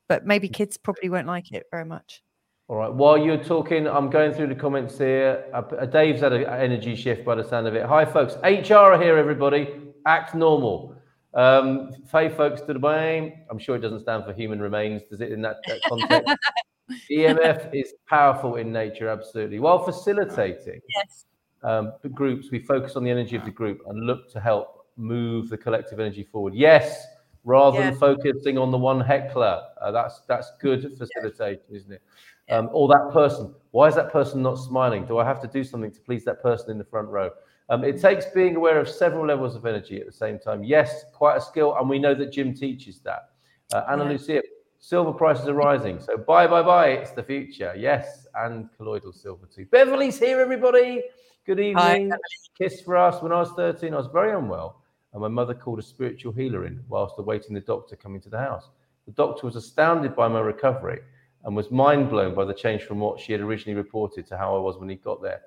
But 0.09 0.27
maybe 0.27 0.49
kids 0.49 0.77
probably 0.77 1.09
won't 1.09 1.27
like 1.27 1.53
it 1.53 1.65
very 1.71 1.87
much. 1.87 2.23
All 2.69 2.77
right. 2.77 2.93
While 2.93 3.19
you're 3.19 3.43
talking, 3.43 3.87
I'm 3.89 4.11
going 4.11 4.33
through 4.33 4.49
the 4.49 4.55
comments 4.55 4.99
here. 4.99 5.45
Uh, 5.55 5.63
uh, 5.79 5.87
Dave's 5.87 6.21
had 6.21 6.33
an 6.33 6.45
energy 6.45 6.95
shift 6.95 7.25
by 7.25 7.35
the 7.35 7.45
sound 7.45 7.67
of 7.67 7.75
it. 7.75 7.85
Hi, 7.87 8.05
folks. 8.05 8.37
HR 8.45 8.75
are 8.75 9.01
here, 9.03 9.17
everybody. 9.17 9.75
Act 10.07 10.35
normal. 10.35 10.95
Um, 11.35 11.91
Faye, 12.11 12.29
folks, 12.29 12.61
to 12.63 12.75
the 12.75 12.79
blame. 12.79 13.33
I'm 13.51 13.59
sure 13.59 13.77
it 13.77 13.81
doesn't 13.81 14.01
stand 14.01 14.25
for 14.25 14.33
human 14.35 14.61
remains, 14.61 15.03
does 15.11 15.21
it, 15.23 15.33
in 15.33 15.41
that, 15.43 15.57
that 15.67 15.81
context? 15.89 16.37
EMF 17.11 17.75
is 17.75 17.95
powerful 18.07 18.57
in 18.57 18.71
nature, 18.73 19.09
absolutely. 19.09 19.59
While 19.59 19.83
facilitating 19.83 20.81
Yes. 20.95 21.25
um, 21.63 21.93
the 22.03 22.11
groups, 22.11 22.51
we 22.51 22.59
focus 22.59 22.97
on 22.97 23.05
the 23.05 23.11
energy 23.11 23.37
of 23.37 23.45
the 23.45 23.51
group 23.51 23.81
and 23.87 24.07
look 24.07 24.31
to 24.33 24.41
help 24.41 24.87
move 24.97 25.49
the 25.49 25.57
collective 25.57 26.01
energy 26.01 26.25
forward. 26.25 26.55
Yes, 26.55 27.07
rather 27.45 27.79
Yeah. 27.79 27.91
than 27.91 27.99
focusing 27.99 28.59
on 28.59 28.71
the 28.71 28.79
one 28.79 29.01
heckler. 29.01 29.63
Uh, 29.81 29.91
that's 29.91 30.21
that's 30.23 30.53
good 30.61 30.97
facilitating, 30.97 31.75
isn't 31.75 31.93
it? 31.93 32.03
Um, 32.51 32.69
or 32.73 32.89
that 32.89 33.11
person. 33.13 33.55
Why 33.71 33.89
is 33.89 33.95
that 33.95 34.13
person 34.13 34.43
not 34.43 34.57
smiling? 34.59 35.07
Do 35.07 35.19
I 35.19 35.25
have 35.25 35.41
to 35.43 35.49
do 35.49 35.65
something 35.65 35.91
to 35.93 36.01
please 36.01 36.25
that 36.25 36.43
person 36.43 36.71
in 36.71 36.79
the 36.79 36.85
front 36.85 37.09
row? 37.09 37.31
Um, 37.69 37.85
it 37.85 38.01
takes 38.01 38.27
being 38.27 38.57
aware 38.57 38.79
of 38.79 38.89
several 38.89 39.25
levels 39.27 39.55
of 39.57 39.65
energy 39.65 39.99
at 40.01 40.07
the 40.07 40.13
same 40.13 40.39
time. 40.39 40.63
Yes, 40.63 41.05
quite 41.15 41.37
a 41.37 41.41
skill, 41.41 41.77
and 41.79 41.89
we 41.89 41.99
know 41.99 42.15
that 42.15 42.33
Jim 42.33 42.53
teaches 42.53 43.01
that. 43.01 43.31
Uh, 43.73 43.85
Anna 43.89 44.05
Yeah. 44.05 44.11
Lucia, 44.11 44.43
silver 44.79 45.13
prices 45.13 45.49
are 45.49 45.55
rising, 45.55 45.99
so 46.01 46.19
buy, 46.19 46.47
buy, 46.47 46.63
buy. 46.63 46.89
It's 46.89 47.13
the 47.13 47.23
future. 47.23 47.73
Yes, 47.77 48.27
and 48.35 48.69
colloidal 48.77 49.13
silver 49.13 49.47
too. 49.47 49.65
Beverly's 49.67 50.19
here, 50.19 50.41
everybody. 50.41 51.03
Good 51.47 51.59
Hi, 51.59 51.97
evening. 51.97 52.13
Kiss 52.59 52.83
for 52.83 52.97
us. 52.97 53.23
When 53.23 53.33
I 53.33 53.41
was 53.41 53.53
13, 53.53 53.95
I 53.95 53.97
was 53.97 54.09
very 54.09 54.33
unwell, 54.37 54.82
and 55.13 55.21
my 55.21 55.29
mother 55.29 55.55
called 55.55 55.79
a 55.79 55.83
spiritual 55.83 56.33
healer 56.33 56.67
in 56.67 56.83
whilst 56.89 57.15
awaiting 57.19 57.55
the 57.55 57.61
doctor 57.61 57.97
coming 57.97 58.21
to 58.23 58.31
the 58.31 58.39
house. 58.39 58.69
The 59.07 59.13
doctor 59.13 59.47
was 59.47 59.57
astounded 59.57 60.17
by 60.17 60.29
my 60.29 60.41
recovery 60.41 61.01
and 61.45 61.57
was 61.57 61.71
mind 61.71 62.09
blown 62.09 62.35
by 62.35 62.45
the 62.45 62.55
change 62.55 62.83
from 62.83 63.01
what 63.01 63.21
she 63.21 63.33
had 63.33 63.41
originally 63.41 63.77
reported 63.77 64.27
to 64.27 64.39
how 64.39 64.55
I 64.57 64.61
was 64.61 64.79
when 64.79 64.89
he 64.89 64.97
got 64.97 65.23
there. 65.23 65.41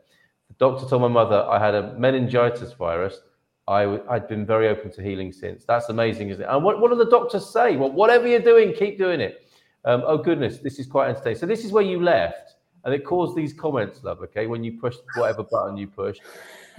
The 0.49 0.55
doctor 0.55 0.87
told 0.87 1.01
my 1.01 1.07
mother 1.07 1.43
I 1.49 1.63
had 1.63 1.73
a 1.73 1.93
meningitis 1.97 2.73
virus. 2.73 3.21
I, 3.67 3.83
w- 3.83 4.03
I'd 4.09 4.27
been 4.27 4.45
very 4.45 4.67
open 4.67 4.91
to 4.91 5.01
healing 5.01 5.31
since. 5.31 5.65
That's 5.65 5.89
amazing, 5.89 6.29
isn't 6.29 6.43
it? 6.43 6.47
And 6.49 6.63
what, 6.63 6.79
what 6.79 6.91
do 6.91 6.97
the 6.97 7.09
doctors 7.09 7.49
say? 7.49 7.77
Well, 7.77 7.91
whatever 7.91 8.27
you're 8.27 8.39
doing, 8.39 8.73
keep 8.73 8.97
doing 8.97 9.21
it. 9.21 9.49
Um, 9.85 10.03
oh, 10.05 10.17
goodness, 10.17 10.59
this 10.59 10.77
is 10.77 10.85
quite 10.85 11.09
entertaining. 11.09 11.39
So, 11.39 11.45
this 11.45 11.63
is 11.63 11.71
where 11.71 11.83
you 11.83 12.01
left, 12.01 12.55
and 12.83 12.93
it 12.93 13.05
caused 13.05 13.35
these 13.35 13.53
comments, 13.53 14.03
love, 14.03 14.19
okay, 14.21 14.47
when 14.47 14.63
you 14.63 14.79
pushed 14.79 14.99
whatever 15.15 15.43
button 15.43 15.77
you 15.77 15.87
pushed. 15.87 16.21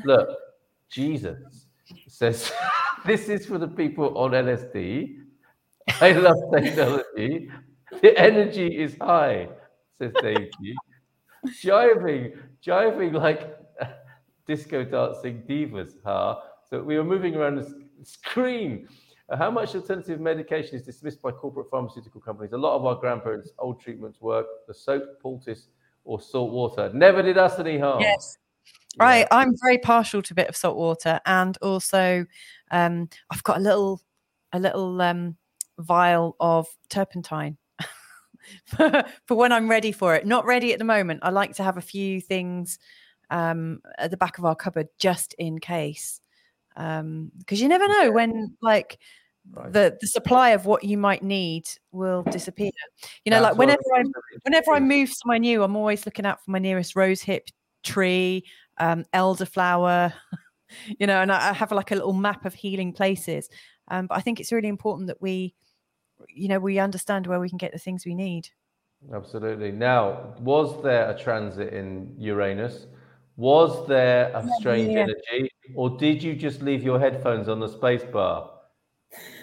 Look, 0.05 0.29
Jesus 0.91 1.66
says, 2.09 2.53
This 3.07 3.29
is 3.29 3.47
for 3.47 3.59
the 3.59 3.69
people 3.69 4.17
on 4.19 4.33
LSD. 4.33 5.19
I 6.01 6.13
love 6.13 6.37
technology. 6.53 7.49
The 8.03 8.19
energy 8.19 8.83
is 8.83 8.97
high, 9.01 9.49
says 9.99 10.13
Dave. 10.21 10.51
G. 10.61 10.75
Jiving, 11.63 12.37
jiving 12.65 13.13
like 13.13 13.57
disco 14.47 14.85
dancing 14.85 15.45
divas, 15.49 15.93
huh? 16.05 16.37
So 16.69 16.83
we 16.83 16.97
were 16.97 17.05
moving 17.05 17.37
around 17.37 17.57
the 17.57 17.73
screen. 18.03 18.89
Uh, 19.29 19.37
How 19.37 19.51
much 19.51 19.75
alternative 19.77 20.21
medication 20.21 20.75
is 20.75 20.83
dismissed 20.83 21.23
by 21.23 21.31
corporate 21.31 21.71
pharmaceutical 21.71 22.21
companies? 22.21 22.53
A 22.53 22.59
lot 22.59 22.75
of 22.75 22.85
our 22.85 22.97
grandparents' 22.97 23.53
old 23.59 23.81
treatments 23.81 24.21
work. 24.21 24.47
The 24.67 24.75
soap, 24.75 25.05
poultice, 25.23 25.69
or 26.05 26.21
salt 26.21 26.53
water 26.53 26.91
never 26.93 27.23
did 27.23 27.39
us 27.39 27.59
any 27.61 27.79
harm. 27.79 28.01
Yes. 28.01 28.39
Yeah. 28.99 29.05
Right. 29.05 29.27
I'm 29.31 29.55
very 29.63 29.79
partial 29.79 30.23
to 30.23 30.33
a 30.33 30.37
bit 30.37 30.49
of 30.49 30.57
salt 30.57 30.77
water. 30.77 31.21
And 31.27 31.57
also 31.63 32.27
um, 32.71 33.09
I've 33.31 33.43
got 33.45 33.59
a 33.59 33.61
little 33.61 34.01
a 34.53 34.59
little 34.59 35.01
um, 35.03 35.37
vial 35.79 36.37
of 36.41 36.67
turpentine. 36.89 37.59
for 38.65 39.05
for 39.27 39.37
when 39.37 39.53
I'm 39.53 39.69
ready 39.69 39.93
for 39.93 40.15
it. 40.15 40.27
Not 40.27 40.47
ready 40.47 40.73
at 40.73 40.79
the 40.79 40.85
moment. 40.85 41.21
I 41.23 41.31
like 41.31 41.55
to 41.57 41.63
have 41.65 41.77
a 41.77 41.83
few 41.83 42.21
things 42.21 42.79
um, 43.31 43.81
at 43.99 44.11
the 44.11 44.17
back 44.17 44.39
of 44.39 44.45
our 44.45 44.55
cupboard 44.57 44.89
just 44.99 45.35
in 45.35 45.59
case. 45.59 46.21
Because 46.75 47.61
you 47.61 47.69
never 47.69 47.89
know 47.89 48.13
when 48.13 48.57
like 48.63 48.99
Right. 49.53 49.73
the 49.73 49.97
the 50.01 50.09
supply 50.09 50.51
of 50.51 50.67
what 50.67 50.83
you 50.83 50.99
might 50.99 51.23
need 51.23 51.65
will 51.93 52.25
disappear. 52.25 52.71
You 53.25 53.31
know, 53.31 53.41
like 53.41 53.57
whenever 53.57 53.81
I 53.95 54.03
whenever 54.43 54.73
I 54.73 54.81
move 54.81 55.09
somewhere 55.13 55.39
new, 55.39 55.63
I'm 55.63 55.77
always 55.77 56.05
looking 56.05 56.27
out 56.27 56.45
for 56.45 56.51
my 56.51 56.59
nearest 56.59 56.97
rose 56.97 57.23
hip 57.23 57.49
tree, 57.85 58.45
um, 58.79 59.05
elderflower, 59.15 60.13
you 60.99 61.07
know, 61.07 61.21
and 61.21 61.33
I, 61.33 61.51
I 61.51 61.53
have 61.53 61.73
like 61.73 61.91
a 61.91 61.95
little 61.95 62.13
map 62.13 62.45
of 62.45 62.55
healing 62.55 62.93
places. 62.93 63.49
Um, 63.89 64.07
but 64.07 64.17
I 64.17 64.21
think 64.21 64.41
it's 64.41 64.53
really 64.53 64.69
important 64.69 65.09
that 65.09 65.21
we, 65.21 65.55
you 66.29 66.49
know, 66.49 66.59
we 66.59 66.79
understand 66.79 67.27
where 67.27 67.41
we 67.41 67.49
can 67.49 67.59
get 67.59 67.73
the 67.73 67.79
things 67.79 68.05
we 68.05 68.15
need. 68.15 68.49
Absolutely. 69.13 69.71
Now, 69.71 70.35
was 70.41 70.83
there 70.83 71.11
a 71.11 71.19
transit 71.19 71.73
in 71.73 72.15
Uranus? 72.19 72.87
Was 73.37 73.87
there 73.87 74.31
a 74.35 74.49
strange 74.59 74.93
yeah. 74.93 75.01
energy, 75.01 75.51
or 75.75 75.91
did 75.99 76.23
you 76.23 76.35
just 76.35 76.63
leave 76.63 76.83
your 76.83 76.99
headphones 76.99 77.49
on 77.49 77.61
the 77.61 77.69
space 77.69 78.03
bar? 78.03 78.51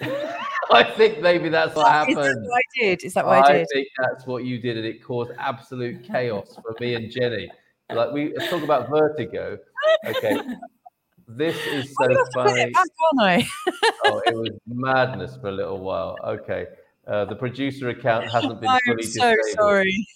I 0.72 0.82
think 0.82 1.20
maybe 1.20 1.48
that's 1.48 1.76
what 1.76 1.86
Is 1.86 2.16
that 2.16 2.24
happened. 2.24 2.46
what 2.46 2.56
I 2.56 2.80
did? 2.80 3.04
Is 3.04 3.14
that 3.14 3.24
what 3.24 3.48
I, 3.48 3.52
did? 3.52 3.62
I 3.62 3.66
think 3.72 3.88
that's 3.98 4.26
what 4.26 4.44
you 4.44 4.58
did, 4.58 4.76
and 4.76 4.84
it 4.84 5.02
caused 5.02 5.30
absolute 5.38 6.02
chaos 6.02 6.56
for 6.56 6.74
me 6.80 6.94
and 6.94 7.10
Jenny. 7.10 7.48
Like 7.94 8.12
we 8.12 8.32
talk 8.50 8.62
about 8.62 8.88
vertigo. 8.88 9.58
Okay, 10.06 10.38
this 11.28 11.56
is 11.66 11.94
so 11.94 12.06
gonna 12.06 12.18
have 12.18 12.26
to 12.26 12.32
put 12.32 12.48
funny. 12.48 12.62
it 12.62 12.72
back? 12.72 13.46
Oh, 14.06 14.22
it 14.26 14.34
was 14.34 14.50
madness 14.66 15.36
for 15.36 15.48
a 15.48 15.52
little 15.52 15.78
while. 15.78 16.16
Okay, 16.24 16.66
uh, 17.06 17.24
the 17.24 17.36
producer 17.36 17.88
account 17.90 18.30
hasn't 18.30 18.60
been 18.60 18.70
fully 18.86 19.02
so 19.02 19.34
disabled. 19.34 19.46
sorry. 19.54 20.06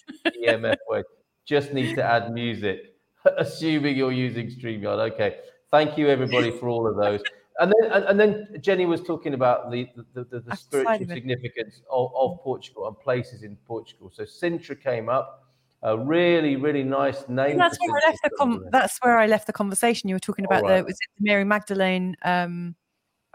EMF 0.45 0.77
way. 0.89 1.03
Just 1.45 1.73
need 1.73 1.95
to 1.95 2.03
add 2.03 2.31
music, 2.31 2.95
assuming 3.37 3.95
you're 3.95 4.11
using 4.11 4.47
StreamYard. 4.47 5.11
Okay. 5.13 5.37
Thank 5.71 5.97
you, 5.97 6.07
everybody, 6.07 6.49
for 6.49 6.67
all 6.67 6.87
of 6.87 6.95
those. 6.95 7.21
And 7.59 7.71
then, 7.71 7.91
and, 7.91 8.05
and 8.05 8.19
then 8.19 8.47
Jenny 8.61 8.85
was 8.85 9.01
talking 9.01 9.33
about 9.33 9.69
the 9.69 9.87
the, 10.13 10.23
the, 10.23 10.39
the 10.39 10.55
spiritual 10.55 11.07
significance 11.07 11.81
of, 11.91 12.11
of 12.15 12.39
Portugal 12.41 12.87
and 12.87 12.97
places 12.99 13.43
in 13.43 13.55
Portugal. 13.67 14.11
So 14.13 14.23
Sintra 14.23 14.81
came 14.81 15.09
up, 15.09 15.43
a 15.83 15.97
really, 15.97 16.55
really 16.55 16.83
nice 16.83 17.27
name. 17.29 17.57
That's 17.57 17.77
where 17.79 17.91
I 17.91 18.09
left 18.09 18.23
the 18.23 18.29
com- 18.37 18.65
that's 18.71 18.97
where 18.99 19.17
I 19.17 19.25
left 19.27 19.47
the 19.47 19.53
conversation. 19.53 20.09
You 20.09 20.15
were 20.15 20.19
talking 20.19 20.45
about 20.45 20.63
Alright. 20.63 20.79
the 20.79 20.85
was 20.85 20.93
it 20.93 21.09
Mary 21.19 21.43
Magdalene 21.43 22.15
um 22.23 22.75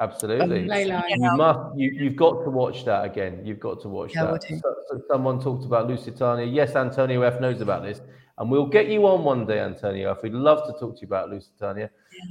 Absolutely. 0.00 0.66
Ley 0.66 0.86
line. 0.86 1.04
Yeah. 1.08 1.16
You 1.32 1.36
must. 1.36 1.78
You, 1.78 1.90
you've 1.92 2.16
got 2.16 2.42
to 2.44 2.50
watch 2.50 2.84
that 2.84 3.04
again. 3.04 3.42
You've 3.44 3.60
got 3.60 3.80
to 3.82 3.88
watch 3.88 4.14
Yeah, 4.14 4.24
I 4.24 4.32
will 4.32 4.38
that. 4.38 4.42
So, 4.48 4.74
so 4.88 5.02
someone 5.08 5.40
talked 5.40 5.64
about 5.64 5.86
Lusitania. 5.86 6.46
Yes, 6.46 6.74
Antonio 6.74 7.22
F 7.22 7.40
knows 7.40 7.60
about 7.60 7.84
this. 7.84 8.00
And 8.38 8.50
we'll 8.50 8.66
get 8.66 8.88
you 8.88 9.06
on 9.06 9.22
one 9.22 9.46
day, 9.46 9.60
Antonio. 9.60 10.10
If 10.10 10.22
we'd 10.24 10.32
love 10.32 10.66
to 10.66 10.72
talk 10.80 10.96
to 10.96 11.00
you 11.02 11.06
about 11.06 11.30
Lusitania. 11.30 11.88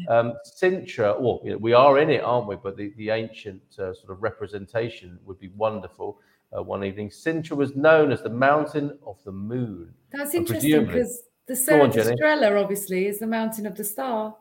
Um, 0.09 0.33
Sintra, 0.45 1.17
well, 1.19 1.39
we 1.59 1.71
are 1.71 1.99
in 1.99 2.09
it, 2.09 2.21
aren't 2.21 2.47
we? 2.47 2.57
But 2.57 2.75
the, 2.75 2.93
the 2.97 3.11
ancient 3.11 3.61
uh, 3.79 3.93
sort 3.93 4.09
of 4.09 4.21
representation 4.21 5.17
would 5.23 5.39
be 5.39 5.47
wonderful 5.55 6.19
uh, 6.55 6.63
one 6.63 6.83
evening. 6.83 7.09
Sintra 7.09 7.57
was 7.57 7.75
known 7.75 8.11
as 8.11 8.21
the 8.21 8.29
Mountain 8.29 8.97
of 9.05 9.17
the 9.23 9.31
Moon. 9.31 9.93
That's 10.11 10.33
interesting 10.33 10.85
because 10.85 11.23
the 11.47 11.55
Go 11.67 11.81
on, 11.81 11.91
Estrela 11.91 12.61
obviously 12.61 13.07
is 13.07 13.19
the 13.19 13.27
mountain 13.27 13.65
of 13.65 13.75
the 13.75 13.83
star. 13.83 14.35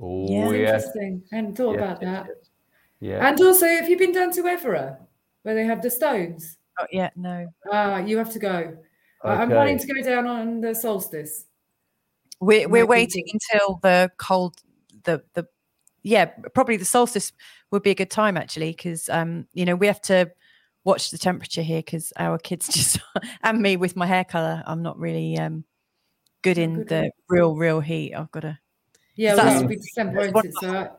Oh, 0.00 0.26
Yeah. 0.28 0.48
It's 0.50 0.84
interesting. 0.86 1.22
I 1.32 1.36
hadn't 1.36 1.56
thought 1.56 1.72
yes, 1.72 1.80
about 1.80 2.02
yes, 2.02 2.12
that. 2.12 2.26
yes. 2.28 2.50
Yeah. 3.00 3.28
And 3.28 3.40
also, 3.40 3.66
have 3.66 3.88
you 3.88 3.98
been 3.98 4.12
down 4.12 4.32
to 4.32 4.46
Evora 4.46 4.98
where 5.42 5.54
they 5.54 5.64
have 5.64 5.82
the 5.82 5.90
stones? 5.90 6.56
Not 6.78 6.92
yet, 6.92 7.16
no. 7.16 7.48
Ah, 7.72 7.98
you 7.98 8.18
have 8.18 8.32
to 8.32 8.38
go. 8.38 8.76
I- 9.24 9.34
I'm 9.34 9.48
planning 9.48 9.78
to 9.78 9.86
go 9.86 10.02
down 10.02 10.26
on 10.26 10.60
the 10.60 10.74
solstice. 10.74 11.46
We're 12.40 12.68
we're 12.68 12.86
waiting 12.86 13.24
until 13.32 13.80
the 13.82 14.10
cold 14.18 14.56
the 15.04 15.22
the 15.32 15.46
yeah, 16.02 16.26
probably 16.54 16.76
the 16.76 16.84
solstice 16.84 17.32
would 17.70 17.82
be 17.82 17.90
a 17.90 17.94
good 17.94 18.10
time 18.10 18.36
actually, 18.36 18.70
because 18.70 19.08
um, 19.08 19.46
you 19.54 19.64
know, 19.64 19.74
we 19.74 19.86
have 19.86 20.00
to 20.02 20.30
watch 20.86 21.10
the 21.10 21.18
temperature 21.18 21.62
here 21.62 21.80
because 21.80 22.12
our 22.16 22.38
kids 22.38 22.68
just 22.72 22.98
and 23.42 23.60
me 23.60 23.76
with 23.76 23.94
my 23.96 24.06
hair 24.06 24.24
color, 24.24 24.62
I'm 24.66 24.82
not 24.82 24.98
really 24.98 25.36
um 25.36 25.64
good 26.42 26.56
in 26.56 26.74
good 26.76 26.88
the 26.88 27.00
with- 27.02 27.12
real, 27.28 27.54
real 27.56 27.80
heat. 27.80 28.14
I've 28.14 28.30
got 28.30 28.40
to 28.40 28.58
Yeah, 29.16 29.32
Is 29.32 29.38
well, 29.38 29.60
that- 29.60 29.68
be 29.68 29.76
December, 29.76 30.22
that's 30.22 30.32
won't 30.34 30.46
it? 30.46 30.54
So 30.60 30.74
I- 30.74 30.90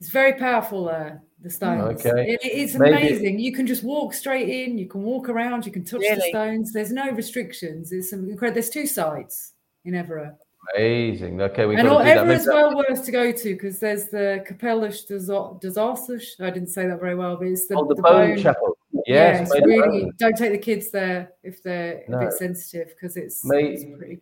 it's 0.00 0.10
very 0.10 0.34
powerful, 0.34 0.88
uh, 0.88 1.10
the 1.40 1.50
stones. 1.50 2.06
Okay. 2.06 2.32
It- 2.34 2.40
it's 2.44 2.74
Maybe- 2.74 2.96
amazing. 2.96 3.38
You 3.40 3.52
can 3.52 3.66
just 3.66 3.82
walk 3.82 4.14
straight 4.14 4.48
in, 4.48 4.78
you 4.78 4.86
can 4.86 5.02
walk 5.02 5.28
around, 5.28 5.66
you 5.66 5.72
can 5.72 5.84
touch 5.84 6.02
the 6.02 6.20
stones. 6.28 6.72
There's 6.72 6.92
no 6.92 7.10
restrictions. 7.10 7.90
It's 7.90 8.10
some 8.10 8.28
incredible. 8.30 8.54
There's 8.54 8.70
two 8.70 8.86
sites 8.86 9.54
in 9.84 9.94
Evora. 9.94 10.36
Amazing. 10.74 11.40
Okay, 11.40 11.66
we've 11.66 11.78
and 11.78 11.88
got 11.88 11.98
all, 11.98 12.04
to 12.04 12.14
do 12.14 12.26
that. 12.26 12.40
Is 12.40 12.46
well 12.46 12.76
worth 12.76 13.04
to 13.04 13.12
go 13.12 13.32
to 13.32 13.54
because 13.54 13.78
there's 13.78 14.08
the 14.08 14.44
Capellus 14.46 15.06
des 15.06 16.44
I 16.44 16.50
didn't 16.50 16.68
say 16.68 16.86
that 16.86 17.00
very 17.00 17.14
well, 17.14 17.36
but 17.36 17.46
it's 17.46 17.66
the, 17.66 17.76
oh, 17.76 17.86
the, 17.86 17.94
the 17.94 18.02
bone, 18.02 18.34
bone. 18.34 18.42
chapel. 18.42 18.76
Yeah, 18.92 19.38
Yes, 19.38 19.50
it's 19.52 19.66
really 19.66 20.00
bone. 20.02 20.12
don't 20.18 20.36
take 20.36 20.52
the 20.52 20.58
kids 20.58 20.90
there 20.90 21.32
if 21.42 21.62
they're 21.62 22.02
a 22.08 22.18
bit 22.18 22.32
sensitive 22.32 22.88
because 22.88 23.16
it's, 23.16 23.44
May- 23.44 23.72
it's 23.72 23.84
pretty. 23.96 24.20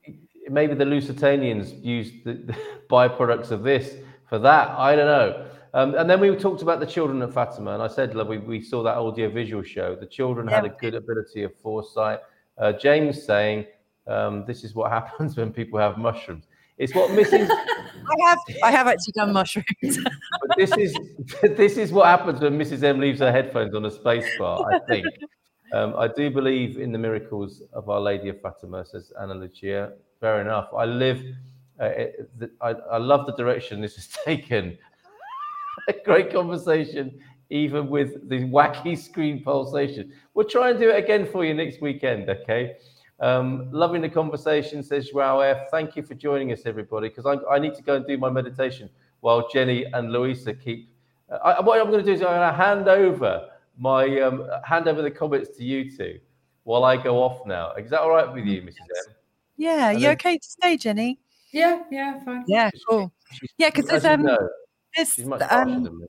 maybe 0.48 0.74
the 0.74 0.84
Lusitanians 0.84 1.82
used 1.84 2.24
the, 2.24 2.34
the 2.34 2.56
byproducts 2.90 3.50
of 3.50 3.62
this 3.62 3.96
for 4.28 4.38
that. 4.38 4.70
I 4.70 4.94
don't 4.94 5.06
know. 5.06 5.46
Um, 5.74 5.94
and 5.94 6.08
then 6.08 6.20
we 6.20 6.34
talked 6.36 6.62
about 6.62 6.80
the 6.80 6.86
children 6.86 7.20
at 7.22 7.34
Fatima, 7.34 7.74
and 7.74 7.82
I 7.82 7.88
said, 7.88 8.14
love, 8.14 8.28
we, 8.28 8.38
we 8.38 8.62
saw 8.62 8.82
that 8.82 8.96
audio 8.96 9.28
visual 9.28 9.62
show. 9.62 9.94
The 9.94 10.06
children 10.06 10.46
had 10.48 10.64
a 10.64 10.70
good 10.70 10.94
ability 10.94 11.42
of 11.42 11.54
foresight. 11.56 12.20
Uh, 12.56 12.72
James 12.72 13.22
saying, 13.22 13.66
um, 14.08 14.44
this 14.46 14.64
is 14.64 14.74
what 14.74 14.90
happens 14.98 15.36
when 15.36 15.52
people 15.52 15.78
have 15.78 15.98
mushrooms. 15.98 16.44
It's 16.78 16.94
what 16.94 17.10
Mrs. 17.10 17.48
I 17.50 18.28
have 18.28 18.38
I 18.62 18.70
have 18.70 18.86
actually 18.86 19.12
done 19.14 19.32
mushrooms. 19.32 19.66
but 19.82 20.56
this 20.58 20.70
is 20.76 20.94
this 21.56 21.76
is 21.78 21.90
what 21.90 22.06
happens 22.06 22.40
when 22.40 22.58
Mrs. 22.58 22.82
M 22.82 23.00
leaves 23.00 23.20
her 23.20 23.32
headphones 23.32 23.74
on 23.74 23.84
a 23.86 23.90
space 23.90 24.26
bar. 24.38 24.62
I 24.72 24.78
think. 24.80 25.06
Um, 25.72 25.94
I 25.96 26.06
do 26.06 26.30
believe 26.30 26.78
in 26.78 26.92
the 26.92 26.98
miracles 26.98 27.62
of 27.72 27.88
Our 27.88 28.00
Lady 28.00 28.28
of 28.28 28.40
Fatima, 28.40 28.84
says 28.84 29.10
Anna 29.20 29.34
Lucia. 29.34 29.94
Fair 30.20 30.40
enough. 30.40 30.68
I 30.76 30.84
live. 30.84 31.22
Uh, 31.80 31.84
it- 31.86 32.30
the- 32.38 32.50
I, 32.60 32.70
I 32.92 32.98
love 32.98 33.26
the 33.26 33.32
direction 33.34 33.80
this 33.80 33.96
has 33.96 34.08
taken. 34.24 34.76
a 35.88 35.92
great 36.04 36.30
conversation, 36.32 37.18
even 37.50 37.88
with 37.88 38.28
the 38.28 38.40
wacky 38.44 38.96
screen 38.98 39.42
pulsation. 39.42 40.12
We'll 40.34 40.46
try 40.48 40.70
and 40.70 40.78
do 40.78 40.90
it 40.90 41.02
again 41.02 41.26
for 41.26 41.44
you 41.44 41.54
next 41.54 41.80
weekend. 41.80 42.28
Okay. 42.30 42.76
Um, 43.18 43.68
loving 43.72 44.02
the 44.02 44.09
conversation, 44.10 44.82
says 44.82 45.09
Joao 45.10 45.40
F. 45.40 45.70
Thank 45.70 45.97
you 45.97 46.02
for 46.02 46.14
joining 46.14 46.52
us, 46.52 46.62
everybody, 46.66 47.09
because 47.09 47.24
I, 47.24 47.36
I 47.55 47.59
need 47.59 47.74
to 47.74 47.82
go 47.82 47.94
and 47.94 48.06
do 48.06 48.18
my 48.18 48.28
meditation 48.28 48.90
while 49.20 49.48
Jenny 49.48 49.84
and 49.94 50.12
Louisa 50.12 50.52
keep. 50.52 50.90
Uh, 51.30 51.36
I, 51.36 51.60
what 51.60 51.80
I'm 51.80 51.90
going 51.90 52.05
to 52.05 52.06
do 52.06 52.12
is 52.12 52.20
I'm 52.20 52.28
going 52.28 52.51
to 52.51 52.56
hand 52.56 52.88
over 52.88 53.48
my 53.78 54.20
um, 54.20 54.47
hand 54.64 54.86
over 54.86 55.01
the 55.02 55.10
comments 55.10 55.56
to 55.56 55.64
you 55.64 55.90
two 55.90 56.20
while 56.64 56.84
I 56.84 56.97
go 57.02 57.22
off 57.22 57.47
now. 57.47 57.72
Is 57.72 57.90
that 57.90 58.01
all 58.01 58.10
right 58.10 58.30
with 58.30 58.44
you, 58.44 58.60
Mrs. 58.60 58.80
M? 58.80 59.14
yeah, 59.56 59.88
And 59.90 59.98
you 60.01 60.09
then- 60.09 60.12
okay 60.16 60.36
to 60.38 60.48
stay, 60.48 60.76
Jenny? 60.76 61.18
Yeah, 61.52 61.84
yeah, 61.90 62.22
fine. 62.22 62.44
Yeah, 62.47 62.70
cool. 62.88 63.10
She's- 63.32 63.51
Yeah, 63.56 63.70
because 63.70 63.88
as 63.88 64.02
there's 64.02 64.05
you 64.05 64.10
um 64.10 64.22
know, 64.24 64.48
there's 64.94 65.12
she's 65.14 65.24
much 65.26 65.40
um 65.51 65.84
than 65.84 65.98
me. 66.01 66.06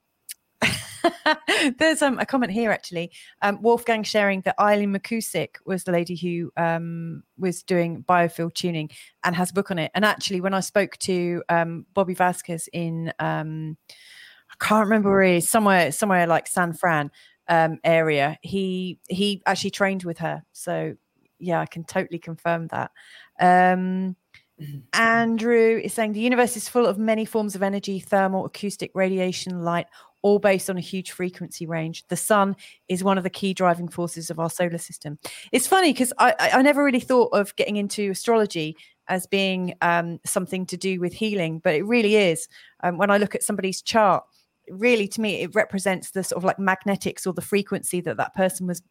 There's 1.77 2.01
um, 2.01 2.19
a 2.19 2.25
comment 2.25 2.51
here 2.51 2.71
actually. 2.71 3.11
Um, 3.41 3.61
Wolfgang 3.61 4.03
sharing 4.03 4.41
that 4.41 4.59
Eileen 4.59 4.93
McKusick 4.93 5.55
was 5.65 5.83
the 5.83 5.91
lady 5.91 6.15
who 6.15 6.51
um, 6.57 7.23
was 7.37 7.63
doing 7.63 8.03
biofield 8.07 8.53
tuning 8.53 8.89
and 9.23 9.35
has 9.35 9.51
a 9.51 9.53
book 9.53 9.71
on 9.71 9.79
it. 9.79 9.91
And 9.93 10.05
actually, 10.05 10.41
when 10.41 10.53
I 10.53 10.59
spoke 10.61 10.97
to 10.99 11.43
um, 11.49 11.85
Bobby 11.93 12.13
Vasquez 12.13 12.69
in, 12.73 13.13
um, 13.19 13.77
I 13.89 14.65
can't 14.65 14.85
remember 14.85 15.11
where 15.11 15.23
he 15.23 15.37
is, 15.37 15.49
somewhere, 15.49 15.91
somewhere 15.91 16.27
like 16.27 16.47
San 16.47 16.73
Fran 16.73 17.11
um, 17.47 17.79
area, 17.83 18.37
he 18.41 18.99
he 19.07 19.41
actually 19.45 19.71
trained 19.71 20.03
with 20.03 20.17
her. 20.19 20.43
So 20.51 20.95
yeah, 21.39 21.59
I 21.59 21.65
can 21.65 21.83
totally 21.83 22.19
confirm 22.19 22.67
that. 22.67 22.91
Um, 23.39 24.15
Andrew 24.93 25.79
is 25.83 25.93
saying 25.93 26.13
the 26.13 26.19
universe 26.19 26.57
is 26.57 26.67
full 26.67 26.85
of 26.85 26.97
many 26.97 27.25
forms 27.25 27.55
of 27.55 27.63
energy, 27.63 27.99
thermal, 27.99 28.45
acoustic, 28.45 28.91
radiation, 28.93 29.63
light, 29.63 29.87
all 30.21 30.39
based 30.39 30.69
on 30.69 30.77
a 30.77 30.81
huge 30.81 31.11
frequency 31.11 31.65
range. 31.65 32.05
The 32.07 32.15
sun 32.15 32.55
is 32.87 33.03
one 33.03 33.17
of 33.17 33.23
the 33.23 33.29
key 33.29 33.53
driving 33.53 33.87
forces 33.87 34.29
of 34.29 34.39
our 34.39 34.49
solar 34.49 34.77
system. 34.77 35.19
It's 35.51 35.67
funny 35.67 35.93
because 35.93 36.13
I, 36.17 36.33
I, 36.53 36.61
never 36.61 36.83
really 36.83 36.99
thought 36.99 37.29
of 37.33 37.55
getting 37.55 37.77
into 37.77 38.11
astrology 38.11 38.75
as 39.07 39.27
being 39.27 39.75
um, 39.81 40.19
something 40.25 40.65
to 40.67 40.77
do 40.77 40.99
with 40.99 41.13
healing, 41.13 41.59
but 41.63 41.75
it 41.75 41.85
really 41.85 42.15
is. 42.15 42.47
Um, 42.83 42.97
when 42.97 43.11
I 43.11 43.17
look 43.17 43.35
at 43.35 43.43
somebody's 43.43 43.81
chart, 43.81 44.23
really 44.69 45.07
to 45.07 45.21
me, 45.21 45.41
it 45.41 45.55
represents 45.55 46.11
the 46.11 46.23
sort 46.23 46.37
of 46.37 46.43
like 46.43 46.59
magnetics 46.59 47.25
or 47.25 47.33
the 47.33 47.41
frequency 47.41 48.01
that 48.01 48.17
that 48.17 48.35
person 48.35 48.67
was 48.67 48.81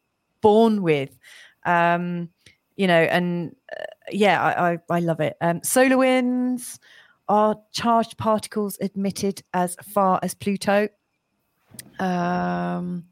born 0.41 0.81
with. 0.81 1.17
Um, 1.65 2.29
you 2.75 2.87
know, 2.87 3.01
and 3.01 3.55
uh, 3.77 3.83
yeah, 4.11 4.41
I, 4.41 4.71
I, 4.71 4.77
I 4.89 4.99
love 4.99 5.19
it. 5.19 5.35
Um, 5.41 5.61
solar 5.63 5.97
winds 5.97 6.79
are 7.27 7.55
charged 7.73 8.17
particles 8.17 8.77
emitted 8.77 9.41
as 9.53 9.75
far 9.83 10.19
as 10.23 10.33
Pluto. 10.33 10.87
Um, 11.99 13.05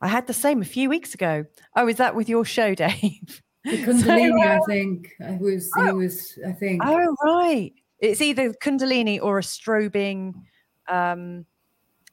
I 0.00 0.08
had 0.08 0.26
the 0.26 0.34
same 0.34 0.62
a 0.62 0.66
few 0.66 0.88
weeks 0.88 1.14
ago. 1.14 1.44
Oh, 1.76 1.88
is 1.88 1.96
that 1.96 2.14
with 2.14 2.28
your 2.28 2.44
show, 2.44 2.74
Dave? 2.74 3.42
The 3.64 3.78
So, 3.78 3.92
Kundalini, 3.92 4.46
uh, 4.46 4.60
I 4.60 4.60
think, 4.66 5.12
I 5.26 5.38
was. 5.40 5.70
He 5.76 5.92
was. 5.92 6.38
I 6.46 6.52
think. 6.52 6.82
Oh, 6.84 7.16
right. 7.24 7.72
It's 8.00 8.20
either 8.20 8.52
Kundalini 8.52 9.18
or 9.22 9.38
a 9.38 9.42
strobing 9.42 10.34
um, 10.88 11.46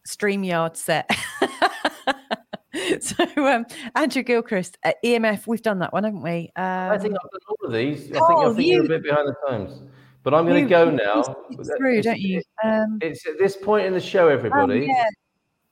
StreamYard 0.07 0.77
set. 0.77 1.09
so, 3.01 3.25
um, 3.45 3.65
Andrew 3.95 4.23
Gilchrist, 4.23 4.77
uh, 4.85 4.93
EMF, 5.03 5.47
we've 5.47 5.61
done 5.61 5.79
that 5.79 5.91
one, 5.91 6.05
haven't 6.05 6.21
we? 6.21 6.51
Um, 6.55 6.63
I 6.63 6.97
think 6.97 7.15
I've 7.15 7.31
done 7.31 7.41
all 7.49 7.67
of 7.67 7.73
these. 7.73 8.03
I 8.03 8.13
think, 8.13 8.17
Oh, 8.21 8.51
I 8.51 8.55
think 8.55 8.71
you're 8.71 8.85
a 8.85 8.87
bit 8.87 9.03
behind 9.03 9.27
the 9.27 9.35
times. 9.49 9.81
But 10.23 10.33
I'm 10.33 10.45
going 10.45 10.63
to 10.63 10.69
go 10.69 10.85
you 10.85 10.91
now. 10.91 11.23
stick 11.23 11.77
through, 11.77 12.01
don't 12.03 12.19
you? 12.19 12.41
Um, 12.63 12.99
It's 13.01 13.25
at 13.25 13.37
this 13.39 13.57
point 13.57 13.87
in 13.87 13.93
the 13.93 13.99
show, 13.99 14.27
oh, 14.27 14.29
everybody, 14.29 14.87
yeah. 14.87 15.03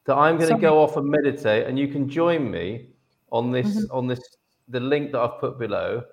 That 0.10 0.18
I'm 0.18 0.38
going 0.38 0.50
to 0.50 0.60
go 0.60 0.82
off 0.82 0.98
and 0.98 1.08
meditate, 1.08 1.68
and 1.68 1.78
you 1.78 1.88
can 1.88 2.10
join 2.10 2.50
me 2.50 2.90
on 3.32 3.52
this 3.52 3.68
Mm-hmm. 3.68 3.96
on 3.98 4.08
this 4.08 4.20
the 4.68 4.80
link 4.80 5.12
that 5.12 5.20
I've 5.20 5.40
put 5.40 5.60
below, 5.60 6.04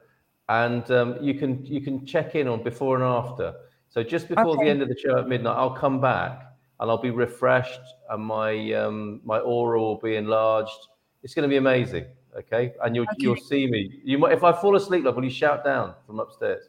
and 0.50 0.84
um, 0.90 1.16
you 1.22 1.32
can 1.34 1.64
you 1.64 1.80
can 1.80 2.04
check 2.04 2.34
in 2.34 2.46
on 2.46 2.62
before 2.62 2.94
and 2.96 3.04
after. 3.04 3.54
So 3.88 4.02
just 4.02 4.28
before 4.28 4.52
Okay. 4.54 4.64
the 4.64 4.70
end 4.70 4.82
of 4.82 4.88
the 4.88 4.98
show 4.98 5.18
at 5.18 5.28
midnight, 5.28 5.56
I'll 5.56 5.78
come 5.84 5.98
back 6.00 6.42
and 6.78 6.90
I'll 6.90 7.00
be 7.10 7.10
refreshed, 7.10 7.80
and 8.10 8.22
my 8.22 8.50
um, 8.74 9.22
my 9.24 9.38
aura 9.38 9.80
will 9.80 9.96
be 9.98 10.16
enlarged. 10.16 10.82
It's 11.22 11.34
going 11.34 11.48
to 11.48 11.54
be 11.56 11.56
amazing. 11.56 12.04
Okay, 12.36 12.74
and 12.82 12.94
you'll 12.94 13.06
you'll 13.16 13.36
see 13.52 13.66
me. 13.66 14.00
You 14.04 14.18
might 14.18 14.32
if 14.32 14.44
I 14.44 14.52
fall 14.52 14.76
asleep, 14.76 15.04
like, 15.04 15.16
will 15.16 15.24
you 15.24 15.30
shout 15.30 15.64
down 15.64 15.94
from 16.06 16.20
upstairs? 16.20 16.68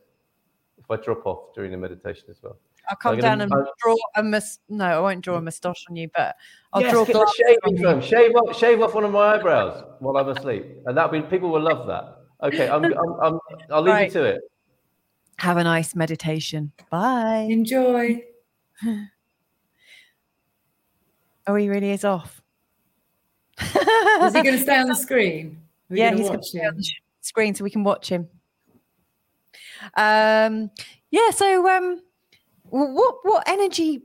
If 0.79 0.89
I 0.89 0.95
drop 0.95 1.25
off 1.25 1.53
during 1.53 1.71
the 1.71 1.77
meditation 1.77 2.25
as 2.29 2.41
well. 2.41 2.57
I'll 2.89 2.95
come 2.97 3.11
gonna- 3.13 3.21
down 3.21 3.41
and 3.41 3.53
I'm- 3.53 3.65
draw 3.79 3.95
a 4.15 4.23
mus. 4.23 4.59
No, 4.69 4.85
I 4.85 4.99
won't 4.99 5.21
draw 5.23 5.35
a 5.35 5.41
moustache 5.41 5.85
on 5.89 5.95
you, 5.95 6.09
but 6.15 6.35
I'll 6.73 6.81
yes, 6.81 6.91
draw 6.91 7.03
get 7.05 7.13
the 7.13 7.19
glasses 7.19 7.35
shaving 7.63 7.83
foam. 7.83 8.01
Shave 8.01 8.35
off, 8.35 8.55
shave 8.57 8.81
off 8.81 8.93
one 8.95 9.03
of 9.03 9.11
my 9.11 9.35
eyebrows 9.35 9.83
while 9.99 10.17
I'm 10.17 10.29
asleep, 10.29 10.65
and 10.85 10.95
that'll 10.97 11.11
be 11.11 11.21
people 11.21 11.49
will 11.49 11.61
love 11.61 11.87
that. 11.87 12.17
Okay, 12.47 12.69
I'm, 12.69 12.83
I'm, 12.85 13.19
I'm 13.21 13.39
I'll 13.71 13.81
leave 13.81 13.93
Right. 13.93 14.05
you 14.13 14.19
to 14.21 14.23
it. 14.23 14.41
Have 15.39 15.57
a 15.57 15.63
nice 15.63 15.95
meditation. 15.95 16.71
Bye. 16.89 17.47
Enjoy. 17.49 18.23
Oh, 21.45 21.55
he 21.55 21.69
really 21.69 21.91
is 21.91 22.03
off. 22.03 22.41
Is 23.61 24.33
he 24.33 24.41
going 24.43 24.55
to 24.55 24.59
stay 24.59 24.77
on 24.77 24.87
the 24.87 24.95
screen? 25.07 25.61
Yeah, 25.89 26.09
gonna 26.09 26.21
he's 26.21 26.27
going 26.29 26.41
to 26.41 26.51
be 26.57 26.65
on 26.65 26.75
the 26.77 26.91
screen 27.21 27.55
so 27.55 27.63
we 27.63 27.69
can 27.69 27.83
watch 27.83 28.09
him. 28.09 28.27
Um, 29.95 30.71
yeah. 31.11 31.29
So, 31.31 31.67
um, 31.69 32.01
wh- 32.69 32.93
what 32.93 33.15
what 33.23 33.43
energy? 33.47 34.03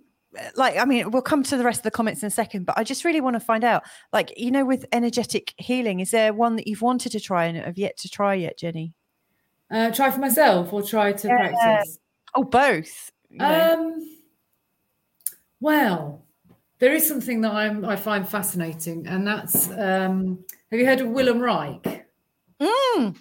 Like, 0.56 0.78
I 0.78 0.86
mean, 0.86 1.10
we'll 1.10 1.20
come 1.20 1.42
to 1.42 1.58
the 1.58 1.64
rest 1.64 1.80
of 1.80 1.82
the 1.84 1.90
comments 1.90 2.22
in 2.22 2.26
a 2.26 2.30
second, 2.30 2.64
but 2.64 2.78
I 2.78 2.84
just 2.84 3.04
really 3.04 3.20
want 3.20 3.34
to 3.34 3.40
find 3.40 3.64
out, 3.64 3.82
like, 4.14 4.32
you 4.38 4.50
know, 4.50 4.64
with 4.64 4.86
energetic 4.90 5.52
healing, 5.58 6.00
is 6.00 6.10
there 6.10 6.32
one 6.32 6.56
that 6.56 6.66
you've 6.66 6.80
wanted 6.80 7.12
to 7.12 7.20
try 7.20 7.44
and 7.44 7.58
have 7.58 7.76
yet 7.76 7.98
to 7.98 8.08
try 8.08 8.32
yet, 8.34 8.56
Jenny? 8.58 8.94
Uh, 9.70 9.90
try 9.90 10.10
for 10.10 10.20
myself 10.20 10.72
or 10.72 10.82
try 10.82 11.12
to 11.12 11.28
Yeah. 11.28 11.36
practice? 11.50 11.98
Oh, 12.34 12.44
both. 12.44 13.10
you 13.28 13.38
know. 13.38 13.74
Um, 13.74 14.08
well, 15.60 16.24
there 16.78 16.94
is 16.94 17.06
something 17.06 17.40
that 17.42 17.52
I'm 17.52 17.84
I 17.84 17.96
find 17.96 18.26
fascinating, 18.28 19.06
and 19.06 19.26
that's 19.26 19.68
um, 19.70 20.44
have 20.70 20.80
you 20.80 20.86
heard 20.86 21.00
of 21.00 21.08
Wilhelm 21.08 21.40
Reich? 21.40 22.06
Mm. 22.60 23.16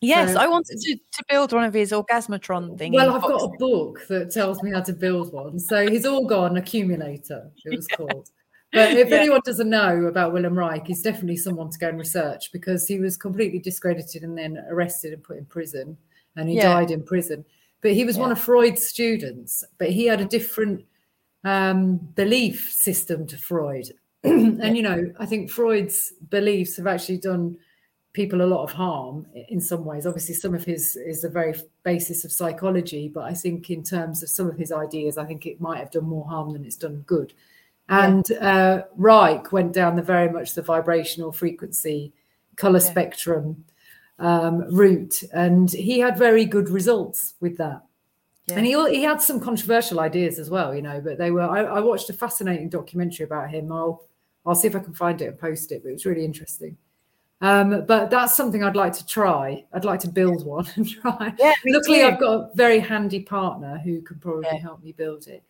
Yes, 0.00 0.32
so- 0.34 0.40
I 0.40 0.46
wanted 0.46 0.78
to, 0.78 0.94
to 0.96 1.24
build 1.28 1.52
one 1.52 1.64
of 1.64 1.74
his 1.74 1.92
orgasmatron 1.92 2.78
things. 2.78 2.94
Well, 2.94 3.14
I've 3.14 3.22
got 3.22 3.42
a 3.42 3.48
book 3.58 4.06
that 4.08 4.30
tells 4.30 4.62
me 4.62 4.70
how 4.70 4.80
to 4.82 4.92
build 4.92 5.32
one. 5.32 5.58
So 5.58 5.88
his 5.88 6.04
orgone 6.04 6.56
accumulator, 6.58 7.50
it 7.64 7.74
was 7.76 7.86
called. 7.88 8.30
But 8.72 8.92
if 8.92 9.08
Yeah. 9.10 9.16
anyone 9.16 9.40
doesn't 9.44 9.68
know 9.68 10.04
about 10.06 10.32
Wilhelm 10.32 10.56
Reich, 10.58 10.86
he's 10.86 11.02
definitely 11.02 11.36
someone 11.36 11.70
to 11.70 11.78
go 11.78 11.88
and 11.88 11.98
research 11.98 12.52
because 12.52 12.86
he 12.86 13.00
was 13.00 13.16
completely 13.16 13.58
discredited 13.58 14.22
and 14.22 14.36
then 14.38 14.64
arrested 14.68 15.12
and 15.14 15.22
put 15.24 15.38
in 15.38 15.46
prison, 15.46 15.96
and 16.36 16.48
he 16.48 16.56
Yeah. 16.56 16.74
died 16.74 16.90
in 16.90 17.02
prison. 17.02 17.44
But 17.80 17.92
he 17.92 18.04
was 18.04 18.18
one 18.18 18.30
of 18.32 18.38
Freud's 18.40 18.86
students, 18.86 19.64
but 19.78 19.90
he 19.90 20.06
had 20.06 20.20
a 20.20 20.24
different 20.24 20.84
um, 21.44 21.96
belief 22.14 22.70
system 22.72 23.26
to 23.28 23.36
Freud. 23.38 23.90
and 24.24 24.76
you 24.76 24.82
know, 24.82 25.12
I 25.18 25.26
think 25.26 25.50
Freud's 25.50 26.12
beliefs 26.28 26.76
have 26.76 26.86
actually 26.88 27.18
done 27.18 27.56
people 28.18 28.42
a 28.42 28.52
lot 28.54 28.64
of 28.64 28.72
harm 28.72 29.26
in 29.48 29.60
some 29.60 29.84
ways. 29.84 30.04
Obviously, 30.06 30.34
some 30.34 30.54
of 30.58 30.64
his 30.64 30.96
is 30.96 31.22
the 31.22 31.28
very 31.28 31.54
basis 31.84 32.24
of 32.24 32.32
psychology, 32.32 33.04
but 33.08 33.24
I 33.32 33.34
think 33.42 33.70
in 33.70 33.82
terms 33.84 34.22
of 34.24 34.28
some 34.28 34.48
of 34.50 34.58
his 34.58 34.72
ideas, 34.72 35.18
I 35.18 35.24
think 35.24 35.46
it 35.46 35.60
might 35.60 35.78
have 35.78 35.92
done 35.92 36.08
more 36.14 36.26
harm 36.32 36.52
than 36.52 36.64
it's 36.64 36.80
done 36.86 37.04
good. 37.06 37.32
And 37.88 38.26
uh, 38.32 38.82
Reich 38.96 39.52
went 39.52 39.72
down 39.72 39.94
the 39.94 40.02
very 40.02 40.28
much 40.36 40.54
the 40.54 40.62
vibrational 40.62 41.30
frequency, 41.32 42.12
color 42.56 42.80
Yeah. 42.80 42.90
spectrum 42.90 43.64
um, 44.18 44.56
route, 44.74 45.22
and 45.32 45.70
he 45.70 46.00
had 46.00 46.18
very 46.18 46.44
good 46.44 46.68
results 46.70 47.34
with 47.40 47.56
that. 47.58 47.82
And 48.50 48.66
he 48.66 48.74
he 48.96 49.02
had 49.02 49.20
some 49.22 49.40
controversial 49.40 50.00
ideas 50.00 50.38
as 50.38 50.48
well, 50.50 50.74
you 50.74 50.82
know. 50.82 51.00
But 51.00 51.18
they 51.18 51.30
were. 51.30 51.48
I, 51.58 51.60
I 51.78 51.80
watched 51.80 52.10
a 52.10 52.14
fascinating 52.24 52.68
documentary 52.70 53.24
about 53.26 53.50
him. 53.50 53.70
I'll 53.70 54.02
I'll 54.44 54.54
see 54.60 54.68
if 54.68 54.74
I 54.74 54.80
can 54.80 54.94
find 54.94 55.20
it 55.22 55.28
and 55.28 55.38
post 55.38 55.70
it. 55.70 55.82
But 55.82 55.90
it 55.90 55.98
was 55.98 56.06
really 56.06 56.24
interesting. 56.24 56.76
Um, 57.40 57.84
but 57.86 58.10
that's 58.10 58.36
something 58.36 58.64
I'd 58.64 58.74
like 58.76 58.92
to 58.94 59.06
try. 59.06 59.64
I'd 59.72 59.84
like 59.84 60.00
to 60.00 60.08
build 60.08 60.44
one 60.44 60.66
and 60.76 60.88
try. 60.88 61.32
Yeah, 61.38 61.52
Luckily, 61.66 61.98
too. 62.00 62.04
I've 62.06 62.18
got 62.20 62.32
a 62.34 62.50
very 62.54 62.80
handy 62.80 63.20
partner 63.20 63.78
who 63.78 64.02
can 64.02 64.18
probably 64.18 64.46
Yeah. 64.52 64.58
help 64.58 64.82
me 64.82 64.92
build 64.92 65.28
it. 65.28 65.42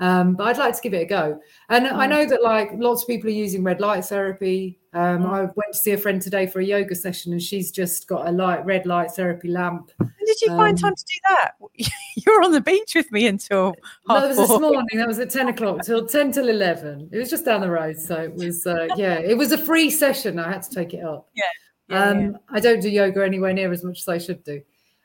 Um, 0.00 0.34
but 0.34 0.46
I'd 0.48 0.56
like 0.58 0.74
to 0.74 0.80
give 0.80 0.94
it 0.94 1.02
a 1.02 1.04
go. 1.04 1.38
And 1.68 1.86
I 1.86 2.06
Mm. 2.06 2.10
know 2.10 2.26
that 2.26 2.42
like 2.42 2.70
lots 2.74 3.02
of 3.02 3.08
people 3.08 3.28
are 3.28 3.32
using 3.32 3.62
red 3.62 3.80
light 3.80 4.04
therapy. 4.06 4.78
Um, 4.94 5.24
Mm. 5.24 5.26
I 5.30 5.40
went 5.42 5.72
to 5.72 5.78
see 5.78 5.92
a 5.92 5.98
friend 5.98 6.20
today 6.20 6.46
for 6.46 6.60
a 6.60 6.64
yoga 6.64 6.94
session, 6.94 7.32
and 7.32 7.40
she's 7.42 7.70
just 7.70 8.08
got 8.08 8.26
a 8.26 8.32
light 8.32 8.64
red 8.64 8.86
light 8.86 9.10
therapy 9.12 9.48
lamp. 9.48 9.92
When 9.98 10.08
did 10.26 10.40
you 10.40 10.48
find 10.48 10.70
um, 10.70 10.82
time 10.82 10.94
to 10.94 11.04
do 11.04 11.20
that? 11.28 11.52
You 12.16 12.34
were 12.36 12.42
on 12.44 12.52
the 12.52 12.60
beach 12.60 12.94
with 12.94 13.10
me 13.12 13.26
until 13.28 13.74
No, 14.08 14.14
half 14.14 14.22
that 14.24 14.28
was 14.28 14.36
this 14.48 14.60
morning. 14.60 14.98
That 14.98 15.06
was 15.06 15.18
at 15.20 15.30
10 15.30 15.48
o'clock 15.48 15.82
till 15.82 16.06
10 16.06 16.32
till 16.32 16.48
11. 16.48 17.08
It 17.12 17.18
was 17.18 17.30
just 17.30 17.44
down 17.46 17.60
the 17.60 17.70
road. 17.70 17.98
So 17.98 18.16
it 18.16 18.34
was, 18.34 18.66
uh, 18.66 18.88
yeah, 18.96 19.18
it 19.20 19.38
was 19.38 19.52
a 19.52 19.58
free 19.58 19.88
session. 19.90 20.38
I 20.38 20.50
had 20.52 20.62
to 20.64 20.70
take 20.74 20.92
it 20.92 21.02
up. 21.04 21.28
Yeah, 21.34 21.44
yeah. 21.88 22.04
Um, 22.10 22.38
I 22.50 22.60
don't 22.60 22.80
do 22.80 22.90
yoga 22.90 23.24
anywhere 23.24 23.54
near 23.54 23.72
as 23.72 23.84
much 23.84 24.00
as 24.00 24.08
I 24.08 24.18
should 24.18 24.42
do. 24.44 24.60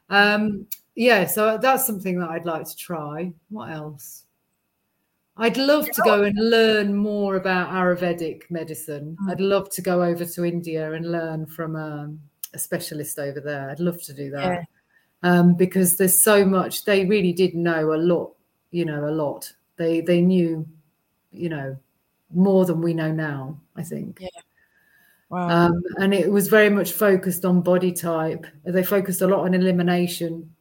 Um, 0.09 0.67
yeah, 0.95 1.25
so 1.25 1.57
that's 1.57 1.85
something 1.85 2.19
that 2.19 2.29
I'd 2.29 2.45
like 2.45 2.65
to 2.67 2.75
try. 2.75 3.31
What 3.49 3.71
else? 3.71 4.24
I'd 5.37 5.57
love 5.57 5.89
to 5.91 6.01
go 6.03 6.23
and 6.23 6.37
learn 6.37 6.95
more 6.95 7.35
about 7.35 7.69
Ayurvedic 7.69 8.43
medicine. 8.49 9.17
Mm. 9.21 9.31
I'd 9.31 9.41
love 9.41 9.69
to 9.71 9.81
go 9.81 10.01
over 10.01 10.23
to 10.25 10.45
India 10.45 10.93
and 10.93 11.11
learn 11.11 11.45
from 11.45 11.75
um, 11.75 12.19
a 12.53 12.59
specialist 12.59 13.19
over 13.19 13.41
there. 13.41 13.69
I'd 13.69 13.81
love 13.81 14.01
to 14.03 14.13
do 14.13 14.29
that 14.31 14.43
Yeah. 14.43 14.63
um, 15.23 15.55
because 15.55 15.97
there's 15.97 16.21
so 16.23 16.45
much. 16.45 16.85
They 16.85 17.05
really 17.05 17.33
did 17.33 17.53
know 17.53 17.93
a 17.93 17.97
lot. 17.97 18.33
You 18.71 18.85
know, 18.85 19.07
a 19.07 19.11
lot. 19.11 19.51
They 19.77 20.01
they 20.01 20.21
knew, 20.21 20.65
you 21.31 21.49
know, 21.49 21.77
more 22.33 22.65
than 22.65 22.81
we 22.81 22.93
know 22.93 23.11
now. 23.11 23.59
I 23.75 23.83
think. 23.83 24.19
Yeah. 24.21 24.29
Wow. 25.29 25.49
Um, 25.49 25.83
and 25.97 26.13
it 26.13 26.31
was 26.31 26.47
very 26.47 26.69
much 26.69 26.93
focused 26.93 27.43
on 27.45 27.61
body 27.61 27.91
type. 27.91 28.45
They 28.63 28.83
focused 28.83 29.21
a 29.21 29.27
lot 29.27 29.41
on 29.45 29.53
elimination 29.53 30.51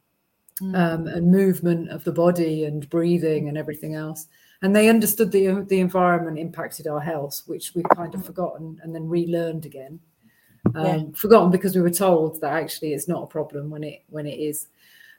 Mm. 0.61 0.73
um, 0.77 1.07
and 1.07 1.29
movement 1.29 1.89
of 1.89 2.05
the 2.05 2.13
body 2.13 2.63
and 2.63 2.89
breathing 2.89 3.49
and 3.49 3.57
everything 3.57 3.93
else. 3.93 4.27
And 4.61 4.75
they 4.75 4.89
understood 4.89 5.31
the 5.31 5.65
the 5.67 5.79
environment 5.79 6.39
impacted 6.39 6.87
our 6.87 7.01
health, 7.01 7.43
which 7.45 7.73
we've 7.75 7.85
kind 7.95 8.15
of 8.15 8.25
forgotten 8.25 8.79
and 8.83 8.95
then 8.95 9.07
relearned 9.09 9.65
again. 9.65 9.99
Um, 10.73 10.85
Yeah. 10.85 11.03
Forgotten 11.13 11.51
because 11.51 11.75
we 11.75 11.81
were 11.81 11.89
told 11.91 12.41
that 12.41 12.53
actually 12.53 12.93
it's 12.93 13.07
not 13.07 13.23
a 13.23 13.27
problem 13.27 13.69
when 13.69 13.83
it 13.83 14.03
when 14.09 14.25
it 14.25 14.39
is. 14.39 14.67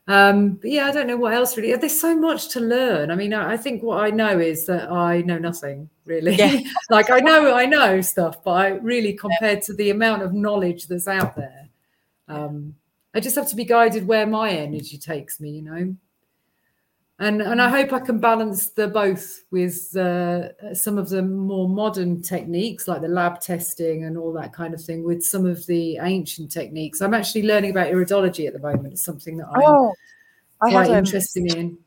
Um, 0.08 0.54
but 0.54 0.70
yeah, 0.70 0.86
I 0.86 0.92
don't 0.92 1.08
know 1.08 1.16
what 1.16 1.34
else 1.34 1.56
really. 1.56 1.74
There's 1.74 2.00
so 2.00 2.16
much 2.16 2.48
to 2.50 2.60
learn. 2.60 3.10
I 3.10 3.16
mean, 3.16 3.34
I, 3.34 3.54
I 3.54 3.56
think 3.56 3.82
what 3.82 4.04
I 4.04 4.10
know 4.10 4.38
is 4.38 4.64
that 4.66 4.90
I 4.90 5.22
know 5.22 5.38
nothing 5.38 5.90
really. 6.04 6.34
Yeah. 6.36 6.60
like 6.90 7.10
I 7.10 7.18
know 7.18 7.54
I 7.54 7.66
know 7.66 8.00
stuff, 8.00 8.42
but 8.44 8.52
I 8.52 8.68
really 8.68 9.12
compared 9.14 9.62
to 9.62 9.74
the 9.74 9.90
amount 9.90 10.22
of 10.22 10.32
knowledge 10.32 10.86
that's 10.86 11.08
out 11.08 11.34
there, 11.36 11.68
um, 12.28 12.74
I 13.14 13.20
just 13.20 13.36
have 13.36 13.48
to 13.50 13.56
be 13.56 13.64
guided 13.64 14.06
where 14.06 14.26
my 14.26 14.50
energy 14.50 14.96
takes 14.98 15.40
me, 15.40 15.50
you 15.50 15.62
know. 15.62 15.96
And 17.18 17.40
and 17.40 17.62
I 17.62 17.70
hope 17.70 17.94
I 17.94 18.00
can 18.00 18.18
balance 18.18 18.68
the 18.68 18.88
both 18.88 19.42
with 19.50 19.96
uh, 19.96 20.74
some 20.74 20.98
of 20.98 21.08
the 21.08 21.22
more 21.22 21.66
modern 21.66 22.20
techniques 22.20 22.86
like 22.86 23.00
the 23.00 23.08
lab 23.08 23.40
testing 23.40 24.04
and 24.04 24.18
all 24.18 24.34
that 24.34 24.52
kind 24.52 24.74
of 24.74 24.84
thing 24.84 25.02
with 25.02 25.22
some 25.22 25.46
of 25.46 25.64
the 25.64 25.96
ancient 26.02 26.52
techniques. 26.52 27.00
I'm 27.00 27.14
actually 27.14 27.44
learning 27.44 27.70
about 27.70 27.86
iridology 27.86 28.46
at 28.46 28.52
the 28.52 28.58
moment. 28.58 28.92
It's 28.92 29.02
something 29.02 29.38
that 29.38 29.46
I'm 29.46 29.62
oh, 29.62 29.94
I 30.60 30.70
quite 30.70 30.90
um, 30.90 30.96
interested 30.96 31.54
in. 31.54 31.78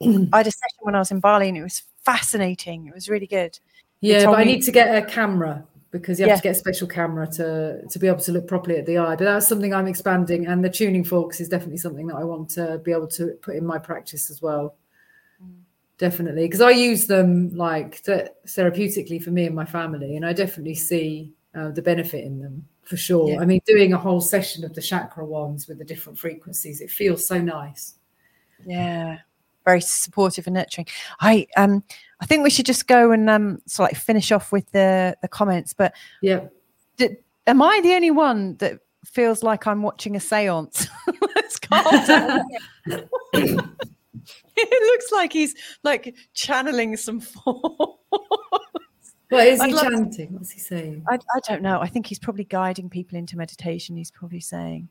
I 0.00 0.38
had 0.38 0.46
a 0.46 0.52
session 0.52 0.78
when 0.82 0.94
I 0.94 1.00
was 1.00 1.10
in 1.10 1.18
Bali 1.18 1.48
and 1.48 1.58
it 1.58 1.62
was 1.62 1.82
fascinating. 2.04 2.86
It 2.86 2.94
was 2.94 3.08
really 3.08 3.26
good. 3.26 3.58
Yeah, 4.00 4.26
but 4.26 4.38
I 4.38 4.44
need 4.44 4.62
to 4.62 4.70
get 4.70 4.94
a 4.94 5.04
camera 5.04 5.66
because 5.90 6.18
you 6.18 6.24
have 6.24 6.32
Yeah. 6.32 6.36
to 6.36 6.42
get 6.42 6.56
a 6.56 6.58
special 6.58 6.86
camera 6.86 7.26
to 7.32 7.82
to 7.88 7.98
be 7.98 8.06
able 8.08 8.20
to 8.20 8.32
look 8.32 8.46
properly 8.46 8.76
at 8.76 8.86
the 8.86 8.98
eye. 8.98 9.16
But 9.16 9.24
that's 9.24 9.48
something 9.48 9.72
I'm 9.72 9.86
expanding, 9.86 10.46
and 10.46 10.64
the 10.64 10.70
tuning 10.70 11.04
forks 11.04 11.40
is 11.40 11.48
definitely 11.48 11.78
something 11.78 12.06
that 12.08 12.16
I 12.16 12.24
want 12.24 12.50
to 12.50 12.78
be 12.84 12.92
able 12.92 13.08
to 13.08 13.38
put 13.40 13.56
in 13.56 13.64
my 13.64 13.78
practice 13.78 14.30
as 14.30 14.42
well. 14.42 14.76
Mm. 15.42 15.60
Definitely, 15.96 16.46
because 16.46 16.60
I 16.60 16.70
use 16.70 17.06
them 17.06 17.54
like 17.56 18.02
th- 18.02 18.28
therapeutically 18.46 19.22
for 19.22 19.30
me 19.30 19.46
and 19.46 19.54
my 19.54 19.64
family, 19.64 20.16
and 20.16 20.26
I 20.26 20.32
definitely 20.32 20.74
see 20.74 21.32
uh, 21.54 21.70
the 21.70 21.82
benefit 21.82 22.24
in 22.24 22.38
them 22.40 22.66
for 22.84 22.96
sure. 22.96 23.30
Yeah. 23.30 23.40
I 23.40 23.44
mean, 23.46 23.60
doing 23.66 23.92
a 23.92 23.98
whole 23.98 24.20
session 24.20 24.64
of 24.64 24.74
the 24.74 24.82
chakra 24.82 25.24
ones 25.24 25.68
with 25.68 25.78
the 25.78 25.84
different 25.84 26.18
frequencies, 26.18 26.80
it 26.80 26.90
feels 26.90 27.26
so 27.26 27.40
nice. 27.40 27.94
Yeah. 28.66 29.18
Very 29.64 29.80
supportive 29.80 30.46
and 30.46 30.54
nurturing. 30.54 30.86
I 31.20 31.46
um 31.56 31.84
I 32.20 32.26
think 32.26 32.42
we 32.42 32.50
should 32.50 32.66
just 32.66 32.86
go 32.88 33.10
and 33.12 33.28
um 33.30 33.60
so 33.66 33.82
like 33.84 33.96
finish 33.96 34.32
off 34.32 34.50
with 34.52 34.70
the 34.72 35.16
the 35.22 35.28
comments. 35.28 35.72
But 35.72 35.94
Yeah. 36.22 36.46
am 37.46 37.62
I 37.62 37.80
the 37.82 37.94
only 37.94 38.10
one 38.10 38.56
that 38.56 38.80
feels 39.04 39.42
like 39.42 39.66
I'm 39.66 39.82
watching 39.82 40.16
a 40.16 40.20
seance? 40.20 40.88
Let's 41.36 41.58
calm 41.58 41.84
it 44.56 44.82
looks 44.92 45.12
like 45.12 45.32
he's 45.32 45.54
like 45.84 46.14
channeling 46.34 46.96
some 46.96 47.20
force. 47.20 47.98
What 49.30 49.46
is 49.46 49.62
he 49.62 49.72
love 49.72 49.84
to- 49.84 49.90
chanting? 49.90 50.32
What's 50.32 50.50
he 50.50 50.58
saying? 50.58 51.04
I, 51.08 51.14
I 51.16 51.40
don't 51.46 51.62
know. 51.62 51.80
I 51.80 51.86
think 51.86 52.06
he's 52.06 52.18
probably 52.18 52.44
guiding 52.44 52.88
people 52.88 53.18
into 53.18 53.36
meditation. 53.36 53.96
He's 53.96 54.10
probably 54.10 54.40
saying, 54.40 54.88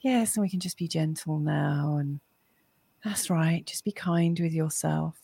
Yes, 0.00 0.36
and 0.36 0.42
we 0.42 0.50
can 0.50 0.60
just 0.60 0.76
be 0.78 0.86
gentle 0.86 1.38
now. 1.38 1.96
And 1.98 2.20
that's 3.04 3.30
right. 3.30 3.64
Just 3.66 3.84
be 3.84 3.90
kind 3.92 4.38
with 4.38 4.52
yourself. 4.52 5.16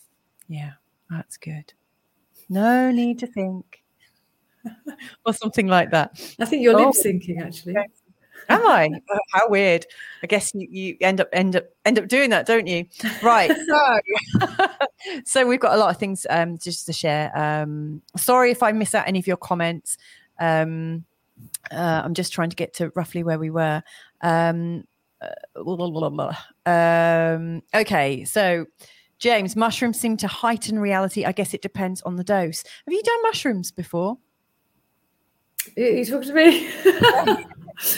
Yeah, 0.48 0.72
that's 1.10 1.36
good. 1.36 1.72
No 2.48 2.90
need 2.90 3.18
to 3.20 3.26
think. 3.26 3.82
or 5.26 5.34
something 5.34 5.66
like 5.66 5.90
that. 5.90 6.12
I 6.40 6.44
think 6.46 6.62
you're 6.62 6.74
Oh. 6.78 6.86
lip 6.86 6.94
syncing 6.94 7.40
actually. 7.44 7.76
Okay. 7.76 7.86
Am 8.50 8.66
I? 8.66 8.90
Oh, 9.10 9.18
how 9.32 9.48
weird. 9.48 9.86
I 10.22 10.26
guess 10.26 10.52
you, 10.54 10.66
you 10.70 10.96
end 11.00 11.20
up 11.20 11.28
end 11.32 11.56
up 11.56 11.64
end 11.86 11.98
up 11.98 12.08
doing 12.08 12.30
that, 12.30 12.46
don't 12.46 12.66
you? 12.66 12.86
Right. 13.22 13.50
So 13.66 13.98
so 15.24 15.46
we've 15.46 15.60
got 15.60 15.74
a 15.74 15.78
lot 15.78 15.90
of 15.90 15.98
things 15.98 16.26
um 16.30 16.58
just 16.58 16.86
to 16.86 16.92
share. 16.92 17.30
Um 17.36 18.02
sorry 18.16 18.50
if 18.50 18.62
I 18.62 18.72
miss 18.72 18.94
out 18.94 19.06
any 19.08 19.18
of 19.18 19.26
your 19.26 19.36
comments. 19.36 19.96
Um 20.40 21.04
uh, 21.70 22.02
I'm 22.04 22.14
just 22.14 22.32
trying 22.32 22.50
to 22.50 22.56
get 22.56 22.74
to 22.74 22.92
roughly 22.94 23.22
where 23.24 23.38
we 23.38 23.50
were. 23.50 23.82
Um, 24.20 24.84
uh, 25.20 25.28
blah, 25.62 25.76
blah, 25.76 25.90
blah, 25.90 26.08
blah. 26.10 26.36
um 26.66 27.62
okay, 27.74 28.24
so 28.24 28.66
James, 29.24 29.56
mushrooms 29.56 29.98
seem 29.98 30.18
to 30.18 30.26
heighten 30.28 30.78
reality. 30.78 31.24
I 31.24 31.32
guess 31.32 31.54
it 31.54 31.62
depends 31.62 32.02
on 32.02 32.16
the 32.16 32.24
dose. 32.24 32.62
Have 32.62 32.92
you 32.92 33.02
done 33.02 33.22
mushrooms 33.22 33.72
before? 33.72 34.18
You 35.78 35.86
you 35.86 36.04
talking 36.04 36.28
to 36.28 36.34
me? 36.34 36.70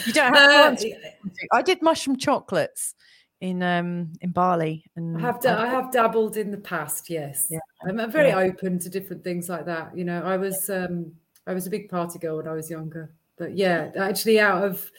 You 0.06 0.12
don't 0.12 0.32
have 0.32 0.78
to 0.78 0.92
Uh. 0.92 1.28
I 1.52 1.62
did 1.62 1.82
mushroom 1.82 2.16
chocolates 2.16 2.94
in 3.40 3.60
um 3.60 4.12
in 4.20 4.30
Bali, 4.30 4.84
and 4.94 5.18
I 5.18 5.20
have 5.20 5.40
da- 5.40 5.62
I 5.62 5.66
have 5.66 5.90
dabbled 5.90 6.36
in 6.36 6.52
the 6.52 6.58
past, 6.58 7.10
yes. 7.10 7.48
Yeah. 7.50 7.58
I'm, 7.84 7.98
I'm 7.98 8.12
very 8.12 8.28
Yeah. 8.28 8.38
open 8.38 8.78
to 8.78 8.88
different 8.88 9.24
things 9.24 9.48
like 9.48 9.66
that. 9.66 9.96
You 9.96 10.04
know, 10.04 10.22
I 10.22 10.36
was 10.36 10.70
um 10.70 11.12
I 11.44 11.54
was 11.54 11.66
a 11.66 11.70
big 11.70 11.90
party 11.90 12.20
girl 12.20 12.36
when 12.36 12.46
I 12.46 12.52
was 12.52 12.70
younger. 12.70 13.12
But 13.36 13.56
yeah, 13.56 13.90
actually 13.98 14.38
out 14.38 14.62
of 14.64 14.90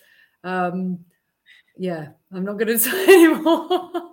um 0.44 1.00
yeah, 1.78 2.10
I'm 2.34 2.44
not 2.44 2.58
going 2.60 2.68
to 2.76 2.80
say 2.80 3.04
anymore. 3.06 4.12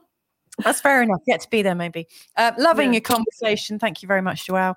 That's 0.62 0.80
fair 0.80 1.02
enough. 1.02 1.20
Get 1.26 1.40
to 1.40 1.50
be 1.50 1.62
there, 1.62 1.74
maybe. 1.74 2.06
Uh, 2.36 2.52
loving 2.58 2.88
Yeah. 2.88 2.94
your 2.94 3.00
conversation. 3.02 3.78
Thank 3.78 4.02
you 4.02 4.06
very 4.06 4.22
much, 4.22 4.46
Joelle. 4.46 4.74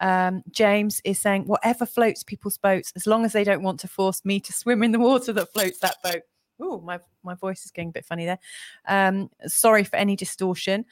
Um, 0.00 0.42
James 0.50 1.00
is 1.04 1.20
saying, 1.20 1.46
whatever 1.46 1.84
floats 1.84 2.22
people's 2.22 2.56
boats, 2.56 2.92
as 2.96 3.06
long 3.06 3.24
as 3.24 3.32
they 3.32 3.44
don't 3.44 3.62
want 3.62 3.80
to 3.80 3.88
force 3.88 4.24
me 4.24 4.40
to 4.40 4.52
swim 4.52 4.82
in 4.82 4.92
the 4.92 4.98
water 4.98 5.32
that 5.32 5.52
floats 5.52 5.80
that 5.80 5.96
boat. 6.02 6.22
Oh, 6.60 6.80
my 6.80 6.98
my 7.22 7.34
voice 7.34 7.64
is 7.64 7.70
getting 7.70 7.90
a 7.90 7.92
bit 7.92 8.04
funny 8.04 8.24
there. 8.24 8.38
Um, 8.86 9.30
sorry 9.46 9.84
for 9.84 9.96
any 9.96 10.16
distortion. 10.16 10.84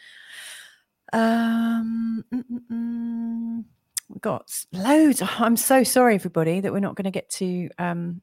Um, 1.13 2.25
mm, 2.33 2.45
mm, 2.51 2.61
mm. 2.71 3.65
we've 4.09 4.21
got 4.21 4.53
loads. 4.73 5.23
I'm 5.39 5.57
so 5.57 5.83
sorry, 5.85 6.15
everybody, 6.17 6.61
that 6.61 6.73
we're 6.73 6.81
not 6.81 6.95
going 6.95 7.05
to 7.05 7.11
get 7.11 7.31
to 7.31 7.69
um, 7.79 8.23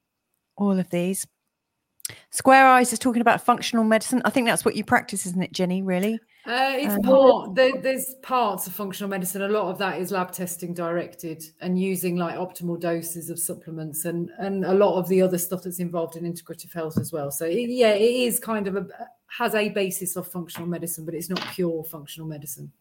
all 0.57 0.77
of 0.77 0.89
these. 0.89 1.25
Square 2.31 2.67
Eyes 2.67 2.93
is 2.93 2.99
talking 2.99 3.21
about 3.21 3.41
functional 3.41 3.83
medicine. 3.83 4.21
I 4.25 4.29
think 4.29 4.47
that's 4.47 4.65
what 4.65 4.75
you 4.75 4.83
practice, 4.83 5.25
isn't 5.25 5.41
it, 5.41 5.51
Jenny? 5.51 5.81
Really? 5.81 6.19
Uh, 6.45 6.73
it's 6.75 6.93
Um, 6.95 6.99
more 7.05 7.53
there, 7.55 7.71
there's 7.81 8.15
parts 8.21 8.67
of 8.67 8.73
functional 8.73 9.09
medicine. 9.09 9.41
A 9.43 9.47
lot 9.47 9.69
of 9.69 9.77
that 9.77 9.99
is 9.99 10.11
lab 10.11 10.31
testing 10.31 10.73
directed 10.73 11.41
and 11.61 11.79
using 11.79 12.17
like 12.17 12.35
optimal 12.35 12.77
doses 12.79 13.29
of 13.29 13.39
supplements 13.39 14.03
and 14.03 14.29
and 14.39 14.65
a 14.65 14.73
lot 14.73 14.97
of 14.99 15.07
the 15.07 15.21
other 15.21 15.37
stuff 15.37 15.63
that's 15.63 15.79
involved 15.79 16.17
in 16.17 16.23
integrative 16.23 16.73
health 16.73 16.97
as 16.97 17.13
well. 17.13 17.31
So 17.31 17.45
it, 17.45 17.69
yeah, 17.69 17.93
it 17.93 18.27
is 18.27 18.39
kind 18.39 18.67
of 18.67 18.75
a 18.75 18.87
has 19.37 19.55
a 19.55 19.69
basis 19.69 20.15
of 20.15 20.27
functional 20.27 20.67
medicine, 20.67 21.05
but 21.05 21.13
it's 21.13 21.29
not 21.29 21.41
pure 21.53 21.83
functional 21.85 22.27
medicine. 22.27 22.71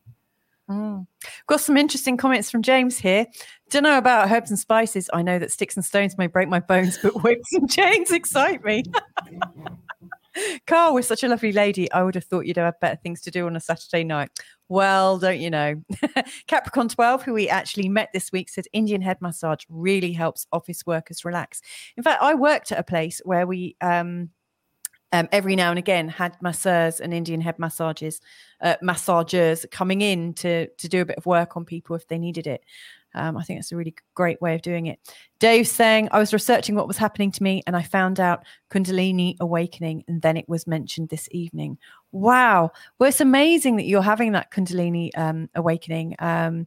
Mm. 0.71 1.07
Got 1.47 1.61
some 1.61 1.77
interesting 1.77 2.17
comments 2.17 2.51
from 2.51 2.63
James 2.63 2.99
here. 2.99 3.27
Don't 3.71 3.83
know 3.83 3.99
about 3.99 4.31
herbs 4.31 4.51
and 4.51 4.59
spices. 4.59 5.11
I 5.13 5.23
know 5.23 5.39
that 5.39 5.51
sticks 5.51 5.77
and 5.77 5.85
stones 5.85 6.17
may 6.19 6.27
break 6.27 6.49
my 6.49 6.61
bones, 6.61 6.99
but 7.03 7.23
whips 7.23 7.53
and 7.53 7.71
chains 7.71 8.11
excite 8.11 8.65
me. 8.65 8.85
Carl 10.67 10.95
was 10.95 11.07
such 11.07 11.23
a 11.23 11.29
lovely 11.29 11.53
lady. 11.53 11.91
I 11.93 12.03
would 12.03 12.15
have 12.15 12.25
thought 12.25 12.47
you'd 12.47 12.57
have 12.57 12.81
better 12.81 12.99
things 13.03 13.21
to 13.23 13.31
do 13.31 13.47
on 13.47 13.57
a 13.57 13.61
Saturday 13.61 14.05
night. 14.05 14.31
Well, 14.69 15.19
don't 15.19 15.41
you 15.41 15.51
know? 15.51 15.83
Capricorn 16.47 16.89
12, 16.89 17.23
who 17.23 17.35
we 17.35 17.49
actually 17.49 17.89
met 17.89 18.11
this 18.13 18.33
week, 18.33 18.49
said 18.49 18.65
Indian 18.73 19.03
head 19.03 19.19
massage 19.21 19.65
really 19.69 20.13
helps 20.13 20.47
office 20.53 20.87
workers 20.87 21.25
relax. 21.25 21.61
In 21.97 22.03
fact, 22.03 22.23
I 22.23 22.35
worked 22.35 22.73
at 22.73 22.79
a 22.79 22.85
place 22.85 23.21
where 23.25 23.47
we 23.47 23.77
um, 23.83 24.31
um, 25.13 25.29
every 25.31 25.57
now 25.57 25.71
and 25.71 25.79
again 25.79 26.09
had 26.09 26.41
masseurs 26.41 27.01
and 27.01 27.13
Indian 27.13 27.41
head 27.41 27.59
massages, 27.59 28.21
uh, 28.61 28.77
massagers 28.83 29.71
coming 29.71 30.01
in 30.01 30.35
to 30.35 30.69
to 30.69 30.89
do 30.89 31.03
a 31.03 31.05
bit 31.05 31.19
of 31.19 31.27
work 31.27 31.57
on 31.57 31.65
people 31.65 31.95
if 31.97 32.09
they 32.09 32.19
needed 32.19 32.47
it. 32.47 32.65
Um, 33.15 33.37
I 33.37 33.43
think 33.43 33.59
that's 33.59 33.73
a 33.73 33.77
really 33.77 33.95
great 34.15 34.41
way 34.41 34.55
of 34.55 34.63
doing 34.63 34.87
it. 34.87 34.99
Dave 35.39 35.69
saying, 35.69 36.09
I 36.13 36.19
was 36.19 36.33
researching 36.33 36.75
what 36.75 36.89
was 36.89 36.97
happening 36.97 37.31
to 37.33 37.43
me 37.43 37.63
and 37.67 37.77
I 37.77 37.83
found 37.83 38.19
out 38.19 38.45
Kundalini 38.71 39.37
awakening, 39.39 40.05
and 40.09 40.23
then 40.23 40.37
it 40.37 40.49
was 40.49 40.67
mentioned 40.67 41.11
this 41.11 41.29
evening. 41.31 41.79
Wow. 42.13 42.71
Well, 42.99 43.09
it's 43.09 43.21
amazing 43.21 43.77
that 43.77 43.85
you're 43.85 44.03
having 44.03 44.33
that 44.33 44.51
Kundalini 44.51 45.11
um, 45.17 45.51
awakening. 45.55 46.17
Um, 46.21 46.67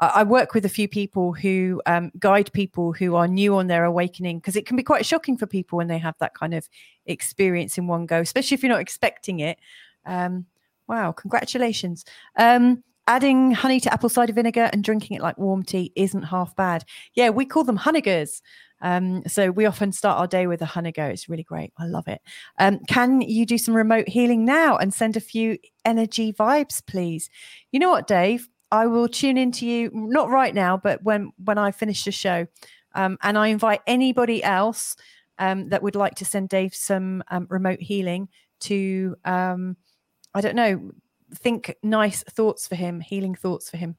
I, 0.00 0.22
work 0.22 0.54
with 0.54 0.64
a 0.64 0.70
few 0.70 0.88
people 0.88 1.32
who 1.32 1.82
um, 1.86 2.10
guide 2.18 2.52
people 2.52 2.92
who 2.92 3.16
are 3.16 3.28
new 3.28 3.56
on 3.56 3.66
their 3.66 3.84
awakening 3.84 4.38
because 4.38 4.56
it 4.56 4.66
can 4.66 4.76
be 4.76 4.82
quite 4.82 5.04
shocking 5.04 5.36
for 5.36 5.46
people 5.46 5.76
when 5.76 5.88
they 5.88 5.98
have 5.98 6.14
that 6.20 6.34
kind 6.34 6.54
of 6.54 6.68
experience 7.06 7.76
in 7.76 7.86
one 7.86 8.06
go, 8.06 8.20
especially 8.20 8.54
if 8.54 8.62
you're 8.62 8.72
not 8.72 8.80
expecting 8.80 9.40
it. 9.40 9.58
Um, 10.06 10.46
wow, 10.88 11.12
congratulations. 11.12 12.04
Um, 12.36 12.82
adding 13.06 13.50
honey 13.50 13.80
to 13.80 13.92
apple 13.92 14.08
cider 14.08 14.32
vinegar 14.32 14.70
and 14.72 14.84
drinking 14.84 15.16
it 15.16 15.22
like 15.22 15.36
warm 15.36 15.62
tea 15.62 15.92
isn't 15.96 16.22
half 16.22 16.54
bad. 16.56 16.84
Yeah, 17.14 17.30
we 17.30 17.44
call 17.44 17.64
them 17.64 17.78
honeygers. 17.78 18.40
Um, 18.82 19.22
so 19.26 19.50
we 19.50 19.66
often 19.66 19.92
start 19.92 20.18
our 20.18 20.26
day 20.26 20.46
with 20.46 20.62
a 20.62 20.66
honeygo. 20.66 21.10
It's 21.10 21.28
really 21.28 21.42
great. 21.42 21.72
I 21.76 21.86
love 21.86 22.08
it. 22.08 22.22
Um, 22.58 22.78
can 22.88 23.20
you 23.20 23.44
do 23.44 23.58
some 23.58 23.76
remote 23.76 24.08
healing 24.08 24.44
now 24.44 24.76
and 24.76 24.94
send 24.94 25.16
a 25.16 25.20
few 25.20 25.58
energy 25.84 26.32
vibes, 26.32 26.84
please? 26.86 27.28
You 27.72 27.80
know 27.80 27.90
what, 27.90 28.06
Dave? 28.06 28.48
I 28.70 28.86
will 28.86 29.08
tune 29.08 29.36
into 29.36 29.66
you 29.66 29.90
not 29.92 30.30
right 30.30 30.54
now, 30.54 30.76
but 30.76 31.02
when 31.02 31.32
when 31.44 31.58
I 31.58 31.70
finish 31.70 32.04
the 32.04 32.12
show, 32.12 32.46
um, 32.94 33.18
and 33.22 33.36
I 33.36 33.48
invite 33.48 33.80
anybody 33.86 34.42
else 34.42 34.96
um, 35.38 35.68
that 35.70 35.82
would 35.82 35.96
like 35.96 36.14
to 36.16 36.24
send 36.24 36.48
Dave 36.48 36.74
some 36.74 37.22
um, 37.28 37.46
remote 37.50 37.80
healing 37.80 38.28
to 38.60 39.16
um, 39.24 39.76
I 40.34 40.40
don't 40.40 40.54
know, 40.54 40.92
think 41.34 41.74
nice 41.82 42.22
thoughts 42.24 42.68
for 42.68 42.76
him, 42.76 43.00
healing 43.00 43.34
thoughts 43.34 43.70
for 43.70 43.76
him. 43.76 43.96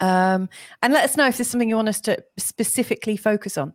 Um, 0.00 0.48
and 0.82 0.92
let 0.92 1.04
us 1.04 1.16
know 1.16 1.26
if 1.26 1.36
there's 1.36 1.48
something 1.48 1.68
you 1.68 1.76
want 1.76 1.88
us 1.88 2.00
to 2.02 2.22
specifically 2.36 3.16
focus 3.16 3.58
on. 3.58 3.72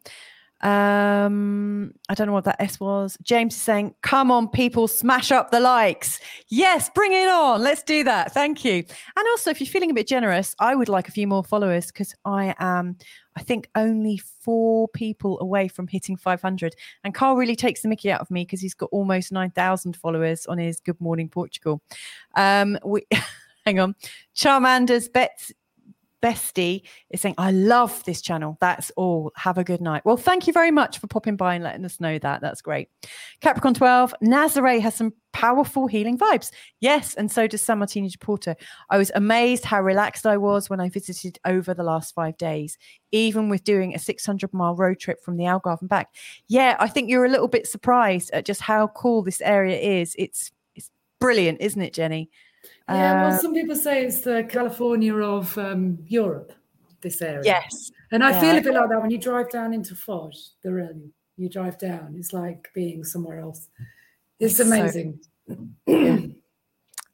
Um, 0.64 1.94
I 2.08 2.14
don't 2.14 2.28
know 2.28 2.34
what 2.34 2.46
that 2.46 2.62
S 2.62 2.80
was. 2.80 3.18
James 3.22 3.54
is 3.54 3.62
saying, 3.62 3.96
Come 4.02 4.32
on, 4.32 4.48
people, 4.48 4.88
smash 4.88 5.30
up 5.30 5.52
the 5.52 5.60
likes. 5.60 6.22
Yes, 6.48 6.90
bring 6.96 7.12
it 7.12 7.28
on. 7.28 7.62
Let's 7.62 7.84
do 7.84 8.04
that. 8.06 8.34
Thank 8.34 8.64
you. 8.64 8.76
And 8.76 9.28
also, 9.32 9.50
if 9.50 9.60
you're 9.60 9.68
feeling 9.68 9.92
a 9.92 9.94
bit 9.94 10.08
generous, 10.08 10.56
I 10.60 10.74
would 10.74 10.88
like 10.88 11.10
a 11.10 11.12
few 11.12 11.28
more 11.28 11.44
followers 11.44 11.88
because 11.88 12.16
I 12.24 12.56
am, 12.60 12.98
I 13.36 13.44
think, 13.44 13.70
only 13.76 14.18
four 14.18 14.88
people 14.88 15.38
away 15.42 15.68
from 15.68 15.88
hitting 15.88 16.16
500. 16.16 16.76
And 17.04 17.14
Carl 17.14 17.36
really 17.36 17.58
takes 17.58 17.82
the 17.82 17.90
mickey 17.90 18.10
out 18.10 18.22
of 18.22 18.32
me 18.32 18.44
because 18.44 18.62
he's 18.62 18.74
got 18.74 18.90
almost 18.94 19.34
9,000 19.34 19.98
followers 19.98 20.46
on 20.46 20.60
his 20.60 20.80
Good 20.80 21.00
Morning 21.02 21.28
Portugal. 21.28 21.82
Um, 22.36 22.80
we, 22.86 23.06
hang 23.66 23.80
on. 23.80 23.96
Charmander's 24.34 25.10
bets 25.10 25.52
bestie 26.24 26.84
is 27.10 27.22
saying, 27.22 27.36
I 27.38 27.52
love 27.52 28.04
this 28.06 28.22
channel. 28.22 28.58
That's 28.62 28.92
all. 28.96 29.32
Have 29.36 29.58
a 29.58 29.64
good 29.64 29.82
night. 29.82 30.04
Well, 30.06 30.16
thank 30.16 30.48
you 30.48 30.54
very 30.54 30.72
much 30.72 31.00
for 31.00 31.08
popping 31.08 31.36
by 31.36 31.56
and 31.56 31.64
letting 31.64 31.84
us 31.84 32.00
know 32.00 32.18
that. 32.18 32.42
That's 32.42 32.62
great. 32.62 32.88
Capricorn 33.42 33.74
12, 33.74 34.16
Nazare 34.24 34.80
has 34.80 34.96
some 34.96 35.14
powerful 35.34 35.88
healing 35.88 36.18
vibes. 36.18 36.52
Yes, 36.80 37.14
and 37.16 37.30
so 37.30 37.46
does 37.46 37.62
São 37.62 37.78
Martinho 37.78 38.10
do 38.10 38.18
Porto. 38.20 38.56
I 38.90 38.98
was 38.98 39.12
amazed 39.16 39.66
how 39.66 39.82
relaxed 39.82 40.26
I 40.26 40.38
was 40.38 40.70
when 40.70 40.80
I 40.80 40.88
visited 40.88 41.40
over 41.46 41.74
the 41.74 41.84
last 41.84 42.16
five 42.16 42.38
days, 42.38 42.78
even 43.12 43.50
with 43.50 43.66
doing 43.66 43.94
a 43.94 44.00
600 44.00 44.54
mile 44.54 44.76
road 44.76 45.00
trip 45.00 45.22
from 45.22 45.36
the 45.36 45.44
Algarve 45.44 45.82
and 45.82 45.90
back. 45.90 46.16
Yeah, 46.48 46.78
I 46.80 46.88
think 46.88 47.10
you're 47.10 47.26
a 47.26 47.30
little 47.30 47.50
bit 47.50 47.68
surprised 47.68 48.32
at 48.32 48.46
just 48.46 48.62
how 48.62 48.88
cool 48.88 49.24
this 49.24 49.42
area 49.42 49.78
is. 49.78 50.16
It's 50.18 50.52
it's 50.76 50.90
brilliant, 51.20 51.60
isn't 51.60 51.82
it, 51.82 51.94
Jenny? 51.94 52.30
Yeah, 52.90 53.24
well, 53.30 53.40
some 53.40 53.54
people 53.54 53.76
say 53.76 54.06
it's 54.06 54.22
the 54.22 54.46
California 54.50 55.16
of 55.16 55.58
um, 55.58 56.00
Europe, 56.08 56.52
this 57.02 57.22
area. 57.22 57.42
yes. 57.46 57.92
And 58.12 58.24
I 58.24 58.32
Yeah, 58.32 58.40
feel 58.42 58.58
a 58.58 58.62
bit 58.62 58.74
like 58.74 58.90
that 58.90 59.02
when 59.02 59.10
you 59.12 59.18
drive 59.18 59.50
down 59.50 59.74
into 59.74 59.96
Foz, 59.96 60.52
the 60.64 60.74
Rhone. 60.74 61.12
You 61.38 61.50
drive 61.50 61.80
down, 61.80 62.14
it's 62.18 62.32
like 62.34 62.70
being 62.76 63.04
somewhere 63.04 63.40
else. 63.40 63.70
It's 64.40 64.60
It's 64.60 64.70
so- 64.70 64.76
amazing. 64.76 65.20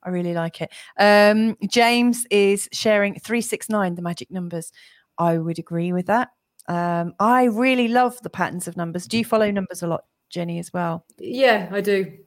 I 0.01 0.09
really 0.09 0.33
like 0.33 0.61
it. 0.61 0.71
Um, 0.97 1.57
James 1.67 2.25
is 2.31 2.67
sharing 2.71 3.13
369, 3.19 3.95
the 3.95 4.01
magic 4.01 4.31
numbers. 4.31 4.71
I 5.17 5.37
would 5.37 5.59
agree 5.59 5.91
with 5.93 6.07
that. 6.07 6.29
Um, 6.67 7.13
I 7.19 7.45
really 7.45 7.87
love 7.89 8.21
the 8.21 8.29
patterns 8.29 8.67
of 8.67 8.77
numbers. 8.77 9.07
Do 9.07 9.17
you 9.17 9.25
follow 9.25 9.51
numbers 9.51 9.83
a 9.83 9.87
lot, 9.87 10.05
Jenny, 10.29 10.59
as 10.59 10.71
well? 10.73 11.05
yeah, 11.17 11.69
I 11.71 11.81
do. 11.81 12.17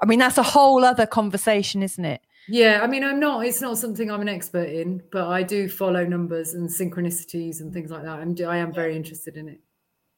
I 0.00 0.06
mean, 0.06 0.18
that's 0.18 0.38
a 0.38 0.42
whole 0.42 0.84
other 0.84 1.06
conversation, 1.06 1.82
isn't 1.82 2.04
it? 2.04 2.20
Yeah, 2.48 2.80
I 2.82 2.86
mean, 2.86 3.04
I'm 3.04 3.20
not. 3.20 3.46
It's 3.46 3.60
not 3.60 3.78
something 3.78 4.10
I'm 4.10 4.20
an 4.20 4.28
expert 4.28 4.68
in, 4.68 5.02
but 5.12 5.28
I 5.28 5.42
do 5.42 5.68
follow 5.68 6.04
numbers 6.04 6.54
and 6.54 6.68
synchronicities 6.68 7.60
and 7.60 7.72
things 7.72 7.90
like 7.90 8.02
that. 8.02 8.18
I'm. 8.18 8.36
I 8.46 8.56
am 8.58 8.72
very 8.72 8.96
interested 8.96 9.36
in 9.36 9.48
it. 9.48 9.60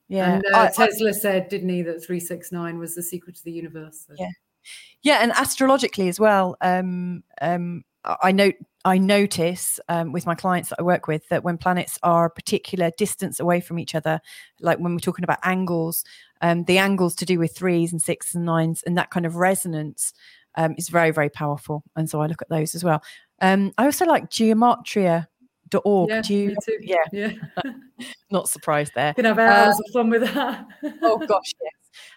Yeah. 0.08 0.34
and 0.34 0.44
uh, 0.52 0.56
I- 0.58 0.66
I- 0.66 0.70
Tesla 0.70 1.12
said, 1.12 1.48
didn't 1.48 1.68
he, 1.68 1.82
that 1.82 2.04
three 2.04 2.20
six 2.20 2.52
nine 2.52 2.78
was 2.78 2.94
the 2.94 3.02
secret 3.02 3.36
to 3.36 3.44
the 3.44 3.52
universe? 3.52 4.04
So. 4.08 4.14
Yeah. 4.18 4.30
yeah, 5.02 5.18
and 5.22 5.32
astrologically 5.32 6.08
as 6.08 6.18
well. 6.18 6.56
Um, 6.60 7.24
um, 7.40 7.84
I 8.04 8.16
I 8.22 8.32
note 8.32 8.54
I 8.86 8.98
notice 8.98 9.80
um, 9.88 10.12
with 10.12 10.26
my 10.26 10.34
clients 10.34 10.68
that 10.68 10.76
I 10.78 10.82
work 10.82 11.06
with 11.06 11.26
that 11.30 11.42
when 11.42 11.56
planets 11.56 11.98
are 12.02 12.26
a 12.26 12.30
particular 12.30 12.90
distance 12.98 13.40
away 13.40 13.60
from 13.60 13.78
each 13.78 13.94
other, 13.94 14.20
like 14.60 14.78
when 14.78 14.92
we're 14.92 14.98
talking 14.98 15.24
about 15.24 15.38
angles, 15.42 16.04
um, 16.42 16.64
the 16.64 16.76
angles 16.76 17.14
to 17.16 17.24
do 17.24 17.38
with 17.38 17.56
threes 17.56 17.92
and 17.92 18.02
sixes 18.02 18.34
and 18.34 18.44
nines 18.44 18.82
and 18.82 18.98
that 18.98 19.10
kind 19.10 19.24
of 19.24 19.36
resonance 19.36 20.12
um, 20.56 20.74
is 20.78 20.88
very 20.88 21.10
very 21.10 21.30
powerful. 21.30 21.82
And 21.96 22.08
so 22.08 22.20
I 22.20 22.26
look 22.26 22.42
at 22.42 22.48
those 22.48 22.74
as 22.74 22.84
well. 22.84 23.02
Um, 23.40 23.72
I 23.78 23.84
also 23.84 24.04
like 24.04 24.30
geometria.org. 24.30 26.08
Yeah, 26.08 26.22
Do 26.22 26.34
you, 26.34 26.48
me 26.48 26.56
too. 26.64 26.78
yeah, 26.80 26.96
yeah. 27.12 27.32
not 28.30 28.48
surprised 28.48 28.92
there. 28.94 29.08
You 29.08 29.14
can 29.14 29.24
have 29.24 29.38
hours 29.38 29.78
of 29.78 29.92
fun 29.92 30.10
with 30.10 30.22
that. 30.22 30.66
oh 31.02 31.18
gosh, 31.18 31.52
yes. 31.62 31.72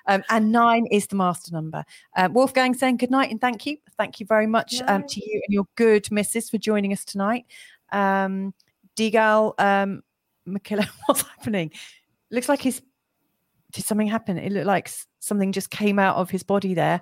Um, 0.07 0.23
and 0.29 0.51
nine 0.51 0.87
is 0.87 1.07
the 1.07 1.15
master 1.15 1.51
number. 1.51 1.83
Um, 2.15 2.33
Wolfgang 2.33 2.73
saying 2.73 2.97
good 2.97 3.11
night 3.11 3.31
and 3.31 3.39
thank 3.39 3.65
you. 3.65 3.77
Thank 3.97 4.19
you 4.19 4.25
very 4.25 4.47
much 4.47 4.81
um, 4.87 5.03
to 5.07 5.21
you 5.23 5.41
and 5.45 5.53
your 5.53 5.67
good 5.75 6.09
missus 6.11 6.49
for 6.49 6.57
joining 6.57 6.93
us 6.93 7.05
tonight. 7.05 7.45
Um, 7.91 8.53
Digal, 8.95 9.53
um, 9.59 10.03
what's 11.05 11.21
happening? 11.21 11.71
Looks 12.31 12.49
like 12.49 12.61
he's. 12.61 12.81
Did 13.73 13.83
something 13.83 14.07
happen? 14.07 14.37
It 14.37 14.53
looked 14.53 14.65
like 14.65 14.89
something 15.19 15.51
just 15.51 15.69
came 15.69 15.99
out 15.99 16.15
of 16.15 16.29
his 16.29 16.41
body 16.41 16.73
there. 16.73 17.01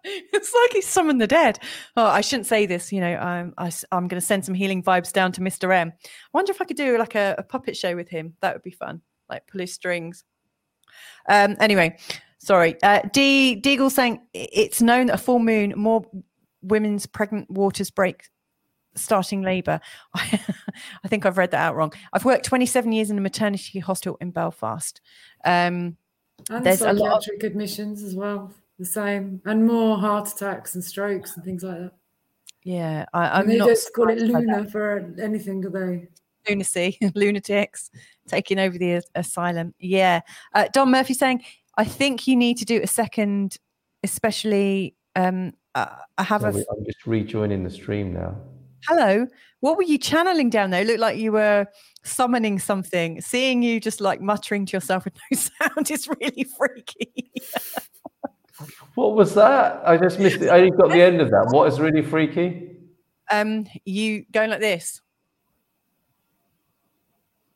it's 0.04 0.54
like 0.54 0.72
he 0.72 0.80
summoned 0.80 1.20
the 1.20 1.26
dead. 1.26 1.58
Oh, 1.96 2.06
I 2.06 2.20
shouldn't 2.20 2.46
say 2.46 2.66
this. 2.66 2.92
You 2.92 3.00
know, 3.00 3.14
I'm 3.16 3.54
I, 3.58 3.70
am 3.92 4.08
going 4.08 4.20
to 4.20 4.26
send 4.26 4.44
some 4.44 4.54
healing 4.54 4.82
vibes 4.82 5.12
down 5.12 5.32
to 5.32 5.40
Mr. 5.40 5.74
M. 5.74 5.92
I 5.94 6.08
wonder 6.32 6.52
if 6.52 6.60
I 6.60 6.64
could 6.64 6.76
do 6.76 6.98
like 6.98 7.14
a, 7.14 7.34
a 7.38 7.42
puppet 7.42 7.76
show 7.76 7.94
with 7.96 8.08
him. 8.08 8.34
That 8.40 8.54
would 8.54 8.62
be 8.62 8.70
fun. 8.70 9.02
Like 9.28 9.46
pull 9.46 9.60
his 9.60 9.72
strings. 9.72 10.24
Um, 11.28 11.56
anyway, 11.60 11.96
sorry. 12.38 12.76
Uh, 12.82 13.00
D 13.12 13.60
Deagle 13.62 13.90
saying 13.90 14.20
it's 14.34 14.82
known 14.82 15.06
that 15.06 15.14
a 15.14 15.18
full 15.18 15.38
moon 15.38 15.74
more 15.76 16.04
women's 16.62 17.06
pregnant 17.06 17.50
waters 17.50 17.90
break 17.90 18.24
starting 18.96 19.42
labour. 19.42 19.80
I 20.14 21.08
think 21.08 21.26
I've 21.26 21.38
read 21.38 21.52
that 21.52 21.60
out 21.60 21.76
wrong. 21.76 21.92
I've 22.12 22.24
worked 22.24 22.44
27 22.44 22.92
years 22.92 23.10
in 23.10 23.18
a 23.18 23.20
maternity 23.20 23.78
hospital 23.78 24.16
in 24.20 24.30
Belfast. 24.30 25.00
Um, 25.44 25.96
and 26.48 26.64
there's 26.64 26.80
psychiatric 26.80 27.42
of... 27.42 27.50
admissions 27.50 28.02
as 28.02 28.14
well, 28.14 28.52
the 28.80 28.86
same, 28.86 29.40
and 29.44 29.64
more 29.64 29.98
heart 29.98 30.32
attacks 30.32 30.74
and 30.74 30.82
strokes 30.82 31.36
and 31.36 31.44
things 31.44 31.62
like 31.62 31.78
that. 31.78 31.92
Yeah, 32.64 33.04
I, 33.12 33.40
am 33.40 33.46
they 33.46 33.58
not. 33.58 33.68
just 33.68 33.92
call 33.94 34.08
it 34.08 34.18
Luna 34.18 34.68
for 34.68 35.14
anything, 35.22 35.60
do 35.60 35.70
they? 35.70 36.08
Lunacy, 36.48 36.98
lunatics 37.14 37.90
taking 38.26 38.58
over 38.58 38.76
the 38.76 39.02
asylum. 39.14 39.74
Yeah, 39.78 40.20
uh, 40.54 40.66
Don 40.72 40.90
Murphy 40.90 41.14
saying, 41.14 41.42
I 41.76 41.84
think 41.84 42.26
you 42.26 42.34
need 42.36 42.56
to 42.56 42.64
do 42.64 42.80
a 42.82 42.86
second, 42.86 43.58
especially. 44.02 44.96
Um, 45.14 45.52
uh, 45.74 45.96
I 46.18 46.22
have 46.22 46.40
Sorry, 46.40 46.54
a. 46.54 46.64
I'm 46.72 46.84
just 46.84 47.06
rejoining 47.06 47.62
the 47.62 47.70
stream 47.70 48.12
now. 48.12 48.36
Hello. 48.88 49.26
What 49.60 49.76
were 49.76 49.82
you 49.82 49.98
channeling 49.98 50.48
down 50.48 50.70
there? 50.70 50.80
It 50.80 50.86
looked 50.86 51.00
like 51.00 51.18
you 51.18 51.32
were 51.32 51.66
summoning 52.02 52.58
something. 52.58 53.20
Seeing 53.20 53.62
you 53.62 53.78
just 53.78 54.00
like 54.00 54.22
muttering 54.22 54.64
to 54.66 54.76
yourself 54.76 55.04
with 55.04 55.14
no 55.30 55.36
sound 55.68 55.90
is 55.90 56.08
really 56.08 56.44
freaky. 56.44 57.30
what 59.00 59.16
was 59.16 59.34
that? 59.34 59.80
I 59.86 59.96
just 59.96 60.18
missed 60.18 60.42
it. 60.42 60.50
I 60.50 60.58
only 60.58 60.72
got 60.72 60.90
the 60.90 61.00
end 61.00 61.22
of 61.22 61.30
that. 61.30 61.48
What 61.52 61.66
is 61.72 61.80
really 61.80 62.02
freaky? 62.02 62.76
Um, 63.30 63.66
you 63.86 64.26
going 64.30 64.50
like 64.50 64.60
this. 64.60 65.00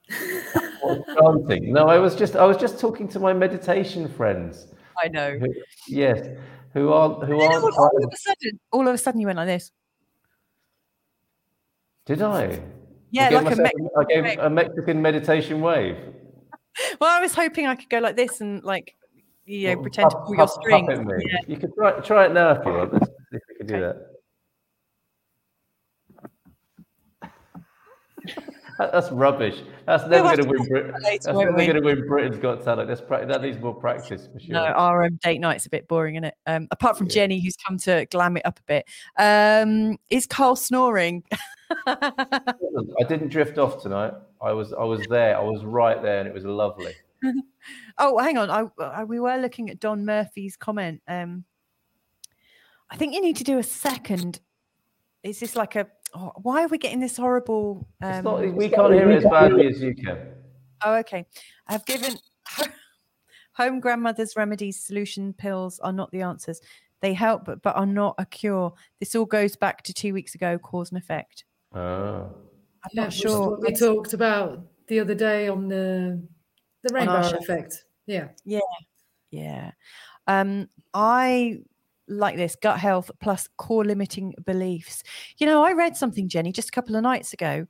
chanting. 0.09 1.71
No, 1.71 1.87
I 1.87 1.99
was 1.99 2.17
just 2.17 2.35
I 2.35 2.47
was 2.47 2.57
just 2.57 2.81
talking 2.81 3.09
to 3.09 3.21
my 3.21 3.35
meditation 3.35 4.09
friends. 4.09 4.69
I 5.03 5.09
know. 5.09 5.39
Who, 5.39 5.47
yes, 5.87 6.27
who 6.73 6.91
aren't 6.93 7.25
who 7.25 7.39
aren't. 7.39 7.63
All, 7.63 7.75
all, 7.79 8.05
of 8.05 8.11
a 8.11 8.17
sudden, 8.17 8.61
all 8.73 8.89
of 8.89 8.95
a 8.95 8.99
sudden, 8.99 9.21
you 9.21 9.27
went 9.27 9.37
like 9.37 9.49
this. 9.49 9.71
Did 12.07 12.23
I? 12.23 12.59
Yeah, 13.11 13.27
I 13.27 13.41
like 13.41 13.53
a, 13.53 13.57
Mexican, 13.57 13.89
I 13.99 14.05
gave 14.05 14.39
a 14.39 14.51
Mexican 14.51 15.03
meditation 15.03 15.61
wave. 15.61 15.99
well, 17.01 17.11
I 17.11 17.21
was 17.21 17.35
hoping 17.35 17.67
I 17.67 17.75
could 17.75 17.91
go 17.91 17.99
like 17.99 18.17
this 18.17 18.41
and 18.41 18.65
like 18.65 18.97
you 19.45 19.69
know 19.69 19.75
well, 19.75 19.83
pretend 19.83 20.11
to 20.11 20.17
pull 20.19 20.37
your 20.37 20.49
string. 20.49 20.87
Yeah. 20.89 21.39
You 21.47 21.57
could 21.57 21.75
try, 21.75 22.01
try 22.01 22.27
it 22.27 22.33
now 22.33 22.51
if 22.51 22.65
you 22.65 22.73
want. 22.73 22.93
Let's 22.93 23.07
see 23.07 23.13
if 23.33 23.43
we 23.49 23.57
can 23.57 23.67
do 23.67 23.81
that. 23.81 23.97
That's 28.79 29.11
rubbish. 29.13 29.63
That's 29.87 30.05
never 30.09 30.37
going 30.37 30.43
to 30.43 30.49
win. 30.49 30.69
Brit- 30.69 30.95
that's 31.03 31.27
never 31.27 31.53
going 31.53 31.75
to 31.75 31.81
win 31.81 32.07
Britain's 32.09 32.39
Got 32.39 32.65
Talent. 32.65 32.89
That's 32.89 33.01
pra- 33.01 33.25
that 33.25 33.43
needs 33.43 33.59
more 33.59 33.75
practice 33.75 34.29
for 34.33 34.41
sure. 34.41 34.53
No, 34.53 34.65
our 34.65 35.05
um, 35.05 35.19
date 35.23 35.39
night's 35.41 35.67
a 35.67 35.71
bit 35.71 35.87
boring, 35.87 36.17
isn't 36.17 36.25
it? 36.25 36.35
Um, 36.47 36.67
apart 36.71 36.99
from 36.99 37.07
yeah. 37.07 37.15
Jennie, 37.15 37.41
who's 37.41 37.57
come 37.57 37.79
to 37.79 38.07
glam 38.11 38.37
it 38.37 38.45
up 38.45 38.59
a 38.59 38.63
bit. 38.63 38.87
Um, 39.17 39.99
is 40.11 40.27
Carl 40.27 40.57
snoring? 40.57 41.23
I 41.87 42.55
didn't 43.09 43.29
drift 43.29 43.59
off 43.59 43.81
tonight. 43.83 44.15
I 44.43 44.53
was 44.53 44.73
I 44.73 44.85
was 44.85 45.07
there. 45.09 45.37
I 45.37 45.43
was 45.43 45.65
right 45.65 46.03
there, 46.03 46.19
and 46.19 46.29
it 46.29 46.35
was 46.35 46.45
lovely. 46.45 46.95
oh, 47.99 48.19
hang 48.19 48.39
on. 48.39 48.51
I, 48.51 48.67
I, 48.83 49.05
we 49.05 49.21
were 49.21 49.37
looking 49.37 49.71
at 49.71 49.81
Don 49.81 50.05
Murphy's 50.05 50.57
comment. 50.57 51.03
Um, 51.09 51.45
I 52.91 52.97
think 52.97 53.15
you 53.15 53.21
need 53.21 53.37
to 53.37 53.45
do 53.45 53.59
a 53.59 53.63
second. 53.63 54.41
Is 55.23 55.41
this 55.41 55.57
like 55.57 55.77
a? 55.77 55.87
Oh, 56.15 56.33
why 56.43 56.63
are 56.63 56.69
we 56.69 56.79
getting 56.79 57.01
this 57.01 57.17
horrible? 57.17 57.89
Um, 58.03 58.25
not, 58.25 58.55
we 58.55 58.69
can't 58.69 58.93
hear 58.93 59.11
it 59.11 59.25
as 59.25 59.25
badly 59.25 59.67
as 59.67 59.81
you 59.81 59.95
can. 59.95 60.19
Oh, 60.85 60.95
okay. 60.97 61.27
I've 61.67 61.85
given 61.87 62.17
home 63.53 63.81
grandmother's 63.81 64.37
remedies, 64.37 64.85
solution 64.85 65.33
pills 65.33 65.81
are 65.81 65.93
not 65.93 66.11
the 66.13 66.23
answers. 66.23 66.61
They 67.01 67.15
help, 67.15 67.45
but, 67.45 67.63
but 67.63 67.77
are 67.77 67.87
not 67.87 68.15
a 68.19 68.27
cure. 68.27 68.73
This 69.01 69.15
all 69.15 69.25
goes 69.25 69.57
back 69.57 69.83
to 69.85 69.93
two 69.93 70.15
weeks 70.15 70.35
ago, 70.35 70.59
cause 70.59 70.91
and 70.91 70.99
effect. 70.99 71.45
Oh. 71.75 72.31
I'm 72.85 72.91
yeah, 72.93 73.03
not 73.05 73.13
sure. 73.13 73.59
We 73.61 73.73
talked 73.73 74.13
about 74.13 74.61
the 74.89 75.01
other 75.01 75.15
day 75.15 75.49
on 75.49 75.69
the 75.69 76.23
the 76.85 76.95
rainbow 76.95 77.37
effect. 77.37 77.85
Yeah. 78.07 78.29
Yeah. 78.45 78.61
Yeah. 79.31 79.73
Um, 80.27 80.69
I 80.93 81.59
like 82.07 82.37
this 82.37 82.57
gut 82.57 82.79
health 82.79 83.11
plus 83.21 83.49
core 83.57 83.85
limiting 83.85 84.35
beliefs. 84.45 85.03
You 85.39 85.47
know, 85.47 85.65
I 85.65 85.73
read 85.73 85.97
something, 85.97 86.29
Jennie, 86.29 86.53
just 86.53 86.69
a 86.69 86.73
couple 86.73 86.97
of 86.97 87.03
nights 87.03 87.33
ago 87.33 87.67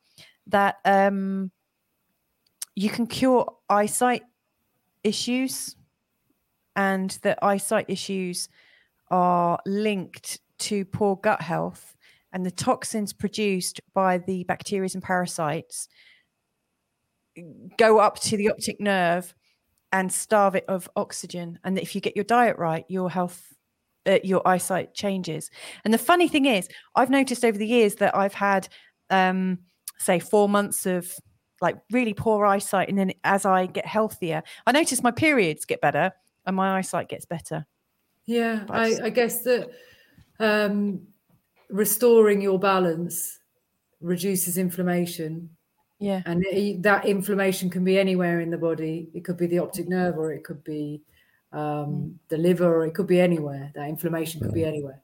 that 0.48 0.76
um, 0.84 1.50
you 2.74 2.90
can 2.90 3.06
cure 3.06 3.46
eyesight 3.68 4.22
issues 5.04 5.76
and 6.76 7.16
that 7.22 7.38
eyesight 7.42 7.86
issues 7.88 8.48
are 9.10 9.58
linked 9.64 10.40
to 10.58 10.84
poor 10.84 11.16
gut 11.16 11.40
health 11.40 11.96
and 12.32 12.44
the 12.44 12.50
toxins 12.50 13.12
produced 13.12 13.80
by 13.94 14.18
the 14.18 14.42
bacteria 14.44 14.90
and 14.92 15.02
parasites 15.02 15.88
go 17.76 17.98
up 17.98 18.20
to 18.20 18.36
the 18.36 18.50
optic 18.50 18.80
nerve 18.80 19.34
and 19.92 20.12
starve 20.12 20.54
it 20.56 20.64
of 20.68 20.88
oxygen. 20.96 21.58
And 21.64 21.78
if 21.78 21.94
you 21.94 22.00
get 22.00 22.16
your 22.16 22.24
diet 22.24 22.58
right 22.58 22.84
your 22.88 23.10
health 23.10 23.54
uh, 24.06 24.18
your 24.22 24.46
eyesight 24.46 24.94
changes. 24.94 25.50
And 25.84 25.94
the 25.94 25.98
funny 25.98 26.28
thing 26.28 26.46
is 26.46 26.68
i've 26.94 27.10
noticed 27.10 27.44
over 27.44 27.56
the 27.56 27.66
years 27.66 27.96
that 27.96 28.14
i've 28.14 28.34
had 28.34 28.68
um, 29.10 29.58
say 29.98 30.18
four 30.18 30.48
months 30.48 30.86
of 30.86 31.14
like 31.60 31.76
really 31.90 32.14
poor 32.14 32.44
eyesight 32.44 32.88
and 32.88 32.98
then 32.98 33.12
as 33.22 33.46
i 33.46 33.66
get 33.66 33.86
healthier 33.86 34.42
i 34.66 34.72
notice 34.72 35.02
my 35.02 35.10
periods 35.10 35.64
get 35.64 35.80
better 35.80 36.12
and 36.46 36.56
my 36.56 36.78
eyesight 36.78 37.08
gets 37.08 37.24
better. 37.24 37.64
Yeah 38.26 38.64
I, 38.70 38.96
I, 39.04 39.10
guess 39.10 39.42
that 39.42 39.70
um, 40.40 41.06
restoring 41.68 42.40
your 42.40 42.58
balance 42.58 43.38
reduces 44.00 44.58
inflammation. 44.58 45.50
Yeah. 46.04 46.20
And 46.26 46.44
it, 46.44 46.82
that 46.82 47.06
inflammation 47.06 47.70
can 47.70 47.82
be 47.82 47.98
anywhere 47.98 48.40
in 48.40 48.50
the 48.50 48.58
body. 48.58 49.08
It 49.14 49.24
could 49.24 49.38
be 49.38 49.46
the 49.46 49.60
optic 49.60 49.88
nerve 49.88 50.18
or 50.18 50.34
it 50.34 50.44
could 50.44 50.62
be 50.62 51.00
um, 51.50 51.60
mm. 51.60 52.14
the 52.28 52.36
liver 52.36 52.76
or 52.76 52.84
it 52.84 52.92
could 52.92 53.06
be 53.06 53.20
anywhere. 53.20 53.72
That 53.74 53.88
inflammation 53.88 54.42
could 54.42 54.52
be 54.52 54.66
anywhere. 54.66 55.00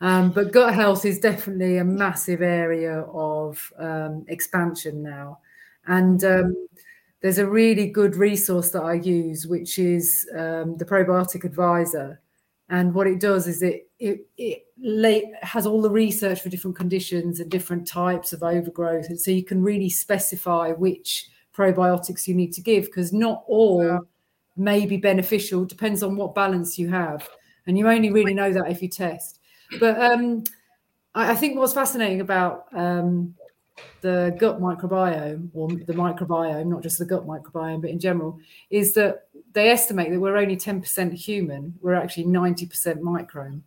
Um, 0.00 0.30
but 0.30 0.52
gut 0.52 0.72
health 0.72 1.04
is 1.04 1.18
definitely 1.18 1.76
a 1.76 1.84
massive 1.84 2.40
area 2.40 3.00
of 3.00 3.70
um, 3.78 4.24
expansion 4.28 5.02
now. 5.02 5.40
And 5.86 6.24
um, 6.24 6.68
there's 7.20 7.38
a 7.38 7.46
really 7.46 7.90
good 7.90 8.16
resource 8.16 8.70
that 8.70 8.82
I 8.82 8.94
use, 8.94 9.46
which 9.46 9.78
is 9.78 10.26
um, 10.34 10.78
the 10.78 10.86
Probiotic 10.86 11.44
Advisor. 11.44 12.22
And 12.70 12.94
what 12.94 13.06
it 13.06 13.20
does 13.20 13.46
is 13.46 13.60
it 13.60 13.87
it, 13.98 14.26
it 14.36 14.66
lay, 14.78 15.32
has 15.42 15.66
all 15.66 15.82
the 15.82 15.90
research 15.90 16.40
for 16.40 16.48
different 16.48 16.76
conditions 16.76 17.40
and 17.40 17.50
different 17.50 17.86
types 17.86 18.32
of 18.32 18.42
overgrowth. 18.42 19.08
And 19.08 19.20
so 19.20 19.30
you 19.30 19.44
can 19.44 19.62
really 19.62 19.90
specify 19.90 20.70
which 20.72 21.28
probiotics 21.56 22.26
you 22.26 22.34
need 22.34 22.52
to 22.52 22.60
give 22.60 22.84
because 22.84 23.12
not 23.12 23.42
all 23.48 23.84
yeah. 23.84 23.98
may 24.56 24.86
be 24.86 24.96
beneficial, 24.96 25.64
depends 25.64 26.02
on 26.02 26.16
what 26.16 26.34
balance 26.34 26.78
you 26.78 26.88
have. 26.88 27.28
And 27.66 27.76
you 27.76 27.88
only 27.88 28.10
really 28.10 28.34
know 28.34 28.52
that 28.52 28.70
if 28.70 28.80
you 28.80 28.88
test. 28.88 29.40
But 29.80 30.00
um, 30.00 30.44
I, 31.14 31.32
I, 31.32 31.34
think 31.34 31.58
what's 31.58 31.74
fascinating 31.74 32.20
about 32.20 32.66
um, 32.72 33.34
the 34.00 34.34
gut 34.38 34.60
microbiome 34.60 35.50
or 35.52 35.68
the 35.68 35.92
microbiome, 35.92 36.66
not 36.66 36.82
just 36.82 36.98
the 36.98 37.04
gut 37.04 37.26
microbiome, 37.26 37.82
but 37.82 37.90
in 37.90 37.98
general, 37.98 38.38
is 38.70 38.94
that 38.94 39.28
they 39.52 39.68
estimate 39.70 40.10
that 40.10 40.20
we're 40.20 40.36
only 40.36 40.56
10% 40.56 41.12
human, 41.12 41.74
we're 41.82 41.94
actually 41.94 42.24
90% 42.24 43.00
microbe 43.00 43.62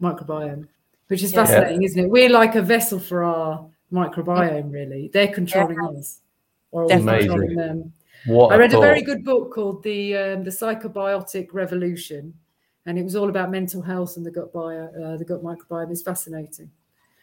microbiome, 0.00 0.66
which 1.08 1.22
is 1.22 1.32
fascinating, 1.32 1.82
yeah. 1.82 1.86
isn't 1.86 2.04
it? 2.04 2.10
We're 2.10 2.30
like 2.30 2.54
a 2.54 2.62
vessel 2.62 2.98
for 2.98 3.22
our 3.24 3.66
microbiome, 3.92 4.72
really. 4.72 5.10
They're 5.12 5.32
controlling 5.32 5.78
yeah. 5.82 5.98
us, 5.98 6.20
or 6.70 6.86
we're 6.86 7.18
controlling 7.18 7.56
them. 7.56 7.92
What 8.26 8.52
I 8.52 8.56
read 8.56 8.74
a, 8.74 8.78
a 8.78 8.80
very 8.80 9.02
good 9.02 9.24
book 9.24 9.52
called 9.52 9.82
the 9.82 10.16
um, 10.16 10.44
the 10.44 10.50
Psychobiotic 10.50 11.48
Revolution, 11.52 12.34
and 12.86 12.98
it 12.98 13.02
was 13.02 13.16
all 13.16 13.28
about 13.28 13.50
mental 13.50 13.82
health 13.82 14.16
and 14.16 14.26
the 14.26 14.30
gut 14.30 14.52
bio, 14.52 14.86
uh, 14.86 15.16
the 15.16 15.24
gut 15.24 15.42
microbiome. 15.42 15.90
It's 15.90 16.02
fascinating. 16.02 16.70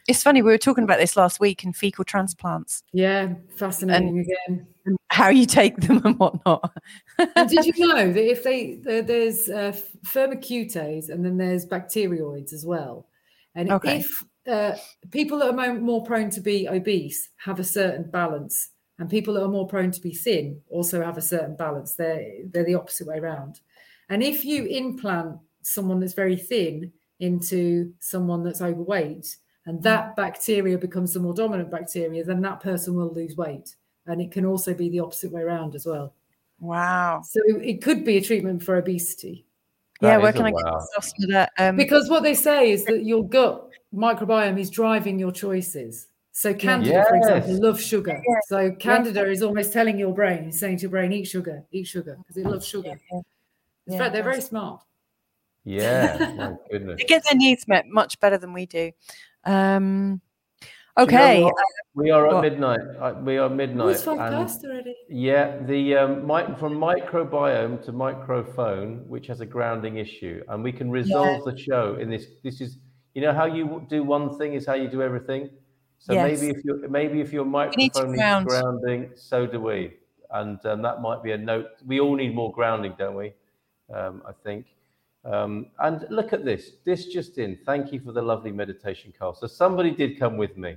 It's 0.08 0.22
funny 0.22 0.40
we 0.40 0.50
were 0.50 0.56
talking 0.56 0.84
about 0.84 0.98
this 0.98 1.18
last 1.18 1.38
week 1.38 1.64
in 1.64 1.74
fecal 1.74 2.02
transplants. 2.02 2.82
Yeah, 2.92 3.34
fascinating 3.56 4.08
and, 4.08 4.56
again. 4.56 4.66
How 5.10 5.28
you 5.28 5.44
take 5.44 5.76
them 5.76 6.00
and 6.02 6.18
whatnot. 6.18 6.72
did 7.18 7.66
you 7.66 7.86
know 7.86 8.10
that 8.10 8.30
if 8.30 8.42
they 8.42 8.80
there's 8.82 9.50
uh, 9.50 9.76
firmicutes 10.06 11.10
and 11.10 11.22
then 11.22 11.36
there's 11.36 11.66
bacteroids 11.66 12.54
as 12.54 12.64
well, 12.64 13.06
and 13.54 13.70
okay. 13.70 13.98
if 13.98 14.24
uh, 14.50 14.76
people 15.10 15.38
that 15.40 15.54
are 15.54 15.74
more 15.74 16.02
prone 16.04 16.30
to 16.30 16.40
be 16.40 16.66
obese 16.66 17.28
have 17.36 17.60
a 17.60 17.64
certain 17.64 18.10
balance, 18.10 18.70
and 18.98 19.10
people 19.10 19.34
that 19.34 19.44
are 19.44 19.48
more 19.48 19.68
prone 19.68 19.90
to 19.90 20.00
be 20.00 20.14
thin 20.14 20.58
also 20.70 21.04
have 21.04 21.18
a 21.18 21.22
certain 21.22 21.54
balance. 21.54 21.96
They're 21.96 22.24
they're 22.46 22.64
the 22.64 22.76
opposite 22.76 23.06
way 23.06 23.18
around. 23.18 23.60
And 24.08 24.22
if 24.22 24.42
you 24.42 24.64
implant 24.64 25.36
someone 25.60 26.00
that's 26.00 26.14
very 26.14 26.36
thin 26.36 26.92
into 27.20 27.92
someone 28.00 28.42
that's 28.42 28.62
overweight, 28.62 29.36
and 29.68 29.82
that 29.82 30.16
bacteria 30.16 30.78
becomes 30.78 31.12
the 31.12 31.20
more 31.20 31.34
dominant 31.34 31.70
bacteria, 31.70 32.24
then 32.24 32.40
that 32.40 32.60
person 32.60 32.94
will 32.94 33.12
lose 33.12 33.36
weight. 33.36 33.76
And 34.06 34.18
it 34.18 34.32
can 34.32 34.46
also 34.46 34.72
be 34.72 34.88
the 34.88 35.00
opposite 35.00 35.30
way 35.30 35.42
around 35.42 35.74
as 35.74 35.84
well. 35.84 36.14
Wow. 36.58 37.20
So 37.22 37.38
it 37.46 37.82
could 37.82 38.02
be 38.02 38.16
a 38.16 38.22
treatment 38.22 38.62
for 38.62 38.76
obesity. 38.78 39.44
yeah, 40.00 40.12
That 40.16 40.20
where 40.22 40.30
is 40.30 40.36
a 40.36 40.38
can 40.38 40.46
I 40.46 40.50
get 40.52 40.64
wow. 40.64 40.72
myself 40.72 41.04
some 41.04 41.24
of 41.24 41.30
that? 41.32 41.52
Um, 41.58 41.76
Because 41.76 42.08
what 42.08 42.22
they 42.22 42.32
say 42.32 42.70
is 42.70 42.86
that 42.86 43.04
your 43.04 43.28
gut 43.28 43.68
microbiome 43.94 44.58
is 44.58 44.70
driving 44.70 45.18
your 45.18 45.32
choices. 45.32 46.08
So 46.32 46.54
Candida, 46.54 47.04
for 47.06 47.16
example, 47.16 47.60
loves 47.60 47.84
sugar. 47.84 48.22
So 48.46 48.70
Candida 48.72 49.28
is 49.30 49.42
almost 49.42 49.74
telling 49.74 49.98
your 49.98 50.14
brain, 50.14 50.50
saying 50.50 50.78
to 50.78 50.82
your 50.82 50.92
brain, 50.92 51.12
eat 51.12 51.26
sugar, 51.26 51.62
eat 51.72 51.86
sugar, 51.86 52.16
because 52.16 52.38
it 52.38 52.46
loves 52.46 52.66
sugar. 52.66 52.98
In 53.12 53.22
Yeah, 53.86 53.98
fact, 53.98 54.14
they're 54.14 54.22
very 54.22 54.40
smart. 54.40 54.80
Yeah, 55.64 56.16
my 56.38 56.54
goodness. 56.70 56.96
they 56.98 57.04
get 57.04 57.22
their 57.24 57.36
needs 57.36 57.68
met 57.68 57.86
much 57.86 58.18
better 58.20 58.38
than 58.38 58.54
we 58.54 58.64
do. 58.64 58.92
Um, 59.44 60.20
Do 60.60 60.66
you 61.04 61.06
know 61.12 61.48
okay. 61.48 61.50
we 61.94 62.10
are 62.10 62.26
at 62.26 62.34
what? 62.34 62.42
midnight. 62.42 62.80
Uh, 62.98 63.14
We 63.22 63.38
are 63.38 63.48
midnight. 63.48 63.90
it's 63.90 64.02
five 64.02 64.18
past 64.18 64.64
already. 64.64 64.94
Yeah, 65.08 65.58
the 65.64 65.96
um, 65.96 66.26
mic- 66.26 66.58
from 66.58 66.74
microbiome 66.78 67.82
to 67.84 67.92
microphone, 67.92 69.04
which 69.08 69.26
has 69.28 69.40
a 69.40 69.46
grounding 69.46 69.96
issue, 69.98 70.42
and 70.48 70.62
we 70.62 70.72
can 70.72 70.90
resolve 70.90 71.44
the 71.44 71.56
show 71.56 71.96
in 72.00 72.10
this. 72.10 72.26
This 72.42 72.60
is, 72.60 72.78
you 73.14 73.22
know, 73.22 73.32
how 73.32 73.46
you 73.46 73.84
do 73.88 74.02
one 74.02 74.36
thing 74.38 74.54
is 74.54 74.66
how 74.66 74.74
you 74.74 74.88
do 74.88 75.02
everything. 75.02 75.50
So 76.00 76.12
Yes. 76.12 76.40
maybe 76.40 76.52
if 76.56 76.64
your 76.64 76.88
maybe 76.88 77.20
if 77.20 77.32
your 77.32 77.44
need 77.44 77.50
to 77.50 77.58
microphone 77.58 78.12
needs 78.12 78.18
ground. 78.18 78.46
grounding, 78.46 79.10
so 79.16 79.46
do 79.46 79.60
we, 79.60 79.94
and 80.30 80.58
um, 80.66 80.82
that 80.82 81.00
might 81.00 81.22
be 81.22 81.32
a 81.32 81.38
note. 81.38 81.70
We 81.86 81.98
all 82.00 82.14
need 82.14 82.34
more 82.34 82.52
grounding, 82.52 82.94
don't 82.98 83.16
we? 83.16 83.32
Um, 83.92 84.22
I 84.26 84.32
think. 84.44 84.66
Um, 85.24 85.66
and 85.80 86.06
look 86.10 86.32
at 86.32 86.44
this. 86.44 86.72
This 86.84 87.06
just 87.06 87.38
in. 87.38 87.58
Thank 87.66 87.92
you 87.92 88.00
for 88.00 88.12
the 88.12 88.22
lovely 88.22 88.52
meditation, 88.52 89.12
Carl. 89.18 89.34
So 89.34 89.46
somebody 89.46 89.90
did 89.90 90.18
come 90.18 90.36
with 90.36 90.56
me 90.56 90.76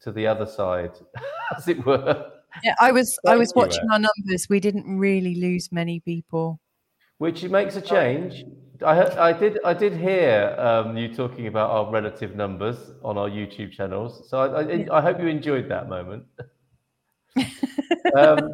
to 0.00 0.12
the 0.12 0.26
other 0.26 0.46
side, 0.46 0.92
as 1.56 1.68
it 1.68 1.84
were. 1.84 2.30
Yeah, 2.62 2.74
I 2.80 2.92
was 2.92 3.18
I 3.26 3.36
was 3.36 3.52
watching 3.54 3.84
our 3.90 3.98
numbers. 3.98 4.48
We 4.48 4.60
didn't 4.60 4.98
really 4.98 5.34
lose 5.34 5.70
many 5.72 6.00
people. 6.00 6.60
which 7.18 7.42
makes 7.44 7.76
a 7.76 7.80
change. 7.80 8.44
I, 8.84 9.28
I 9.28 9.32
did 9.32 9.58
I 9.64 9.72
did 9.72 9.94
hear 9.94 10.54
um, 10.58 10.96
you 10.96 11.14
talking 11.14 11.46
about 11.46 11.70
our 11.70 11.90
relative 11.90 12.34
numbers 12.34 12.76
on 13.02 13.16
our 13.16 13.28
YouTube 13.28 13.72
channels, 13.72 14.28
so 14.28 14.38
I, 14.38 14.62
I, 14.62 14.98
I 14.98 15.00
hope 15.00 15.20
you 15.20 15.28
enjoyed 15.28 15.68
that 15.68 15.88
moment. 15.88 16.24
um, 18.16 18.50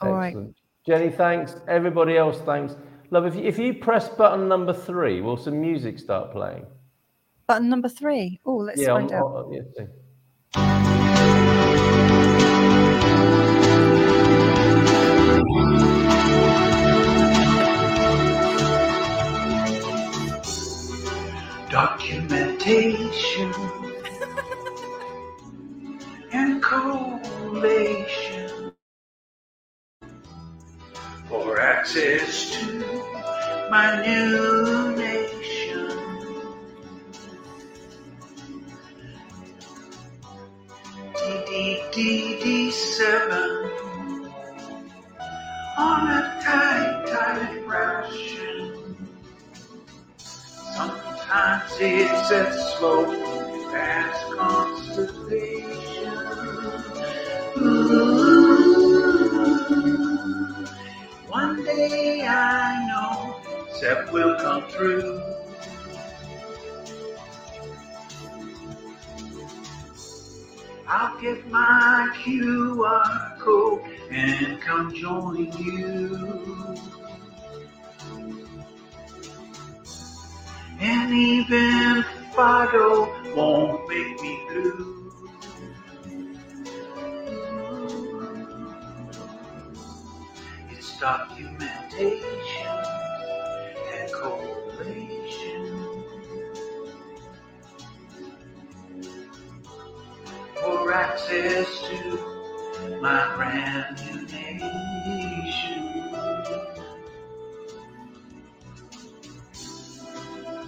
All 0.00 0.14
right. 0.14 0.26
Excellent. 0.28 0.56
Jennie, 0.84 1.10
thanks. 1.10 1.54
Everybody 1.68 2.16
else, 2.16 2.40
thanks. 2.40 2.74
Love, 3.12 3.26
if 3.26 3.36
you, 3.36 3.42
if 3.42 3.56
you 3.56 3.74
press 3.74 4.08
button 4.08 4.48
number 4.48 4.72
three, 4.72 5.20
will 5.20 5.36
some 5.36 5.60
music 5.60 6.00
start 6.00 6.32
playing? 6.32 6.66
Button 7.46 7.68
number 7.68 7.88
three. 7.88 8.40
Oh, 8.44 8.56
let's 8.56 8.80
yeah, 8.80 8.88
find 8.88 9.12
on- 9.12 9.16
out. 9.16 9.26
on- 9.46 9.52
yeah, 9.52 9.84
documentation 21.72 23.52
and 26.30 26.62
collation 26.62 28.70
for 31.30 31.58
access 31.58 32.60
to 32.60 32.78
my 33.70 34.02
new 34.04 34.94
nation. 34.96 35.88
DDDD7 41.14 43.00
on 45.78 46.10
a 46.10 46.38
tight, 46.44 47.06
tight 47.06 47.66
ration. 47.66 48.41
Sometimes 51.32 51.72
it's 51.80 52.30
as 52.30 52.76
slow 52.76 53.06
as 53.72 54.14
constipation. 54.34 56.12
Ooh. 57.56 58.52
One 61.28 61.64
day 61.64 62.26
I 62.28 62.86
know 62.86 63.40
SEF 63.80 64.12
will 64.12 64.36
come 64.40 64.68
through. 64.68 65.22
I'll 70.86 71.18
get 71.18 71.48
my 71.48 72.14
QR 72.22 73.38
code 73.38 73.80
and 74.10 74.60
come 74.60 74.94
join 74.94 75.50
you. 75.58 76.76
And 80.84 81.14
even 81.14 82.04
Fido 82.34 83.06
won't 83.36 83.88
make 83.88 84.20
me 84.20 84.40
blue. 84.48 85.12
It's 90.70 90.98
documentation 90.98 92.66
and 93.94 94.12
correlation 94.12 96.04
for 100.60 100.92
access 100.92 101.82
to 101.88 102.98
my 103.00 103.36
brand 103.36 104.00
new 104.04 104.22
nation. 104.26 104.81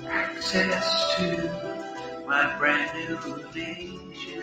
Access 0.08 1.16
to 1.16 2.24
my 2.26 2.56
brand 2.58 2.90
new 3.08 3.18
nation. 3.54 4.42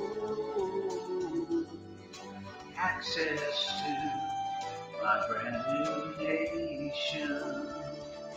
Ooh, 0.00 1.66
access 2.76 3.72
to 3.82 3.92
my 5.02 5.16
brand 5.28 5.58
new 5.68 6.26
nation. 6.26 7.66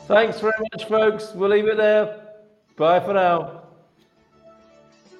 Thanks 0.07 0.39
very 0.39 0.53
much, 0.73 0.85
folks. 0.85 1.33
We'll 1.33 1.49
leave 1.49 1.67
it 1.67 1.77
there. 1.77 2.19
Bye 2.75 2.99
for 2.99 3.13
now. 3.13 3.61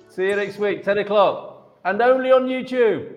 See 0.10 0.28
you 0.28 0.36
next 0.36 0.58
week, 0.60 0.84
10 0.84 1.00
o'clock, 1.00 1.80
and 1.86 2.02
only 2.02 2.32
on 2.32 2.48
YouTube. 2.48 3.16